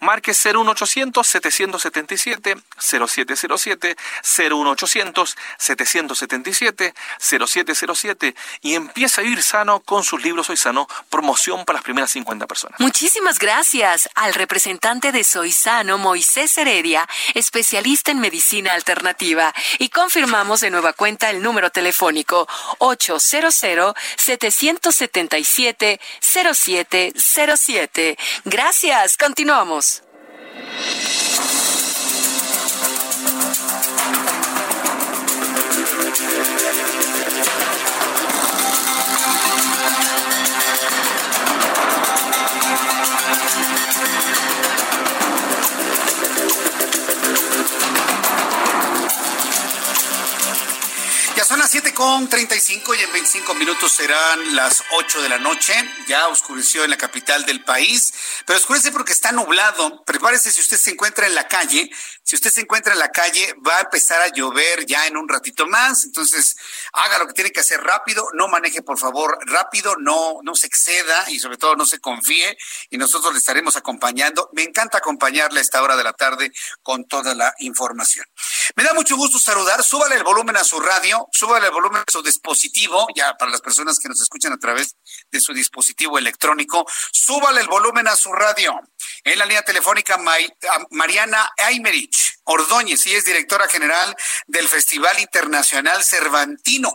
Marque 0.00 0.32
01800 0.32 1.26
777 1.26 2.56
0707 2.78 3.96
01800 4.22 5.36
777 5.58 6.94
0707 7.18 8.34
y 8.60 8.74
empieza 8.74 9.20
a 9.20 9.24
vivir 9.24 9.42
sano 9.42 9.80
con 9.80 10.04
sus 10.04 10.22
libros 10.22 10.46
Soy 10.46 10.56
Sano, 10.56 10.88
promoción 11.10 11.64
para 11.64 11.78
las 11.78 11.84
primeras 11.84 12.10
50 12.10 12.46
personas. 12.46 12.78
Muchísimas 12.80 13.38
gracias 13.38 14.08
al 14.14 14.34
representante 14.34 15.12
de 15.12 15.24
Soy 15.24 15.52
Sano, 15.52 15.98
Moisés 15.98 16.56
Heredia, 16.58 17.08
especialista 17.34 18.10
en 18.10 18.20
medicina 18.20 18.72
alternativa. 18.72 19.54
Y 19.78 19.88
confirmamos 19.88 20.60
de 20.60 20.70
nueva 20.70 20.92
cuenta 20.92 21.30
el 21.30 21.42
número 21.42 21.70
telefónico 21.70 22.46
800 22.78 23.54
777 24.16 26.00
0707. 26.20 28.18
Gracias, 28.44 29.16
continuamos. 29.16 29.95
Gracias. 30.56 30.96
Son 51.56 51.92
con 51.94 52.28
35 52.28 52.94
y 52.94 53.00
en 53.00 53.12
25 53.12 53.54
minutos 53.54 53.90
serán 53.90 54.54
las 54.54 54.82
8 54.92 55.22
de 55.22 55.28
la 55.30 55.38
noche. 55.38 55.72
Ya 56.06 56.28
oscureció 56.28 56.84
en 56.84 56.90
la 56.90 56.98
capital 56.98 57.46
del 57.46 57.64
país, 57.64 58.12
pero 58.44 58.58
oscurece 58.58 58.92
porque 58.92 59.12
está 59.12 59.32
nublado. 59.32 60.04
Prepárese 60.04 60.52
si 60.52 60.60
usted 60.60 60.76
se 60.76 60.90
encuentra 60.90 61.26
en 61.26 61.34
la 61.34 61.48
calle. 61.48 61.90
Si 62.22 62.34
usted 62.34 62.50
se 62.50 62.60
encuentra 62.60 62.92
en 62.92 62.98
la 62.98 63.10
calle, 63.10 63.54
va 63.66 63.78
a 63.78 63.80
empezar 63.82 64.20
a 64.20 64.28
llover 64.28 64.84
ya 64.84 65.06
en 65.06 65.16
un 65.16 65.28
ratito 65.28 65.66
más. 65.66 66.04
Entonces, 66.04 66.56
haga 66.92 67.18
lo 67.18 67.26
que 67.28 67.32
tiene 67.32 67.52
que 67.52 67.60
hacer 67.60 67.80
rápido. 67.80 68.28
No 68.34 68.48
maneje, 68.48 68.82
por 68.82 68.98
favor, 68.98 69.38
rápido. 69.46 69.94
No, 69.98 70.40
no 70.42 70.54
se 70.56 70.66
exceda 70.66 71.30
y 71.30 71.38
sobre 71.38 71.56
todo 71.56 71.74
no 71.76 71.86
se 71.86 72.00
confíe. 72.00 72.58
Y 72.90 72.98
nosotros 72.98 73.32
le 73.32 73.38
estaremos 73.38 73.76
acompañando. 73.76 74.50
Me 74.52 74.62
encanta 74.62 74.98
acompañarle 74.98 75.60
a 75.60 75.62
esta 75.62 75.82
hora 75.82 75.96
de 75.96 76.04
la 76.04 76.12
tarde 76.12 76.52
con 76.82 77.06
toda 77.06 77.34
la 77.34 77.54
información. 77.60 78.26
Me 78.74 78.82
da 78.82 78.92
mucho 78.92 79.16
gusto 79.16 79.38
saludar. 79.38 79.82
Súbale 79.82 80.16
el 80.16 80.24
volumen 80.24 80.56
a 80.56 80.64
su 80.64 80.80
radio. 80.80 81.28
El 81.54 81.70
volumen 81.70 82.02
a 82.06 82.10
su 82.10 82.22
dispositivo. 82.22 83.06
Ya 83.14 83.34
para 83.34 83.50
las 83.50 83.60
personas 83.60 83.98
que 83.98 84.08
nos 84.08 84.20
escuchan 84.20 84.52
a 84.52 84.58
través 84.58 84.96
de 85.30 85.40
su 85.40 85.52
dispositivo 85.52 86.18
electrónico. 86.18 86.86
Súbale 87.12 87.60
el 87.60 87.68
volumen 87.68 88.08
a 88.08 88.16
su 88.16 88.32
radio. 88.32 88.80
En 89.22 89.38
la 89.38 89.46
línea 89.46 89.62
telefónica, 89.62 90.18
Mariana 90.90 91.50
Aymerich 91.58 92.38
Ordóñez, 92.44 93.06
y 93.06 93.14
es 93.14 93.24
directora 93.24 93.68
general 93.68 94.14
del 94.46 94.68
Festival 94.68 95.18
Internacional 95.20 96.02
Cervantino. 96.04 96.92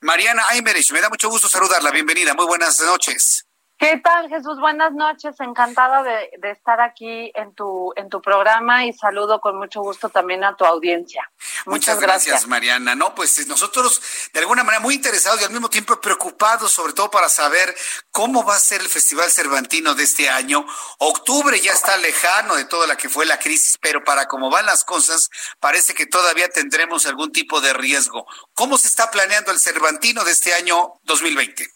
Mariana 0.00 0.44
Aymerich, 0.50 0.92
me 0.92 1.00
da 1.00 1.08
mucho 1.08 1.28
gusto 1.28 1.48
saludarla. 1.48 1.90
Bienvenida, 1.90 2.34
muy 2.34 2.46
buenas 2.46 2.80
noches. 2.80 3.45
¿Qué 3.78 4.00
tal, 4.02 4.30
Jesús? 4.30 4.58
Buenas 4.58 4.92
noches. 4.92 5.38
Encantada 5.38 6.02
de, 6.02 6.30
estar 6.50 6.80
aquí 6.80 7.30
en 7.34 7.54
tu 7.54 7.92
en 7.96 8.08
tu 8.08 8.22
programa 8.22 8.86
y 8.86 8.94
saludo 8.94 9.38
con 9.42 9.58
mucho 9.58 9.82
gusto 9.82 10.08
también 10.08 10.44
a 10.44 10.56
tu 10.56 10.64
audiencia. 10.64 11.30
Muchas, 11.66 12.00
gracias, 12.00 12.46
Mariana. 12.46 12.94
No, 12.94 13.14
pues 13.14 13.46
nosotros 13.46 14.00
de 14.32 14.40
alguna 14.40 14.64
manera 14.64 14.80
muy 14.80 14.94
interesados 14.94 15.42
y 15.42 15.44
al 15.44 15.50
mismo 15.50 15.68
tiempo 15.68 16.00
preocupados, 16.00 16.72
sobre 16.72 16.94
todo 16.94 17.10
para 17.10 17.28
saber 17.28 17.76
cómo 18.10 18.44
va 18.44 18.56
a 18.56 18.60
ser 18.60 18.80
el 18.80 18.88
Festival 18.88 19.30
Cervantino 19.30 19.94
de 19.94 20.04
este 20.04 20.30
año. 20.30 20.64
Octubre 20.98 21.60
ya 21.60 21.72
está 21.72 21.98
lejano 21.98 22.56
de 22.56 22.64
toda 22.64 22.86
la 22.86 22.96
que 22.96 23.10
fue 23.10 23.26
la 23.26 23.38
crisis, 23.38 23.76
pero 23.78 24.02
para 24.04 24.26
cómo 24.26 24.48
van 24.48 24.64
las 24.64 24.84
cosas, 24.84 25.28
parece 25.60 25.92
que 25.92 26.06
todavía 26.06 26.48
tendremos 26.48 27.04
algún 27.04 27.30
tipo 27.30 27.60
de 27.60 27.74
riesgo. 27.74 28.26
¿Cómo 28.54 28.78
se 28.78 28.88
está 28.88 29.10
planeando 29.10 29.52
el 29.52 29.60
Cervantino 29.60 30.24
de 30.24 30.32
este 30.32 30.54
año 30.54 30.94
2020? 31.02 31.75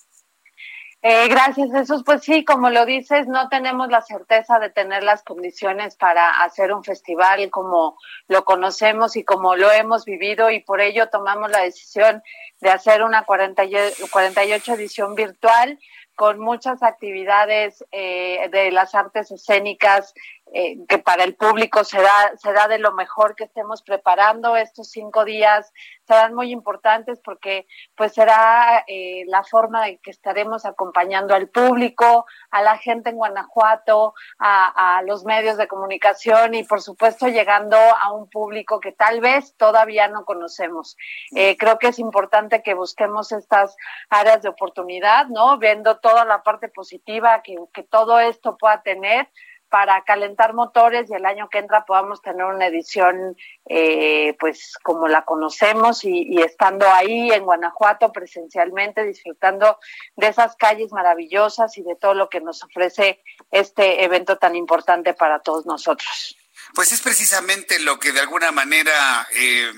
Eh, 1.03 1.29
gracias, 1.29 1.71
Jesús. 1.73 2.03
Pues 2.05 2.23
sí, 2.23 2.45
como 2.45 2.69
lo 2.69 2.85
dices, 2.85 3.27
no 3.27 3.49
tenemos 3.49 3.89
la 3.89 4.03
certeza 4.03 4.59
de 4.59 4.69
tener 4.69 5.03
las 5.03 5.23
condiciones 5.23 5.97
para 5.97 6.43
hacer 6.43 6.75
un 6.75 6.85
festival 6.85 7.51
como 7.51 7.97
lo 8.29 8.45
conocemos 8.45 9.17
y 9.17 9.25
como 9.25 9.57
lo 9.57 9.73
hemos 9.73 10.05
vivido 10.05 10.51
y 10.51 10.61
por 10.61 10.83
ello 10.83 11.09
tomamos 11.09 11.51
la 11.51 11.61
decisión 11.63 12.23
de 12.61 12.69
hacer 12.69 13.03
una 13.03 13.25
48 13.25 14.75
edición 14.75 15.15
virtual 15.15 15.79
con 16.15 16.39
muchas 16.39 16.83
actividades 16.83 17.83
eh, 17.93 18.51
de 18.53 18.71
las 18.71 18.95
artes 18.95 19.31
escénicas 19.31 20.13
eh, 20.53 20.77
que 20.89 20.99
para 20.99 21.25
el 21.25 21.37
público 21.37 21.85
será, 21.85 22.33
será 22.37 22.69
de 22.69 22.79
lo 22.79 22.93
mejor 22.93 23.37
que 23.37 23.45
estemos 23.45 23.83
preparando. 23.83 24.57
Estos 24.57 24.91
cinco 24.91 25.25
días 25.25 25.73
serán 26.07 26.35
muy 26.35 26.51
importantes 26.51 27.21
porque 27.25 27.67
pues 27.97 28.15
será 28.15 28.85
eh, 28.87 29.25
la 29.27 29.45
forma 29.45 29.85
de 29.85 29.99
que 29.99 30.11
estaremos 30.11 30.65
acompañando 30.65 31.35
al 31.35 31.49
público, 31.49 32.27
a 32.51 32.63
la 32.63 32.77
gente 32.79 33.11
en 33.11 33.17
Guanajuato, 33.17 34.15
a, 34.39 34.99
a 34.99 35.03
los 35.03 35.25
medios 35.25 35.57
de 35.57 35.69
comunicación 35.69 36.55
y 36.55 36.65
por 36.65 36.81
supuesto 36.81 37.29
llegando 37.29 37.77
a 37.77 38.13
un 38.13 38.29
público 38.29 38.81
que 38.81 38.93
tal 38.93 39.21
vez 39.21 39.57
todavía 39.57 40.09
no 40.09 40.25
conocemos. 40.25 40.97
Eh, 41.35 41.57
creo 41.57 41.79
que 41.79 41.89
es 41.89 41.99
importante 41.99 42.63
que 42.63 42.75
busquemos 42.75 43.33
estas 43.33 43.77
áreas 44.09 44.43
de 44.43 44.49
oportunidad, 44.49 45.27
¿no? 45.27 45.59
Viendo 45.59 45.99
toda 45.99 46.25
la 46.25 46.43
parte 46.43 46.69
positiva 46.69 47.43
que, 47.43 47.57
que 47.73 47.83
todo 47.83 48.19
esto 48.19 48.57
pueda 48.57 48.83
tener 48.83 49.29
para 49.71 50.03
calentar 50.03 50.53
motores 50.53 51.09
y 51.09 51.15
el 51.15 51.25
año 51.25 51.49
que 51.49 51.59
entra 51.59 51.87
podamos 51.87 52.21
tener 52.21 52.45
una 52.45 52.67
edición 52.67 53.37
eh, 53.67 54.37
pues 54.39 54.75
como 54.83 55.09
la 55.09 55.25
conocemos 55.25 56.05
y, 56.05 56.43
estando 56.43 56.91
ahí 56.91 57.31
en 57.33 57.45
Guanajuato 57.45 58.13
presencialmente 58.13 59.05
disfrutando 59.05 59.79
de 60.17 60.29
esas 60.29 60.57
calles 60.57 60.93
maravillosas 60.93 61.79
y 61.79 61.83
de 61.83 61.95
todo 61.95 62.15
lo 62.15 62.29
que 62.29 62.41
nos 62.41 62.63
ofrece 62.65 63.23
este 63.51 64.05
evento 64.05 64.37
tan 64.37 64.57
importante 64.57 65.15
para 65.15 65.39
todos 65.39 65.67
nosotros. 65.67 66.37
Pues 66.75 66.93
es 66.93 67.01
precisamente 67.01 67.79
lo 67.81 67.99
que 67.99 68.13
de 68.13 68.21
alguna 68.21 68.51
manera 68.53 69.27
eh, 69.35 69.73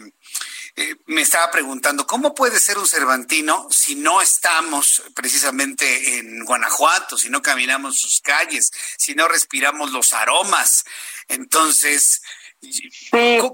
eh, 0.74 0.96
me 1.06 1.20
estaba 1.20 1.50
preguntando, 1.50 2.06
¿cómo 2.06 2.34
puede 2.34 2.58
ser 2.58 2.78
un 2.78 2.86
Cervantino 2.86 3.66
si 3.70 3.94
no 3.94 4.22
estamos 4.22 5.02
precisamente 5.14 6.18
en 6.18 6.44
Guanajuato, 6.44 7.18
si 7.18 7.28
no 7.28 7.42
caminamos 7.42 7.98
sus 7.98 8.20
calles, 8.20 8.70
si 8.96 9.14
no 9.14 9.28
respiramos 9.28 9.92
los 9.92 10.12
aromas? 10.14 10.84
Entonces, 11.28 12.22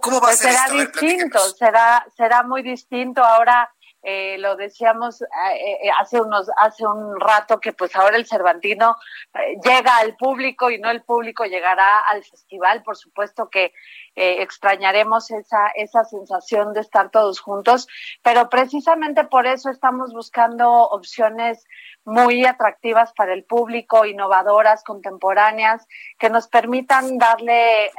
¿cómo, 0.00 0.20
va 0.20 0.28
a 0.28 0.30
pues 0.30 0.38
ser 0.38 0.52
será 0.52 0.84
distinto, 0.84 1.54
será, 1.56 2.06
será 2.16 2.42
muy 2.44 2.62
distinto. 2.62 3.24
Ahora 3.24 3.68
eh, 4.02 4.38
lo 4.38 4.54
decíamos 4.54 5.22
eh, 5.22 5.26
eh, 5.82 5.90
hace 5.98 6.20
unos 6.20 6.48
hace 6.56 6.86
un 6.86 7.18
rato 7.18 7.58
que 7.58 7.72
pues 7.72 7.96
ahora 7.96 8.16
el 8.16 8.26
Cervantino 8.26 8.94
llega 9.64 9.96
al 9.96 10.16
público 10.16 10.70
y 10.70 10.78
no 10.78 10.88
el 10.88 11.02
público 11.02 11.44
llegará 11.44 11.98
al 12.00 12.22
festival. 12.22 12.84
Por 12.84 12.96
supuesto 12.96 13.48
que 13.50 13.72
extrañaremos 14.14 15.30
esa 15.32 15.68
esa 15.74 16.04
sensación 16.04 16.72
de 16.74 16.80
estar 16.80 17.10
todos 17.10 17.40
juntos 17.40 17.86
pero 18.22 18.48
precisamente 18.48 19.24
por 19.24 19.46
eso 19.46 19.70
estamos 19.70 20.12
buscando 20.12 20.68
opciones 20.70 21.64
muy 22.04 22.44
atractivas 22.44 23.12
para 23.12 23.32
el 23.32 23.44
público 23.44 24.04
innovadoras 24.06 24.82
contemporáneas 24.82 25.86
que 26.18 26.30
nos 26.30 26.48
permitan 26.48 27.18
darle 27.18 27.92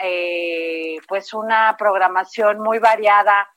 pues 1.07 1.34
una 1.34 1.76
programación 1.77 2.59
muy 2.59 2.80
variada 2.80 3.47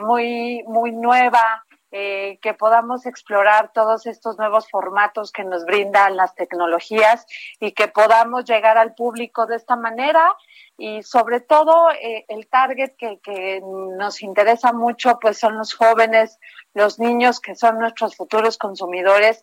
muy 0.00 0.64
muy 0.66 0.90
nueva 0.90 1.64
eh, 1.92 2.38
que 2.40 2.54
podamos 2.54 3.04
explorar 3.04 3.72
todos 3.72 4.06
estos 4.06 4.38
nuevos 4.38 4.70
formatos 4.70 5.32
que 5.32 5.42
nos 5.42 5.64
brindan 5.64 6.16
las 6.16 6.34
tecnologías 6.36 7.26
y 7.58 7.72
que 7.72 7.88
podamos 7.88 8.44
llegar 8.44 8.78
al 8.78 8.94
público 8.94 9.46
de 9.46 9.56
esta 9.56 9.74
manera 9.74 10.34
y 10.78 11.02
sobre 11.02 11.40
todo 11.40 11.90
eh, 11.90 12.24
el 12.28 12.46
target 12.48 12.92
que, 12.96 13.18
que, 13.20 13.60
nos 13.62 14.22
interesa 14.22 14.72
mucho 14.72 15.18
pues 15.20 15.38
son 15.38 15.58
los 15.58 15.74
jóvenes, 15.74 16.38
los 16.74 16.98
niños 16.98 17.40
que 17.40 17.54
son 17.56 17.78
nuestros 17.78 18.16
futuros 18.16 18.56
consumidores 18.56 19.42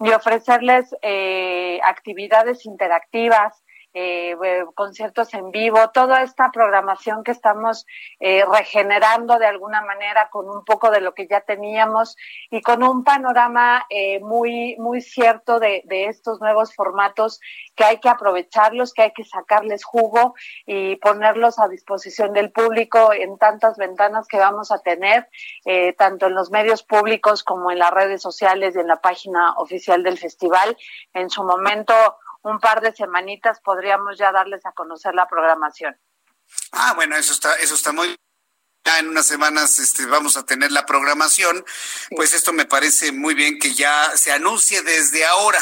y 0.00 0.10
ofrecerles 0.10 0.94
eh, 1.02 1.80
actividades 1.82 2.66
interactivas, 2.66 3.64
eh, 3.98 4.36
conciertos 4.74 5.32
en 5.32 5.50
vivo, 5.50 5.88
toda 5.88 6.22
esta 6.22 6.50
programación 6.52 7.24
que 7.24 7.30
estamos 7.30 7.86
eh, 8.20 8.44
regenerando 8.44 9.38
de 9.38 9.46
alguna 9.46 9.80
manera 9.80 10.28
con 10.30 10.50
un 10.50 10.66
poco 10.66 10.90
de 10.90 11.00
lo 11.00 11.14
que 11.14 11.26
ya 11.26 11.40
teníamos 11.40 12.14
y 12.50 12.60
con 12.60 12.82
un 12.82 13.04
panorama 13.04 13.86
eh, 13.88 14.20
muy, 14.20 14.76
muy 14.76 15.00
cierto 15.00 15.58
de, 15.60 15.80
de, 15.86 16.08
estos 16.08 16.42
nuevos 16.42 16.74
formatos 16.74 17.40
que 17.74 17.84
hay 17.84 17.98
que 17.98 18.10
aprovecharlos, 18.10 18.92
que 18.92 19.02
hay 19.02 19.12
que 19.12 19.24
sacarles 19.24 19.82
jugo 19.82 20.34
y 20.66 20.96
ponerlos 20.96 21.58
a 21.58 21.68
disposición 21.68 22.34
del 22.34 22.52
público 22.52 23.14
en 23.14 23.38
tantas 23.38 23.78
ventanas 23.78 24.28
que 24.28 24.36
vamos 24.36 24.72
a 24.72 24.78
tener, 24.80 25.26
eh, 25.64 25.94
tanto 25.94 26.26
en 26.26 26.34
los 26.34 26.50
medios 26.50 26.82
públicos 26.82 27.42
como 27.42 27.70
en 27.70 27.78
las 27.78 27.92
redes 27.92 28.20
sociales 28.20 28.76
y 28.76 28.80
en 28.80 28.88
la 28.88 29.00
página 29.00 29.54
oficial 29.56 30.02
del 30.02 30.18
festival. 30.18 30.76
En 31.14 31.30
su 31.30 31.42
momento, 31.44 31.94
un 32.46 32.60
par 32.60 32.80
de 32.80 32.94
semanitas 32.94 33.60
podríamos 33.60 34.16
ya 34.16 34.30
darles 34.30 34.64
a 34.66 34.72
conocer 34.72 35.14
la 35.14 35.26
programación. 35.26 35.98
Ah, 36.70 36.92
bueno, 36.94 37.16
eso 37.16 37.32
está, 37.32 37.54
eso 37.56 37.74
está 37.74 37.92
muy 37.92 38.16
ya 38.84 39.00
en 39.00 39.08
unas 39.08 39.26
semanas 39.26 39.80
este, 39.80 40.06
vamos 40.06 40.36
a 40.36 40.46
tener 40.46 40.70
la 40.70 40.86
programación, 40.86 41.64
pues 42.10 42.34
esto 42.34 42.52
me 42.52 42.66
parece 42.66 43.10
muy 43.10 43.34
bien 43.34 43.58
que 43.58 43.74
ya 43.74 44.16
se 44.16 44.30
anuncie 44.30 44.80
desde 44.82 45.26
ahora. 45.26 45.58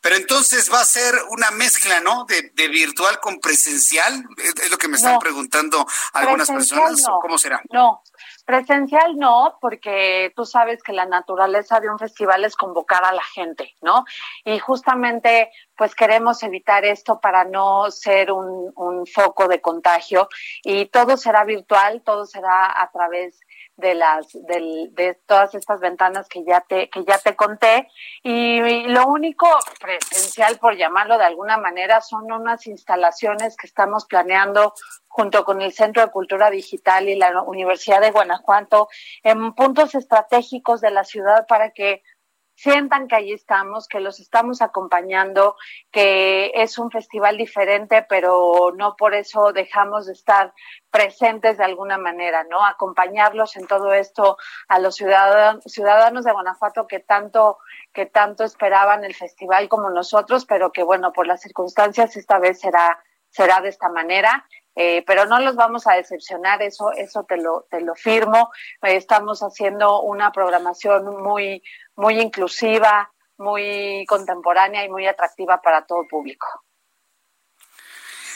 Pero 0.00 0.14
entonces 0.14 0.72
va 0.72 0.80
a 0.80 0.84
ser 0.84 1.12
una 1.30 1.50
mezcla, 1.50 1.98
¿no? 1.98 2.24
De, 2.26 2.68
virtual 2.68 3.18
con 3.18 3.40
presencial, 3.40 4.24
es, 4.36 4.70
lo 4.70 4.78
que 4.78 4.86
me 4.86 4.96
están 4.96 5.18
preguntando 5.18 5.84
algunas 6.12 6.48
personas, 6.48 7.02
¿cómo 7.20 7.36
será? 7.36 7.60
No, 7.70 8.04
Presencial 8.48 9.18
no, 9.18 9.58
porque 9.60 10.32
tú 10.34 10.46
sabes 10.46 10.82
que 10.82 10.94
la 10.94 11.04
naturaleza 11.04 11.80
de 11.80 11.90
un 11.90 11.98
festival 11.98 12.46
es 12.46 12.56
convocar 12.56 13.04
a 13.04 13.12
la 13.12 13.22
gente, 13.22 13.76
¿no? 13.82 14.06
Y 14.42 14.58
justamente, 14.58 15.50
pues 15.76 15.94
queremos 15.94 16.42
evitar 16.42 16.82
esto 16.86 17.20
para 17.20 17.44
no 17.44 17.90
ser 17.90 18.32
un, 18.32 18.72
foco 19.04 19.48
de 19.48 19.60
contagio 19.60 20.30
y 20.64 20.86
todo 20.86 21.18
será 21.18 21.44
virtual, 21.44 22.00
todo 22.00 22.24
será 22.24 22.80
a 22.80 22.90
través 22.90 23.38
de 23.78 23.94
las 23.94 24.26
de 24.32 25.18
todas 25.24 25.54
estas 25.54 25.80
ventanas 25.80 26.28
que 26.28 26.44
ya 26.44 26.60
te 26.60 26.90
que 26.90 27.04
ya 27.04 27.18
te 27.18 27.34
conté. 27.34 27.88
Y, 28.22 28.58
lo 28.88 29.06
único 29.06 29.46
presencial 29.80 30.58
por 30.58 30.76
llamarlo 30.76 31.16
de 31.16 31.24
alguna 31.24 31.56
manera 31.56 32.00
son 32.00 32.30
unas 32.30 32.66
instalaciones 32.66 33.56
que 33.56 33.66
estamos 33.66 34.04
planeando 34.06 34.74
junto 35.06 35.44
con 35.44 35.62
el 35.62 35.72
Centro 35.72 36.02
de 36.02 36.10
Cultura 36.10 36.50
Digital 36.50 37.08
y 37.08 37.16
la 37.16 37.42
Universidad 37.42 38.00
de 38.00 38.10
Guanajuato 38.10 38.88
en 39.22 39.54
puntos 39.54 39.94
estratégicos 39.94 40.80
de 40.80 40.90
la 40.90 41.04
ciudad 41.04 41.46
para 41.46 41.70
que 41.70 42.02
sientan 42.58 43.06
que 43.06 43.14
ahí 43.14 43.32
estamos, 43.32 43.86
que 43.86 44.00
los 44.00 44.18
estamos 44.18 44.62
acompañando, 44.62 45.54
que 45.92 46.50
es 46.56 46.76
un 46.76 46.90
festival 46.90 47.36
diferente, 47.36 48.04
pero 48.08 48.72
no 48.76 48.96
por 48.96 49.14
eso 49.14 49.52
dejamos 49.52 50.06
de 50.06 50.14
estar 50.14 50.52
presentes 50.90 51.58
de 51.58 51.64
alguna 51.64 51.98
manera, 51.98 52.42
¿no? 52.50 52.66
Acompañarlos 52.66 53.56
en 53.56 53.68
todo 53.68 53.92
esto 53.92 54.38
a 54.66 54.80
los 54.80 54.96
ciudadanos, 54.96 55.62
ciudadanos 55.66 56.24
de 56.24 56.32
Guanajuato 56.32 56.88
que 56.88 56.98
tanto, 56.98 57.58
que 57.92 58.06
tanto 58.06 58.42
esperaban 58.42 59.04
el 59.04 59.14
festival 59.14 59.68
como 59.68 59.88
nosotros, 59.90 60.44
pero 60.44 60.72
que 60.72 60.82
bueno, 60.82 61.12
por 61.12 61.28
las 61.28 61.40
circunstancias 61.40 62.16
esta 62.16 62.40
vez 62.40 62.58
será, 62.58 62.98
será 63.30 63.60
de 63.60 63.68
esta 63.68 63.88
manera. 63.88 64.48
Eh, 64.80 65.02
pero 65.04 65.26
no 65.26 65.40
los 65.40 65.56
vamos 65.56 65.88
a 65.88 65.94
decepcionar, 65.94 66.62
eso, 66.62 66.92
eso 66.92 67.24
te 67.24 67.36
lo, 67.36 67.66
te 67.68 67.80
lo 67.80 67.96
firmo. 67.96 68.52
Eh, 68.82 68.94
estamos 68.94 69.40
haciendo 69.40 70.02
una 70.02 70.30
programación 70.30 71.20
muy, 71.20 71.64
muy 71.96 72.20
inclusiva, 72.20 73.12
muy 73.38 74.06
contemporánea 74.06 74.84
y 74.84 74.88
muy 74.88 75.04
atractiva 75.08 75.60
para 75.60 75.84
todo 75.84 76.06
público. 76.06 76.46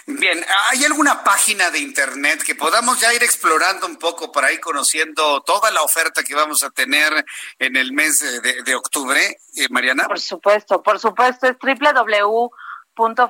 Bien, 0.05 0.45
¿hay 0.71 0.85
alguna 0.85 1.23
página 1.23 1.71
de 1.71 1.79
internet 1.79 2.43
que 2.45 2.57
podamos 2.57 3.01
ya 3.01 3.15
ir 3.15 3.23
explorando 3.23 3.87
un 3.87 3.95
poco 3.95 4.33
para 4.33 4.51
ir 4.51 4.59
conociendo 4.59 5.43
toda 5.43 5.71
la 5.71 5.83
oferta 5.83 6.25
que 6.25 6.35
vamos 6.35 6.65
a 6.65 6.71
tener 6.71 7.25
en 7.61 7.77
el 7.77 7.93
mes 7.93 8.19
de, 8.65 8.75
octubre, 8.75 9.39
eh, 9.55 9.69
Mariana? 9.71 10.09
Por 10.09 10.19
supuesto, 10.19 10.83
por 10.83 10.99
supuesto, 10.99 11.47
es 11.47 11.57
www 11.57 12.51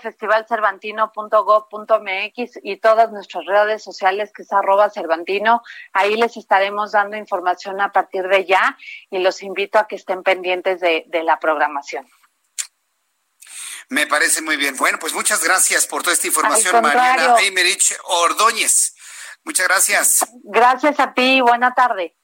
festivalcervantino.gov.mx 0.00 2.58
y 2.62 2.76
todas 2.78 3.12
nuestras 3.12 3.44
redes 3.46 3.82
sociales 3.82 4.32
que 4.32 4.42
es 4.42 4.52
arroba 4.52 4.90
cervantino. 4.90 5.62
Ahí 5.92 6.16
les 6.16 6.36
estaremos 6.36 6.92
dando 6.92 7.16
información 7.16 7.80
a 7.80 7.90
partir 7.92 8.28
de 8.28 8.44
ya 8.44 8.76
y 9.10 9.18
los 9.18 9.42
invito 9.42 9.78
a 9.78 9.86
que 9.86 9.96
estén 9.96 10.22
pendientes 10.22 10.80
de, 10.80 11.06
la 11.24 11.38
programación. 11.38 12.06
Me 13.88 14.06
parece 14.06 14.42
muy 14.42 14.56
bien. 14.56 14.76
Bueno, 14.76 14.98
pues 14.98 15.14
muchas 15.14 15.44
gracias 15.44 15.86
por 15.86 16.02
toda 16.02 16.14
esta 16.14 16.26
información, 16.26 16.82
Mariana 16.82 17.36
Eimerich 17.40 17.96
Ordóñez. 18.04 18.96
Muchas 19.44 19.68
gracias. 19.68 20.26
Gracias 20.44 21.00
a 21.00 21.14
ti. 21.14 21.40
Buena 21.40 21.74
tarde. 21.74 22.14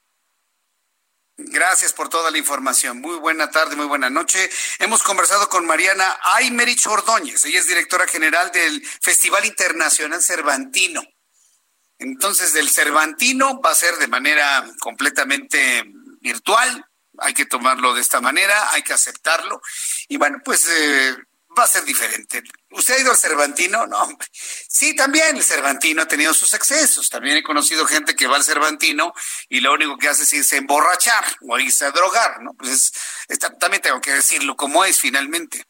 Gracias 1.40 1.92
por 1.92 2.08
toda 2.08 2.32
la 2.32 2.38
información. 2.38 3.00
Muy 3.00 3.16
buena 3.16 3.48
tarde, 3.48 3.76
muy 3.76 3.86
buena 3.86 4.10
noche. 4.10 4.50
Hemos 4.80 5.04
conversado 5.04 5.48
con 5.48 5.64
Mariana 5.66 6.18
Aymerich 6.34 6.84
Ordóñez. 6.88 7.44
Ella 7.44 7.60
es 7.60 7.68
directora 7.68 8.08
general 8.08 8.50
del 8.50 8.84
Festival 8.84 9.44
Internacional 9.44 10.20
Cervantino. 10.20 11.00
Entonces, 11.98 12.52
del 12.54 12.68
Cervantino 12.68 13.60
va 13.60 13.70
a 13.70 13.76
ser 13.76 13.94
de 13.98 14.08
manera 14.08 14.68
completamente 14.80 15.84
virtual. 16.20 16.84
Hay 17.18 17.34
que 17.34 17.46
tomarlo 17.46 17.94
de 17.94 18.00
esta 18.00 18.20
manera, 18.20 18.72
hay 18.72 18.82
que 18.82 18.92
aceptarlo. 18.92 19.62
Y 20.08 20.16
bueno, 20.16 20.38
pues 20.44 20.66
eh, 20.68 21.16
va 21.56 21.62
a 21.62 21.68
ser 21.68 21.84
diferente. 21.84 22.42
¿Usted 22.70 22.94
ha 22.94 23.00
ido 23.00 23.10
al 23.10 23.16
Cervantino? 23.16 23.86
No. 23.86 24.18
Sí, 24.68 24.94
también 24.94 25.36
el 25.36 25.42
Cervantino 25.42 26.02
ha 26.02 26.08
tenido 26.08 26.34
sus 26.34 26.52
excesos. 26.52 27.08
También 27.08 27.38
he 27.38 27.42
conocido 27.42 27.86
gente 27.86 28.14
que 28.14 28.26
va 28.26 28.36
al 28.36 28.44
Cervantino 28.44 29.14
y 29.48 29.60
lo 29.60 29.72
único 29.72 29.96
que 29.96 30.08
hace 30.08 30.24
es 30.24 30.32
irse 30.32 30.56
a 30.56 30.58
emborrachar 30.58 31.24
o 31.48 31.58
irse 31.58 31.86
a 31.86 31.90
drogar, 31.90 32.42
¿no? 32.42 32.52
Pues 32.54 32.92
también 33.58 33.82
tengo 33.82 34.00
que 34.00 34.12
decirlo 34.12 34.56
como 34.56 34.84
es 34.84 34.98
finalmente. 34.98 35.64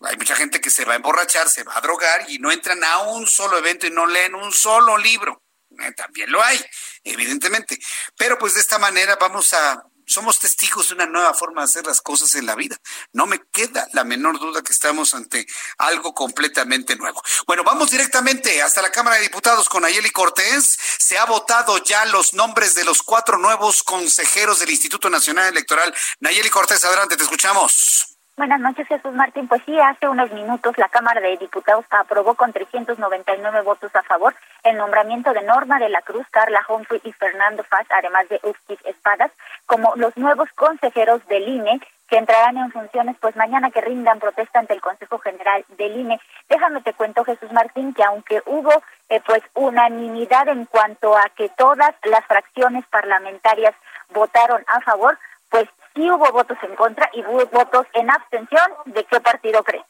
Hay 0.00 0.16
mucha 0.16 0.34
gente 0.34 0.62
que 0.62 0.70
se 0.70 0.86
va 0.86 0.94
a 0.94 0.96
emborrachar, 0.96 1.48
se 1.48 1.62
va 1.62 1.76
a 1.76 1.80
drogar 1.82 2.30
y 2.30 2.38
no 2.38 2.50
entran 2.50 2.82
a 2.84 2.98
un 3.00 3.26
solo 3.26 3.58
evento 3.58 3.86
y 3.86 3.90
no 3.90 4.06
leen 4.06 4.34
un 4.34 4.50
solo 4.50 4.96
libro. 4.96 5.42
Eh, 5.78 5.92
también 5.92 6.32
lo 6.32 6.42
hay, 6.42 6.58
evidentemente. 7.04 7.78
Pero 8.16 8.38
pues 8.38 8.54
de 8.54 8.60
esta 8.60 8.78
manera 8.78 9.16
vamos 9.16 9.52
a 9.52 9.84
somos 10.10 10.40
testigos 10.40 10.88
de 10.88 10.94
una 10.94 11.06
nueva 11.06 11.32
forma 11.34 11.60
de 11.60 11.66
hacer 11.66 11.86
las 11.86 12.00
cosas 12.00 12.34
en 12.34 12.44
la 12.44 12.56
vida. 12.56 12.76
No 13.12 13.26
me 13.26 13.40
queda 13.52 13.86
la 13.92 14.02
menor 14.02 14.40
duda 14.40 14.60
que 14.62 14.72
estamos 14.72 15.14
ante 15.14 15.46
algo 15.78 16.12
completamente 16.14 16.96
nuevo. 16.96 17.22
Bueno, 17.46 17.62
vamos 17.62 17.92
directamente 17.92 18.60
hasta 18.60 18.82
la 18.82 18.90
Cámara 18.90 19.16
de 19.16 19.22
Diputados 19.22 19.68
con 19.68 19.84
Ayeli 19.84 20.10
Cortés. 20.10 20.76
Se 20.98 21.16
ha 21.16 21.26
votado 21.26 21.78
ya 21.84 22.04
los 22.06 22.34
nombres 22.34 22.74
de 22.74 22.84
los 22.84 23.04
cuatro 23.04 23.38
nuevos 23.38 23.84
consejeros 23.84 24.58
del 24.58 24.70
Instituto 24.70 25.08
Nacional 25.08 25.46
Electoral. 25.46 25.94
Nayeli 26.18 26.50
Cortés, 26.50 26.84
adelante, 26.84 27.16
te 27.16 27.22
escuchamos. 27.22 28.09
Buenas 28.40 28.60
noches, 28.60 28.88
Jesús 28.88 29.12
Martín. 29.12 29.48
Pues 29.48 29.60
sí, 29.66 29.78
hace 29.78 30.08
unos 30.08 30.32
minutos 30.32 30.78
la 30.78 30.88
Cámara 30.88 31.20
de 31.20 31.36
Diputados 31.36 31.84
aprobó 31.90 32.36
con 32.36 32.54
399 32.54 33.60
votos 33.60 33.94
a 33.94 34.02
favor 34.02 34.34
el 34.62 34.78
nombramiento 34.78 35.34
de 35.34 35.42
Norma 35.42 35.78
de 35.78 35.90
la 35.90 36.00
Cruz, 36.00 36.26
Carla 36.30 36.62
Humphrey 36.66 37.02
y 37.04 37.12
Fernando 37.12 37.62
Faz, 37.64 37.86
además 37.90 38.26
de 38.30 38.40
Ustis 38.42 38.78
Espadas, 38.86 39.30
como 39.66 39.92
los 39.96 40.16
nuevos 40.16 40.48
consejeros 40.54 41.20
del 41.28 41.48
INE 41.48 41.82
que 42.08 42.16
entrarán 42.16 42.56
en 42.56 42.72
funciones 42.72 43.14
pues 43.20 43.36
mañana 43.36 43.70
que 43.70 43.82
rindan 43.82 44.18
protesta 44.18 44.58
ante 44.58 44.72
el 44.72 44.80
Consejo 44.80 45.18
General 45.18 45.62
del 45.76 46.00
INE. 46.00 46.18
Déjame 46.48 46.80
te 46.80 46.94
cuento, 46.94 47.24
Jesús 47.24 47.52
Martín, 47.52 47.92
que 47.92 48.04
aunque 48.04 48.42
hubo 48.46 48.72
eh, 49.10 49.20
pues 49.26 49.42
unanimidad 49.52 50.48
en 50.48 50.64
cuanto 50.64 51.14
a 51.14 51.28
que 51.36 51.50
todas 51.58 51.94
las 52.04 52.24
fracciones 52.24 52.86
parlamentarias 52.86 53.74
votaron 54.14 54.64
a 54.66 54.80
favor, 54.80 55.18
sí 56.00 56.10
hubo 56.10 56.32
votos 56.32 56.56
en 56.62 56.74
contra 56.76 57.10
y 57.12 57.20
hubo 57.24 57.44
votos 57.46 57.86
en 57.92 58.10
abstención. 58.10 58.72
¿De 58.86 59.04
qué 59.04 59.20
partido 59.20 59.62
crees? 59.62 59.84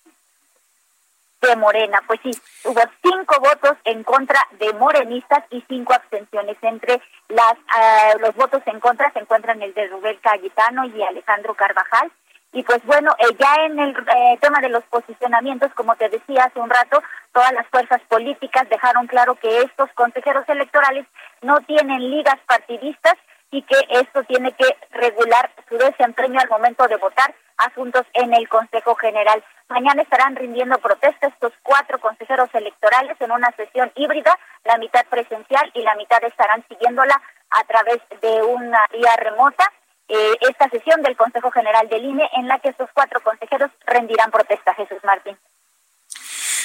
De 1.41 1.57
Morena. 1.57 2.01
Pues 2.07 2.21
sí, 2.23 2.31
hubo 2.65 2.81
cinco 3.03 3.41
votos 3.41 3.79
en 3.85 4.03
contra 4.03 4.41
de 4.59 4.73
morenistas 4.75 5.45
y 5.51 5.65
cinco 5.69 5.95
abstenciones. 5.95 6.57
Entre 6.63 7.01
las 7.29 7.55
ah, 7.75 8.13
los 8.21 8.35
votos 8.35 8.63
en 8.67 8.81
contra 8.81 9.13
se 9.13 9.21
encuentran 9.21 9.63
el 9.63 9.73
de 9.73 9.87
Rubén 9.87 10.19
Cayetano 10.21 10.85
y 10.87 11.03
Alejandro 11.03 11.55
Carvajal. 11.55 12.11
Y 12.53 12.65
pues 12.65 12.85
bueno, 12.85 13.15
eh, 13.19 13.37
ya 13.39 13.65
en 13.65 13.79
el 13.79 13.97
eh, 13.97 14.39
tema 14.41 14.61
de 14.61 14.71
los 14.71 14.83
posicionamientos, 14.85 15.73
como 15.75 15.95
te 15.95 16.09
decía 16.09 16.45
hace 16.45 16.59
un 16.59 16.69
rato, 16.69 17.01
todas 17.33 17.53
las 17.53 17.69
fuerzas 17.69 18.01
políticas 18.09 18.69
dejaron 18.69 19.07
claro 19.07 19.37
que 19.37 19.63
estos 19.63 19.89
consejeros 19.95 20.49
electorales 20.49 21.07
no 21.43 21.61
tienen 21.61 22.11
ligas 22.11 22.39
partidistas 22.49 23.15
y 23.51 23.63
que 23.63 23.77
esto 23.91 24.23
tiene 24.25 24.53
que 24.53 24.77
regular 24.91 25.51
su 25.69 25.77
desempeño 25.77 26.41
al 26.41 26.49
momento 26.49 26.87
de 26.87 26.97
votar 26.97 27.35
asuntos 27.57 28.07
en 28.15 28.33
el 28.35 28.49
Consejo 28.49 28.95
General. 28.95 29.45
Mañana 29.69 30.03
estarán 30.03 30.37
rindiendo 30.37 30.79
protesta 30.79 31.29
estos 31.29 31.53
cuatro 31.63 32.01
consejeros 32.01 32.49
electorales 32.55 33.17
en 33.21 33.33
una 33.33 33.51
sesión 33.53 33.93
híbrida, 33.95 34.39
la 34.65 34.79
mitad 34.79 35.05
presencial 35.07 35.71
y 35.75 35.83
la 35.83 35.95
mitad 35.97 36.23
estarán 36.25 36.65
siguiéndola 36.69 37.21
a 37.51 37.65
través 37.65 37.99
de 38.21 38.43
una 38.43 38.81
vía 38.93 39.15
remota. 39.17 39.65
Eh, 40.09 40.37
esta 40.41 40.69
sesión 40.71 41.03
del 41.03 41.17
Consejo 41.17 41.51
General 41.53 41.89
del 41.89 42.05
INE 42.05 42.29
en 42.35 42.49
la 42.49 42.59
que 42.59 42.71
estos 42.71 42.91
cuatro 42.93 43.21
consejeros 43.21 43.71
rendirán 43.87 44.31
protesta, 44.31 44.75
Jesús 44.75 44.99
Martín. 45.05 45.39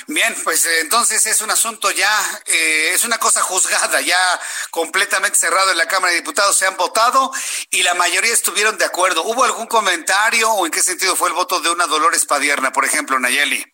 Bien, 0.08 0.36
pues 0.44 0.68
eh, 0.68 0.82
entonces 0.82 1.26
es 1.26 1.42
un 1.42 1.50
asunto 1.50 1.90
ya, 1.90 2.12
eh, 2.46 2.92
es 2.94 3.04
una 3.06 3.18
cosa 3.18 3.42
juzgada, 3.42 4.02
ya 4.02 4.20
completamente 4.70 5.36
cerrado 5.36 5.72
en 5.72 5.80
la 5.80 5.88
Cámara 5.88 6.12
de 6.12 6.20
Diputados, 6.20 6.56
se 6.56 6.68
han 6.68 6.78
votado 6.78 7.32
y 7.72 7.82
la 7.82 7.96
mayoría 7.96 8.32
estuvieron 8.32 8.78
de 8.78 8.86
acuerdo. 8.86 9.24
¿Hubo 9.24 9.44
algún 9.44 9.66
comentario 9.66 10.52
o 10.52 10.66
en 10.66 10.72
qué 10.72 10.82
sentido 10.82 11.16
fue 11.16 11.30
el 11.30 11.34
voto 11.34 11.60
de 11.60 11.72
una 11.72 11.88
Dolores 11.88 12.24
Padierna, 12.28 12.72
por 12.72 12.86
ejemplo, 12.86 13.20
Nayeli? 13.20 13.66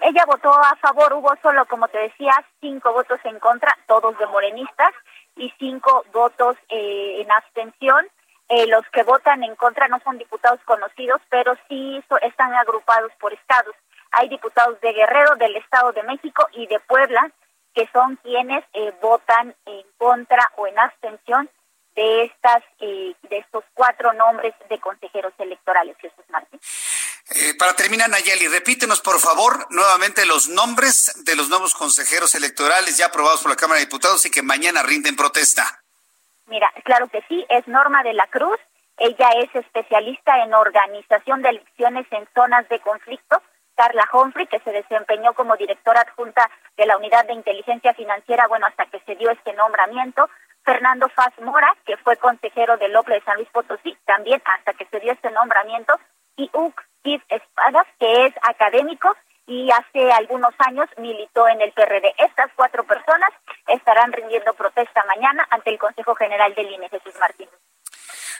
Ella 0.00 0.24
votó 0.26 0.52
a 0.52 0.74
favor, 0.76 1.12
hubo 1.12 1.34
solo, 1.42 1.66
como 1.66 1.86
te 1.88 1.98
decía, 1.98 2.32
cinco 2.60 2.94
votos 2.94 3.20
en 3.24 3.38
contra, 3.38 3.76
todos 3.86 4.18
de 4.18 4.26
morenistas, 4.26 4.94
y 5.36 5.52
cinco 5.58 6.04
votos 6.14 6.56
eh, 6.70 7.20
en 7.20 7.30
abstención. 7.30 8.08
los 8.68 8.88
que 8.90 9.02
votan 9.02 9.42
en 9.42 9.54
contra 9.56 9.86
no 9.88 10.00
son 10.00 10.16
diputados 10.16 10.60
conocidos, 10.64 11.20
pero 11.28 11.54
sí 11.68 12.02
están 12.22 12.54
agrupados 12.54 13.12
por 13.20 13.34
estados. 13.34 13.74
Hay 14.18 14.30
diputados 14.30 14.80
de 14.80 14.94
Guerrero, 14.94 15.36
del 15.36 15.56
Estado 15.56 15.92
de 15.92 16.02
México 16.02 16.48
y 16.54 16.66
de 16.68 16.80
Puebla, 16.80 17.30
que 17.74 17.86
son 17.92 18.16
quienes 18.22 18.64
eh, 18.72 18.90
votan 19.02 19.54
en 19.66 19.84
contra 19.98 20.52
o 20.56 20.66
en 20.66 20.78
abstención 20.78 21.50
de 21.94 22.24
estas 22.24 22.62
eh, 22.80 23.14
de 23.28 23.38
estos 23.38 23.62
cuatro 23.74 24.14
nombres 24.14 24.54
de 24.70 24.80
consejeros 24.80 25.34
electorales, 25.36 25.98
Jesús 26.00 26.24
Martín. 26.30 26.58
Eh, 27.34 27.54
para 27.58 27.74
terminar, 27.74 28.08
Nayeli, 28.08 28.48
repítenos 28.48 29.02
por 29.02 29.20
favor 29.20 29.66
nuevamente 29.68 30.24
los 30.24 30.48
nombres 30.48 31.12
de 31.26 31.36
los 31.36 31.50
nuevos 31.50 31.74
consejeros 31.74 32.34
electorales 32.34 32.96
ya 32.96 33.06
aprobados 33.06 33.42
por 33.42 33.50
la 33.50 33.56
Cámara 33.56 33.80
de 33.80 33.84
Diputados 33.84 34.24
y 34.24 34.30
que 34.30 34.42
mañana 34.42 34.82
rinden 34.82 35.14
protesta. 35.14 35.82
Mira, 36.46 36.72
claro 36.84 37.08
que 37.08 37.22
sí, 37.28 37.44
es 37.50 37.68
Norma 37.68 38.02
de 38.02 38.14
la 38.14 38.26
Cruz. 38.28 38.58
Ella 38.96 39.28
es 39.42 39.54
especialista 39.54 40.42
en 40.42 40.54
organización 40.54 41.42
de 41.42 41.50
elecciones 41.50 42.06
en 42.12 42.26
zonas 42.34 42.66
de 42.70 42.80
conflicto 42.80 43.42
Carla 43.76 44.08
Humphrey, 44.12 44.46
que 44.46 44.58
se 44.60 44.72
desempeñó 44.72 45.34
como 45.34 45.56
directora 45.56 46.00
adjunta 46.00 46.50
de 46.76 46.86
la 46.86 46.96
Unidad 46.96 47.26
de 47.26 47.34
Inteligencia 47.34 47.94
Financiera, 47.94 48.48
bueno, 48.48 48.66
hasta 48.66 48.86
que 48.86 49.00
se 49.00 49.14
dio 49.14 49.30
este 49.30 49.52
nombramiento. 49.52 50.28
Fernando 50.64 51.08
Faz 51.10 51.32
Mora, 51.40 51.72
que 51.84 51.96
fue 51.98 52.16
consejero 52.16 52.76
del 52.76 52.96
OPLE 52.96 53.14
de 53.14 53.20
San 53.20 53.36
Luis 53.36 53.48
Potosí, 53.50 53.96
también 54.04 54.42
hasta 54.44 54.72
que 54.72 54.86
se 54.86 54.98
dio 54.98 55.12
este 55.12 55.30
nombramiento, 55.30 55.94
y 56.36 56.50
Uk 56.52 56.82
Espadas, 57.28 57.86
que 58.00 58.26
es 58.26 58.34
académico 58.42 59.14
y 59.46 59.70
hace 59.70 60.10
algunos 60.12 60.52
años 60.58 60.88
militó 60.98 61.46
en 61.48 61.60
el 61.60 61.72
PRD. 61.72 62.14
Estas 62.18 62.50
cuatro 62.56 62.82
personas 62.84 63.30
estarán 63.68 64.12
rindiendo 64.12 64.52
protesta 64.54 65.04
mañana 65.04 65.46
ante 65.50 65.70
el 65.70 65.78
Consejo 65.78 66.16
General 66.16 66.52
del 66.54 66.70
INE, 66.72 66.88
Jesús 66.88 67.14
Martín. 67.20 67.48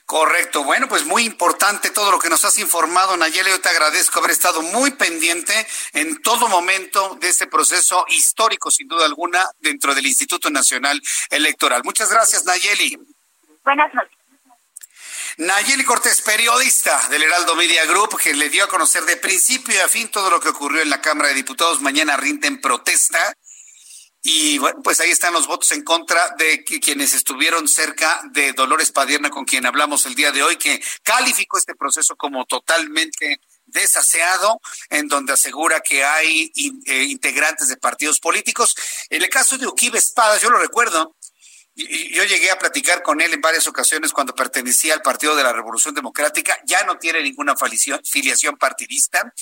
Correcto. 0.06 0.62
Bueno, 0.62 0.88
pues 0.88 1.04
muy 1.04 1.24
importante 1.24 1.90
todo 1.90 2.12
lo 2.12 2.20
que 2.20 2.30
nos 2.30 2.44
has 2.44 2.58
informado, 2.58 3.16
Nayeli. 3.16 3.50
Yo 3.50 3.60
te 3.60 3.70
agradezco 3.70 4.20
haber 4.20 4.30
estado 4.30 4.62
muy 4.62 4.92
pendiente 4.92 5.66
en 5.94 6.22
todo 6.22 6.48
momento 6.48 7.18
de 7.20 7.28
este 7.28 7.48
proceso 7.48 8.04
histórico, 8.08 8.70
sin 8.70 8.86
duda 8.86 9.04
alguna, 9.04 9.44
dentro 9.58 9.96
del 9.96 10.06
Instituto 10.06 10.48
Nacional 10.48 11.02
Electoral. 11.28 11.82
Muchas 11.82 12.08
gracias, 12.08 12.44
Nayeli. 12.44 12.96
Buenas 13.64 13.92
noches. 13.94 14.16
Nayeli 15.38 15.84
Cortés, 15.84 16.22
periodista 16.22 17.08
del 17.08 17.24
Heraldo 17.24 17.56
Media 17.56 17.84
Group, 17.86 18.16
que 18.16 18.32
le 18.32 18.48
dio 18.48 18.62
a 18.62 18.68
conocer 18.68 19.04
de 19.06 19.16
principio 19.16 19.84
a 19.84 19.88
fin 19.88 20.08
todo 20.08 20.30
lo 20.30 20.38
que 20.38 20.50
ocurrió 20.50 20.82
en 20.82 20.88
la 20.88 21.00
Cámara 21.00 21.30
de 21.30 21.34
Diputados. 21.34 21.80
Mañana 21.80 22.16
rinden 22.16 22.60
protesta 22.60 23.36
y 24.28 24.58
bueno, 24.58 24.80
pues 24.82 24.98
ahí 24.98 25.10
están 25.10 25.32
los 25.32 25.46
votos 25.46 25.70
en 25.70 25.84
contra 25.84 26.34
de 26.36 26.64
quienes 26.64 27.14
estuvieron 27.14 27.68
cerca 27.68 28.22
de 28.32 28.52
Dolores 28.54 28.90
Padierna, 28.90 29.30
con 29.30 29.44
quien 29.44 29.66
hablamos 29.66 30.04
el 30.04 30.16
día 30.16 30.32
de 30.32 30.42
hoy, 30.42 30.56
que 30.56 30.82
calificó 31.04 31.58
este 31.58 31.76
proceso 31.76 32.16
como 32.16 32.44
totalmente 32.44 33.40
desaseado, 33.66 34.60
en 34.90 35.06
donde 35.06 35.32
asegura 35.32 35.80
que 35.80 36.04
hay 36.04 36.52
eh, 36.86 37.04
integrantes 37.04 37.68
de 37.68 37.76
partidos 37.76 38.18
políticos. 38.18 38.74
En 39.10 39.22
el 39.22 39.28
caso 39.28 39.58
de 39.58 39.68
Uquibe 39.68 39.98
Espadas, 39.98 40.42
yo 40.42 40.50
lo 40.50 40.58
recuerdo, 40.58 41.14
yo 41.76 42.24
llegué 42.24 42.50
a 42.50 42.58
platicar 42.58 43.02
con 43.02 43.20
él 43.20 43.34
en 43.34 43.40
varias 43.40 43.66
ocasiones 43.66 44.12
cuando 44.12 44.34
pertenecía 44.34 44.94
al 44.94 45.02
Partido 45.02 45.36
de 45.36 45.42
la 45.42 45.52
Revolución 45.52 45.94
Democrática, 45.94 46.58
ya 46.64 46.84
no 46.84 46.98
tiene 46.98 47.22
ninguna 47.22 47.54
filiación 48.02 48.56
partidista, 48.56 49.32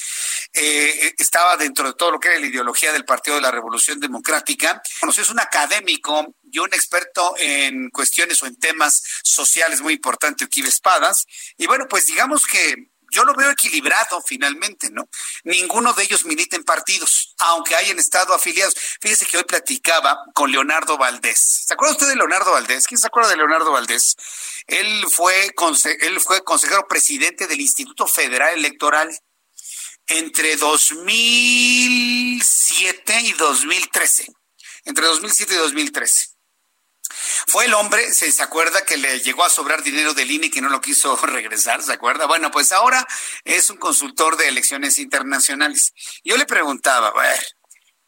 eh, 0.52 1.14
estaba 1.16 1.56
dentro 1.56 1.86
de 1.86 1.94
todo 1.94 2.10
lo 2.10 2.18
que 2.18 2.28
era 2.28 2.40
la 2.40 2.46
ideología 2.46 2.92
del 2.92 3.04
Partido 3.04 3.36
de 3.36 3.42
la 3.42 3.50
Revolución 3.50 4.00
Democrática. 4.00 4.82
Bueno, 5.00 5.14
es 5.16 5.30
un 5.30 5.38
académico 5.38 6.34
y 6.50 6.58
un 6.58 6.74
experto 6.74 7.34
en 7.38 7.90
cuestiones 7.90 8.42
o 8.42 8.46
en 8.46 8.56
temas 8.56 9.02
sociales 9.22 9.80
muy 9.80 9.94
importante, 9.94 10.44
Uquibe 10.44 10.68
Espadas. 10.68 11.26
Y 11.56 11.66
bueno, 11.66 11.86
pues 11.88 12.06
digamos 12.06 12.46
que 12.46 12.93
yo 13.14 13.24
lo 13.24 13.34
veo 13.34 13.50
equilibrado 13.50 14.20
finalmente, 14.26 14.90
¿no? 14.90 15.08
Ninguno 15.44 15.92
de 15.92 16.02
ellos 16.02 16.24
milita 16.24 16.56
en 16.56 16.64
partidos, 16.64 17.36
aunque 17.38 17.76
hayan 17.76 18.00
estado 18.00 18.34
afiliados. 18.34 18.74
Fíjese 19.00 19.26
que 19.26 19.36
hoy 19.36 19.44
platicaba 19.44 20.18
con 20.34 20.50
Leonardo 20.50 20.98
Valdés. 20.98 21.62
¿Se 21.66 21.74
acuerda 21.74 21.92
usted 21.92 22.08
de 22.08 22.16
Leonardo 22.16 22.50
Valdés? 22.50 22.88
¿Quién 22.88 22.98
se 22.98 23.06
acuerda 23.06 23.30
de 23.30 23.36
Leonardo 23.36 23.70
Valdés? 23.70 24.16
Él 24.66 25.04
fue, 25.10 25.54
él 26.00 26.20
fue 26.20 26.42
consejero 26.42 26.88
presidente 26.88 27.46
del 27.46 27.60
Instituto 27.60 28.08
Federal 28.08 28.54
Electoral 28.54 29.16
entre 30.08 30.56
2007 30.56 33.20
y 33.20 33.32
2013. 33.34 34.26
Entre 34.86 35.06
2007 35.06 35.54
y 35.54 35.56
2013. 35.56 36.33
Fue 37.46 37.66
el 37.66 37.74
hombre, 37.74 38.12
¿se, 38.12 38.42
acuerda 38.42 38.84
que 38.84 38.96
le 38.96 39.20
llegó 39.20 39.44
a 39.44 39.50
sobrar 39.50 39.82
dinero 39.82 40.14
del 40.14 40.30
INE 40.30 40.50
que 40.50 40.60
no 40.60 40.68
lo 40.68 40.80
quiso 40.80 41.16
regresar? 41.26 41.82
¿Se 41.82 41.92
acuerda? 41.92 42.26
Bueno, 42.26 42.50
pues 42.50 42.72
ahora 42.72 43.06
es 43.44 43.70
un 43.70 43.76
consultor 43.76 44.36
de 44.36 44.48
elecciones 44.48 44.98
internacionales. 44.98 45.92
Yo 46.24 46.36
le 46.36 46.46
preguntaba, 46.46 47.08
a 47.08 47.22
ver, 47.22 47.46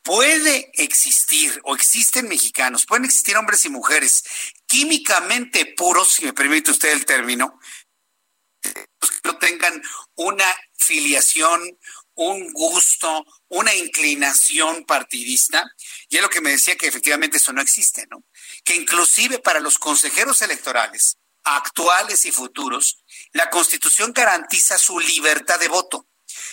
¿puede 0.02 0.70
existir 0.74 1.60
o 1.64 1.74
existen 1.74 2.28
mexicanos, 2.28 2.86
pueden 2.86 3.04
existir 3.04 3.36
hombres 3.36 3.64
y 3.64 3.68
mujeres 3.68 4.24
químicamente 4.66 5.74
puros, 5.76 6.12
si 6.12 6.24
me 6.24 6.32
permite 6.32 6.70
usted 6.70 6.90
el 6.90 7.06
término, 7.06 7.58
que 8.60 8.88
no 9.24 9.38
tengan 9.38 9.82
una 10.14 10.46
filiación, 10.74 11.78
un 12.14 12.52
gusto, 12.52 13.24
una 13.48 13.74
inclinación 13.74 14.84
partidista? 14.84 15.64
Y 16.08 16.16
es 16.16 16.22
lo 16.22 16.30
que 16.30 16.40
me 16.40 16.50
decía 16.50 16.76
que 16.76 16.86
efectivamente 16.86 17.36
eso 17.38 17.52
no 17.52 17.60
existe, 17.60 18.06
¿no? 18.10 18.24
que 18.64 18.74
inclusive 18.74 19.38
para 19.38 19.60
los 19.60 19.78
consejeros 19.78 20.42
electorales 20.42 21.18
actuales 21.46 22.24
y 22.24 22.32
futuros, 22.32 23.04
la 23.32 23.50
Constitución 23.50 24.12
garantiza 24.12 24.78
su 24.78 24.98
libertad 24.98 25.60
de 25.60 25.68
voto, 25.68 26.08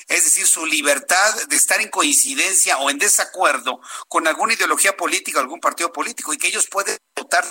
es 0.07 0.23
decir, 0.23 0.45
su 0.45 0.65
libertad 0.65 1.33
de 1.47 1.55
estar 1.55 1.81
en 1.81 1.89
coincidencia 1.89 2.77
o 2.77 2.89
en 2.89 2.99
desacuerdo 2.99 3.81
con 4.07 4.27
alguna 4.27 4.53
ideología 4.53 4.95
política, 4.95 5.39
algún 5.39 5.59
partido 5.59 5.91
político, 5.91 6.31
y 6.31 6.37
que 6.37 6.47
ellos 6.47 6.67
pueden 6.69 6.97
votar 7.15 7.43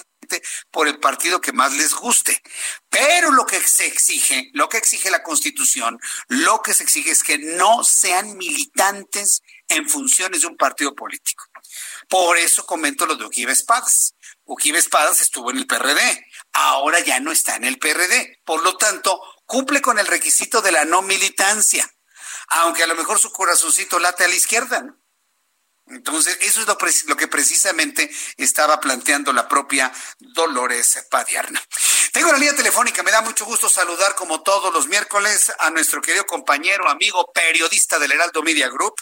por 0.71 0.87
el 0.87 1.01
partido 1.01 1.41
que 1.41 1.53
más 1.53 1.73
les 1.75 1.93
guste. 1.95 2.41
Pero 2.89 3.33
lo 3.33 3.45
que 3.45 3.61
se 3.61 3.87
exige, 3.87 4.51
lo 4.53 4.69
que 4.69 4.79
exige 4.79 5.11
la 5.11 5.23
Constitución, 5.23 5.99
lo 6.29 6.63
que 6.63 6.73
se 6.75 6.85
exige 6.85 7.11
es 7.11 7.23
que 7.23 7.39
no 7.39 7.83
sean 7.83 8.37
militantes 8.37 9.43
en 9.69 9.89
funciones 9.89 10.43
de 10.43 10.47
un 10.47 10.57
partido 10.57 10.95
político. 10.95 11.45
Por 12.09 12.37
eso 12.39 12.65
comento 12.67 13.07
lo 13.07 13.17
de 13.17 13.25
Oquiva 13.25 13.53
Espadas. 13.53 14.15
Uquibe 14.45 14.79
Espadas 14.79 15.21
estuvo 15.21 15.51
en 15.51 15.59
el 15.59 15.67
PRD, 15.67 16.27
ahora 16.53 17.01
ya 17.01 17.21
no 17.21 17.33
está 17.33 17.57
en 17.57 17.65
el 17.65 17.79
PRD. 17.79 18.41
Por 18.45 18.63
lo 18.63 18.77
tanto, 18.77 19.21
cumple 19.47 19.81
con 19.81 19.99
el 19.99 20.07
requisito 20.07 20.63
de 20.63 20.73
la 20.73 20.85
no 20.85 21.03
militancia, 21.03 21.89
aunque 22.49 22.83
a 22.83 22.87
lo 22.87 22.95
mejor 22.95 23.19
su 23.19 23.33
corazoncito 23.33 23.99
late 23.99 24.25
a 24.25 24.29
la 24.29 24.35
izquierda. 24.35 24.97
Entonces, 25.87 26.39
eso 26.43 26.61
es 26.61 26.67
lo, 26.67 26.77
lo, 27.09 27.17
que 27.17 27.29
precisamente 27.29 28.09
estaba 28.37 28.81
planteando 28.81 29.33
la 29.33 29.49
propia 29.49 29.93
Dolores 30.19 31.07
Padiarna. 31.11 31.61
Tengo 32.13 32.31
la 32.31 32.39
línea 32.39 32.55
telefónica, 32.55 33.03
me 33.03 33.11
da 33.11 33.21
mucho 33.21 33.45
gusto 33.45 33.69
saludar 33.69 34.15
como 34.15 34.43
todos 34.43 34.73
los 34.73 34.87
miércoles 34.87 35.53
a 35.59 35.71
nuestro 35.71 36.01
querido 36.01 36.25
compañero, 36.25 36.89
amigo, 36.89 37.31
periodista 37.33 37.99
del 37.99 38.13
Heraldo 38.13 38.43
Media 38.43 38.69
Group, 38.69 38.95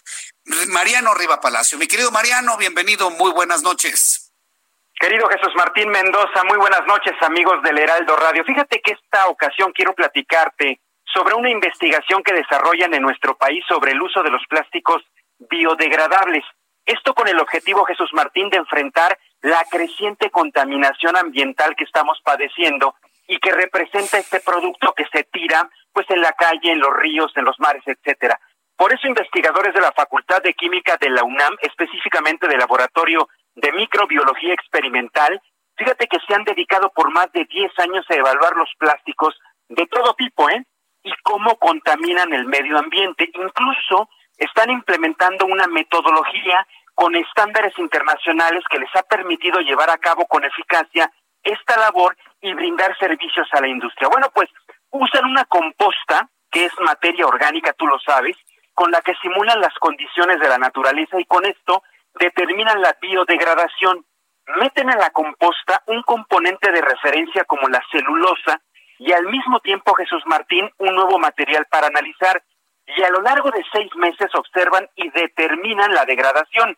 Mariano 0.68 1.14
Riva 1.14 1.40
Palacio. 1.40 1.78
Mi 1.78 1.86
querido 1.86 2.10
Mariano, 2.10 2.56
bienvenido, 2.56 3.10
muy 3.10 3.30
buenas 3.32 3.62
noches. 3.62 4.32
Querido 5.00 5.28
Jesús 5.28 5.54
Martín 5.56 5.88
Mendoza, 5.88 6.44
muy 6.44 6.58
buenas 6.58 6.86
noches 6.86 7.14
amigos 7.22 7.62
del 7.62 7.78
Heraldo 7.78 8.16
Radio. 8.16 8.44
Fíjate 8.44 8.82
que 8.82 8.92
esta 8.92 9.28
ocasión 9.28 9.72
quiero 9.72 9.94
platicarte 9.94 10.80
sobre 11.12 11.34
una 11.34 11.50
investigación 11.50 12.22
que 12.22 12.34
desarrollan 12.34 12.92
en 12.94 13.02
nuestro 13.02 13.36
país 13.36 13.64
sobre 13.66 13.92
el 13.92 14.02
uso 14.02 14.22
de 14.22 14.30
los 14.30 14.42
plásticos 14.46 15.02
biodegradables. 15.38 16.44
Esto 16.90 17.14
con 17.14 17.28
el 17.28 17.38
objetivo, 17.38 17.84
Jesús 17.84 18.10
Martín, 18.14 18.50
de 18.50 18.56
enfrentar 18.56 19.16
la 19.42 19.64
creciente 19.70 20.28
contaminación 20.28 21.16
ambiental 21.16 21.76
que 21.76 21.84
estamos 21.84 22.20
padeciendo 22.24 22.96
y 23.28 23.38
que 23.38 23.52
representa 23.52 24.18
este 24.18 24.40
producto 24.40 24.92
que 24.96 25.06
se 25.12 25.22
tira 25.22 25.70
pues 25.92 26.10
en 26.10 26.20
la 26.20 26.32
calle, 26.32 26.72
en 26.72 26.80
los 26.80 26.92
ríos, 26.96 27.30
en 27.36 27.44
los 27.44 27.60
mares, 27.60 27.84
etcétera. 27.86 28.40
Por 28.76 28.92
eso 28.92 29.06
investigadores 29.06 29.72
de 29.72 29.80
la 29.80 29.92
Facultad 29.92 30.42
de 30.42 30.52
Química 30.54 30.96
de 31.00 31.10
la 31.10 31.22
UNAM, 31.22 31.56
específicamente 31.62 32.48
del 32.48 32.58
Laboratorio 32.58 33.28
de 33.54 33.70
microbiología 33.70 34.54
experimental, 34.54 35.40
fíjate 35.76 36.08
que 36.08 36.18
se 36.26 36.34
han 36.34 36.42
dedicado 36.42 36.90
por 36.90 37.12
más 37.12 37.30
de 37.30 37.44
10 37.44 37.70
años 37.78 38.04
a 38.08 38.16
evaluar 38.16 38.56
los 38.56 38.70
plásticos 38.76 39.38
de 39.68 39.86
todo 39.86 40.14
tipo, 40.14 40.50
¿eh? 40.50 40.66
Y 41.04 41.12
cómo 41.22 41.54
contaminan 41.54 42.32
el 42.32 42.46
medio 42.46 42.76
ambiente. 42.78 43.30
Incluso 43.32 44.08
están 44.40 44.70
implementando 44.70 45.46
una 45.46 45.66
metodología 45.66 46.66
con 47.00 47.16
estándares 47.16 47.72
internacionales 47.78 48.62
que 48.68 48.78
les 48.78 48.94
ha 48.94 49.02
permitido 49.02 49.58
llevar 49.60 49.88
a 49.88 49.96
cabo 49.96 50.26
con 50.26 50.44
eficacia 50.44 51.10
esta 51.42 51.78
labor 51.78 52.14
y 52.42 52.52
brindar 52.52 52.94
servicios 52.98 53.48
a 53.52 53.60
la 53.62 53.68
industria. 53.68 54.10
Bueno, 54.10 54.26
pues 54.34 54.50
usan 54.90 55.24
una 55.24 55.46
composta, 55.46 56.28
que 56.50 56.66
es 56.66 56.72
materia 56.80 57.26
orgánica, 57.26 57.72
tú 57.72 57.86
lo 57.86 57.98
sabes, 58.00 58.36
con 58.74 58.90
la 58.90 59.00
que 59.00 59.14
simulan 59.22 59.62
las 59.62 59.72
condiciones 59.78 60.40
de 60.40 60.48
la 60.50 60.58
naturaleza 60.58 61.18
y 61.18 61.24
con 61.24 61.46
esto 61.46 61.82
determinan 62.16 62.82
la 62.82 62.94
biodegradación. 63.00 64.04
Meten 64.58 64.90
en 64.90 64.98
la 64.98 65.08
composta 65.08 65.82
un 65.86 66.02
componente 66.02 66.70
de 66.70 66.82
referencia 66.82 67.44
como 67.46 67.66
la 67.70 67.82
celulosa 67.90 68.60
y 68.98 69.10
al 69.12 69.24
mismo 69.24 69.60
tiempo, 69.60 69.94
Jesús 69.94 70.22
Martín, 70.26 70.70
un 70.76 70.94
nuevo 70.94 71.18
material 71.18 71.64
para 71.70 71.86
analizar. 71.86 72.42
Y 72.84 73.02
a 73.02 73.08
lo 73.08 73.22
largo 73.22 73.50
de 73.50 73.64
seis 73.72 73.88
meses 73.96 74.34
observan 74.34 74.86
y 74.96 75.08
determinan 75.12 75.94
la 75.94 76.04
degradación. 76.04 76.76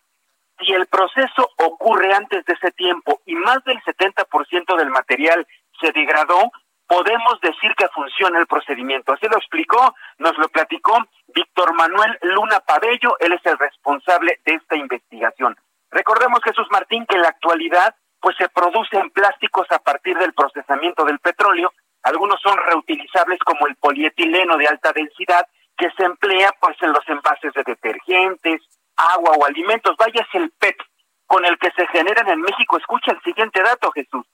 Si 0.60 0.72
el 0.72 0.86
proceso 0.86 1.50
ocurre 1.58 2.14
antes 2.14 2.44
de 2.44 2.52
ese 2.52 2.70
tiempo 2.72 3.20
y 3.26 3.34
más 3.34 3.62
del 3.64 3.80
70% 3.82 4.76
del 4.76 4.90
material 4.90 5.46
se 5.80 5.92
degradó, 5.92 6.50
podemos 6.86 7.40
decir 7.40 7.74
que 7.76 7.88
funciona 7.88 8.38
el 8.38 8.46
procedimiento. 8.46 9.12
Así 9.12 9.26
lo 9.26 9.38
explicó, 9.38 9.94
nos 10.18 10.36
lo 10.38 10.48
platicó 10.48 10.98
Víctor 11.28 11.74
Manuel 11.74 12.18
Luna 12.22 12.60
Pabello, 12.60 13.16
él 13.18 13.32
es 13.32 13.44
el 13.46 13.58
responsable 13.58 14.40
de 14.44 14.54
esta 14.54 14.76
investigación. 14.76 15.56
Recordemos, 15.90 16.40
Jesús 16.44 16.66
Martín, 16.70 17.06
que 17.06 17.16
en 17.16 17.22
la 17.22 17.28
actualidad 17.28 17.94
pues 18.20 18.36
se 18.36 18.48
producen 18.48 19.10
plásticos 19.10 19.66
a 19.70 19.80
partir 19.80 20.16
del 20.16 20.32
procesamiento 20.32 21.04
del 21.04 21.18
petróleo, 21.18 21.72
algunos 22.02 22.40
son 22.40 22.56
reutilizables 22.56 23.38
como 23.40 23.66
el 23.66 23.76
polietileno 23.76 24.56
de 24.56 24.68
alta 24.68 24.92
densidad 24.92 25.46
que 25.76 25.90
se 25.96 26.04
emplea 26.04 26.52
pues 26.60 26.76
en 26.82 26.92
los 26.92 27.08
envases 27.08 27.52
de 27.54 27.62
detergentes, 27.64 28.60
agua 29.14 29.36
o 29.38 29.44
alimentos, 29.44 29.96
vaya 29.96 30.20
es 30.20 30.34
el 30.34 30.50
PET 30.50 30.76
con 31.26 31.44
el 31.44 31.58
que 31.58 31.70
se 31.70 31.86
generan 31.88 32.28
en 32.28 32.40
México. 32.40 32.76
Escucha 32.76 33.12
el 33.12 33.22
siguiente 33.22 33.62
dato, 33.62 33.90
Jesús. 33.92 34.26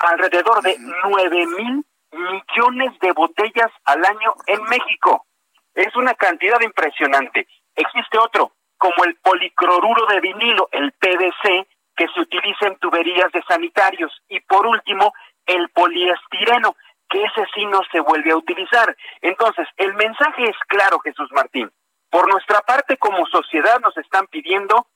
alrededor 0.00 0.60
de 0.62 0.76
9 0.78 1.46
mil 1.46 1.84
millones 2.12 2.98
de 3.00 3.12
botellas 3.12 3.70
al 3.84 4.04
año 4.04 4.34
en 4.46 4.62
México. 4.64 5.26
Es 5.74 5.94
una 5.96 6.14
cantidad 6.14 6.60
impresionante. 6.60 7.46
Existe 7.74 8.18
otro, 8.18 8.52
como 8.78 9.04
el 9.04 9.16
policloruro 9.16 10.06
de 10.06 10.20
vinilo, 10.20 10.68
el 10.72 10.92
PVC, 10.92 11.66
que 11.96 12.06
se 12.08 12.20
utiliza 12.20 12.66
en 12.66 12.78
tuberías 12.78 13.30
de 13.32 13.42
sanitarios. 13.48 14.12
Y 14.28 14.40
por 14.40 14.66
último, 14.66 15.12
el 15.46 15.68
poliestireno, 15.70 16.76
que 17.08 17.22
ese 17.24 17.46
sí 17.54 17.64
no 17.66 17.80
se 17.90 18.00
vuelve 18.00 18.32
a 18.32 18.36
utilizar. 18.36 18.96
Entonces, 19.20 19.66
el 19.76 19.94
mensaje 19.94 20.44
es 20.44 20.56
claro, 20.68 20.98
Jesús 21.00 21.30
Martín. 21.32 21.70
Por 22.14 22.30
nuestra 22.30 22.60
parte, 22.60 22.96
como 22.96 23.26
sociedad, 23.26 23.80
nos 23.80 23.96
están 23.96 24.28
pidiendo 24.28 24.86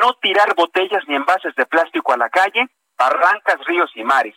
no 0.00 0.14
tirar 0.22 0.54
botellas 0.54 1.02
ni 1.06 1.16
envases 1.16 1.54
de 1.54 1.66
plástico 1.66 2.14
a 2.14 2.16
la 2.16 2.30
calle, 2.30 2.66
barrancas, 2.96 3.62
ríos 3.66 3.90
y 3.94 4.02
mares. 4.02 4.34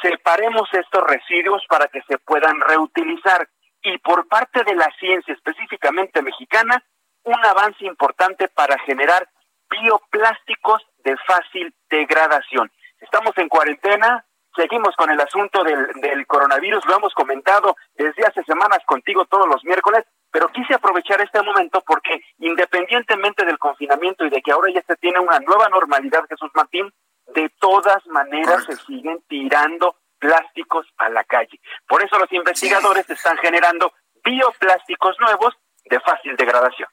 Separemos 0.00 0.66
estos 0.72 1.02
residuos 1.02 1.62
para 1.68 1.88
que 1.88 2.00
se 2.08 2.16
puedan 2.16 2.58
reutilizar. 2.62 3.50
Y 3.82 3.98
por 3.98 4.26
parte 4.28 4.64
de 4.64 4.74
la 4.74 4.90
ciencia, 4.98 5.34
específicamente 5.34 6.22
mexicana, 6.22 6.82
un 7.24 7.44
avance 7.44 7.84
importante 7.84 8.48
para 8.48 8.78
generar 8.78 9.28
bioplásticos 9.68 10.80
de 11.04 11.14
fácil 11.26 11.74
degradación. 11.90 12.72
Estamos 13.00 13.36
en 13.36 13.50
cuarentena, 13.50 14.24
seguimos 14.56 14.94
con 14.96 15.10
el 15.10 15.20
asunto 15.20 15.62
del, 15.64 15.86
del, 16.00 16.26
coronavirus, 16.26 16.84
lo 16.86 16.96
hemos 16.96 17.14
comentado 17.14 17.76
desde 17.94 18.24
hace 18.26 18.42
semanas 18.44 18.78
contigo 18.86 19.24
todos 19.26 19.48
los 19.48 19.64
miércoles, 19.64 20.04
pero 20.30 20.48
quise 20.48 20.74
aprovechar 20.74 21.20
este 21.20 21.42
momento 21.42 21.82
porque 21.86 22.20
independientemente 22.38 23.44
del 23.44 23.58
confinamiento 23.58 24.24
y 24.24 24.30
de 24.30 24.42
que 24.42 24.52
ahora 24.52 24.72
ya 24.72 24.82
se 24.82 24.96
tiene 24.96 25.20
una 25.20 25.38
nueva 25.40 25.68
normalidad, 25.68 26.24
Jesús 26.28 26.50
Martín, 26.54 26.92
de 27.34 27.50
todas 27.58 28.06
maneras 28.06 28.64
se 28.64 28.76
siguen 28.76 29.22
tirando 29.28 29.96
plásticos 30.18 30.86
a 30.98 31.08
la 31.08 31.24
calle. 31.24 31.60
Por 31.86 32.02
eso 32.02 32.18
los 32.18 32.32
investigadores 32.32 33.08
están 33.08 33.36
generando 33.38 33.92
bioplásticos 34.24 35.16
nuevos 35.20 35.54
de 35.84 36.00
fácil 36.00 36.36
degradación. 36.36 36.88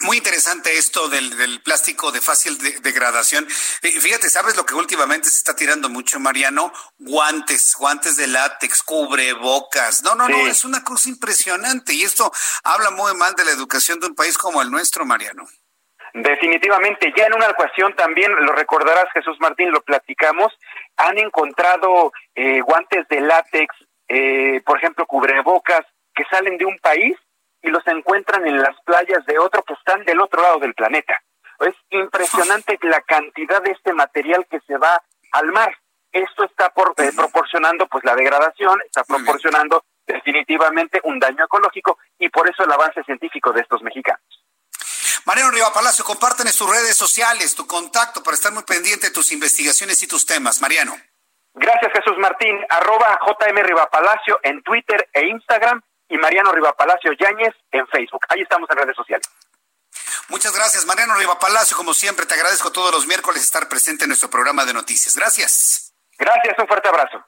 Muy 0.00 0.18
interesante 0.18 0.76
esto 0.76 1.08
del, 1.08 1.60
plástico 1.64 2.12
de 2.12 2.20
fácil 2.20 2.56
degradación. 2.82 3.46
Fíjate, 3.48 4.30
¿sabes 4.30 4.56
lo 4.56 4.64
que 4.64 4.74
últimamente 4.74 5.28
se 5.28 5.38
está 5.38 5.56
tirando 5.56 5.88
mucho, 5.88 6.20
Mariano? 6.20 6.72
Guantes, 6.98 7.74
guantes 7.76 8.16
de 8.16 8.28
látex, 8.28 8.82
cubre 8.84 9.32
bocas. 9.32 10.04
No, 10.04 10.14
no, 10.14 10.28
no, 10.28 10.46
es 10.46 10.64
una 10.64 10.84
cosa 10.84 11.08
impresionante. 11.08 11.94
Y 11.94 12.02
esto 12.02 12.30
habla 12.62 12.92
muy 12.92 13.12
mal 13.16 13.34
de 13.34 13.44
la 13.44 13.50
educación 13.50 13.98
de 13.98 14.06
un 14.06 14.14
país 14.14 14.38
como 14.38 14.62
el 14.62 14.70
nuestro, 14.70 15.04
Mariano. 15.04 15.48
Definitivamente, 16.14 17.12
ya 17.16 17.26
en 17.26 17.34
una 17.34 17.48
ocasión 17.48 17.94
también, 17.96 18.32
lo 18.46 18.52
recordarás 18.52 19.12
Jesús 19.12 19.36
Martín, 19.40 19.72
lo 19.72 19.82
platicamos, 19.82 20.56
han 20.96 21.18
encontrado 21.18 22.12
eh, 22.36 22.60
guantes 22.60 23.06
de 23.08 23.20
látex, 23.20 23.74
eh, 24.08 24.62
por 24.64 24.78
ejemplo, 24.78 25.06
cubrebocas, 25.06 25.84
que 26.14 26.24
salen 26.30 26.56
de 26.56 26.64
un 26.64 26.78
país 26.78 27.16
y 27.62 27.68
los 27.68 27.86
encuentran 27.86 28.46
en 28.46 28.60
las 28.60 28.76
playas 28.84 29.24
de 29.26 29.38
otro 29.38 29.62
que 29.62 29.74
están 29.74 30.04
del 30.04 30.20
otro 30.20 30.42
lado 30.42 30.58
del 30.58 30.74
planeta. 30.74 31.20
Es 31.60 31.74
impresionante 31.90 32.78
la 32.82 33.00
cantidad 33.02 33.60
de 33.62 33.72
este 33.72 33.92
material 33.92 34.46
que 34.48 34.60
se 34.60 34.76
va 34.76 35.02
al 35.32 35.46
mar. 35.52 35.76
Esto 36.12 36.44
está 36.44 36.70
por, 36.70 36.94
eh, 36.96 37.10
proporcionando 37.14 37.86
pues 37.88 38.04
la 38.04 38.14
degradación, 38.14 38.80
está 38.86 39.04
proporcionando 39.04 39.84
definitivamente 40.06 41.00
un 41.04 41.18
daño 41.18 41.44
ecológico 41.44 41.98
y 42.18 42.28
por 42.28 42.48
eso 42.48 42.64
el 42.64 42.72
avance 42.72 43.02
científico 43.04 43.52
de 43.52 43.60
estos 43.60 43.82
mexicanos. 43.82 44.22
Mariano 45.26 45.50
Riva 45.50 45.72
Palacio, 45.74 46.04
comparten 46.04 46.46
en 46.46 46.52
sus 46.52 46.70
redes 46.70 46.96
sociales 46.96 47.54
tu 47.54 47.66
contacto 47.66 48.22
para 48.22 48.34
estar 48.34 48.52
muy 48.52 48.62
pendiente 48.62 49.08
de 49.08 49.12
tus 49.12 49.30
investigaciones 49.32 50.02
y 50.02 50.08
tus 50.08 50.24
temas. 50.24 50.62
Mariano. 50.62 50.96
Gracias, 51.52 51.92
Jesús 51.92 52.16
Martín. 52.18 52.58
Arroba 52.70 53.18
JM 53.26 53.56
Riva 53.62 53.90
Palacio 53.90 54.40
en 54.42 54.62
Twitter 54.62 55.08
e 55.12 55.26
Instagram 55.26 55.82
y 56.08 56.16
Mariano 56.18 56.52
Riva 56.52 56.74
Palacio 56.76 57.12
Yáñez 57.12 57.54
en 57.70 57.86
Facebook. 57.88 58.24
Ahí 58.28 58.42
estamos 58.42 58.68
en 58.70 58.76
redes 58.76 58.96
sociales. 58.96 59.28
Muchas 60.28 60.54
gracias, 60.54 60.84
Mariano 60.84 61.14
Riva 61.14 61.38
Palacio. 61.38 61.76
Como 61.76 61.94
siempre, 61.94 62.26
te 62.26 62.34
agradezco 62.34 62.70
todos 62.70 62.92
los 62.92 63.06
miércoles 63.06 63.42
estar 63.42 63.68
presente 63.68 64.04
en 64.04 64.08
nuestro 64.08 64.28
programa 64.28 64.64
de 64.64 64.74
noticias. 64.74 65.16
Gracias. 65.16 65.94
Gracias, 66.18 66.58
un 66.58 66.66
fuerte 66.66 66.88
abrazo. 66.88 67.24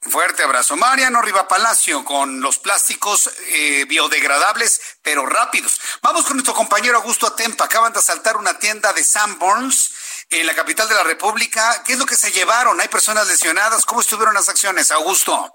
Fuerte 0.00 0.42
abrazo. 0.42 0.76
Mariano 0.76 1.22
Riva 1.22 1.48
Palacio 1.48 2.04
con 2.04 2.40
los 2.42 2.58
plásticos 2.58 3.30
eh, 3.48 3.86
biodegradables, 3.86 4.98
pero 5.02 5.24
rápidos. 5.24 5.80
Vamos 6.02 6.26
con 6.26 6.36
nuestro 6.36 6.54
compañero 6.54 6.98
Augusto 6.98 7.26
Atempa. 7.26 7.64
Acaban 7.64 7.92
de 7.92 8.00
asaltar 8.00 8.36
una 8.36 8.58
tienda 8.58 8.92
de 8.92 9.02
Sanborns 9.02 10.26
en 10.28 10.46
la 10.46 10.54
capital 10.54 10.88
de 10.88 10.94
la 10.94 11.04
República. 11.04 11.82
¿Qué 11.84 11.94
es 11.94 11.98
lo 11.98 12.04
que 12.04 12.16
se 12.16 12.30
llevaron? 12.32 12.80
¿Hay 12.80 12.88
personas 12.88 13.26
lesionadas? 13.26 13.86
¿Cómo 13.86 14.02
estuvieron 14.02 14.34
las 14.34 14.48
acciones, 14.50 14.90
Augusto? 14.90 15.54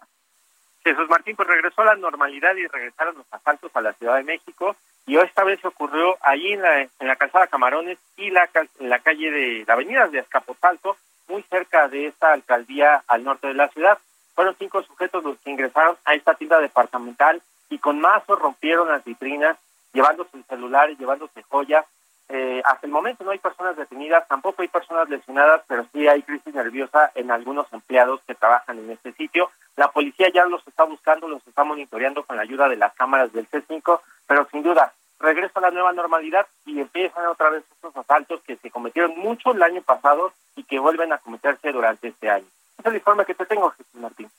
Jesús 0.90 1.10
Martín, 1.10 1.36
pues 1.36 1.48
regresó 1.48 1.82
a 1.82 1.86
la 1.86 1.96
normalidad 1.96 2.56
y 2.56 2.68
regresaron 2.68 3.16
los 3.16 3.26
asaltos 3.32 3.72
a 3.76 3.82
la 3.82 3.94
Ciudad 3.94 4.18
de 4.18 4.24
México. 4.24 4.76
Y 5.06 5.18
esta 5.18 5.44
vez 5.44 5.64
ocurrió 5.66 6.18
ahí 6.22 6.54
en 6.54 6.62
la, 6.62 6.82
en 6.82 7.08
la 7.08 7.16
calzada 7.16 7.48
Camarones 7.48 7.98
y 8.18 8.30
la, 8.30 8.50
en 8.80 8.90
la 8.90 9.00
calle 9.00 9.32
de 9.32 9.64
la 9.68 9.74
avenida 9.74 10.08
de 10.08 10.20
Escaposalto, 10.20 10.98
muy 11.28 11.44
cerca 11.44 11.88
de 11.88 12.08
esta 12.08 12.34
alcaldía 12.34 13.04
al 13.08 13.24
norte 13.24 13.48
de 13.48 13.54
la 13.54 13.70
ciudad. 13.70 13.98
Fueron 14.36 14.56
cinco 14.58 14.82
sujetos 14.84 15.24
los 15.24 15.38
que 15.40 15.52
ingresaron 15.52 15.98
a 16.06 16.14
esta 16.14 16.34
tienda 16.34 16.60
departamental 16.60 17.42
y 17.70 17.78
con 17.78 18.00
mazos 18.00 18.40
rompieron 18.40 18.90
las 18.90 19.04
vitrinas, 19.04 19.58
llevándose 19.94 20.42
celulares, 20.48 20.98
llevándose 20.98 21.44
joyas. 21.44 21.86
Eh, 22.32 22.62
hasta 22.64 22.86
el 22.86 22.94
momento 22.94 23.24
no 23.24 23.32
hay 23.32 23.40
personas 23.40 23.76
detenidas, 23.76 24.28
tampoco 24.28 24.62
hay 24.62 24.68
personas 24.68 25.10
lesionadas, 25.10 25.64
pero 25.68 25.88
sí 25.92 26.08
hay 26.08 26.22
crisis 26.22 26.54
nerviosa 26.54 27.12
en 27.16 27.32
algunos 27.32 27.66
empleados 27.74 28.22
que 28.28 28.36
trabajan 28.36 28.78
en 28.78 28.92
este 28.92 29.14
sitio. 29.14 29.50
La 29.76 29.92
policía 29.92 30.30
ya 30.32 30.46
los 30.46 30.66
está 30.68 30.84
buscando, 30.84 31.28
los 31.28 31.46
está 31.48 31.64
monitoreando 31.64 32.24
con 32.24 32.36
la 32.36 32.44
ayuda 32.44 32.70
de 32.70 32.76
las 32.76 32.94
cámaras 32.94 33.34
del 33.34 33.50
C5, 33.50 34.00
pero 34.28 34.48
sin 34.52 34.62
duda 34.62 34.94
regresa 35.20 35.60
a 35.60 35.64
la 35.64 35.72
nueva 35.72 35.92
normalidad 35.92 36.46
y 36.66 36.80
empiezan 36.80 37.26
otra 37.26 37.50
vez 37.50 37.64
estos 37.74 37.96
asaltos 37.98 38.42
que 38.46 38.58
se 38.58 38.72
cometieron 38.72 39.18
mucho 39.18 39.52
el 39.52 39.62
año 39.62 39.82
pasado 39.82 40.32
y 40.56 40.64
que 40.64 40.80
vuelven 40.80 41.12
a 41.12 41.18
cometerse 41.18 41.72
durante 41.72 42.10
este 42.10 42.30
año. 42.30 42.46
es 42.78 42.86
el 42.86 42.96
informe 42.96 43.26
que 43.26 43.34
te 43.34 43.46
tengo, 43.46 43.72
Jesús 43.72 43.96
Martín. 43.96 44.30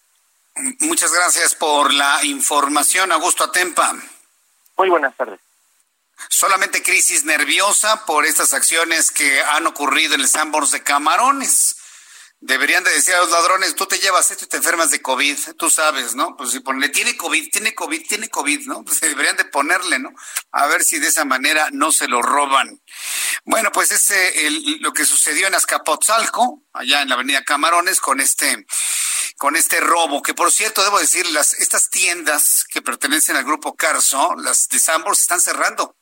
Muchas 0.81 1.13
gracias 1.13 1.55
por 1.55 1.93
la 1.93 2.25
información, 2.25 3.13
Augusto 3.13 3.45
Atempa. 3.45 3.95
Muy 4.77 4.89
buenas 4.89 5.15
tardes. 5.17 5.41
Solamente 6.29 6.83
crisis 6.83 7.25
nerviosa 7.25 8.05
por 8.05 8.27
estas 8.27 8.53
acciones 8.53 9.11
que 9.11 9.43
han 9.43 9.67
ocurrido 9.67 10.15
en 10.15 10.21
el 10.21 10.29
Sambors 10.29 10.71
de 10.71 10.83
Camarones. 10.83 11.77
Deberían 12.43 12.83
de 12.83 12.91
decir 12.91 13.15
a 13.15 13.19
los 13.19 13.31
ladrones, 13.31 13.75
tú 13.75 13.85
te 13.85 13.99
llevas 13.99 14.31
esto 14.31 14.47
y 14.47 14.49
te 14.49 14.57
enfermas 14.57 14.89
de 14.89 15.03
COVID, 15.03 15.37
tú 15.59 15.69
sabes, 15.69 16.15
¿no? 16.15 16.37
Pues 16.39 16.53
si 16.53 16.61
ponle, 16.61 16.89
tiene 16.89 17.15
COVID, 17.15 17.51
tiene 17.51 17.75
COVID, 17.75 18.09
tiene 18.09 18.31
COVID, 18.31 18.67
¿no? 18.67 18.83
Pues 18.83 18.99
deberían 19.01 19.37
de 19.37 19.45
ponerle, 19.45 19.99
¿no? 19.99 20.11
A 20.51 20.67
ver 20.67 20.83
si 20.83 20.99
de 20.99 21.09
esa 21.09 21.27
manera 21.27 21.69
no 21.73 21.93
se 21.93 22.09
lo 22.09 22.23
roban. 22.23 22.81
Bueno, 23.45 23.71
pues 23.73 23.91
es 23.91 24.11
lo 24.81 24.93
que 24.95 25.05
sucedió 25.05 25.49
en 25.49 25.55
Azcapotzalco, 25.55 26.63
allá 26.73 27.03
en 27.03 27.11
la 27.11 27.17
avenida 27.17 27.45
Camarones, 27.45 28.01
con 28.01 28.21
este, 28.21 28.65
con 29.37 29.55
este 29.55 29.81
robo, 29.81 30.23
que 30.23 30.33
por 30.33 30.51
cierto, 30.51 30.83
debo 30.83 30.99
decir, 30.99 31.27
las, 31.31 31.53
estas 31.55 31.91
tiendas 31.91 32.65
que 32.71 32.81
pertenecen 32.81 33.37
al 33.37 33.45
grupo 33.45 33.77
Carso, 33.77 34.35
las 34.37 34.69
de 34.69 34.79
Sambors, 34.79 35.21
están 35.21 35.43
cerrando 35.43 36.00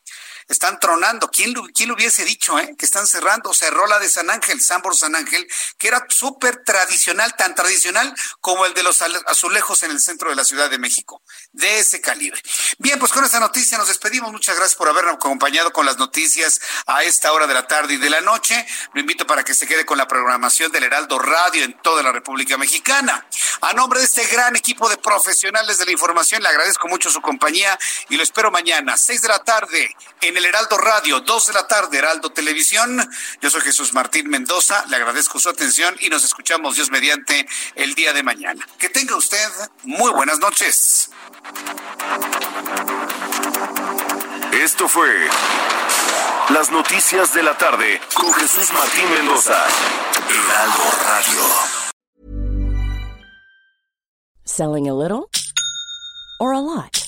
están 0.48 0.80
tronando. 0.80 1.28
¿Quién, 1.28 1.54
quién 1.74 1.88
lo 1.88 1.94
hubiese 1.94 2.24
dicho, 2.24 2.58
eh? 2.58 2.74
Que 2.78 2.86
están 2.86 3.06
cerrando. 3.06 3.52
Cerró 3.54 3.86
la 3.86 3.98
de 3.98 4.08
San 4.08 4.30
Ángel, 4.30 4.60
Sambor 4.60 4.96
San 4.96 5.14
Ángel, 5.14 5.46
que 5.76 5.88
era 5.88 6.04
súper 6.08 6.64
tradicional, 6.64 7.36
tan 7.36 7.54
tradicional 7.54 8.14
como 8.40 8.66
el 8.66 8.74
de 8.74 8.82
los 8.82 9.02
azulejos 9.26 9.82
en 9.82 9.90
el 9.90 10.00
centro 10.00 10.30
de 10.30 10.36
la 10.36 10.44
Ciudad 10.44 10.70
de 10.70 10.78
México. 10.78 11.22
De 11.52 11.78
ese 11.78 12.00
calibre. 12.00 12.42
Bien, 12.78 12.98
pues 12.98 13.12
con 13.12 13.24
esta 13.24 13.40
noticia 13.40 13.78
nos 13.78 13.88
despedimos. 13.88 14.32
Muchas 14.32 14.56
gracias 14.56 14.76
por 14.76 14.88
habernos 14.88 15.14
acompañado 15.14 15.72
con 15.72 15.86
las 15.86 15.98
noticias 15.98 16.60
a 16.86 17.02
esta 17.02 17.32
hora 17.32 17.46
de 17.46 17.54
la 17.54 17.66
tarde 17.66 17.94
y 17.94 17.98
de 17.98 18.10
la 18.10 18.20
noche. 18.20 18.66
Lo 18.94 19.00
invito 19.00 19.26
para 19.26 19.44
que 19.44 19.54
se 19.54 19.66
quede 19.66 19.84
con 19.84 19.98
la 19.98 20.08
programación 20.08 20.72
del 20.72 20.84
Heraldo 20.84 21.18
Radio 21.18 21.64
en 21.64 21.76
toda 21.82 22.02
la 22.02 22.12
República 22.12 22.56
Mexicana. 22.56 23.26
A 23.60 23.72
nombre 23.74 24.00
de 24.00 24.06
este 24.06 24.26
gran 24.26 24.56
equipo 24.56 24.88
de 24.88 24.96
profesionales 24.96 25.78
de 25.78 25.84
la 25.84 25.92
información, 25.92 26.42
le 26.42 26.48
agradezco 26.48 26.88
mucho 26.88 27.10
su 27.10 27.20
compañía 27.20 27.78
y 28.08 28.16
lo 28.16 28.22
espero 28.22 28.50
mañana, 28.50 28.96
seis 28.96 29.20
de 29.20 29.28
la 29.28 29.42
tarde, 29.44 29.94
en 30.20 30.37
el 30.38 30.44
Heraldo 30.44 30.78
Radio, 30.78 31.20
2 31.20 31.46
de 31.48 31.52
la 31.52 31.66
tarde, 31.66 31.98
Heraldo 31.98 32.30
Televisión. 32.30 33.10
Yo 33.40 33.50
soy 33.50 33.60
Jesús 33.60 33.92
Martín 33.92 34.28
Mendoza, 34.28 34.84
le 34.88 34.94
agradezco 34.94 35.40
su 35.40 35.48
atención 35.48 35.96
y 35.98 36.08
nos 36.08 36.22
escuchamos 36.22 36.76
Dios 36.76 36.90
mediante 36.90 37.46
el 37.74 37.94
día 37.94 38.12
de 38.12 38.22
mañana. 38.22 38.64
Que 38.78 38.88
tenga 38.88 39.16
usted 39.16 39.48
muy 39.82 40.12
buenas 40.12 40.38
noches. 40.38 41.10
Esto 44.52 44.88
fue 44.88 45.28
Las 46.50 46.70
Noticias 46.70 47.34
de 47.34 47.42
la 47.42 47.58
Tarde 47.58 48.00
con 48.14 48.32
Jesús 48.32 48.72
Martín 48.72 49.10
Mendoza. 49.10 49.66
Heraldo 50.28 50.84
Radio. 51.04 51.42
Selling 54.44 54.88
a 54.88 54.94
little 54.94 55.28
or 56.38 56.52
a 56.52 56.60
lot. 56.60 57.07